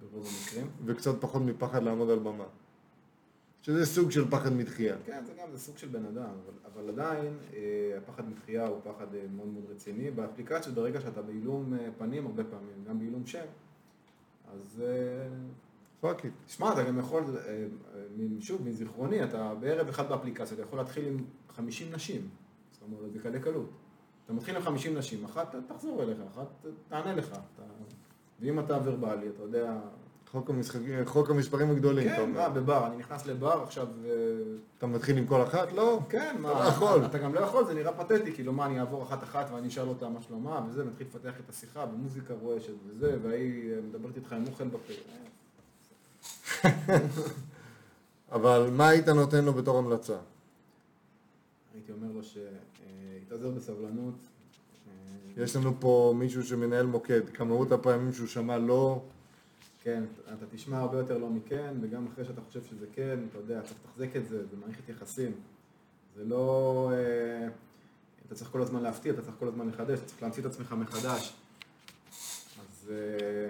ברוב 0.01 0.27
המקרים. 0.27 0.67
וקצת 0.85 1.21
פחות 1.21 1.41
מפחד 1.41 1.83
לעמוד 1.83 2.09
על 2.09 2.19
במה. 2.19 2.45
שזה 3.65 3.85
סוג 3.85 4.11
של 4.11 4.29
פחד 4.31 4.53
מתחייה. 4.53 4.95
כן, 5.05 5.23
זה 5.25 5.33
גם, 5.41 5.47
זה 5.51 5.59
סוג 5.59 5.77
של 5.77 5.87
בן 5.87 6.05
אדם, 6.05 6.23
אבל, 6.23 6.53
אבל 6.73 6.89
עדיין 6.89 7.37
אה, 7.53 7.97
הפחד 7.97 8.29
מתחייה 8.29 8.67
הוא 8.67 8.79
פחד 8.83 9.15
אה, 9.15 9.21
מאוד 9.35 9.47
מאוד 9.47 9.63
רציני. 9.69 10.11
באפליקציות, 10.11 10.75
ברגע 10.75 11.01
שאתה 11.01 11.21
בעילום 11.21 11.73
אה, 11.73 11.89
פנים 11.97 12.25
הרבה 12.25 12.43
פעמים, 12.43 12.83
גם 12.87 12.99
בעילום 12.99 13.25
שם, 13.25 13.45
אז 14.53 14.83
אה, 14.85 15.27
fuck 15.99 16.25
it. 16.25 16.33
תשמע, 16.45 16.73
אתה 16.73 16.83
גם 16.83 16.99
יכול, 16.99 17.23
אה, 17.23 17.65
אה, 17.95 18.05
שוב, 18.39 18.67
מזיכרוני, 18.67 19.23
אתה 19.23 19.53
בערב 19.59 19.87
אחד 19.87 20.09
באפליקציה, 20.09 20.53
אתה 20.53 20.61
יכול 20.61 20.79
להתחיל 20.79 21.05
עם 21.05 21.17
50 21.49 21.91
נשים, 21.91 22.29
זאת 22.71 22.81
אומרת, 22.81 23.11
בקלי 23.11 23.39
קלות. 23.39 23.69
אתה 24.25 24.33
מתחיל 24.33 24.55
עם 24.55 24.61
50 24.61 24.97
נשים, 24.97 25.25
אחת 25.25 25.55
תחזור 25.67 26.03
אליך, 26.03 26.17
אחת 26.33 26.65
תענה 26.87 27.15
לך. 27.15 27.29
אתה... 27.29 27.63
ואם 28.39 28.59
אתה 28.59 28.79
ורבלי, 28.83 29.29
אתה 29.29 29.43
יודע... 29.43 29.79
חוק, 30.31 30.49
המשחקים, 30.49 31.05
חוק 31.05 31.29
המספרים 31.29 31.71
הגדולים, 31.71 32.09
כן. 32.09 32.31
מה, 32.31 32.49
בבר, 32.49 32.87
אני 32.87 32.97
נכנס 32.97 33.25
לבר 33.25 33.63
עכשיו... 33.63 33.87
אתה 34.77 34.87
מתחיל 34.87 35.17
עם 35.17 35.27
כל 35.27 35.43
אחת? 35.43 35.71
לא. 35.71 35.99
כן, 36.09 36.35
מה, 36.39 36.51
אתה 36.51 36.63
לא 36.63 36.69
יכול. 36.69 37.05
אתה 37.05 37.17
גם 37.17 37.35
לא 37.35 37.39
יכול, 37.39 37.65
זה 37.65 37.73
נראה 37.73 37.93
פתטי, 37.93 38.33
כאילו 38.33 38.53
מה, 38.53 38.65
אני 38.65 38.79
אעבור 38.79 39.03
אחת-אחת 39.03 39.51
ואני 39.53 39.67
אשאל 39.67 39.87
אותה 39.87 40.09
מה 40.09 40.21
שלומה 40.21 40.65
וזה, 40.69 40.83
ונתחיל 40.83 41.07
לפתח 41.07 41.33
את 41.45 41.49
השיחה 41.49 41.85
במוזיקה 41.85 42.33
רועשת 42.41 42.73
וזה, 42.87 43.17
והיא 43.23 43.73
אה, 43.73 43.81
מדברת 43.81 44.15
איתך 44.15 44.33
עם 44.33 44.43
אוכל 44.47 44.67
בפה. 44.67 44.93
אבל 48.31 48.69
מה 48.71 48.89
היית 48.89 49.09
נותן 49.09 49.45
לו 49.45 49.53
בתור 49.53 49.77
המלצה? 49.77 50.17
הייתי 51.73 51.91
אומר 51.91 52.07
לו 52.13 52.21
שיתאזר 52.23 53.49
בסבלנות. 53.49 54.15
אה, 55.37 55.43
יש 55.43 55.55
לנו 55.55 55.73
פה 55.79 56.13
מישהו 56.17 56.43
שמנהל 56.43 56.85
מוקד, 56.85 57.29
כמות 57.29 57.71
הפעמים 57.71 58.13
שהוא 58.13 58.27
שמע 58.27 58.57
לא, 58.57 59.01
כן, 59.85 60.03
אתה 60.33 60.45
תשמע 60.51 60.77
הרבה 60.77 60.97
יותר 60.97 61.17
לא 61.17 61.29
מכן, 61.29 61.73
וגם 61.81 62.07
אחרי 62.07 62.25
שאתה 62.25 62.41
חושב 62.41 62.63
שזה 62.63 62.85
כן, 62.93 63.19
אתה 63.29 63.37
יודע, 63.37 63.61
צריך 63.61 63.79
לתחזק 63.85 64.15
את 64.15 64.27
זה, 64.27 64.45
זה 64.45 64.57
מערכת 64.57 64.89
יחסים. 64.89 65.31
זה 66.15 66.23
לא... 66.25 66.91
אה, 66.93 67.47
אתה 68.25 68.35
צריך 68.35 68.51
כל 68.51 68.61
הזמן 68.61 68.81
להפתיע, 68.83 69.13
אתה 69.13 69.21
צריך 69.21 69.35
כל 69.39 69.47
הזמן 69.47 69.67
לחדש, 69.67 69.99
אתה 69.99 70.07
צריך 70.07 70.21
להמציא 70.21 70.41
את 70.41 70.47
עצמך 70.47 70.75
מחדש. 70.77 71.33
אז 72.59 72.91
אה, 72.91 73.49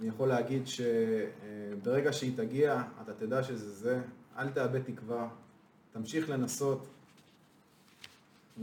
אני 0.00 0.08
יכול 0.08 0.28
להגיד 0.28 0.62
שברגע 0.66 2.12
שהיא 2.12 2.36
תגיע, 2.36 2.82
אתה 3.02 3.14
תדע 3.14 3.42
שזה 3.42 3.70
זה, 3.70 4.00
אל 4.38 4.50
תאבד 4.50 4.82
תקווה, 4.82 5.28
תמשיך 5.92 6.30
לנסות. 6.30 6.86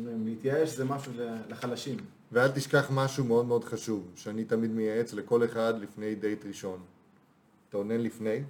להתייאש 0.06 0.70
זה 0.70 0.86
משהו 0.86 1.14
לחלשים. 1.49 1.98
ואל 2.34 2.51
תשכח 2.51 2.88
משהו 2.91 3.26
מאוד 3.26 3.45
מאוד 3.45 3.64
חשוב, 3.64 4.11
שאני 4.15 4.45
תמיד 4.45 4.72
מייעץ 4.72 5.14
לכל 5.14 5.45
אחד 5.45 5.73
לפני 5.81 6.15
דייט 6.15 6.45
ראשון. 6.45 6.80
תאונן 7.69 8.01
לפני, 8.01 8.43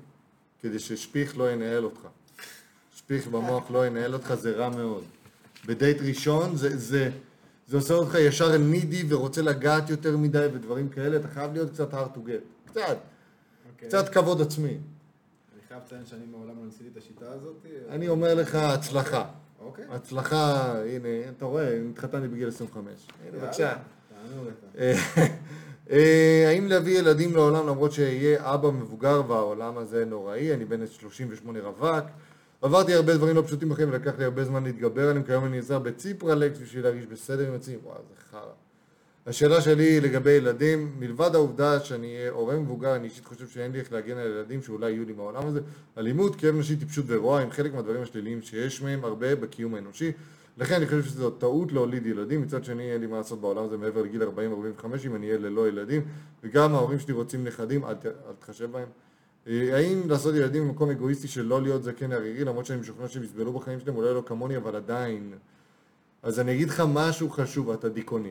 כדי 0.59 0.79
ששפיך 0.79 1.37
לא 1.37 1.51
ינהל 1.51 1.83
אותך. 1.83 2.07
שפיך 2.95 3.27
במוח 3.27 3.71
לא 3.71 3.87
ינהל 3.87 4.13
אותך, 4.13 4.33
זה 4.33 4.51
רע 4.51 4.69
מאוד. 4.69 5.03
בדייט 5.65 5.97
ראשון 6.01 6.55
זה, 6.55 6.77
זה, 6.77 7.11
זה 7.67 7.77
עושה 7.77 7.93
אותך 7.93 8.15
ישר 8.15 8.57
נידי 8.57 9.03
ורוצה 9.09 9.41
לגעת 9.41 9.89
יותר 9.89 10.17
מדי 10.17 10.47
ודברים 10.53 10.89
כאלה, 10.89 11.17
אתה 11.17 11.27
חייב 11.27 11.53
להיות 11.53 11.69
קצת 11.69 11.93
hard 11.93 12.17
to 12.17 12.19
get. 12.19 12.69
קצת, 12.71 12.97
אוקיי? 13.73 13.87
קצת 13.87 14.09
כבוד 14.09 14.41
עצמי. 14.41 14.67
אני 14.69 15.61
חייב 15.67 15.81
לציין 15.85 16.05
שאני 16.05 16.25
מעולם 16.31 16.57
לא 16.59 16.65
ניסיתי 16.65 16.89
את 16.91 16.97
השיטה 16.97 17.31
הזאת. 17.31 17.65
אני 17.89 18.07
אומר 18.07 18.35
לך, 18.35 18.55
הצלחה. 18.55 19.25
אוקיי. 19.65 19.85
הצלחה, 19.89 20.73
הנה, 20.81 21.09
אתה 21.37 21.45
רואה, 21.45 21.79
התחתנתי 21.91 22.27
בגיל 22.27 22.47
25. 22.47 22.93
הנה, 23.23 23.39
בבקשה. 23.39 23.73
אה, 24.77 24.93
אה, 25.89 26.45
האם 26.47 26.67
להביא 26.67 26.99
ילדים 26.99 27.35
לעולם 27.35 27.67
למרות 27.67 27.91
שאהיה 27.91 28.53
אבא 28.53 28.71
מבוגר 28.71 29.21
והעולם 29.27 29.77
הזה 29.77 30.05
נוראי, 30.05 30.53
אני 30.53 30.65
בן 30.65 30.87
38 30.87 31.59
רווק. 31.59 32.05
עברתי 32.61 32.93
הרבה 32.93 33.13
דברים 33.13 33.35
לא 33.35 33.41
פשוטים 33.41 33.69
בחיים 33.69 33.89
ולקח 33.89 34.11
לי 34.17 34.25
הרבה 34.25 34.45
זמן 34.45 34.63
להתגבר 34.63 35.09
עליהם, 35.09 35.23
כיום 35.23 35.45
אני 35.45 35.55
נעזר 35.55 35.79
בציפרלקס 35.79 36.57
בשביל 36.59 36.83
להרגיש 36.83 37.05
בסדר 37.05 37.47
עם 37.47 37.55
עצמי, 37.55 37.75
וואו 37.83 37.97
זה 38.09 38.15
חרא. 38.31 38.62
השאלה 39.27 39.61
שלי 39.61 39.83
היא 39.83 40.01
לגבי 40.01 40.31
ילדים, 40.31 40.91
מלבד 40.99 41.35
העובדה 41.35 41.79
שאני 41.79 42.15
אהיה 42.17 42.31
הורה 42.31 42.57
מבוגר, 42.59 42.95
אני 42.95 43.07
אישית 43.07 43.25
חושב 43.25 43.47
שאין 43.47 43.71
לי 43.71 43.79
איך 43.79 43.91
להגן 43.93 44.17
על 44.17 44.27
ילדים 44.27 44.61
שאולי 44.61 44.91
יהיו 44.91 45.05
לי 45.05 45.13
מהעולם 45.13 45.47
הזה. 45.47 45.59
אלימות, 45.97 46.35
כאב 46.35 46.55
נשי, 46.55 46.75
טיפשות 46.75 47.05
ורוע 47.07 47.39
הם 47.39 47.51
חלק 47.51 47.73
מהדברים 47.73 48.01
השליליים 48.01 48.41
שיש 48.41 48.81
מהם 48.81 49.03
הרבה 49.05 49.35
בקיום 49.35 49.75
האנושי. 49.75 50.11
לכן 50.57 50.75
אני 50.75 50.85
חושב 50.85 51.03
שזו 51.03 51.29
טעות 51.29 51.71
להוליד 51.71 52.05
ילדים, 52.05 52.41
מצד 52.41 52.63
שני 52.63 52.91
אין 52.91 53.01
לי 53.01 53.07
מה 53.07 53.17
לעשות 53.17 53.41
בעולם 53.41 53.63
הזה 53.65 53.77
מעבר 53.77 54.01
לגיל 54.01 54.21
40-45 54.23 54.25
אם 55.05 55.15
אני 55.15 55.27
אהיה 55.27 55.37
ללא 55.39 55.67
ילדים, 55.67 56.01
וגם 56.43 56.75
ההורים 56.75 56.99
שלי 56.99 57.13
רוצים 57.13 57.43
נכדים, 57.43 57.85
אל, 57.85 57.93
ת- 57.93 58.05
אל 58.05 58.11
תחשב 58.39 58.71
בהם. 58.71 58.87
אה, 59.47 59.75
האם 59.75 60.09
לעשות 60.09 60.35
ילדים 60.35 60.67
במקום 60.67 60.89
אגואיסטי 60.89 61.27
של 61.27 61.45
לא 61.45 61.61
להיות 61.61 61.83
זקן 61.83 62.11
ערירי, 62.11 62.43
למרות 62.45 62.65
שאני 62.65 62.79
משוכנע 62.79 63.07
שהם 63.07 63.23
יסבלו 63.23 63.53
בחיים 63.53 63.79
שלהם, 63.79 63.95
אולי 63.95 64.13
לא 64.13 64.23
כמוני, 64.25 64.57
אבל 64.57 64.75
עדיין. 64.75 65.33
אז 66.23 66.39
אני 66.39 66.53
אגיד 66.53 66.69
לך 66.69 66.83
משהו 66.87 67.29
חשוב, 67.29 67.69
אתה 67.69 67.89
דיכאוני. 67.89 68.29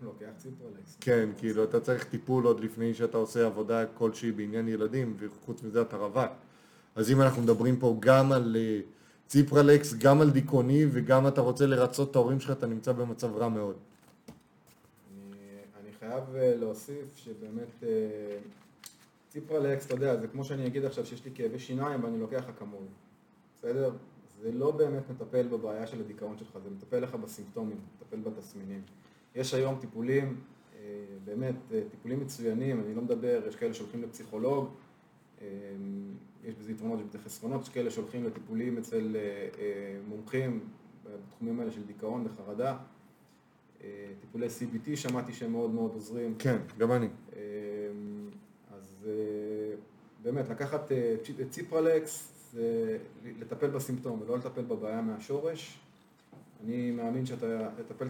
לוקח 0.00 0.26
ציפרלקס. 0.36 0.96
כן, 1.00 1.28
כאילו 1.38 1.64
אתה 1.64 1.80
צריך 1.80 2.04
טיפול 2.04 2.44
עוד 2.44 2.60
לפני 2.60 2.94
שאתה 2.94 3.18
עושה 3.18 3.46
עבודה 3.46 3.86
כלשהי 3.86 4.32
בעניין 4.32 4.68
ילדים, 4.68 5.16
וחוץ 5.18 5.62
מזה 5.62 5.82
אתה 5.82 5.96
רווק. 5.96 6.32
אז 6.94 7.10
אם 7.10 7.20
אנחנו 7.20 7.42
מדברים 7.42 7.76
פה 7.76 7.96
גם 8.00 8.32
על 8.32 8.56
אה, 8.56 8.80
ציפרלקס, 9.26 9.94
גם 9.94 10.20
על 10.20 10.30
דיכאוני, 10.30 10.86
וגם 10.92 11.26
אתה 11.26 11.40
רוצה 11.40 11.66
לרצות 11.66 12.10
את 12.10 12.16
ההורים 12.16 12.40
שלך, 12.40 12.50
אתה 12.50 12.66
נמצא 12.66 12.92
במצב 12.92 13.36
רע 13.36 13.48
מאוד. 13.48 13.76
אני, 13.76 15.36
אני 15.80 15.92
חייב 15.98 16.22
אה, 16.34 16.56
להוסיף 16.56 17.16
שבאמת 17.16 17.82
אה, 17.82 17.88
ציפרלקס, 19.28 19.86
אתה 19.86 19.94
יודע, 19.94 20.16
זה 20.20 20.28
כמו 20.28 20.44
שאני 20.44 20.66
אגיד 20.66 20.84
עכשיו 20.84 21.06
שיש 21.06 21.24
לי 21.24 21.30
כאבי 21.34 21.58
שיניים 21.58 22.04
ואני 22.04 22.18
לוקח 22.20 22.48
אקמול, 22.48 22.84
בסדר? 23.58 23.90
זה 24.42 24.52
לא 24.52 24.70
באמת 24.70 25.02
מטפל 25.10 25.48
בבעיה 25.48 25.86
של 25.86 26.00
הדיכאון 26.00 26.38
שלך, 26.38 26.58
זה 26.64 26.70
מטפל 26.70 26.98
לך 26.98 27.14
בסימפטומים, 27.14 27.76
מטפל 27.96 28.30
בתסמינים. 28.30 28.82
יש 29.38 29.54
היום 29.54 29.78
טיפולים, 29.80 30.36
אה, 30.76 31.04
באמת, 31.24 31.54
אה, 31.72 31.80
טיפולים 31.90 32.20
מצוינים, 32.20 32.80
אני 32.80 32.94
לא 32.94 33.02
מדבר, 33.02 33.42
יש 33.48 33.56
כאלה 33.56 33.74
שהולכים 33.74 34.02
לפסיכולוג, 34.02 34.68
אה, 35.40 35.46
יש 36.44 36.54
בזה 36.54 36.72
יתרונות 36.72 37.00
ובזה 37.00 37.18
חסרונות, 37.18 37.62
יש 37.62 37.68
כאלה 37.68 37.90
שהולכים 37.90 38.24
לטיפולים 38.24 38.78
אצל 38.78 39.16
מומחים 40.08 40.60
בתחומים 41.04 41.60
האלה 41.60 41.70
של 41.70 41.86
דיכאון 41.86 42.26
וחרדה. 42.26 42.76
טיפולי 44.20 44.46
CBT 44.46 44.96
שמעתי 44.96 45.32
שהם 45.32 45.52
מאוד 45.52 45.70
מאוד 45.70 45.90
עוזרים. 45.94 46.34
כן, 46.38 46.58
גם 46.78 46.92
אני. 46.92 47.08
אז 48.70 49.08
באמת, 50.22 50.48
לקחת 50.48 50.92
את 51.40 51.50
ציפרלקס 51.50 52.32
זה 52.52 52.98
לטפל 53.40 53.70
בסימפטום 53.70 54.22
ולא 54.22 54.38
לטפל 54.38 54.62
בבעיה 54.62 55.02
מהשורש. 55.02 55.78
אני 56.64 56.90
מאמין 56.90 57.26
שאתה 57.26 57.68
תטפל, 57.76 58.08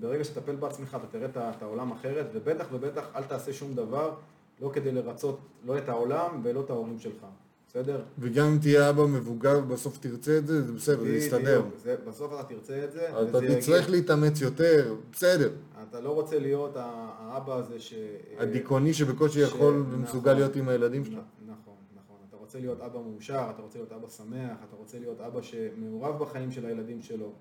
ברגע 0.00 0.24
שתטפל 0.24 0.56
בעצמך 0.56 0.96
אתה 1.00 1.06
תראה 1.06 1.28
את 1.56 1.62
העולם 1.62 1.92
אחרת, 1.92 2.26
ובטח 2.34 2.66
ובטח 2.72 3.04
אל 3.16 3.22
תעשה 3.22 3.52
שום 3.52 3.74
דבר, 3.74 4.14
לא 4.60 4.70
כדי 4.72 4.92
לרצות 4.92 5.38
לא 5.66 5.78
את 5.78 5.88
העולם 5.88 6.40
ולא 6.42 6.60
את 6.60 6.70
ההורים 6.70 6.98
שלך, 6.98 7.26
בסדר? 7.68 8.00
וגם 8.18 8.46
אם 8.46 8.58
תהיה 8.58 8.90
אבא 8.90 9.06
מבוגר 9.06 9.58
ובסוף 9.62 9.98
תרצה 9.98 10.38
את 10.38 10.46
זה, 10.46 10.62
זה 10.62 10.72
בסדר, 10.72 11.02
זה 11.04 11.16
יסתדר. 11.16 11.62
בסוף 12.08 12.32
אתה 12.32 12.42
תרצה 12.42 12.84
את 12.84 12.92
זה, 12.92 13.08
אתה 13.22 13.40
תצטרך 13.40 13.68
יגיע. 13.84 13.90
להתאמץ 13.96 14.40
יותר, 14.40 14.94
בסדר. 15.12 15.50
אתה 15.90 16.00
לא 16.00 16.10
רוצה 16.10 16.38
להיות 16.38 16.72
האבא 16.76 17.54
הזה 17.54 17.80
ש... 17.80 17.94
הדיכאוני 18.38 18.94
שבקושי 18.94 19.40
ש- 19.40 19.42
יכול 19.48 19.74
נכון. 19.74 19.94
ומסוגל 19.94 20.32
להיות 20.32 20.56
עם 20.56 20.68
הילדים 20.68 21.04
שלו. 21.04 21.14
נ- 21.16 21.20
נכון, 21.50 21.74
נכון. 21.96 22.16
אתה 22.28 22.36
רוצה 22.36 22.58
להיות 22.58 22.80
אבא 22.80 22.98
מאושר, 23.10 23.46
אתה 23.54 23.62
רוצה 23.62 23.78
להיות 23.78 23.92
אבא 23.92 24.08
שמח, 24.08 24.56
אתה 24.68 24.76
רוצה 24.76 24.98
להיות 24.98 25.20
אבא 25.20 25.42
שמעורב 25.42 26.18
בחיים 26.22 26.52
של 26.52 26.66
הילדים 26.66 27.02
שלו, 27.02 27.32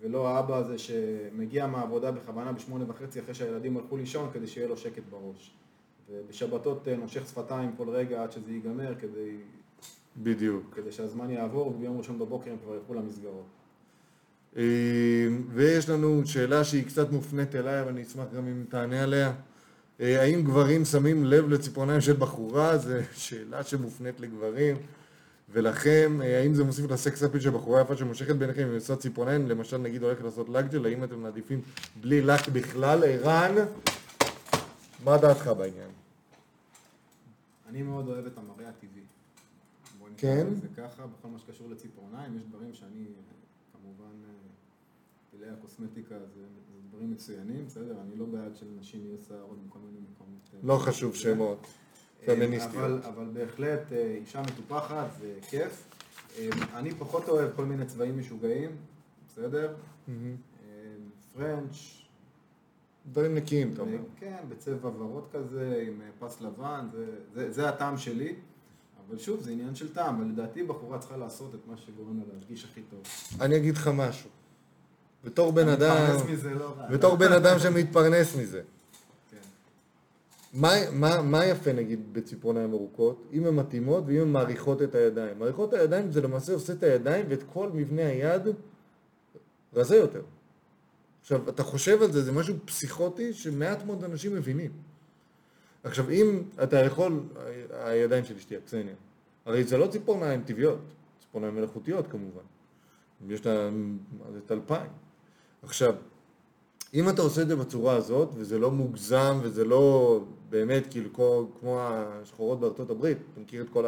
ולא 0.00 0.28
האבא 0.28 0.56
הזה 0.56 0.78
שמגיע 0.78 1.66
מהעבודה 1.66 2.10
בכוונה 2.10 2.52
בשמונה 2.52 2.84
וחצי 2.88 3.20
אחרי 3.20 3.34
שהילדים 3.34 3.76
הלכו 3.76 3.96
לישון 3.96 4.30
כדי 4.32 4.46
שיהיה 4.46 4.68
לו 4.68 4.76
שקט 4.76 5.02
בראש. 5.10 5.54
ובשבתות 6.10 6.88
אה, 6.88 6.96
נושך 6.96 7.28
שפתיים 7.28 7.70
כל 7.76 7.88
רגע 7.88 8.22
עד 8.22 8.32
שזה 8.32 8.52
ייגמר 8.52 8.94
כדי, 8.98 9.36
בדיוק. 10.16 10.74
כדי 10.74 10.92
שהזמן 10.92 11.30
יעבור 11.30 11.66
וביום 11.66 11.98
ראשון 11.98 12.18
בבוקר 12.18 12.50
הם 12.50 12.56
כבר 12.64 12.74
ילכו 12.74 12.94
למסגרות. 12.94 13.46
אה, 14.56 14.62
ויש 15.48 15.88
לנו 15.88 16.22
שאלה 16.24 16.64
שהיא 16.64 16.84
קצת 16.84 17.12
מופנית 17.12 17.54
אליי, 17.54 17.80
אבל 17.80 17.88
אני 17.88 18.02
אשמח 18.02 18.26
גם 18.36 18.46
אם 18.46 18.64
תענה 18.68 19.02
עליה. 19.02 19.32
אה, 20.00 20.22
האם 20.22 20.42
גברים 20.42 20.84
שמים 20.84 21.24
לב 21.24 21.48
לציפורניים 21.48 22.00
של 22.00 22.12
בחורה? 22.12 22.78
זו 22.78 22.94
שאלה 23.12 23.64
שמופנית 23.64 24.20
לגברים. 24.20 24.76
ולכם, 25.52 26.20
אה, 26.22 26.40
האם 26.40 26.54
זה 26.54 26.64
מוסיף 26.64 26.90
לסקס 26.90 27.22
אפיל 27.22 27.40
של 27.40 27.50
בחורה 27.50 27.80
יפה 27.80 27.96
שמושכת 27.96 28.36
בעיניכם 28.36 28.62
עם 28.62 28.74
עושה 28.74 28.96
ציפורניים? 28.96 29.48
למשל, 29.48 29.76
נגיד 29.76 30.02
הולך 30.02 30.22
לעשות 30.22 30.48
לגג'ל, 30.48 30.86
האם 30.86 31.04
אתם 31.04 31.22
מעדיפים 31.22 31.60
בלי 32.00 32.22
לק 32.22 32.48
בכלל? 32.48 33.04
ערן, 33.04 33.54
מה 35.04 35.18
דעתך 35.18 35.50
בעניין? 35.58 35.90
אני 37.68 37.82
מאוד 37.82 38.08
אוהב 38.08 38.26
את 38.26 38.38
המראה 38.38 38.68
הטבעי. 38.68 39.02
בוא 39.98 40.08
נקרא 40.08 40.30
כן? 40.30 40.46
לזה 40.50 40.68
ככה, 40.76 41.06
בכל 41.06 41.28
מה 41.28 41.38
שקשור 41.38 41.70
לציפורניים, 41.70 42.36
יש 42.36 42.42
דברים 42.42 42.74
שאני 42.74 43.04
אה, 43.04 43.12
כמובן 43.72 44.14
אה, 44.24 44.34
טילי 45.30 45.50
הקוסמטיקה 45.50 46.14
זה, 46.18 46.40
זה 46.40 46.74
דברים 46.90 47.10
מצוינים, 47.10 47.66
בסדר? 47.66 47.96
אני 48.00 48.16
לא 48.16 48.24
בעד 48.24 48.56
שלנשים 48.56 49.00
יהיו 49.06 49.16
שערות 49.28 49.58
בכל 49.68 49.78
מיני 49.78 49.98
מקומות. 50.12 50.50
אה, 50.54 50.58
לא 50.62 50.78
חשוב 50.78 51.14
שמות. 51.14 51.66
פמיניסטיות. 52.24 52.74
אבל, 52.74 53.00
אבל 53.14 53.24
בהחלט 53.32 53.92
אה, 53.92 54.16
אישה 54.20 54.42
מטופחת 54.42 55.06
זה 55.20 55.32
כיף. 55.48 55.84
אה, 56.38 56.48
אני 56.74 56.94
פחות 56.94 57.28
אוהב 57.28 57.50
כל 57.56 57.64
מיני 57.64 57.86
צבעים 57.86 58.18
משוגעים, 58.18 58.70
בסדר? 59.28 59.74
אה, 60.08 60.14
פרנץ', 61.36 61.76
דברים 63.12 63.34
נקיים, 63.34 63.70
אתה 63.74 63.82
אומר. 63.82 63.98
כן, 64.20 64.36
בצבע 64.48 64.88
ורוד 64.88 65.24
כזה, 65.32 65.84
עם 65.86 66.00
פס 66.18 66.40
לבן, 66.40 66.86
זה, 66.92 67.06
זה, 67.34 67.52
זה 67.52 67.68
הטעם 67.68 67.98
שלי. 67.98 68.34
אבל 69.08 69.18
שוב, 69.18 69.40
זה 69.40 69.50
עניין 69.50 69.74
של 69.74 69.94
טעם, 69.94 70.20
ולדעתי 70.20 70.62
בחורה 70.62 70.98
צריכה 70.98 71.16
לעשות 71.16 71.54
את 71.54 71.60
מה 71.66 71.76
שגורם 71.76 72.18
לה 72.18 72.24
להרגיש 72.32 72.64
הכי 72.64 72.80
טוב. 72.90 73.00
אני 73.40 73.56
אגיד 73.56 73.76
לך 73.76 73.90
משהו. 73.94 74.30
בתור 75.24 75.52
בן 75.52 75.68
אדם, 75.68 75.96
להתפרנס 75.96 76.30
מזה 76.30 76.54
לא 76.54 76.74
רע. 76.78 76.86
בתור 76.90 77.16
בן 77.16 77.32
אדם 77.32 77.58
שמתפרנס 77.58 78.36
מזה. 78.36 78.62
מה, 80.52 80.72
מה, 80.92 81.22
מה 81.22 81.46
יפה 81.46 81.72
נגיד 81.72 82.12
בציפורניים 82.12 82.72
ארוכות? 82.72 83.28
אם 83.32 83.46
הן 83.46 83.56
מתאימות 83.56 84.04
ואם 84.06 84.20
הן 84.20 84.28
מעריכות 84.28 84.82
את 84.82 84.94
הידיים. 84.94 85.38
מעריכות 85.38 85.74
את 85.74 85.80
הידיים 85.80 86.12
זה 86.12 86.20
למעשה 86.20 86.52
עושה 86.52 86.72
את 86.72 86.82
הידיים 86.82 87.26
ואת 87.28 87.42
כל 87.52 87.70
מבנה 87.74 88.06
היד 88.06 88.42
רזה 89.74 89.96
יותר. 89.96 90.22
עכשיו, 91.20 91.48
אתה 91.48 91.62
חושב 91.62 92.02
על 92.02 92.12
זה, 92.12 92.22
זה 92.22 92.32
משהו 92.32 92.54
פסיכוטי 92.64 93.32
שמעט 93.32 93.84
מאוד 93.84 94.04
אנשים 94.04 94.34
מבינים. 94.34 94.70
עכשיו, 95.84 96.10
אם 96.10 96.42
אתה 96.62 96.76
יכול, 96.76 97.22
הידיים 97.70 98.24
של 98.24 98.36
אשתי, 98.36 98.56
הקסניה, 98.56 98.94
הרי 99.46 99.64
זה 99.64 99.78
לא 99.78 99.86
ציפורניים 99.86 100.42
טבעיות, 100.42 100.80
ציפורניים 101.20 101.54
מלאכותיות 101.54 102.06
כמובן. 102.06 102.42
יש 103.28 103.46
לה 103.46 103.70
זה 104.32 104.40
טלפיים. 104.46 104.90
עכשיו, 105.62 105.94
אם 106.94 107.08
אתה 107.08 107.22
עושה 107.22 107.42
את 107.42 107.48
זה 107.48 107.56
בצורה 107.56 107.96
הזאת, 107.96 108.28
וזה 108.34 108.58
לא 108.58 108.70
מוגזם, 108.70 109.38
וזה 109.42 109.64
לא 109.64 110.20
באמת 110.50 110.86
כאילו 110.90 111.12
כמו, 111.12 111.50
כמו 111.60 111.80
השחורות 111.80 112.60
בארצות 112.60 112.90
הברית, 112.90 113.18
אתה 113.32 113.40
מכיר 113.40 113.62
את 113.62 113.68
כל 113.68 113.84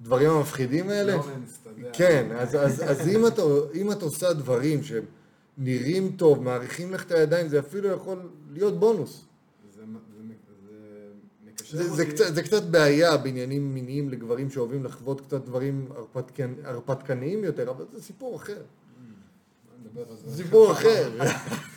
הדברים 0.00 0.30
המפחידים 0.30 0.88
האלה? 0.88 1.16
לא. 1.16 1.22
כן, 1.92 2.28
אז, 2.36 2.54
אז, 2.54 2.82
אז 2.90 3.08
אם, 3.08 3.26
אתה, 3.26 3.42
אם 3.74 3.92
את 3.92 4.02
עושה 4.02 4.32
דברים 4.32 4.82
שהם 4.82 5.04
נראים 5.58 6.12
טוב, 6.16 6.42
מעריכים 6.42 6.92
לך 6.92 7.04
את 7.04 7.12
הידיים, 7.12 7.48
זה 7.48 7.58
אפילו 7.58 7.88
יכול 7.88 8.18
להיות 8.52 8.80
בונוס. 8.80 9.24
זה, 11.70 11.90
זה, 11.90 12.06
קצת, 12.06 12.34
זה 12.34 12.42
קצת 12.42 12.62
בעיה 12.62 13.16
בעניינים 13.16 13.74
מיניים 13.74 14.10
לגברים 14.10 14.50
שאוהבים 14.50 14.84
לחוות 14.84 15.20
קצת 15.20 15.44
דברים 15.44 15.88
הרפתקנ, 15.90 16.52
הרפתקניים 16.64 17.44
יותר, 17.44 17.70
אבל 17.70 17.84
זה 17.92 18.02
סיפור 18.02 18.36
אחר. 18.36 18.62
זה. 20.24 20.36
סיפור 20.36 20.72
אחר. 20.72 21.18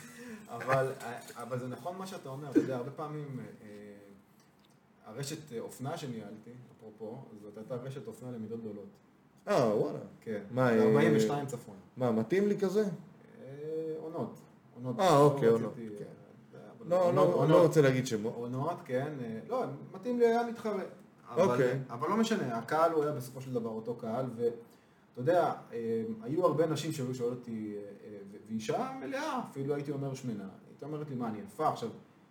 אבל, 0.50 0.92
אבל 1.36 1.58
זה 1.58 1.68
נכון 1.68 1.96
מה 1.98 2.06
שאתה 2.06 2.28
אומר, 2.28 2.50
אתה 2.50 2.58
יודע, 2.58 2.76
הרבה 2.76 2.90
פעמים 2.90 3.40
אה, 3.62 3.66
הרשת 5.06 5.52
אה, 5.52 5.60
אופנה 5.60 5.96
שניהלתי, 5.96 6.50
אפרופו, 6.76 7.18
זאת 7.42 7.56
הייתה 7.58 7.74
רשת 7.74 8.06
אופנה 8.06 8.30
למידות 8.30 8.60
גדולות. 8.60 8.86
אה, 9.48 9.76
וואלה. 9.76 9.98
כן. 10.20 10.42
מה, 10.50 10.70
אה, 10.70 10.82
42 10.82 11.46
צפון. 11.46 11.76
מה, 11.96 12.12
מתאים 12.12 12.48
לי 12.48 12.58
כזה? 12.58 12.84
אה, 12.84 12.88
עונות. 14.00 14.34
עונות. 14.74 15.00
אה, 15.00 15.10
לא 15.10 15.24
אוקיי, 15.24 15.48
עונות, 15.48 15.72
אה, 15.78 15.84
כן. 15.98 16.04
לא, 16.88 17.04
עונות- 17.08 17.34
לא. 17.34 17.48
לא 17.48 17.62
רוצה 17.62 17.82
להגיד 17.82 18.06
שמות. 18.06 18.32
עונות, 18.36 18.76
כן. 18.84 19.12
אה, 19.20 19.38
לא, 19.48 19.64
מתאים 19.94 20.18
לי 20.18 20.26
היה 20.26 20.46
מתחרה. 20.46 20.82
אבל, 21.28 21.42
אוקיי. 21.42 21.78
אבל 21.90 22.08
לא 22.08 22.16
משנה, 22.16 22.58
הקהל 22.58 22.92
הוא 22.92 23.04
היה 23.04 23.12
בסופו 23.12 23.40
של 23.40 23.52
דבר 23.52 23.70
אותו 23.70 23.94
קהל, 23.94 24.26
ואתה 24.36 24.50
יודע, 25.16 25.52
אה, 25.72 26.02
היו 26.22 26.46
הרבה 26.46 26.66
נשים 26.66 26.92
שהיו 26.92 27.14
שואלות 27.14 27.38
אותי, 27.38 27.74
אה, 27.76 27.82
אה, 28.04 28.07
ואישה 28.30 28.92
מלאה, 29.00 29.40
אפילו 29.50 29.74
הייתי 29.74 29.92
אומר 29.92 30.14
שמנה. 30.14 30.48
הייתה 30.68 30.86
אומרת 30.86 31.08
לי, 31.10 31.16
מה, 31.16 31.28
אני 31.28 31.38
יפה? 31.38 31.68
עכשיו, 31.68 31.88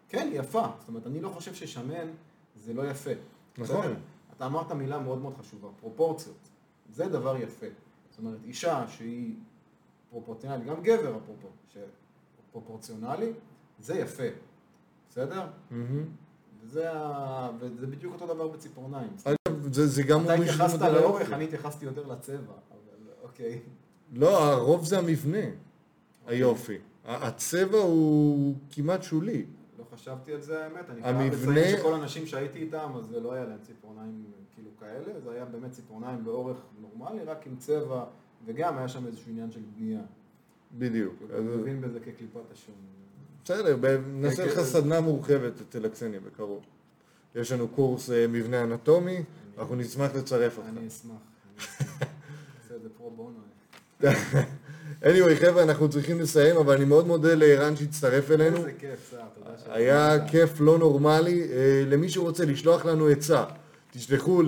כן, 0.09 0.27
היא 0.31 0.39
יפה. 0.39 0.67
זאת 0.79 0.87
אומרת, 0.87 1.07
אני 1.07 1.21
לא 1.21 1.29
חושב 1.29 1.53
ששמן 1.53 2.07
זה 2.55 2.73
לא 2.73 2.89
יפה. 2.89 3.11
נכון. 3.57 3.77
בסדר? 3.77 3.95
אתה 4.37 4.45
אמרת 4.45 4.71
מילה 4.71 4.99
מאוד 4.99 5.21
מאוד 5.21 5.33
חשובה, 5.39 5.67
פרופורציות. 5.79 6.49
זה 6.89 7.07
דבר 7.07 7.37
יפה. 7.37 7.65
זאת 8.09 8.19
אומרת, 8.19 8.37
אישה 8.45 8.85
שהיא 8.87 9.35
פרופורציונלית, 10.09 10.67
גם 10.67 10.83
גבר 10.83 11.17
אפרופו, 11.17 11.47
שפרופורציונלי, 12.49 13.33
זה 13.79 13.99
יפה. 13.99 14.23
בסדר? 15.09 15.47
מהמם. 15.71 16.05
וזה, 16.63 16.91
ה... 16.93 17.49
וזה 17.59 17.87
בדיוק 17.87 18.13
אותו 18.13 18.33
דבר 18.33 18.47
בציפורניים. 18.47 19.09
אגב, 19.23 19.73
זה, 19.73 19.87
זה 19.87 20.03
גם 20.03 20.23
אתה 20.23 20.33
התייחסת 20.33 20.81
לאורך. 20.81 21.31
אני 21.33 21.43
התייחסתי 21.43 21.85
יותר 21.85 22.07
לצבע, 22.07 22.53
אבל 22.71 23.11
אוקיי. 23.23 23.59
לא, 24.13 24.51
הרוב 24.51 24.85
זה 24.85 24.99
המבנה, 24.99 25.45
היופי. 26.27 26.77
הצבע 27.05 27.77
הוא 27.77 28.55
כמעט 28.71 29.03
שולי. 29.03 29.45
לא 29.79 29.83
חשבתי 29.93 30.33
על 30.33 30.41
זה 30.41 30.63
האמת, 30.63 30.89
אני 30.89 31.01
חייב 31.01 31.33
לציין 31.49 31.77
שכל 31.77 31.93
האנשים 31.93 32.25
שהייתי 32.25 32.59
איתם, 32.59 32.91
אז 32.97 33.05
זה 33.05 33.19
לא 33.19 33.31
היה 33.33 33.45
להם 33.45 33.57
ציפורניים 33.63 34.23
כאילו 34.55 34.69
כאלה, 34.79 35.19
זה 35.19 35.31
היה 35.31 35.45
באמת 35.45 35.71
ציפורניים 35.71 36.23
באורך 36.23 36.57
נורמלי, 36.81 37.23
רק 37.23 37.47
עם 37.47 37.55
צבע, 37.57 38.03
וגם 38.45 38.77
היה 38.77 38.87
שם 38.87 39.07
איזשהו 39.07 39.31
עניין 39.31 39.51
של 39.51 39.59
בנייה. 39.77 39.99
בדיוק. 40.77 41.13
אז- 41.33 41.43
מבין 41.43 41.81
בזה 41.81 41.99
כקליפת 41.99 42.51
השום. 42.53 42.75
בסדר, 43.43 43.77
נעשה 44.07 44.43
כן, 44.43 44.49
לך 44.49 44.55
כן. 44.55 44.63
סדנה 44.63 45.01
מורחבת 45.01 45.61
אצל 45.61 45.85
הקסניה 45.85 46.19
בקרוב. 46.19 46.63
יש 47.35 47.51
לנו 47.51 47.67
קורס 47.67 48.09
אה, 48.09 48.27
מבנה 48.27 48.63
אנטומי, 48.63 49.23
אנחנו 49.57 49.75
נשמח 49.75 50.15
לצרף 50.15 50.57
אותך. 50.57 50.67
אני 50.69 50.87
אשמח. 50.87 51.11
אני 51.11 51.65
אשמח. 51.65 52.07
נעשה 52.61 52.75
את 52.75 52.81
זה 52.81 52.89
פרו 52.97 53.11
בונו. 53.11 53.39
anyway, 55.03 55.35
חבר'ה, 55.39 55.63
אנחנו 55.63 55.89
צריכים 55.89 56.19
לסיים, 56.19 56.57
אבל 56.57 56.75
אני 56.75 56.85
מאוד 56.85 57.07
מודה 57.07 57.35
לערן 57.35 57.75
שהצטרף 57.75 58.31
אלינו. 58.31 58.57
איזה 58.57 58.71
כיף, 58.79 59.11
סער, 59.11 59.19
תודה 59.35 59.57
שאתה 59.57 59.73
היה. 59.73 60.27
כיף 60.27 60.59
לא 60.59 60.77
נורמלי. 60.77 61.41
אה, 61.51 61.83
למי 61.87 62.09
שרוצה 62.09 62.45
לשלוח 62.45 62.85
לנו 62.85 63.07
עצה, 63.07 63.43
תשלחו 63.91 64.41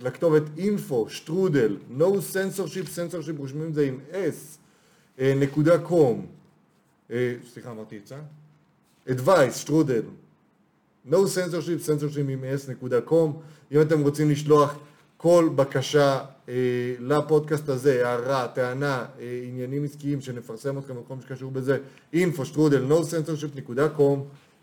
לכתובת 0.00 0.42
info, 0.56 1.08
שטרודל, 1.08 1.76
no 1.98 2.02
censorship, 2.02 2.86
censorship 2.86 3.38
רושמים 3.38 3.68
את 3.68 3.74
זה 3.74 3.86
עם 3.86 3.98
s, 4.12 4.58
אה, 5.20 5.34
נקודה 5.36 5.76
com. 5.86 6.16
אה, 7.10 7.34
סליחה, 7.52 7.70
אמרתי 7.70 7.98
עצה? 8.04 8.16
advice, 9.08 9.52
שטרודל. 9.52 10.02
no 11.10 11.14
censorship, 11.14 11.86
censorship 11.86 12.28
עם 12.28 12.44
s, 12.44 12.70
נקודה 12.70 12.98
com. 13.08 13.30
אם 13.72 13.80
אתם 13.80 14.00
רוצים 14.00 14.30
לשלוח 14.30 14.78
כל 15.16 15.48
בקשה 15.54 16.20
לפודקאסט 17.00 17.68
הזה, 17.68 18.08
הערה, 18.08 18.48
טענה, 18.48 19.04
אה, 19.20 19.40
עניינים 19.48 19.84
עסקיים, 19.84 20.20
שנפרסם 20.20 20.78
אתכם 20.78 20.94
מה 20.94 21.22
שקשור 21.22 21.50
בזה, 21.50 21.78
info, 22.14 22.44
שטרודל, 22.44 22.92
no 22.92 23.02
censorship, 23.02 23.56
נקודה 23.56 23.88
com. 23.98 24.18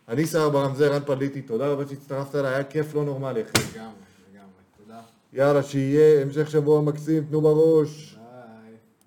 אני 0.09 0.25
שר 0.25 0.49
ברם, 0.49 0.75
זה 0.75 0.87
רן 0.87 1.01
פליטי, 1.05 1.41
תודה 1.41 1.67
רבה 1.67 1.83
שהצטרפת 1.89 2.35
אליי, 2.35 2.53
היה 2.53 2.63
כיף 2.63 2.95
לא 2.95 3.05
נורמלי, 3.05 3.41
אחי. 3.41 3.51
לגמרי, 3.73 3.89
לגמרי. 4.33 4.49
תודה. 4.77 4.99
יאללה, 5.33 5.63
שיהיה 5.63 6.21
המשך 6.21 6.51
שבוע 6.51 6.81
מקסים, 6.81 7.23
תנו 7.29 7.41
בראש. 7.41 8.17